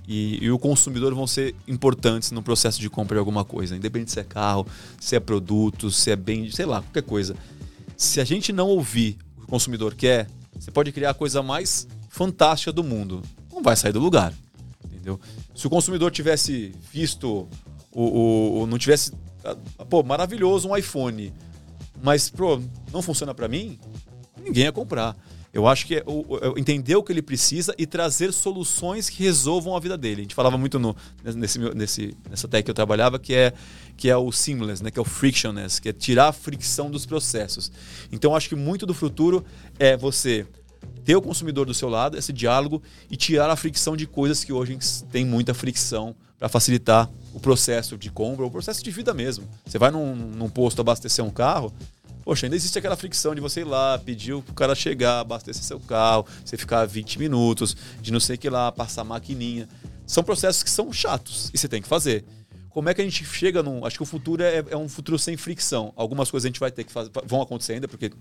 e, 0.08 0.44
e, 0.44 0.50
o 0.50 0.58
consumidor 0.58 1.14
vão 1.14 1.28
ser 1.28 1.54
importantes 1.68 2.32
no 2.32 2.42
processo 2.42 2.80
de 2.80 2.90
compra 2.90 3.16
de 3.16 3.20
alguma 3.20 3.44
coisa, 3.44 3.76
independente 3.76 4.12
se 4.12 4.20
é 4.20 4.24
carro, 4.24 4.66
se 5.00 5.16
é 5.16 5.20
produto, 5.20 5.92
se 5.92 6.10
é 6.12 6.16
bem, 6.16 6.50
sei 6.50 6.66
lá, 6.66 6.82
qualquer 6.82 7.04
coisa. 7.04 7.36
Se 7.98 8.22
a 8.22 8.24
gente 8.24 8.54
não 8.54 8.68
ouvir 8.70 9.18
o 9.36 9.42
que 9.42 9.44
o 9.44 9.48
consumidor 9.48 9.94
quer, 9.96 10.28
você 10.58 10.72
pode 10.72 10.92
criar 10.92 11.10
a 11.10 11.14
coisa 11.14 11.44
mais 11.44 11.88
fantástica 12.10 12.72
do 12.72 12.84
mundo. 12.84 13.22
Não 13.52 13.62
vai 13.62 13.76
sair 13.76 13.92
do 13.92 14.00
lugar. 14.00 14.34
Entendeu? 14.86 15.20
Se 15.54 15.68
o 15.68 15.70
consumidor 15.70 16.12
tivesse 16.12 16.74
visto 16.92 17.48
o, 17.92 18.66
não 18.68 18.78
tivesse 18.78 19.12
ah, 19.44 19.86
pô, 19.86 20.04
maravilhoso 20.04 20.70
um 20.70 20.78
iPhone, 20.78 21.34
mas 22.02 22.30
pô, 22.30 22.62
não 22.92 23.02
funciona 23.02 23.34
para 23.34 23.48
mim, 23.48 23.80
ninguém 24.44 24.64
ia 24.64 24.72
comprar. 24.72 25.16
Eu 25.54 25.68
acho 25.68 25.86
que 25.86 25.96
é, 25.96 26.04
o, 26.06 26.38
é 26.38 26.60
entender 26.60 26.96
o 26.96 27.04
que 27.04 27.12
ele 27.12 27.22
precisa 27.22 27.74
e 27.78 27.86
trazer 27.86 28.32
soluções 28.34 29.10
que 29.10 29.24
resolvam 29.24 29.76
a 29.76 29.80
vida 29.80 29.98
dele. 29.98 30.22
A 30.22 30.24
gente 30.24 30.36
falava 30.36 30.58
muito 30.58 30.78
no, 30.78 30.96
nesse, 31.24 31.60
nesse, 31.60 32.18
nessa 32.30 32.48
tech 32.48 32.64
que 32.64 32.70
eu 32.70 32.76
trabalhava, 32.76 33.18
que 33.18 33.34
é, 33.34 33.54
que 33.96 34.10
é 34.10 34.18
o 34.18 34.32
seamless, 34.32 34.84
né? 34.84 34.92
que 34.92 35.00
é 35.00 35.02
o 35.02 35.06
frictionless, 35.06 35.82
que 35.82 35.90
é 35.90 35.94
tirar 35.94 36.28
a 36.28 36.34
fricção 36.34 36.92
dos 36.92 37.06
processos. 37.06 37.72
Então, 38.12 38.36
acho 38.36 38.50
que 38.50 38.56
muito 38.56 38.86
do 38.86 38.94
futuro 38.94 39.44
é 39.80 39.96
você 39.96 40.46
ter 41.04 41.16
o 41.16 41.22
consumidor 41.22 41.66
do 41.66 41.74
seu 41.74 41.90
lado, 41.90 42.18
esse 42.18 42.34
diálogo 42.34 42.82
e 43.10 43.16
tirar 43.16 43.50
a 43.50 43.56
fricção 43.56 43.96
de 43.96 44.06
coisas 44.06 44.44
que 44.44 44.54
hoje 44.54 44.78
tem 45.12 45.26
muita 45.26 45.54
fricção 45.54 46.16
para 46.38 46.48
facilitar 46.48 47.10
o 47.34 47.40
processo 47.40 47.98
de 47.98 48.12
compra, 48.12 48.46
o 48.46 48.52
processo 48.52 48.84
de 48.84 48.92
vida 48.92 49.14
mesmo. 49.14 49.48
Você 49.66 49.80
vai 49.80 49.90
num, 49.90 50.16
num 50.16 50.50
posto 50.50 50.82
abastecer 50.82 51.24
um 51.24 51.32
carro, 51.32 51.74
Poxa, 52.28 52.46
ainda 52.46 52.58
existe 52.58 52.78
aquela 52.78 52.98
fricção 52.98 53.34
de 53.34 53.40
você 53.40 53.62
ir 53.62 53.64
lá, 53.64 53.98
pedir 53.98 54.34
o 54.34 54.42
cara 54.42 54.76
chegar, 54.76 55.22
abastecer 55.22 55.64
seu 55.64 55.80
carro, 55.80 56.26
você 56.44 56.58
ficar 56.58 56.84
20 56.86 57.20
minutos, 57.20 57.74
de 58.02 58.12
não 58.12 58.20
sei 58.20 58.36
o 58.36 58.38
que 58.38 58.50
lá, 58.50 58.70
passar 58.70 59.06
maquininha. 59.06 59.66
São 60.06 60.22
processos 60.22 60.62
que 60.62 60.70
são 60.70 60.92
chatos 60.92 61.50
e 61.54 61.58
você 61.58 61.70
tem 61.70 61.82
que 61.82 61.88
fazer. 61.88 62.26
Como 62.70 62.90
é 62.90 62.94
que 62.94 63.00
a 63.00 63.04
gente 63.06 63.24
chega 63.24 63.64
num. 63.64 63.86
Acho 63.86 63.96
que 63.96 64.04
o 64.04 64.06
futuro 64.06 64.44
é, 64.44 64.62
é 64.70 64.76
um 64.76 64.90
futuro 64.90 65.18
sem 65.18 65.38
fricção. 65.38 65.94
Algumas 65.96 66.30
coisas 66.30 66.44
a 66.44 66.50
gente 66.50 66.60
vai 66.60 66.70
ter 66.70 66.84
que 66.84 66.92
fazer, 66.92 67.10
vão 67.26 67.42
acontecer 67.42 67.76
ainda, 67.76 67.88
porque 67.88 68.12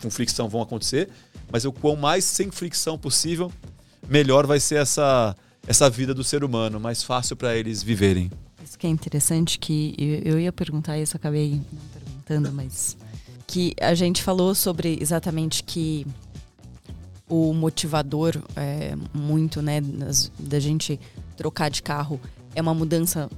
com 0.00 0.10
fricção 0.10 0.48
vão 0.48 0.62
acontecer, 0.62 1.10
mas 1.52 1.66
o 1.66 1.70
quão 1.70 1.96
mais 1.96 2.24
sem 2.24 2.50
fricção 2.50 2.96
possível, 2.96 3.52
melhor 4.08 4.46
vai 4.46 4.58
ser 4.58 4.76
essa, 4.76 5.36
essa 5.66 5.90
vida 5.90 6.14
do 6.14 6.24
ser 6.24 6.42
humano, 6.42 6.80
mais 6.80 7.02
fácil 7.02 7.36
para 7.36 7.54
eles 7.54 7.82
viverem. 7.82 8.32
Isso 8.64 8.78
que 8.78 8.86
é 8.86 8.90
interessante, 8.90 9.58
que 9.58 9.94
eu, 9.98 10.32
eu 10.32 10.40
ia 10.40 10.50
perguntar 10.50 10.98
isso, 10.98 11.14
acabei 11.14 11.60
não 11.70 11.82
perguntando, 11.92 12.52
mas 12.52 12.96
que 13.50 13.74
a 13.80 13.94
gente 13.94 14.22
falou 14.22 14.54
sobre 14.54 14.96
exatamente 15.00 15.64
que 15.64 16.06
o 17.28 17.52
motivador 17.52 18.40
é 18.54 18.94
muito, 19.12 19.60
né, 19.60 19.80
da 20.38 20.60
gente 20.60 21.00
trocar 21.36 21.68
de 21.68 21.82
carro 21.82 22.20
é 22.54 22.62
uma 22.62 22.72
mudança 22.72 23.28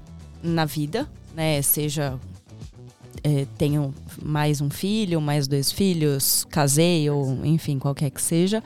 na 0.42 0.66
vida, 0.66 1.08
né, 1.34 1.62
seja 1.62 2.20
é, 3.24 3.46
tenho 3.56 3.94
mais 4.22 4.60
um 4.60 4.68
filho, 4.68 5.18
mais 5.18 5.48
dois 5.48 5.72
filhos, 5.72 6.46
casei 6.50 7.08
ou 7.08 7.42
enfim 7.46 7.78
qualquer 7.78 8.10
que 8.10 8.20
seja, 8.20 8.62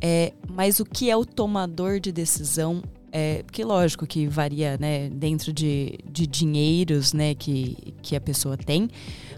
é, 0.00 0.32
mas 0.48 0.78
o 0.78 0.84
que 0.84 1.10
é 1.10 1.16
o 1.16 1.24
tomador 1.24 1.98
de 1.98 2.12
decisão 2.12 2.80
é, 3.18 3.42
porque 3.44 3.64
lógico 3.64 4.06
que 4.06 4.26
varia 4.26 4.76
né, 4.78 5.08
dentro 5.08 5.50
de, 5.50 5.98
de 6.04 6.26
dinheiros 6.26 7.14
né, 7.14 7.34
que, 7.34 7.94
que 8.02 8.14
a 8.14 8.20
pessoa 8.20 8.58
tem, 8.58 8.90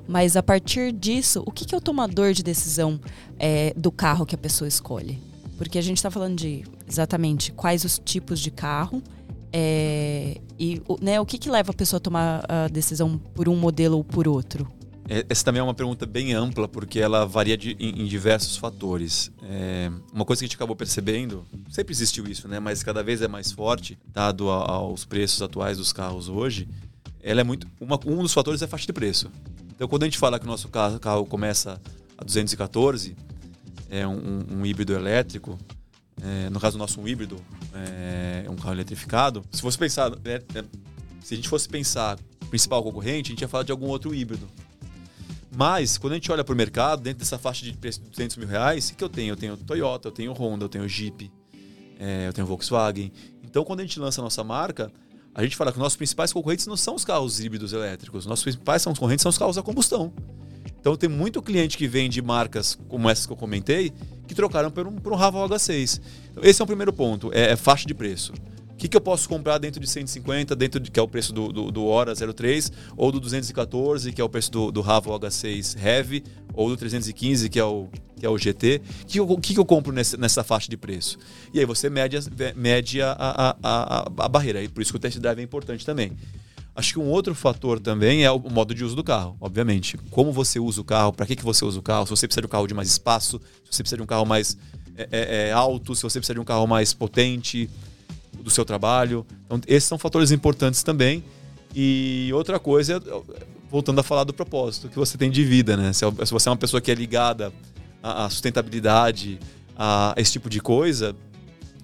mas 0.08 0.36
a 0.36 0.42
partir 0.42 0.90
disso, 0.90 1.44
o 1.46 1.52
que, 1.52 1.64
que 1.64 1.76
é 1.76 1.78
o 1.78 1.80
tomador 1.80 2.32
de 2.32 2.42
decisão 2.42 3.00
é, 3.38 3.72
do 3.76 3.92
carro 3.92 4.26
que 4.26 4.34
a 4.34 4.38
pessoa 4.38 4.66
escolhe? 4.66 5.20
Porque 5.56 5.78
a 5.78 5.80
gente 5.80 5.98
está 5.98 6.10
falando 6.10 6.36
de 6.36 6.64
exatamente 6.88 7.52
quais 7.52 7.84
os 7.84 8.00
tipos 8.04 8.40
de 8.40 8.50
carro 8.50 9.00
é, 9.52 10.38
e 10.58 10.82
né, 11.00 11.20
o 11.20 11.24
que, 11.24 11.38
que 11.38 11.48
leva 11.48 11.70
a 11.70 11.74
pessoa 11.74 11.98
a 11.98 12.00
tomar 12.00 12.44
a 12.48 12.66
decisão 12.66 13.16
por 13.32 13.48
um 13.48 13.54
modelo 13.54 13.98
ou 13.98 14.02
por 14.02 14.26
outro. 14.26 14.66
É, 15.08 15.24
essa 15.28 15.42
também 15.42 15.60
é 15.60 15.62
uma 15.62 15.74
pergunta 15.74 16.04
bem 16.04 16.34
ampla, 16.34 16.68
porque 16.68 17.00
ela 17.00 17.24
varia 17.24 17.56
de, 17.56 17.74
em, 17.80 18.02
em, 18.02 18.06
diversos 18.06 18.58
fatores. 18.58 19.32
É, 19.42 19.90
uma 20.12 20.24
coisa 20.24 20.40
que 20.40 20.44
a 20.44 20.48
gente 20.48 20.56
acabou 20.56 20.76
percebendo, 20.76 21.46
sempre 21.70 21.92
existiu 21.92 22.26
isso, 22.26 22.46
né? 22.46 22.60
mas 22.60 22.82
cada 22.82 23.02
vez 23.02 23.22
é 23.22 23.28
mais 23.28 23.50
forte, 23.50 23.98
dado 24.12 24.50
a, 24.50 24.70
aos 24.70 25.06
preços 25.06 25.40
atuais 25.40 25.78
dos 25.78 25.94
carros 25.94 26.28
hoje, 26.28 26.68
ela 27.22 27.40
é 27.40 27.44
muito. 27.44 27.66
Uma, 27.80 27.98
um 28.06 28.22
dos 28.22 28.34
fatores 28.34 28.60
é 28.60 28.66
a 28.66 28.68
faixa 28.68 28.86
de 28.86 28.92
preço. 28.92 29.30
Então, 29.74 29.88
quando 29.88 30.02
a 30.02 30.06
gente 30.06 30.18
fala 30.18 30.38
que 30.38 30.44
o 30.44 30.48
nosso 30.48 30.68
carro, 30.68 31.00
carro 31.00 31.24
começa 31.24 31.80
a 32.16 32.24
214, 32.24 33.16
é 33.88 34.06
um, 34.06 34.44
um 34.50 34.66
híbrido 34.66 34.92
elétrico, 34.92 35.58
é, 36.22 36.50
no 36.50 36.60
caso 36.60 36.76
do 36.76 36.80
nosso 36.80 37.00
um 37.00 37.08
híbrido, 37.08 37.36
é, 37.72 38.42
é 38.44 38.50
um 38.50 38.56
carro 38.56 38.74
eletrificado. 38.74 39.42
Se 39.52 39.62
fosse 39.62 39.78
pensar, 39.78 40.12
é, 40.24 40.42
é, 40.54 40.64
se 41.22 41.34
a 41.34 41.36
gente 41.36 41.48
fosse 41.48 41.68
pensar 41.68 42.18
principal 42.50 42.82
concorrente, 42.82 43.30
a 43.30 43.32
gente 43.32 43.40
ia 43.40 43.48
falar 43.48 43.64
de 43.64 43.72
algum 43.72 43.86
outro 43.86 44.14
híbrido. 44.14 44.46
Mas, 45.58 45.98
quando 45.98 46.12
a 46.12 46.14
gente 46.14 46.30
olha 46.30 46.44
para 46.44 46.52
o 46.52 46.56
mercado, 46.56 47.02
dentro 47.02 47.18
dessa 47.18 47.36
faixa 47.36 47.64
de 47.64 47.72
preço 47.76 48.00
de 48.00 48.08
200 48.10 48.36
mil 48.36 48.46
reais, 48.46 48.90
o 48.90 48.94
que 48.94 49.02
eu 49.02 49.08
tenho? 49.08 49.32
Eu 49.32 49.36
tenho 49.36 49.56
Toyota, 49.56 50.06
eu 50.06 50.12
tenho 50.12 50.32
Honda, 50.32 50.66
eu 50.66 50.68
tenho 50.68 50.88
Jeep, 50.88 51.32
é, 51.98 52.28
eu 52.28 52.32
tenho 52.32 52.46
Volkswagen. 52.46 53.10
Então, 53.42 53.64
quando 53.64 53.80
a 53.80 53.82
gente 53.82 53.98
lança 53.98 54.20
a 54.20 54.22
nossa 54.22 54.44
marca, 54.44 54.88
a 55.34 55.42
gente 55.42 55.56
fala 55.56 55.72
que 55.72 55.78
nossos 55.80 55.96
principais 55.96 56.32
concorrentes 56.32 56.64
não 56.68 56.76
são 56.76 56.94
os 56.94 57.04
carros 57.04 57.40
híbridos 57.40 57.72
elétricos, 57.72 58.24
nossos 58.24 58.44
principais 58.44 58.84
concorrentes 58.84 59.24
são 59.24 59.30
os 59.30 59.36
carros 59.36 59.58
a 59.58 59.62
combustão. 59.64 60.12
Então 60.78 60.94
tem 60.94 61.10
muito 61.10 61.42
cliente 61.42 61.76
que 61.76 61.88
vende 61.88 62.22
marcas 62.22 62.78
como 62.88 63.10
essas 63.10 63.26
que 63.26 63.32
eu 63.32 63.36
comentei 63.36 63.92
que 64.28 64.36
trocaram 64.36 64.70
por 64.70 64.86
um, 64.86 64.94
por 64.94 65.12
um 65.12 65.16
Raval 65.16 65.48
H6. 65.48 66.00
Então, 66.30 66.44
esse 66.44 66.62
é 66.62 66.64
o 66.64 66.68
primeiro 66.68 66.92
ponto, 66.92 67.32
é, 67.34 67.50
é 67.50 67.56
faixa 67.56 67.84
de 67.84 67.94
preço 67.94 68.32
que, 68.78 68.88
que 68.88 68.96
eu 68.96 69.00
posso 69.00 69.28
comprar 69.28 69.58
dentro 69.58 69.80
de 69.80 69.88
150, 69.88 70.54
dentro 70.54 70.78
de, 70.78 70.88
que 70.90 71.00
é 71.00 71.02
o 71.02 71.08
preço 71.08 71.32
do, 71.32 71.52
do, 71.52 71.70
do 71.72 71.86
Hora 71.86 72.14
03, 72.14 72.70
ou 72.96 73.10
do 73.10 73.18
214, 73.18 74.12
que 74.12 74.20
é 74.20 74.24
o 74.24 74.28
preço 74.28 74.52
do, 74.52 74.70
do 74.70 74.80
Ravo 74.80 75.10
H6 75.18 75.76
Heavy, 75.84 76.22
ou 76.54 76.68
do 76.68 76.76
315, 76.76 77.48
que 77.48 77.58
é 77.58 77.64
o, 77.64 77.88
que 78.16 78.24
é 78.24 78.28
o 78.30 78.38
GT. 78.38 78.80
O 79.02 79.06
que, 79.06 79.20
eu, 79.20 79.38
que, 79.38 79.54
que 79.54 79.60
eu 79.60 79.64
compro 79.64 79.92
nessa, 79.92 80.16
nessa 80.16 80.44
faixa 80.44 80.70
de 80.70 80.76
preço? 80.76 81.18
E 81.52 81.58
aí 81.58 81.66
você 81.66 81.90
mede, 81.90 82.16
mede 82.54 83.02
a, 83.02 83.12
a, 83.12 83.56
a, 83.62 84.08
a, 84.16 84.28
barreira, 84.28 84.62
e 84.62 84.68
por 84.68 84.80
isso 84.80 84.92
que 84.92 84.96
o 84.96 85.00
test 85.00 85.18
drive 85.18 85.40
é 85.40 85.42
importante 85.42 85.84
também. 85.84 86.12
Acho 86.76 86.92
que 86.92 86.98
um 87.00 87.08
outro 87.08 87.34
fator 87.34 87.80
também 87.80 88.24
é 88.24 88.30
o 88.30 88.38
modo 88.38 88.72
de 88.72 88.84
uso 88.84 88.94
do 88.94 89.02
carro, 89.02 89.36
obviamente. 89.40 89.98
Como 90.12 90.32
você 90.32 90.60
usa 90.60 90.80
o 90.80 90.84
carro, 90.84 91.12
para 91.12 91.26
que, 91.26 91.34
que 91.34 91.44
você 91.44 91.64
usa 91.64 91.80
o 91.80 91.82
carro, 91.82 92.06
se 92.06 92.10
você 92.10 92.28
precisa 92.28 92.42
de 92.42 92.46
um 92.46 92.50
carro 92.50 92.68
de 92.68 92.74
mais 92.74 92.88
espaço, 92.88 93.40
se 93.64 93.76
você 93.76 93.82
precisa 93.82 93.96
de 93.96 94.02
um 94.04 94.06
carro 94.06 94.24
mais 94.24 94.56
é, 94.96 95.08
é, 95.10 95.48
é 95.48 95.52
alto, 95.52 95.96
se 95.96 96.04
você 96.04 96.20
precisa 96.20 96.34
de 96.34 96.40
um 96.40 96.44
carro 96.44 96.68
mais 96.68 96.94
potente, 96.94 97.68
do 98.42 98.50
seu 98.50 98.64
trabalho. 98.64 99.26
Então, 99.46 99.60
esses 99.66 99.88
são 99.88 99.98
fatores 99.98 100.30
importantes 100.30 100.82
também. 100.82 101.24
E 101.74 102.30
outra 102.32 102.58
coisa, 102.58 103.02
voltando 103.70 104.00
a 104.00 104.02
falar 104.02 104.24
do 104.24 104.32
propósito 104.32 104.88
que 104.88 104.96
você 104.96 105.18
tem 105.18 105.30
de 105.30 105.44
vida, 105.44 105.76
né? 105.76 105.92
Se 105.92 106.04
você 106.04 106.48
é 106.48 106.50
uma 106.50 106.56
pessoa 106.56 106.80
que 106.80 106.90
é 106.90 106.94
ligada 106.94 107.52
à 108.02 108.28
sustentabilidade, 108.30 109.38
a 109.76 110.14
esse 110.16 110.32
tipo 110.32 110.48
de 110.48 110.60
coisa, 110.60 111.14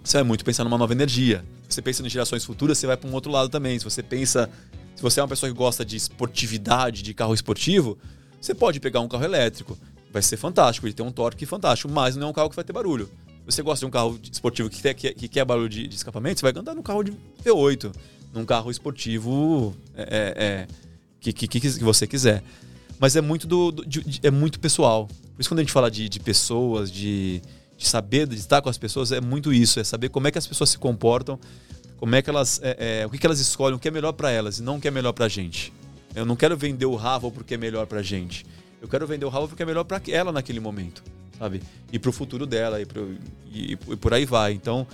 você 0.02 0.16
vai 0.16 0.24
muito 0.24 0.44
pensar 0.44 0.64
numa 0.64 0.78
nova 0.78 0.92
energia. 0.92 1.44
Se 1.68 1.76
você 1.76 1.82
pensa 1.82 2.05
em 2.05 2.09
gerações 2.09 2.44
futuras, 2.44 2.78
você 2.78 2.86
vai 2.86 2.96
para 2.96 3.09
um 3.09 3.12
outro 3.12 3.30
lado 3.30 3.48
também. 3.48 3.78
Se 3.78 3.84
você 3.84 4.02
pensa, 4.02 4.48
se 4.96 5.02
você 5.02 5.20
é 5.20 5.22
uma 5.22 5.28
pessoa 5.28 5.50
que 5.50 5.57
gosta 5.57 5.84
de 5.84 5.96
esportividade, 5.96 7.02
de 7.02 7.12
carro 7.12 7.34
esportivo, 7.34 7.98
você 8.40 8.55
pode 8.55 8.80
pegar 8.80 9.00
um 9.00 9.09
carro 9.09 9.24
elétrico. 9.24 9.76
Vai 10.12 10.22
ser 10.22 10.36
fantástico, 10.36 10.86
ele 10.86 10.94
tem 10.94 11.05
um 11.05 11.11
torque 11.11 11.44
fantástico, 11.44 11.92
mas 11.92 12.16
não 12.16 12.28
é 12.28 12.30
um 12.30 12.32
carro 12.32 12.48
que 12.48 12.57
vai 12.57 12.64
ter 12.64 12.72
barulho 12.72 13.11
você 13.47 13.62
gosta 13.62 13.80
de 13.80 13.86
um 13.86 13.90
carro 13.90 14.18
esportivo 14.30 14.70
que, 14.70 14.80
quer, 14.80 14.95
que 14.95 15.28
quer 15.28 15.45
barulho 15.45 15.68
de, 15.68 15.86
de, 15.86 15.95
escapamento, 15.95 16.40
você 16.40 16.51
vai 16.51 16.61
andar 16.61 16.74
num 16.74 16.82
carro 16.82 17.03
de 17.03 17.12
V8, 17.45 17.95
num 18.32 18.45
carro 18.45 18.70
esportivo 18.70 19.76
é, 19.95 20.03
é, 20.03 20.45
é 20.45 20.66
que, 21.20 21.32
que, 21.32 21.61
que, 21.61 21.84
você 21.84 22.07
quiser. 22.07 22.42
Mas 22.99 23.16
é 23.16 23.20
muito, 23.20 23.47
do, 23.47 23.70
do 23.70 23.86
de, 23.86 24.20
é 24.22 24.30
muito 24.30 24.59
pessoal. 24.59 25.07
Por 25.07 25.40
isso, 25.40 25.49
quando 25.49 25.59
a 25.59 25.62
gente 25.62 25.72
fala 25.72 25.90
de, 25.90 26.09
de 26.09 26.20
pessoas, 26.20 26.90
de, 26.90 27.42
de 27.76 27.86
saber, 27.86 28.26
de 28.26 28.36
estar 28.36 28.62
com 28.62 28.68
as 28.68 28.78
pessoas, 28.78 29.12
é 29.12 29.20
muito 29.20 29.53
isso. 29.53 29.78
É 29.78 29.84
saber 29.84 30.09
como 30.09 30.26
é 30.26 30.30
que 30.30 30.38
as 30.38 30.47
pessoas 30.47 30.70
se 30.70 30.78
comportam, 30.78 31.38
como 31.99 32.14
é 32.14 32.22
que 32.22 32.30
elas, 32.30 32.61
é, 32.62 33.03
é, 33.03 33.07
o 33.07 33.11
que, 33.11 33.18
que 33.18 33.26
elas 33.26 33.40
escolhem, 33.40 33.76
o 33.76 33.78
que 33.78 33.88
é 33.88 33.90
melhor 33.90 34.12
para 34.12 34.30
elas 34.30 34.59
e 34.59 34.62
não 34.62 34.76
o 34.76 34.80
que 34.80 34.88
é 34.88 34.90
melhor 34.90 35.12
para 35.12 35.26
a 35.26 35.28
gente. 35.28 35.72
Eu 36.14 36.24
não 36.24 36.36
quero 36.36 36.57
vender 36.57 36.86
o 36.86 36.95
Ravel 36.95 37.30
porque 37.30 37.55
é 37.55 37.59
melhor 37.59 37.86
para 37.86 38.01
a 38.01 38.03
gente. 38.03 38.47
Eu 38.80 38.88
quero 38.88 39.07
vender 39.07 39.24
o 39.24 39.28
Ravel 39.28 39.49
porque 39.49 39.62
é 39.62 39.66
melhor 39.66 39.84
para 39.84 40.01
ela 40.09 40.30
naquele 40.32 40.61
momento 40.61 41.03
sabe? 41.39 41.62
E 41.93 41.99
para 41.99 42.11
o 42.11 42.12
futuro 42.12 42.47
dela 42.47 42.80
e, 42.80 42.87
pro, 42.87 43.16
e, 43.53 43.72
e, 43.72 43.76
por 43.97 44.12
aí 44.12 44.24
vai. 44.24 44.53
Então, 44.53 44.87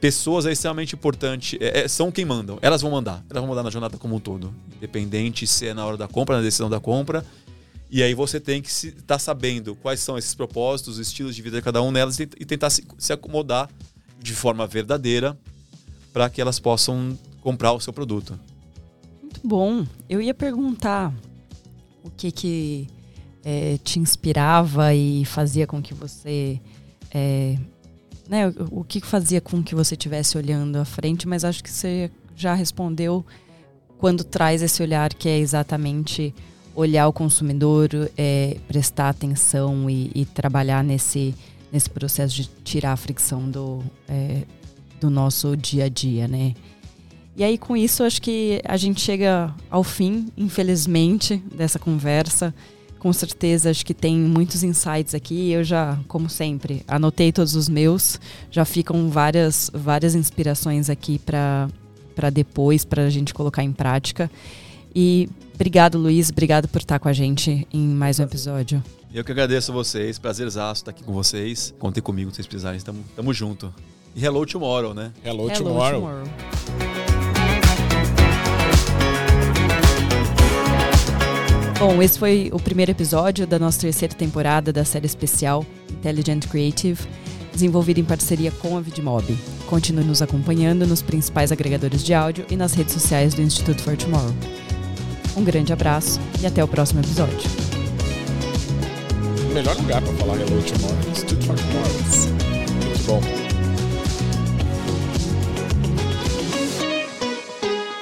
pessoas 0.00 0.46
é 0.46 0.52
extremamente 0.52 0.94
importante, 0.94 1.56
é, 1.60 1.80
é, 1.80 1.88
são 1.88 2.10
quem 2.10 2.24
mandam. 2.24 2.58
Elas 2.60 2.82
vão 2.82 2.90
mandar, 2.90 3.24
elas 3.30 3.40
vão 3.40 3.48
mandar 3.48 3.62
na 3.62 3.70
jornada 3.70 3.96
como 3.98 4.16
um 4.16 4.20
todo, 4.20 4.54
independente 4.76 5.46
se 5.46 5.68
é 5.68 5.74
na 5.74 5.86
hora 5.86 5.96
da 5.96 6.08
compra, 6.08 6.36
na 6.36 6.42
decisão 6.42 6.68
da 6.68 6.80
compra. 6.80 7.24
E 7.90 8.02
aí 8.02 8.14
você 8.14 8.40
tem 8.40 8.62
que 8.62 8.68
estar 8.68 8.92
tá 9.06 9.18
sabendo 9.18 9.76
quais 9.76 10.00
são 10.00 10.16
esses 10.16 10.34
propósitos, 10.34 10.94
os 10.94 11.06
estilos 11.06 11.36
de 11.36 11.42
vida 11.42 11.58
de 11.58 11.62
cada 11.62 11.82
um 11.82 11.92
delas 11.92 12.18
e, 12.18 12.22
e 12.22 12.44
tentar 12.44 12.70
se, 12.70 12.84
se 12.98 13.12
acomodar 13.12 13.68
de 14.18 14.32
forma 14.32 14.66
verdadeira 14.66 15.38
para 16.12 16.30
que 16.30 16.40
elas 16.40 16.58
possam 16.58 17.18
comprar 17.40 17.72
o 17.72 17.80
seu 17.80 17.92
produto. 17.92 18.38
Muito 19.20 19.40
bom. 19.44 19.86
Eu 20.08 20.20
ia 20.22 20.34
perguntar 20.34 21.12
o 22.02 22.10
que 22.10 22.30
que 22.30 22.88
é, 23.44 23.78
te 23.82 23.98
inspirava 23.98 24.94
e 24.94 25.24
fazia 25.24 25.66
com 25.66 25.82
que 25.82 25.94
você. 25.94 26.60
É, 27.12 27.56
né, 28.28 28.52
o, 28.70 28.84
que 28.84 29.00
fazia 29.00 29.40
com 29.40 29.62
que 29.62 29.74
você 29.74 29.94
estivesse 29.94 30.38
olhando 30.38 30.76
à 30.76 30.84
frente, 30.84 31.26
mas 31.26 31.44
acho 31.44 31.62
que 31.62 31.70
você 31.70 32.10
já 32.34 32.54
respondeu 32.54 33.24
quando 33.98 34.24
traz 34.24 34.62
esse 34.62 34.82
olhar 34.82 35.12
que 35.12 35.28
é 35.28 35.38
exatamente 35.38 36.34
olhar 36.74 37.06
o 37.06 37.12
consumidor, 37.12 37.90
é, 38.16 38.56
prestar 38.66 39.10
atenção 39.10 39.90
e, 39.90 40.10
e, 40.14 40.24
trabalhar 40.24 40.82
nesse, 40.82 41.34
nesse 41.70 41.90
processo 41.90 42.34
de 42.34 42.48
tirar 42.64 42.92
a 42.92 42.96
fricção 42.96 43.50
do, 43.50 43.82
é, 44.08 44.42
do 45.00 45.10
nosso 45.10 45.56
dia 45.56 45.84
a 45.84 45.88
dia, 45.88 46.26
né? 46.26 46.54
E 47.36 47.42
aí, 47.44 47.56
com 47.56 47.76
isso, 47.76 48.04
acho 48.04 48.20
que 48.20 48.60
a 48.64 48.76
gente 48.76 49.00
chega 49.00 49.54
ao 49.70 49.82
fim, 49.82 50.28
infelizmente, 50.36 51.36
dessa 51.54 51.78
conversa 51.78 52.54
com 53.02 53.12
certeza 53.12 53.68
acho 53.68 53.84
que 53.84 53.92
tem 53.92 54.16
muitos 54.16 54.62
insights 54.62 55.12
aqui. 55.12 55.50
Eu 55.50 55.64
já, 55.64 55.98
como 56.06 56.30
sempre, 56.30 56.84
anotei 56.86 57.32
todos 57.32 57.56
os 57.56 57.68
meus. 57.68 58.20
Já 58.48 58.64
ficam 58.64 59.10
várias, 59.10 59.68
várias 59.74 60.14
inspirações 60.14 60.88
aqui 60.88 61.18
para 61.18 62.30
depois, 62.32 62.84
para 62.84 63.02
a 63.02 63.10
gente 63.10 63.34
colocar 63.34 63.64
em 63.64 63.72
prática. 63.72 64.30
E 64.94 65.28
obrigado, 65.52 65.98
Luiz. 65.98 66.30
Obrigado 66.30 66.68
por 66.68 66.80
estar 66.80 67.00
com 67.00 67.08
a 67.08 67.12
gente 67.12 67.66
em 67.74 67.88
mais 67.88 68.20
um 68.20 68.22
episódio. 68.22 68.80
Eu 69.12 69.24
que 69.24 69.32
agradeço 69.32 69.72
a 69.72 69.74
vocês, 69.74 70.16
prazerzaço 70.16 70.82
estar 70.82 70.92
aqui 70.92 71.02
com 71.02 71.12
vocês. 71.12 71.74
Contem 71.80 72.00
comigo 72.00 72.30
se 72.30 72.36
vocês 72.36 72.46
precisarem, 72.46 72.80
tamo, 72.80 73.04
tamo 73.16 73.34
junto. 73.34 73.74
E 74.14 74.24
hello 74.24 74.46
tomorrow, 74.46 74.94
né? 74.94 75.10
Hello, 75.24 75.50
Hello 75.50 75.64
tomorrow. 75.64 76.00
tomorrow. 76.00 76.91
Bom, 81.82 82.00
esse 82.00 82.16
foi 82.16 82.48
o 82.52 82.60
primeiro 82.60 82.92
episódio 82.92 83.44
da 83.44 83.58
nossa 83.58 83.80
terceira 83.80 84.14
temporada 84.14 84.72
da 84.72 84.84
série 84.84 85.04
especial 85.04 85.66
Intelligent 85.90 86.46
Creative, 86.46 87.00
desenvolvida 87.52 87.98
em 87.98 88.04
parceria 88.04 88.52
com 88.52 88.78
a 88.78 88.80
Vidmob. 88.80 89.36
Continue 89.66 90.04
nos 90.04 90.22
acompanhando 90.22 90.86
nos 90.86 91.02
principais 91.02 91.50
agregadores 91.50 92.04
de 92.04 92.14
áudio 92.14 92.46
e 92.48 92.54
nas 92.54 92.72
redes 92.74 92.94
sociais 92.94 93.34
do 93.34 93.42
Instituto 93.42 93.82
for 93.82 93.96
Tomorrow. 93.96 94.32
Um 95.36 95.42
grande 95.42 95.72
abraço 95.72 96.20
e 96.40 96.46
até 96.46 96.62
o 96.62 96.68
próximo 96.68 97.00
episódio. 97.00 97.50
O 99.50 99.52
melhor 99.52 99.74
lugar 99.74 100.00
para 100.02 100.12
falar 100.12 100.36
hello 100.36 100.62
tomorrow 100.62 100.98
é 101.04 101.10
Institute 101.10 101.44
for 101.44 101.56
Tomorrow. 101.56 101.90
Muito 102.86 103.06
bom. 103.08 103.20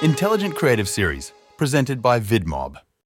Intelligent 0.03 0.53
Creative 0.53 0.87
Series, 0.87 1.33
presented 1.57 1.99
by 1.99 2.19
VidMob. 2.19 2.77